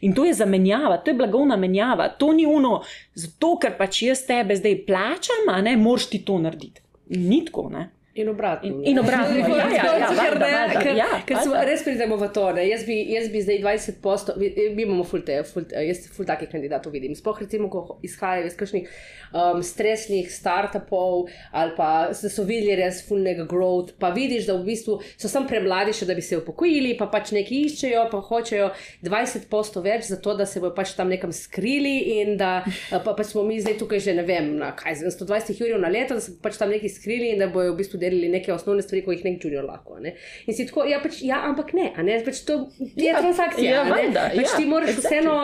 In 0.00 0.14
to 0.14 0.24
je 0.24 0.34
zamenjava, 0.34 0.96
to 0.96 1.10
je 1.10 1.14
blagovna 1.14 1.56
menjava, 1.56 2.08
to 2.08 2.32
ni 2.32 2.46
uno, 2.46 2.82
zato 3.14 3.58
ker 3.58 3.78
pač 3.78 4.02
jaz 4.02 4.26
tebe 4.26 4.56
zdaj 4.56 4.82
plačam, 4.86 5.48
a 5.50 5.62
ne 5.62 5.76
moreš 5.76 6.08
ti 6.10 6.24
to 6.24 6.38
narediti. 6.38 6.80
Nitko, 7.08 7.68
ne. 7.70 7.88
In 8.18 8.28
obratno. 8.32 8.68
In, 8.68 8.80
in 8.92 8.98
obratno, 8.98 9.36
ja, 9.38 9.46
ja, 9.46 9.68
ja, 9.70 10.10
ja, 10.10 10.48
ja, 10.48 10.80
ker, 10.80 10.96
ja, 10.98 11.08
ker 11.26 11.42
smo, 11.44 11.54
res 11.68 11.84
pridemo 11.86 12.18
v 12.18 12.30
to. 12.34 12.48
Jaz 12.58 12.82
bi, 12.88 12.96
jaz 13.12 13.28
bi 13.30 13.42
zdaj 13.44 13.60
20 13.62 14.00
postov, 14.02 14.40
mi 14.42 14.82
imamo 14.82 15.06
ful 15.06 15.22
te, 15.26 15.40
ful, 15.46 15.66
jaz 15.70 16.02
ful 16.14 16.26
takih 16.26 16.50
kandidatov 16.50 16.96
vidim. 16.96 17.14
Sploh 17.18 17.38
recimo, 17.44 17.70
ko 17.70 18.00
izhajajo 18.02 18.50
iz 18.50 18.58
kakšnih 18.58 18.90
um, 19.32 19.62
stresnih 19.62 20.32
startupov 20.32 21.28
ali 21.52 21.72
pa 21.76 22.10
so 22.14 22.44
videli 22.44 22.76
res 22.78 23.00
fulnega 23.06 23.46
growth, 23.48 23.94
pa 24.00 24.10
vidiš, 24.14 24.48
da 24.48 24.56
v 24.58 24.66
bistvu 24.68 24.98
so 25.16 25.30
sam 25.30 25.46
premladi 25.48 25.94
še, 25.96 26.08
da 26.08 26.16
bi 26.18 26.24
se 26.24 26.38
upokojili, 26.40 26.96
pa 26.98 27.08
pač 27.12 27.32
neki 27.36 27.62
iščejo, 27.68 28.06
pa 28.12 28.22
hočejo 28.24 28.70
20 29.06 29.48
postov 29.52 29.86
več 29.86 30.08
za 30.10 30.18
to, 30.22 30.34
da 30.38 30.46
se 30.48 30.62
bojo 30.62 30.74
pač 30.76 30.94
tam 30.98 31.12
nekam 31.12 31.32
skrili 31.34 31.94
in 32.18 32.36
da 32.40 32.62
pa, 32.90 33.14
pač 33.14 33.32
smo 33.32 33.44
mi 33.46 33.60
zdaj 33.62 33.78
tukaj 33.80 34.02
že, 34.08 34.16
ne 34.18 34.26
vem, 34.28 34.54
na 34.60 34.72
kaj, 34.76 35.00
120 35.06 35.62
jurjev 35.62 35.80
na 35.82 35.92
leto, 35.92 36.18
da 36.18 36.24
se 36.24 36.36
pač 36.42 36.58
tam 36.60 36.72
neki 36.74 36.90
skrili 36.92 37.32
in 37.34 37.42
da 37.42 37.50
bojo 37.52 37.74
v 37.74 37.80
bistvu 37.82 38.00
delali 38.08 38.32
neke 38.32 38.52
osnovne 38.52 38.82
stvari, 38.82 39.04
kot 39.06 39.18
jih 39.18 39.24
nek 39.28 39.44
junior 39.44 39.68
lahko. 39.68 39.98
Ne? 40.02 40.14
In 40.46 40.56
si 40.56 40.66
tako, 40.68 40.84
ja, 40.88 41.00
pač, 41.04 41.20
ja 41.26 41.42
ampak 41.48 41.72
ne, 41.76 41.90
ne, 42.02 42.18
pač 42.26 42.42
to 42.48 42.58
je 42.78 43.08
Ja, 43.08 43.20
transakcija. 43.20 43.70
ja, 43.70 43.80
a 43.82 43.84
ne? 43.84 43.90
valjda, 43.90 44.24
pač 44.36 44.52
ja, 44.52 44.56
ti 44.56 44.66
moraš 44.66 44.90
exactly. 44.94 45.06
vseeno, 45.06 45.36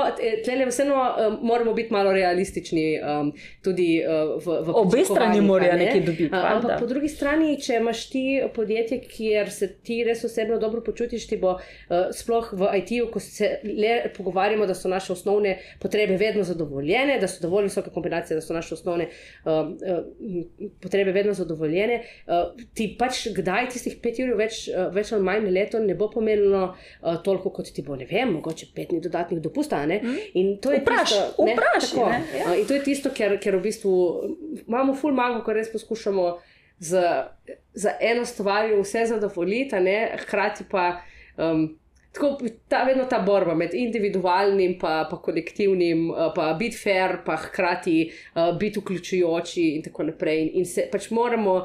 tlele 0.45 0.67
vseeno 0.71 0.99
um, 0.99 1.39
moramo 1.47 1.75
biti 1.77 1.93
malo 1.93 2.13
realistični 2.13 2.87
um, 3.01 3.33
tudi 3.65 3.89
uh, 4.03 4.37
v, 4.45 4.59
v 4.67 4.77
Obe 4.83 5.05
strani 5.05 5.41
morajo 5.41 5.77
ne? 5.77 5.85
nekaj 5.85 6.01
dobiti, 6.07 6.31
valjda. 6.33 6.55
Ampak 6.57 6.81
po 6.81 6.89
drugi 6.91 7.09
strani, 7.13 7.55
če 7.61 7.79
imaš 7.81 8.05
ti 8.13 8.25
podjetje, 8.55 9.01
kjer 9.09 9.51
se 9.53 9.69
ti 9.85 10.01
res 10.07 10.25
osebno 10.25 10.59
dobro 10.63 10.83
počutiš, 10.85 11.27
ti 11.31 11.39
bo 11.41 11.57
uh, 11.57 11.95
sploh 12.15 12.53
v 12.53 12.71
IT-ju, 12.81 13.09
ko 13.13 13.23
se 13.23 13.59
le 13.65 13.95
pogovarjamo, 14.17 14.67
da 14.67 14.75
so 14.75 14.89
naše 14.89 15.13
osnovne 15.13 15.57
potrebe 15.83 16.17
vedno 16.21 16.45
zadovoljene, 16.45 17.19
da 17.21 17.29
so 17.29 17.43
dovolj 17.45 17.69
visoke 17.71 17.91
kombinacije, 17.95 18.39
da 18.39 18.45
so 18.45 18.55
naše 18.57 18.75
osnovne 18.75 19.09
uh, 19.09 19.53
uh, 19.53 20.71
potrebe 20.83 21.13
vedno 21.13 21.35
zadovoljene, 21.35 22.01
uh, 22.27 22.54
ti 22.75 22.89
pač 22.99 23.29
kdaj 23.37 23.69
tistih 23.73 23.97
pet 24.03 24.19
ur 24.25 24.35
več, 24.39 24.69
uh, 24.71 24.89
več 24.95 25.13
ali 25.13 25.23
manj 25.27 25.51
leto 25.51 25.81
ne 25.83 25.95
bo 25.95 26.09
pomenilo 26.13 26.63
uh, 26.71 27.17
toliko, 27.25 27.51
kot 27.51 27.71
ti 27.75 27.83
bo, 27.83 27.97
ne 27.97 28.07
vem, 28.11 28.33
mogoče 28.37 28.71
pet 28.75 28.91
dni 28.91 29.01
dodatnih 29.05 29.41
dopusta. 29.43 29.85
ne? 29.87 30.01
In 30.35 30.57
to 30.63 30.73
je 30.73 30.81
Vpraš- 30.83 31.13
tisto, 31.15 31.45
ne, 31.45 31.55
vprašaj, 31.55 31.91
tako. 31.91 32.09
ne, 32.11 32.25
ja. 32.39 32.49
Uh, 32.51 32.59
In 32.59 32.67
to 32.67 32.75
je 32.75 32.83
tisto, 32.83 33.11
ker, 33.15 33.39
ker 33.43 33.57
v 33.57 33.63
bistvu 33.69 33.95
imamo 34.67 34.95
ful 34.95 35.13
mango, 35.13 35.43
ko 35.45 35.53
res 35.53 35.71
poskušamo 35.73 36.27
z, 36.81 37.05
za 37.75 37.97
eno 38.01 38.25
stvarjo 38.25 38.83
vse 38.83 39.07
zadovoljiti, 39.15 39.77
hkrati 40.25 40.65
pa. 40.71 41.01
Um, 41.39 41.79
Tako 42.15 42.39
ta, 42.71 42.85
vedno 42.87 43.09
ta 43.11 43.19
borba 43.27 43.57
med 43.59 43.73
individualnim 43.75 44.61
in 44.71 44.75
pa, 44.79 45.09
pa 45.11 45.17
kolektivnim, 45.19 46.05
pa 46.37 46.53
biti 46.55 46.77
fair, 46.79 47.17
pa 47.27 47.35
hkrati 47.43 47.97
uh, 48.37 48.53
biti 48.59 48.79
vključujoči, 48.79 49.65
in 49.75 49.83
tako 49.83 50.07
naprej. 50.07 50.43
In, 50.45 50.51
in 50.61 50.65
se 50.65 50.85
pač 50.93 51.09
moramo 51.11 51.57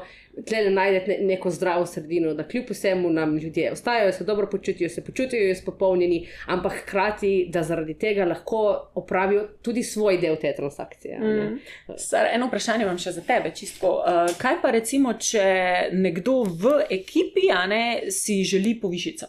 tle 0.46 0.70
najti 0.70 1.10
ne, 1.10 1.18
neko 1.20 1.50
zdravo 1.50 1.86
sredino, 1.86 2.34
da 2.34 2.48
kljub 2.48 2.64
vsemu 2.70 3.10
nam 3.10 3.38
ljudje 3.38 3.72
ostajajo, 3.72 4.12
se 4.12 4.24
dobro 4.24 4.48
počutijo, 4.50 4.88
se 4.88 5.04
počutijo 5.04 5.50
izpopolnjeni, 5.50 6.28
ampak 6.46 6.72
hkrati, 6.82 7.48
da 7.52 7.62
zaradi 7.62 7.94
tega 7.98 8.24
lahko 8.24 8.90
opravijo 8.94 9.48
tudi 9.62 9.82
svoj 9.82 10.18
del 10.18 10.36
te 10.36 10.54
transakcije. 10.56 11.18
Mm. 11.18 11.58
Sar, 11.96 12.26
eno 12.32 12.46
vprašanje 12.46 12.84
imam 12.84 12.98
še 12.98 13.12
za 13.12 13.20
tebe. 13.26 13.52
Čistko. 13.54 13.88
Uh, 13.88 14.36
kaj 14.38 14.60
pa 14.62 14.70
recimo, 14.70 15.14
če 15.14 15.44
nekdo 15.92 16.42
v 16.42 16.76
ekipi 16.90 17.50
a 17.54 17.66
ne, 17.66 18.10
si 18.10 18.42
želi 18.44 18.76
povišico? 18.80 19.26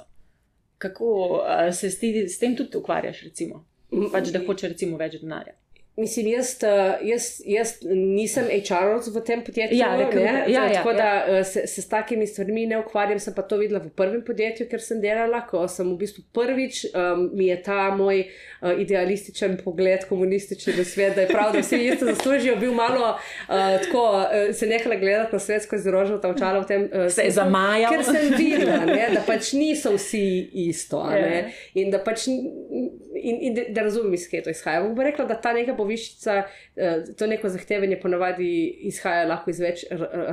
Kako 0.77 1.07
uh, 1.15 1.73
se 1.73 1.89
ti, 1.99 2.13
s 2.29 2.39
tem 2.39 2.55
tudi 2.55 2.77
ukvarjaš, 2.77 3.23
recimo? 3.23 3.65
Pač, 4.11 4.31
da 4.31 4.39
hoče 4.45 4.71
recimo 4.71 4.97
več 4.97 5.19
denarja. 5.19 5.57
Mislim, 5.97 6.27
jaz, 6.27 6.55
uh, 6.63 6.69
jaz, 7.03 7.41
jaz 7.45 7.73
nisem 7.83 8.45
HR-ovc 8.47 9.09
v 9.11 9.21
tem 9.27 9.41
podjetju. 9.43 9.75
Ja, 9.77 9.89
rekruter, 9.99 10.23
ne, 10.23 10.43
ja, 10.47 10.63
ja, 10.63 10.73
tako 10.77 10.91
ja. 10.91 10.97
da 10.97 11.09
uh, 11.39 11.45
se, 11.45 11.65
se 11.67 11.81
s 11.81 11.87
takimi 11.91 12.27
stvarmi 12.27 12.63
ne 12.65 12.77
ukvarjam. 12.79 13.19
Sem 13.19 13.33
pa 13.35 13.43
to 13.43 13.57
videla 13.59 13.81
v 13.83 13.89
prvem 13.91 14.21
podjetju, 14.25 14.69
ker 14.71 14.79
sem 14.81 15.01
delala, 15.03 15.41
ko 15.49 15.65
sem 15.67 15.89
v 15.91 15.97
bistvu 15.99 16.23
prvič, 16.33 16.85
um, 16.95 17.25
mi 17.35 17.49
je 17.49 17.57
ta 17.63 17.89
moj 17.95 18.23
uh, 18.23 18.71
idealističen 18.79 19.57
pogled, 19.63 20.07
komunistični 20.09 20.73
v 20.79 20.85
svet, 20.87 21.15
da 21.19 21.25
je 21.25 21.27
prav, 21.27 21.51
da 21.53 21.59
vsi 21.59 21.81
isto 21.89 22.07
zaslužijo, 22.07 22.55
bil 22.55 22.71
malo 22.73 23.11
uh, 23.11 23.55
tako, 23.83 24.05
uh, 24.23 24.55
se 24.55 24.71
nehala 24.71 24.95
gledati 24.95 25.35
na 25.35 25.43
svet 25.43 25.67
skozi 25.67 25.91
rožnata 25.91 26.31
očala 26.31 26.63
v 26.63 26.67
tem. 26.71 26.81
Uh, 26.87 27.11
Se 27.11 27.27
je 27.27 27.31
smislu, 27.31 27.43
zamajal. 27.43 27.91
Ker 27.91 28.03
sem 28.07 28.31
videla, 28.37 28.79
ne, 28.87 29.09
da 29.17 29.25
pač 29.27 29.51
niso 29.59 29.91
vsi 29.99 30.23
isto. 30.69 31.03
ne. 31.11 31.19
Ja. 31.19 31.45
In 31.83 31.91
da 31.91 31.99
pač 31.99 32.29
n- 32.31 32.47
in, 33.21 33.37
in 33.41 33.59
da, 33.75 33.83
razumem, 33.83 34.13
iz 34.15 34.23
kje 34.31 34.43
to 34.47 34.55
izhaja. 34.55 34.81
Bom 34.87 34.95
pa 34.95 35.03
rekla, 35.03 35.27
da 35.29 35.35
ta 35.35 35.51
neka 35.53 35.75
povišica, 35.81 36.37
eh, 36.75 37.03
to 37.17 37.27
neko 37.27 37.49
zahtevanje 37.49 37.99
ponavadi 38.01 38.51
izhaja 38.91 39.25
lahko 39.29 39.51
iz 39.51 39.59
več 39.59 39.83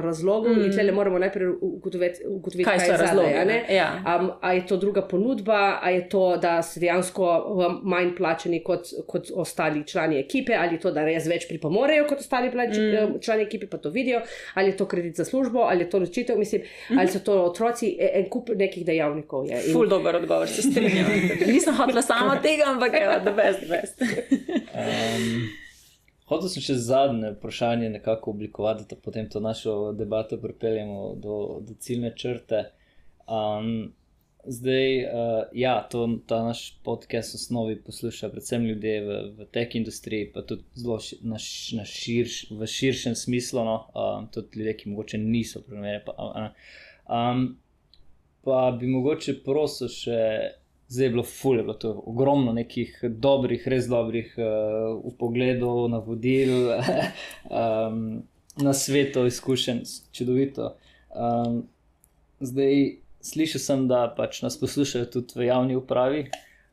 razlogov 0.04 0.52
mm. 0.52 0.64
in 0.64 0.72
tle 0.72 0.92
moramo 0.92 1.18
najprej 1.18 1.52
ugotoviti, 1.60 2.26
ugotoviti 2.28 2.68
Kaj 2.68 2.78
so 2.78 2.84
je 2.84 2.92
zadaj, 2.92 3.06
razlogi, 3.06 3.34
a 3.34 3.44
ne. 3.44 3.58
ne? 3.68 3.76
Ja. 3.76 3.88
Um, 4.04 4.30
a 4.40 4.52
je 4.52 4.66
to 4.66 4.76
druga 4.76 5.02
ponudba, 5.08 5.78
a 5.82 5.90
je 5.94 6.04
to, 6.08 6.24
da 6.42 6.58
so 6.62 6.80
dejansko 6.80 7.28
um, 7.48 7.80
manj 7.88 8.14
plačeni 8.16 8.62
kot, 8.64 8.92
kot 9.06 9.32
ostali 9.34 9.84
člani 9.86 10.20
ekipe, 10.20 10.56
ali 10.56 10.76
je 10.76 10.82
to, 10.86 10.92
da 10.94 11.04
res 11.06 11.26
več 11.30 11.48
pripomorejo 11.50 12.06
kot 12.08 12.24
ostali 12.24 12.50
plač, 12.52 12.76
mm. 12.76 13.18
člani 13.24 13.46
ekipe, 13.48 13.68
pa 13.70 13.80
to 13.82 13.92
vidijo, 13.94 14.22
ali 14.54 14.72
je 14.72 14.76
to 14.76 14.86
kredit 14.86 15.16
za 15.16 15.24
službo, 15.24 15.66
ali 15.68 15.86
je 15.86 15.90
to 15.90 16.02
ločitev, 16.04 16.38
mislim, 16.38 16.62
mm. 16.62 16.98
ali 16.98 17.12
so 17.12 17.22
to 17.24 17.38
otroci, 17.44 17.94
e- 17.98 18.12
en 18.20 18.28
kup 18.32 18.52
nekih 18.56 18.86
dejavnikov 18.86 19.46
je. 19.48 19.62
In- 19.66 19.72
Ful 19.72 19.88
dober 19.90 20.16
odgovor, 20.16 20.48
se 20.48 20.62
strinjam. 20.62 21.12
Nisem 21.52 21.74
hotela 21.74 22.02
sama 22.02 22.38
tega, 22.42 22.70
ampak 22.72 22.94
je 22.94 23.20
the 23.24 23.32
best, 23.32 23.60
the 23.60 23.68
best. 23.68 24.02
Um, 24.78 25.37
hotel 26.28 26.50
sem 26.52 26.64
še 26.64 26.76
zadnje 26.84 27.34
vprašanje 27.36 27.90
nekako 27.90 28.34
oblikovati, 28.36 28.86
da 28.90 28.96
potem 28.96 29.28
to 29.32 29.40
našo 29.40 29.92
debato 29.96 30.38
pripeljemo 30.40 31.14
do, 31.16 31.38
do 31.64 31.76
ciljne 31.80 32.12
črte. 32.16 32.64
Um, 33.28 33.92
zdaj, 34.44 35.04
uh, 35.04 35.42
ja, 35.52 35.88
to, 35.90 36.04
ta 36.26 36.42
naš 36.44 36.78
podcast 36.84 37.34
v 37.34 37.40
osnovi 37.40 37.78
posluša 37.84 38.30
predvsem 38.32 38.64
ljudje 38.64 39.00
v, 39.04 39.18
v 39.38 39.48
tech 39.52 39.74
industriji, 39.76 40.30
pa 40.32 40.42
tudi 40.42 40.64
zelo 40.74 40.98
ši, 41.00 41.20
na, 41.22 41.40
na 41.80 41.88
širš, 41.88 42.38
v 42.50 42.68
širšem 42.76 43.16
smislu, 43.16 43.64
no, 43.64 43.78
um, 43.92 44.28
tudi 44.32 44.60
ljudje, 44.60 44.76
ki 44.82 44.94
mogoče 44.94 45.20
niso 45.22 45.64
programerji. 45.64 46.04
Pa, 46.06 46.54
um, 47.08 47.50
pa 48.44 48.62
bi 48.80 48.90
mogoče 48.92 49.40
prosil 49.44 49.92
še. 49.92 50.22
Zdaj 50.88 51.06
je 51.06 51.10
bilo 51.10 51.22
ful, 51.22 51.56
je 51.56 51.62
bilo 51.62 51.74
to 51.74 51.90
ogromno 52.06 52.52
nekih 52.52 52.98
dobrih, 53.02 53.66
res 53.68 53.88
dobrih 53.88 54.34
uh, 54.40 54.96
upogledov, 55.04 55.82
navodil, 55.92 56.70
um, 57.52 58.22
na 58.56 58.72
svetu, 58.72 59.26
izkušenj, 59.28 59.82
čudovito. 60.12 60.72
Um, 61.12 61.66
zdaj 62.40 62.98
slišal 63.20 63.60
sem, 63.60 63.84
da 63.88 64.06
pač 64.16 64.42
nas 64.42 64.56
poslušajo 64.60 65.10
tudi 65.12 65.36
v 65.36 65.50
javni 65.50 65.76
upravi. 65.76 66.28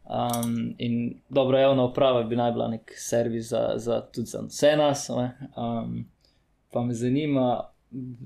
Um, 0.05 0.75
in 0.77 1.19
dobra 1.29 1.59
javna 1.65 1.85
uprava 1.89 2.23
bi 2.23 2.37
naj 2.37 2.51
bila 2.51 2.67
nek 2.71 2.93
servis 2.97 3.49
za, 3.49 3.73
za, 3.75 4.01
tudi 4.01 4.31
za 4.31 4.45
vse 4.47 4.75
nas. 4.77 5.09
ne. 5.09 5.49
Um, 5.57 6.05
pa 6.71 6.83
me 6.83 6.93
zanima, 6.93 7.69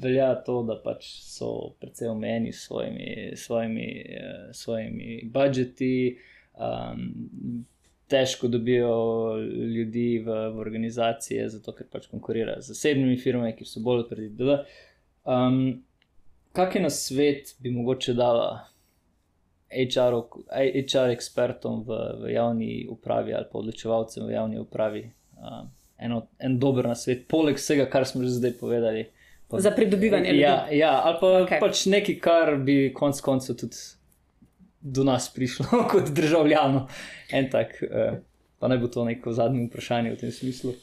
velja 0.02 0.34
to, 0.46 0.62
da 0.64 0.76
pač 0.84 1.08
so 1.24 1.76
precej 1.82 2.10
omejeni 2.10 2.54
s 2.54 2.66
svojimi, 2.68 3.32
svojimi, 3.36 3.90
eh, 4.10 4.54
svojimi 4.54 5.20
budžeti, 5.34 6.18
um, 6.58 7.66
težko 8.10 8.48
dobijo 8.48 8.94
ljudi 9.76 10.24
v, 10.26 10.50
v 10.50 10.60
organizacije, 10.60 11.50
zato 11.50 11.72
ker 11.78 11.88
pač 11.92 12.08
konkurirajo 12.10 12.62
z 12.62 12.74
zasebnimi 12.74 13.18
firmami, 13.18 13.54
ki 13.56 13.66
so 13.66 13.84
bolj 13.86 14.08
odprti. 14.08 14.58
Um, 15.26 15.84
Kakšen 16.58 16.88
na 16.88 16.90
svet 16.90 17.54
bi 17.62 17.70
mogoče 17.70 18.16
dala 18.18 18.66
HR, 19.70 20.16
HR 20.50 21.14
ekspertom 21.14 21.84
v, 21.86 22.00
v 22.24 22.32
javni 22.34 22.88
upravi 22.90 23.36
ali 23.38 23.46
pa 23.52 23.60
odločevalcem 23.62 24.26
v 24.26 24.34
javni 24.34 24.58
upravi? 24.60 25.04
Um, 25.38 25.70
eno, 26.00 26.24
en 26.40 26.58
dober 26.60 26.88
na 26.90 26.96
svet, 26.98 27.28
poleg 27.30 27.60
vsega, 27.62 27.86
kar 27.92 28.08
smo 28.10 28.24
že 28.24 28.40
zdaj 28.40 28.58
povedali. 28.58 29.06
Pa- 29.50 29.60
Za 29.60 29.72
pridobivanje 29.72 30.30
ljudi. 30.30 30.42
Ja, 30.42 30.68
ja 30.72 31.02
ali 31.04 31.18
pa 31.22 31.28
okay. 31.28 31.60
pač 31.60 31.86
nekaj, 31.86 32.20
kar 32.22 32.56
bi 32.56 32.94
konec 32.94 33.22
koncev 33.22 33.56
tudi 33.56 33.78
do 34.82 35.04
nas 35.04 35.30
prišlo 35.34 35.66
kot 35.92 36.12
državljanov. 36.14 36.90
En 37.32 37.50
tak, 37.50 37.82
eh, 37.84 38.20
pa 38.60 38.68
naj 38.68 38.78
bo 38.78 38.88
to 38.88 39.06
neko 39.06 39.34
zadnje 39.34 39.68
vprašanje 39.68 40.12
v 40.12 40.18
tem 40.18 40.32
smislu. 40.32 40.74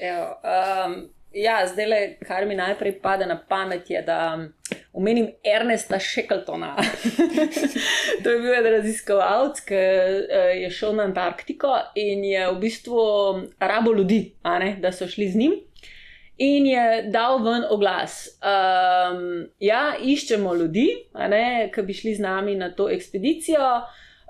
Evo, 0.00 0.40
um, 0.42 0.96
ja, 1.34 1.60
zdaj 1.66 1.86
le, 1.86 2.00
kar 2.26 2.46
mi 2.46 2.54
najprej 2.54 2.96
pade 3.02 3.26
na 3.26 3.36
pamet, 3.48 3.90
je, 3.90 4.02
da 4.02 4.38
omenim 4.92 5.28
Ernesta 5.44 5.98
Shackletona. 5.98 6.76
to 8.22 8.30
je 8.30 8.40
bil 8.40 8.54
en 8.54 8.70
raziskovalec, 8.78 9.60
ki 9.68 9.78
uh, 9.78 10.50
je 10.62 10.70
šel 10.70 10.96
na 10.96 11.06
Antarktiko 11.10 11.76
in 11.94 12.24
je 12.24 12.48
v 12.50 12.58
bistvu 12.62 13.04
rabo 13.60 13.92
ljudi, 13.92 14.32
ne, 14.44 14.76
da 14.80 14.92
so 14.92 15.06
šli 15.10 15.30
z 15.30 15.44
njim. 15.44 15.56
In 16.36 16.66
je 16.66 17.02
dal 17.14 17.38
ven 17.44 17.62
oglas. 17.70 18.26
Um, 18.42 19.46
ja, 19.62 19.94
iščemo 20.02 20.54
ljudi, 20.58 20.88
ki 21.74 21.84
bi 21.86 21.94
šli 21.94 22.14
z 22.18 22.24
nami 22.24 22.56
na 22.58 22.72
to 22.74 22.88
ekspedicijo. 22.90 23.68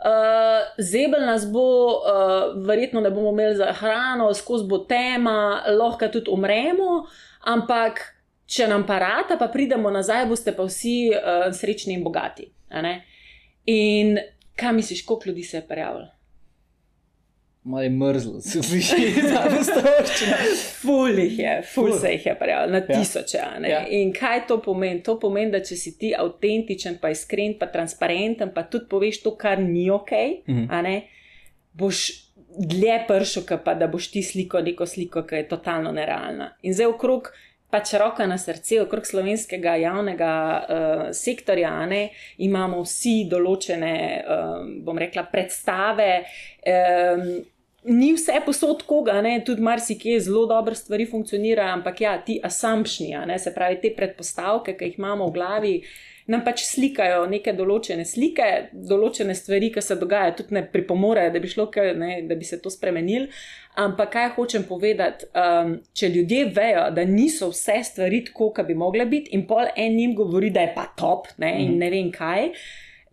Uh, 0.05 0.67
zebel 0.85 1.23
nas 1.25 1.47
bo, 1.49 1.63
uh, 1.97 2.67
verjetno 2.67 3.01
ne 3.01 3.11
bomo 3.11 3.31
imeli 3.33 3.57
za 3.57 3.71
hrano, 3.73 4.35
skozi 4.35 4.67
bo 4.69 4.83
tema, 4.85 5.63
lahko 5.79 6.11
tudi 6.13 6.29
umremo, 6.35 7.07
ampak 7.49 8.03
če 8.45 8.69
nam 8.69 8.85
parata, 8.85 9.39
pa 9.41 9.49
pridemo 9.49 9.89
nazaj, 9.95 10.27
boste 10.29 10.53
pa 10.53 10.67
vsi 10.69 10.99
uh, 11.15 11.47
srečni 11.57 11.97
in 11.97 12.05
bogati. 12.05 12.51
In 13.71 14.19
kaj 14.61 14.77
misliš, 14.77 15.07
koliko 15.07 15.31
ljudi 15.31 15.43
se 15.43 15.57
je 15.57 15.69
prijavilo? 15.69 16.14
Malo 17.65 17.83
je 17.83 17.91
mrzlo, 17.91 18.41
se 18.41 18.63
sliši 18.63 18.97
ta 19.31 19.63
stroščina. 19.63 20.37
Ful 20.77 21.19
jih 21.19 21.39
je, 21.39 21.63
ful 21.65 21.87
Ful. 21.87 21.99
se 21.99 22.11
jih 22.11 22.27
je 22.27 22.35
prijavilo, 22.35 22.73
na 22.73 22.79
Ja. 22.79 22.87
tisoče. 22.95 23.39
a 23.41 23.59
ne. 23.59 23.71
Ja. 23.71 23.79
In 23.91 24.13
kaj 24.13 24.47
to 24.47 24.59
pomeni? 24.61 25.03
To 25.03 25.19
pomeni, 25.19 25.51
da 25.51 25.61
če 25.61 25.77
si 25.77 25.99
ti 25.99 26.11
avtentičen, 26.15 26.99
pa 26.99 27.09
iskren, 27.11 27.55
pa 27.55 27.67
transparenten, 27.69 28.51
pa 28.51 28.63
tudi 28.65 28.85
poveš 28.87 29.23
to, 29.23 29.35
kar 29.35 29.59
ni 29.61 29.91
ok, 29.91 30.13
Mhm. 30.47 30.67
a 30.71 30.83
ne, 30.83 30.97
boš 31.73 32.03
dlje 32.59 32.99
pršel, 33.09 33.43
kot 33.45 33.65
pa 33.65 33.75
da 33.75 33.87
boš 33.89 34.11
ti 34.11 34.23
sliko 34.23 34.61
neko 34.61 34.87
sliko, 34.87 35.23
ki 35.23 35.35
je 35.37 35.49
totalno 35.49 35.93
nerealna. 35.93 36.53
In 36.63 36.75
zdaj 36.75 36.87
okrog. 36.89 37.33
pač 37.71 37.91
roka 37.95 38.23
na 38.25 38.39
srce, 38.39 38.77
okrog 38.83 39.03
slovenskega 39.03 39.73
javnega 39.77 40.33
uh, 40.61 41.09
sektorja, 41.13 41.87
ne, 41.87 42.05
imamo 42.39 42.83
vsi 42.83 43.27
določene, 43.27 43.95
um, 44.25 44.85
bom 44.85 44.95
rekla, 44.97 45.25
predstave. 45.25 46.23
Um, 46.63 47.25
Ni 47.85 48.15
vse 48.15 48.39
posod 48.47 48.83
koga, 48.89 49.19
ne? 49.23 49.35
tudi 49.45 49.63
marsikje 49.63 50.17
zelo 50.25 50.47
dobre 50.49 50.75
stvari 50.75 51.05
funkcionirajo, 51.07 51.75
ampak 51.77 52.01
ja, 52.01 52.15
ti 52.25 52.39
assumpšni, 52.43 53.13
se 53.39 53.53
pravi, 53.55 53.77
te 53.83 53.91
predpostavke, 53.97 54.73
ki 54.79 54.89
jih 54.89 54.99
imamo 54.99 55.29
v 55.29 55.35
glavi, 55.35 55.73
nam 56.33 56.41
pač 56.47 56.63
slikajo 56.65 57.27
neke 57.29 57.53
določene 57.53 58.07
slike, 58.09 58.49
določene 58.89 59.37
stvari, 59.37 59.69
ki 59.75 59.85
se 59.85 59.99
dogajajo, 60.01 60.37
tudi 60.39 60.57
ne 60.57 60.65
pripomorejo, 60.73 61.35
da 61.35 61.45
bi 61.45 61.53
šlo, 61.53 61.69
ne, 62.01 62.11
da 62.25 62.41
bi 62.41 62.49
se 62.49 62.61
to 62.65 62.73
spremenili. 62.73 63.29
Ampak 63.85 64.15
kaj 64.15 64.33
hočem 64.39 64.65
povedati, 64.65 65.29
um, 65.37 65.77
če 65.93 66.09
ljudje 66.15 66.45
vejo, 66.57 66.89
da 66.97 67.05
niso 67.05 67.51
vse 67.53 67.83
stvari 67.85 68.25
tako, 68.31 68.53
kot 68.57 68.71
bi 68.71 68.79
mogle 68.79 69.05
biti, 69.11 69.35
in 69.37 69.45
pol 69.51 69.69
en 69.77 70.01
jim 70.01 70.17
govori, 70.17 70.55
da 70.55 70.65
je 70.65 70.73
pa 70.77 70.89
top 70.97 71.29
ne, 71.37 71.53
in 71.61 71.75
mhm. 71.75 71.81
ne 71.85 71.93
vem 71.93 72.13
kaj, 72.15 72.53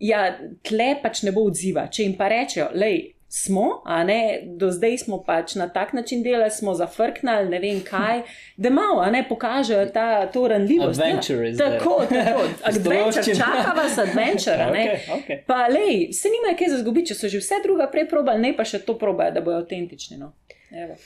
ja, 0.07 0.30
tle 0.64 0.93
pač 1.03 1.26
ne 1.27 1.35
bo 1.35 1.43
odziva. 1.49 1.89
Če 1.91 2.07
jim 2.07 2.15
pa 2.15 2.31
rečejo, 2.31 2.72
lej 2.80 3.10
smo, 3.34 3.82
a 3.86 4.03
ne, 4.03 4.40
do 4.45 4.72
zdaj 4.72 4.98
smo 4.98 5.24
pač 5.24 5.56
na 5.56 5.70
tak 5.70 5.94
način 5.94 6.24
delali, 6.24 6.52
smo 6.52 6.74
zafrknili, 6.74 7.49
ne 7.49 7.60
vem 7.60 7.80
kaj, 7.90 8.22
da 8.58 8.70
malo, 8.70 9.06
ne, 9.06 9.24
pokažejo 9.30 9.86
ta, 9.86 10.26
to 10.32 10.48
ranljivost. 10.48 10.99
Ja. 10.99 11.06
Adventure 11.06 11.49
is 11.49 11.58
tako, 11.58 12.02
tako, 12.10 12.41
adventure, 12.72 13.36
čaka 13.36 13.72
vas 13.76 13.98
adventure, 13.98 14.68
ne. 14.74 14.82
Okay, 14.91 15.24
okay. 15.24 15.38
Pa 15.48 15.68
lej, 15.68 16.12
se 16.14 16.28
nima 16.28 16.58
kaj 16.60 16.70
za 16.70 16.82
zgubiti, 16.84 17.08
če 17.08 17.16
so 17.16 17.30
že 17.32 17.40
vse 17.40 17.62
druga 17.64 17.88
prej 17.91 18.10
probali, 18.10 18.41
ne 18.41 18.53
pa 18.58 18.66
še 18.68 18.84
to 18.84 18.98
probajo, 18.99 19.32
da 19.32 19.41
bojo 19.41 19.64
avtentični, 19.64 20.18
no. 20.18 20.34
Evo. 20.72 20.99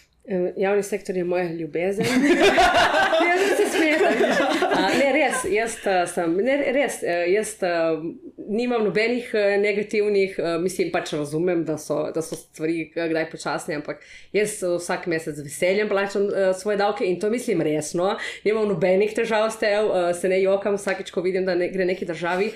Javni 0.58 0.84
sektor 0.84 1.18
je 1.18 1.24
moja 1.24 1.52
ljubezen. 1.52 2.06
Jaz 3.26 3.58
se 3.58 3.78
smejem. 3.78 4.00
Ne, 5.00 5.12
res, 5.14 5.44
jaz 5.52 5.76
sem. 6.14 6.34
Ne, 6.42 6.56
res, 6.74 6.98
jaz 7.30 7.52
nimam 8.38 8.84
nobenih 8.86 9.30
negativnih, 9.62 10.40
mislim, 10.62 10.90
pač 10.94 11.14
razumem, 11.14 11.62
da 11.66 11.78
so, 11.82 12.00
da 12.16 12.24
so 12.26 12.38
stvari 12.40 12.88
kdaj 12.94 13.28
počasne, 13.32 13.78
ampak 13.80 14.02
jaz 14.34 14.58
vsak 14.64 15.06
mesec 15.12 15.38
z 15.38 15.46
veseljem 15.46 15.90
plačam 15.90 16.28
svoje 16.58 16.78
davke 16.82 17.06
in 17.06 17.20
to 17.22 17.30
mislim 17.30 17.62
resno. 17.66 18.16
Nimam 18.46 18.68
nobenih 18.70 19.14
težav 19.14 19.52
s 19.54 19.62
tem, 19.62 19.90
se 20.18 20.30
ne 20.32 20.42
jokam 20.42 20.80
vsakeč, 20.80 21.14
ko 21.14 21.22
vidim, 21.26 21.46
da 21.46 21.56
ne, 21.56 21.70
gre 21.74 21.86
neki 21.86 22.06
državi, 22.10 22.52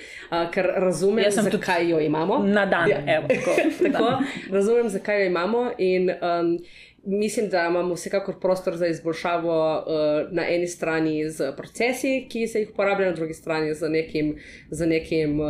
ker 0.54 0.74
razumem, 0.82 1.30
zakaj 1.32 1.90
jo 1.92 2.02
imamo. 2.02 2.42
Na 2.46 2.66
dan, 2.66 2.90
ja. 2.90 3.02
evo. 3.20 3.30
Tako, 3.30 3.56
tako, 3.94 4.12
razumem, 4.52 4.90
zakaj 4.90 5.24
jo 5.24 5.32
imamo. 5.34 5.66
In, 5.78 6.10
um, 6.18 6.56
mislim, 7.06 7.50
da 7.50 7.68
imamo 7.70 7.94
vsekakor 7.94 8.40
prostor 8.40 8.78
za 8.78 8.88
izboljšavo 8.88 9.78
uh, 9.78 10.32
na 10.32 10.44
eni 10.50 10.68
strani 10.68 11.30
z 11.30 11.52
procesi, 11.58 12.28
ki 12.30 12.48
se 12.48 12.60
jih 12.60 12.70
uporablja, 12.74 13.10
na 13.10 13.16
drugi 13.16 13.34
strani 13.34 13.74
z 13.74 13.90
nekim, 13.90 14.36
z 14.70 14.86
nekim 14.86 15.40
uh, 15.40 15.48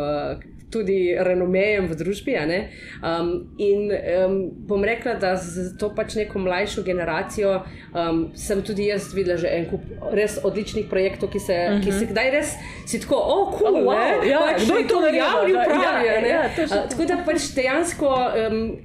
tudi 0.70 1.16
renomejem 1.18 1.88
v 1.90 1.96
družbi. 1.98 2.36
Um, 2.40 3.54
in 3.58 3.90
um, 3.90 4.36
bom 4.66 4.84
rekla, 4.84 5.14
da 5.14 5.34
za 5.36 5.76
to 5.78 5.90
pač 5.94 6.14
neko 6.14 6.38
mlajšo 6.38 6.82
generacijo 6.86 7.56
um, 7.60 8.30
sem 8.38 8.62
tudi 8.62 8.86
jaz 8.86 9.10
videla 9.14 9.36
že 9.40 9.50
en 9.50 9.66
kup 9.70 9.82
res 10.14 10.38
odličnih 10.44 10.86
projektov, 10.90 11.30
ki 11.30 11.40
se, 11.40 11.54
uh 11.54 11.74
-huh. 11.74 11.84
ki 11.84 11.92
se 11.92 12.04
mhm. 12.04 12.12
kdaj 12.12 12.30
res 12.30 12.54
si 12.86 13.00
tako, 13.00 13.16
o, 13.16 13.34
oh, 13.34 13.58
cool, 13.58 13.76
oh, 13.76 13.84
wow, 13.84 14.26
ja, 14.26 14.38
pač, 14.38 14.64
kdo 14.64 14.78
je 14.78 14.88
to 14.88 15.00
naredil, 15.00 15.58
pravi. 15.64 16.06
Ja, 16.06 16.14
ja, 16.14 16.26
ja, 16.26 16.42
uh, 16.64 16.88
tako 16.90 17.04
da 17.04 17.22
pač 17.26 17.54
dejansko 17.54 18.08
um, 18.50 18.76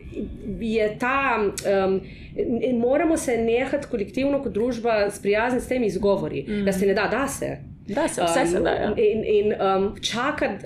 je 0.59 0.97
ta. 0.99 1.39
Um, 1.85 2.01
In 2.35 2.77
moramo 2.77 3.17
se 3.17 3.37
nehati 3.37 3.87
kolektivno, 3.91 4.41
kot 4.43 4.53
družba, 4.53 5.09
sprijazniti 5.11 5.65
s 5.65 5.67
temi 5.67 5.87
izgovori, 5.87 6.45
mm. 6.47 6.65
da 6.65 6.73
se 6.73 6.85
ne 6.85 6.93
da, 6.93 7.07
da 7.11 7.27
se. 7.27 7.57
Da 7.87 8.07
se 8.07 8.21
vse 8.23 8.57
um, 8.57 8.63
da. 8.63 8.69
Ja. 8.69 8.93
In, 8.97 9.23
in 9.23 9.53
um, 9.53 9.95
čakati, 10.01 10.65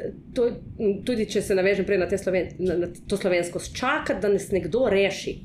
tudi 1.06 1.26
če 1.30 1.42
se 1.42 1.56
navežem 1.56 1.86
prej 1.86 2.00
na, 2.00 2.08
sloven, 2.18 2.54
na, 2.60 2.78
na 2.86 2.88
to 3.08 3.18
slovensko, 3.18 3.60
čakati, 3.76 4.22
da 4.22 4.32
nas 4.34 4.52
nekdo 4.52 4.88
reši. 4.90 5.36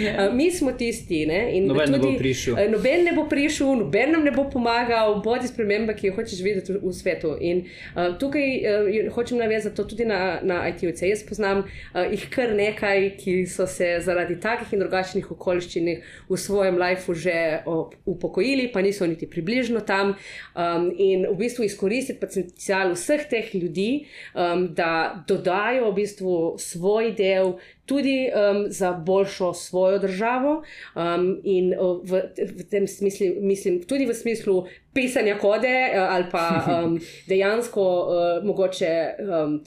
Ja. 0.00 0.30
Mi 0.32 0.50
smo 0.50 0.72
tisti, 0.72 1.26
ne? 1.26 1.56
in 1.56 1.66
noben, 1.66 1.92
tudi, 1.92 2.12
ne 2.12 2.18
prišel. 2.18 2.56
noben 2.70 3.04
ne 3.04 3.12
bo 3.12 3.26
prišel, 3.28 3.74
noben 3.76 4.12
nam 4.12 4.24
ne 4.24 4.32
bo 4.32 4.46
pomagal, 4.50 5.18
bodi 5.24 5.48
sprememba, 5.48 5.94
ki 5.94 6.08
jo 6.08 6.14
hočeš 6.16 6.40
videti 6.44 6.72
v, 6.74 6.80
v 6.82 6.92
svetu. 6.96 7.34
In 7.40 7.64
uh, 7.94 8.14
tukaj 8.18 8.48
uh, 8.64 9.10
hočem 9.14 9.38
navezati 9.38 9.76
to 9.76 9.84
tudi 9.90 10.06
na, 10.08 10.40
na 10.42 10.62
IT-ovce. 10.70 11.08
Jaz 11.08 11.24
poznam 11.28 11.64
uh, 11.66 12.00
jih 12.08 12.24
kar 12.32 12.54
nekaj, 12.56 13.10
ki 13.20 13.36
so 13.50 13.68
se 13.70 13.90
zaradi 14.04 14.38
takih 14.40 14.72
in 14.74 14.82
drugačnih 14.82 15.30
okoliščin 15.36 15.92
v 16.30 16.40
svojem 16.40 16.80
lifeu 16.80 17.14
že 17.14 17.36
upokojili, 18.08 18.70
pa 18.72 18.82
niso 18.82 19.06
niti 19.06 19.28
približno 19.30 19.84
tam. 19.86 20.14
Um, 20.56 20.88
in 20.96 21.28
v 21.28 21.36
bistvu 21.38 21.68
izkoristiti 21.68 22.20
potencial 22.20 22.94
vseh 22.96 23.28
teh 23.30 23.54
ljudi, 23.54 24.06
um, 24.34 24.70
da 24.74 25.24
dodajo 25.28 25.90
v 25.92 25.96
bistvu 26.00 26.34
svoj 26.58 27.12
del 27.18 27.56
tudi 27.86 28.28
um, 28.28 28.64
za 28.68 28.92
boljšo 28.92 29.52
svojo 29.52 29.98
državo, 29.98 30.62
um, 30.94 31.40
in 31.44 31.74
uh, 31.78 32.00
v, 32.02 32.22
v 32.56 32.66
tem 32.70 32.88
smislu, 32.88 33.26
mislim, 33.40 33.82
tudi 33.82 34.06
v 34.06 34.14
smislu 34.14 34.64
pisanja 34.94 35.38
kode 35.38 35.68
uh, 35.68 36.02
ali 36.14 36.24
pa 36.32 36.66
um, 36.84 37.00
dejansko 37.30 37.82
uh, 37.82 38.46
mogoče. 38.46 39.14
Um, 39.20 39.64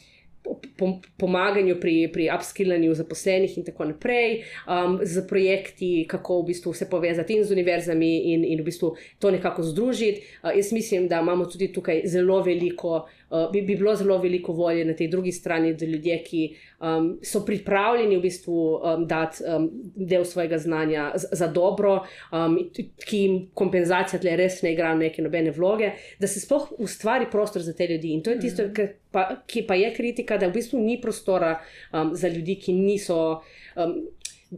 Pomaganju 1.18 1.76
pri, 1.76 2.08
pri 2.14 2.30
upskillanju 2.32 2.94
zaposlenih, 2.96 3.58
in 3.58 3.66
tako 3.68 3.90
naprej, 3.90 4.46
um, 4.64 5.00
z 5.04 5.26
projekti, 5.28 6.06
kako 6.08 6.38
v 6.40 6.46
bistvu 6.54 6.72
vse 6.72 6.88
povezati 6.88 7.36
in 7.36 7.44
z 7.44 7.52
univerzami, 7.52 8.12
in, 8.32 8.46
in 8.48 8.62
v 8.62 8.70
bistvu 8.70 8.94
to 9.20 9.32
nekako 9.32 9.66
združiti. 9.68 10.24
Uh, 10.40 10.56
jaz 10.56 10.72
mislim, 10.72 11.10
da 11.12 11.20
imamo 11.20 11.46
tudi 11.52 11.68
tukaj 11.74 12.06
zelo 12.08 12.40
veliko 12.48 13.10
uh, 13.30 13.52
bi, 13.52 13.62
bi 13.62 13.76
bilo 13.76 13.96
zelo 13.96 14.18
veliko 14.18 14.54
volje 14.54 14.86
na 14.86 14.94
tej 14.94 15.08
drugi 15.08 15.32
strani, 15.32 15.74
da 15.74 15.86
ljudje, 15.86 16.18
ki 16.24 16.42
um, 16.80 17.10
so 17.24 17.44
pripravljeni 17.46 18.18
v 18.18 18.22
bistvu 18.22 18.58
um, 18.76 19.06
dati 19.08 19.44
um, 19.44 19.70
del 19.96 20.26
svojega 20.26 20.58
znanja 20.58 21.12
za, 21.16 21.28
za 21.32 21.48
dobro, 21.48 22.00
um, 22.32 22.58
ki 23.06 23.22
jim 23.24 23.40
kompenzacija 23.54 24.20
tle 24.20 24.36
res 24.38 24.62
ne 24.62 24.74
igra 24.74 24.96
neke 24.96 25.22
nobene 25.22 25.52
vloge, 25.52 25.92
da 26.20 26.28
se 26.28 26.40
sploh 26.40 26.72
ustvari 26.78 27.30
prostor 27.32 27.62
za 27.62 27.74
te 27.74 27.88
ljudi. 27.88 28.14
In 28.14 28.24
to 28.24 28.32
je 28.32 28.40
tisto, 28.40 28.64
mm 28.64 28.74
-hmm. 28.74 28.94
pa, 29.12 29.30
ki 29.48 29.66
pa 29.68 29.76
je 29.76 29.94
kritika, 29.96 30.38
da 30.38 30.48
v 30.48 30.54
bistvu 30.54 30.80
ni 30.80 31.02
prostora 31.02 31.60
um, 31.94 32.16
za 32.16 32.28
ljudi, 32.28 32.56
ki 32.56 32.74
niso. 32.74 33.42
Um, 33.76 33.98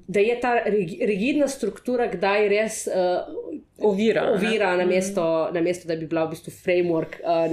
Da 0.08 0.20
je 0.20 0.40
ta 0.40 0.52
rigidna 1.02 1.48
struktura, 1.48 2.06
kdaj 2.08 2.48
res 2.50 2.88
uh, 2.88 3.56
ovira. 3.82 4.32
Ovira 4.34 4.76
na 4.78 4.86
mesto, 4.86 5.48
mm. 5.50 5.54
na 5.54 5.62
mesto, 5.62 5.88
da 5.88 5.96
bi 5.96 6.08
bila 6.08 6.26
v 6.26 6.30
bistvu 6.30 6.52
framework. 6.64 7.20
Uh, 7.24 7.48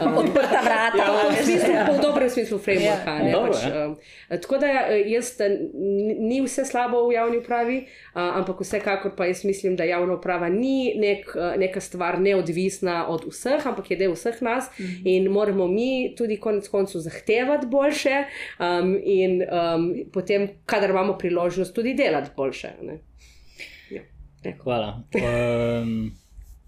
uh, 0.02 0.18
Odprta 0.20 0.60
vrata. 0.64 0.98
Ja, 0.98 1.28
v, 1.30 1.44
smislu, 1.44 1.72
ja. 1.72 1.86
v 1.92 2.02
dobrem 2.02 2.30
smislu 2.30 2.58
framework. 2.58 3.06
Ja. 3.06 3.16
Ja. 3.28 3.40
Pač, 3.40 3.56
uh, 3.66 4.40
tako 4.40 4.58
da 4.58 4.66
jaz, 5.06 5.32
ni 6.18 6.40
vse 6.44 6.64
slabo 6.64 7.06
v 7.08 7.16
javni 7.16 7.40
upravi, 7.42 7.78
uh, 7.84 8.38
ampak 8.40 8.60
vsekakor 8.62 9.14
pa 9.16 9.28
jaz 9.30 9.44
mislim, 9.44 9.76
da 9.76 9.84
javna 9.84 10.18
uprava 10.18 10.48
ni 10.48 10.94
nek, 10.98 11.28
uh, 11.34 11.54
neka 11.58 11.80
stvar 11.80 12.20
neodvisna 12.20 13.06
od 13.08 13.28
vseh, 13.30 13.66
ampak 13.66 13.90
je 13.90 14.00
del 14.00 14.16
vseh 14.16 14.42
nas 14.44 14.70
mm. 14.78 15.06
in 15.08 15.30
moramo 15.32 15.66
mi 15.66 16.14
tudi 16.16 16.36
konec 16.40 16.68
koncev 16.68 17.00
zahtevati 17.00 17.66
boljše 17.66 18.24
um, 18.58 18.96
in 19.02 19.42
um, 19.42 19.92
potem, 20.12 20.48
kadar 20.66 20.90
imamo 20.90 21.18
priložnost, 21.18 21.74
tudi 21.74 21.94
delati 21.94 22.30
boljše. 22.36 22.72
Ne? 22.82 22.98
Hvala. 24.62 25.02
Um, 25.14 26.12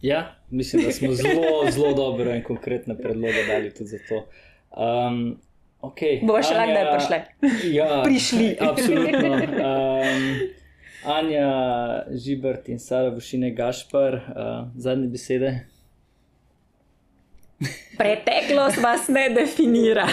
ja, 0.01 0.37
mislim, 0.51 0.85
da 0.85 0.93
smo 0.93 1.13
zelo, 1.13 1.71
zelo 1.71 1.93
dobro 1.95 2.35
in 2.35 2.43
konkretne 2.43 2.99
predloge 2.99 3.47
dali 3.47 3.75
tudi 3.75 3.89
za 3.91 3.99
to. 4.09 4.27
Um, 4.83 5.41
okay. 5.81 6.27
Boš 6.27 6.49
še 6.49 6.55
lahko, 6.55 6.73
da 6.73 6.81
je 6.81 6.93
prišle. 6.97 7.21
Ja, 7.73 8.03
prišli. 8.07 8.57
Absolutno. 8.61 9.41
Um, 9.61 10.39
Anja, 11.05 11.51
Žibert 12.13 12.69
in 12.69 12.79
Sara 12.79 13.09
Vušine 13.09 13.51
Gašpar, 13.57 14.15
uh, 14.15 14.69
zadnje 14.77 15.09
besede. 15.09 15.53
Preteklost 17.99 18.83
vas 18.83 19.09
ne 19.09 19.29
definira. 19.29 20.07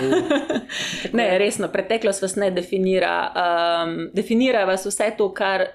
ne, 1.13 1.27
resno, 1.39 1.67
preteklost 1.71 2.21
vas 2.21 2.35
ne 2.35 2.51
definira. 2.51 3.15
Um, 3.31 4.09
definira 4.13 4.65
vas 4.65 4.85
vse 4.85 5.11
to, 5.17 5.29
kar 5.34 5.65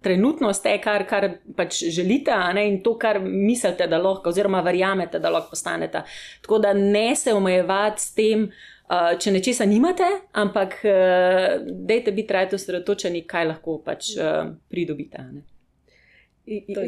trenutno 0.00 0.52
ste, 0.52 0.78
kar, 0.82 1.04
kar 1.08 1.28
pač 1.56 1.82
želite, 1.92 2.34
ne, 2.54 2.66
in 2.68 2.80
to, 2.82 2.96
kar 2.98 3.20
mislite, 3.20 3.86
da 3.86 3.98
lahko, 4.00 4.30
oziroma 4.30 4.62
verjamete, 4.64 5.18
da 5.18 5.30
lahko 5.30 5.54
postanete. 5.54 6.02
Tako 6.42 6.58
da 6.58 6.72
ne 6.72 7.16
se 7.16 7.34
omejevati 7.34 8.02
s 8.02 8.14
tem, 8.16 8.46
uh, 8.48 9.12
če 9.20 9.34
nečesa 9.36 9.68
nimate, 9.68 10.08
ampak 10.32 10.80
uh, 10.84 11.60
dejte 11.86 12.12
biti 12.16 12.28
trajno 12.32 12.60
osredotočeni, 12.60 13.26
kaj 13.28 13.48
lahko 13.52 13.78
pač 13.84 14.14
uh, 14.16 14.50
pridobite. 14.72 15.24
Ne. 15.32 15.46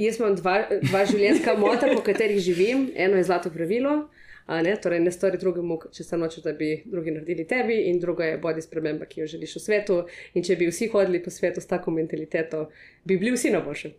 Jaz 0.00 0.18
imam 0.18 0.34
dva, 0.34 0.56
dva 0.82 1.04
življenjska 1.06 1.54
mota, 1.60 1.86
po 1.92 2.02
katerih 2.02 2.40
živim. 2.42 2.88
Eno 2.98 3.20
je 3.20 3.28
zlato 3.28 3.52
pravilo, 3.54 4.08
ne, 4.48 4.76
torej 4.82 5.00
ne 5.00 5.12
stori 5.12 5.38
drugemu, 5.38 5.78
če 5.92 6.04
se 6.04 6.18
noče, 6.18 6.40
da 6.44 6.52
bi 6.52 6.70
drugi 6.84 7.14
naredili 7.14 7.46
tebi, 7.48 7.76
in 7.90 8.00
drugo 8.00 8.22
je 8.26 8.38
bodi 8.38 8.62
sprememba, 8.62 9.06
ki 9.06 9.20
jo 9.20 9.26
želiš 9.36 9.56
v 9.56 9.62
svetu. 9.66 9.98
In 10.34 10.46
če 10.46 10.56
bi 10.56 10.70
vsi 10.70 10.88
hodili 10.92 11.22
po 11.22 11.30
svetu 11.30 11.60
s 11.60 11.70
tako 11.70 11.94
mentaliteto, 11.94 12.68
bi 13.04 13.18
bili 13.18 13.36
vsi 13.36 13.54
na 13.54 13.60
boljšem. 13.64 13.94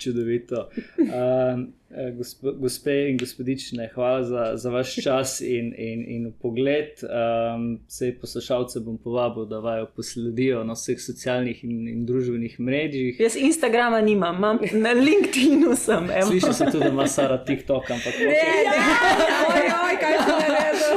Čudovito. 0.00 0.68
Um, 0.98 1.72
Eh, 1.96 2.12
gospe 2.56 3.08
in 3.10 3.18
gospodične, 3.18 3.90
hvala 3.94 4.22
za, 4.22 4.52
za 4.54 4.70
vaš 4.70 4.94
čas 5.04 5.40
in, 5.40 5.74
in, 5.76 6.04
in 6.08 6.32
pogled. 6.42 6.88
Um, 7.02 7.80
Sej 7.88 8.14
poslušalce 8.20 8.80
bom 8.80 8.98
povabil, 8.98 9.44
da 9.44 9.58
vajo 9.58 9.86
posledijo 9.96 10.64
na 10.64 10.72
vseh 10.72 11.00
socialnih 11.00 11.64
in, 11.64 11.88
in 11.88 12.06
družbenih 12.06 12.60
mrežjih. 12.60 13.20
Jaz 13.20 13.36
Instagrama 13.36 14.00
nimam, 14.00 14.36
imam 14.36 14.58
na 14.72 14.92
LinkedInu 14.92 15.76
sem. 15.76 16.08
Sliši 16.28 16.52
se 16.52 16.64
tudi, 16.64 16.78
da 16.78 16.88
ima 16.88 17.06
Sara 17.06 17.44
TikTok, 17.44 17.90
ampak 17.90 18.14
ne. 18.18 18.26
Okay. 18.26 18.64
Ja, 18.64 19.36
oj, 19.48 19.68
oj, 19.84 19.96
kaj 20.00 20.16
se 20.24 20.32
je 20.32 20.48
naredilo? 20.48 20.96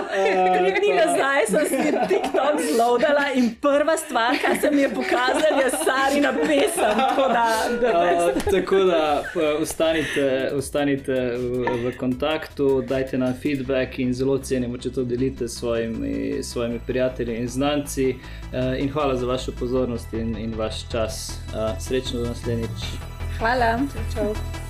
Tri 0.55 0.71
dni 0.79 0.93
nazaj 0.95 1.45
sem 1.49 1.67
si 1.69 1.91
TikTok 2.07 2.63
zlodala 2.71 3.25
in 3.35 3.51
prva 3.61 3.97
stvar, 3.97 4.39
kar 4.41 4.55
se 4.61 4.71
mi 4.71 4.81
je 4.81 4.89
pokazala, 4.89 5.59
je 5.65 5.69
Sarina 5.83 6.31
pesem. 6.47 6.95
Tako 7.03 7.27
da, 7.27 7.47
da, 7.81 7.91
uh, 8.31 8.43
tako 8.51 8.83
da 8.87 9.23
ustanite. 9.61 10.51
ustanite 10.55 10.84
ostanite 10.85 11.37
v, 11.37 11.89
v 11.89 11.97
kontaktu, 11.97 12.81
dajte 12.81 13.17
nam 13.17 13.33
feedback 13.33 13.99
in 13.99 14.13
zelo 14.13 14.37
cenimo, 14.37 14.77
če 14.77 14.91
to 14.93 15.03
delite 15.03 15.47
s 15.47 15.57
svojimi, 15.59 16.43
svojimi 16.43 16.79
prijatelji 16.85 17.37
in 17.41 17.47
znanci. 17.47 18.15
Uh, 18.53 18.77
in 18.79 18.89
hvala 18.89 19.15
za 19.15 19.25
vašo 19.25 19.51
pozornost 19.59 20.13
in, 20.13 20.37
in 20.37 20.53
vaš 20.55 20.85
čas. 20.91 21.39
Uh, 21.49 21.73
srečno 21.79 22.21
do 22.21 22.27
naslednjič. 22.27 22.85
Hvala. 23.39 23.79
Čau, 23.93 24.05
čau. 24.13 24.64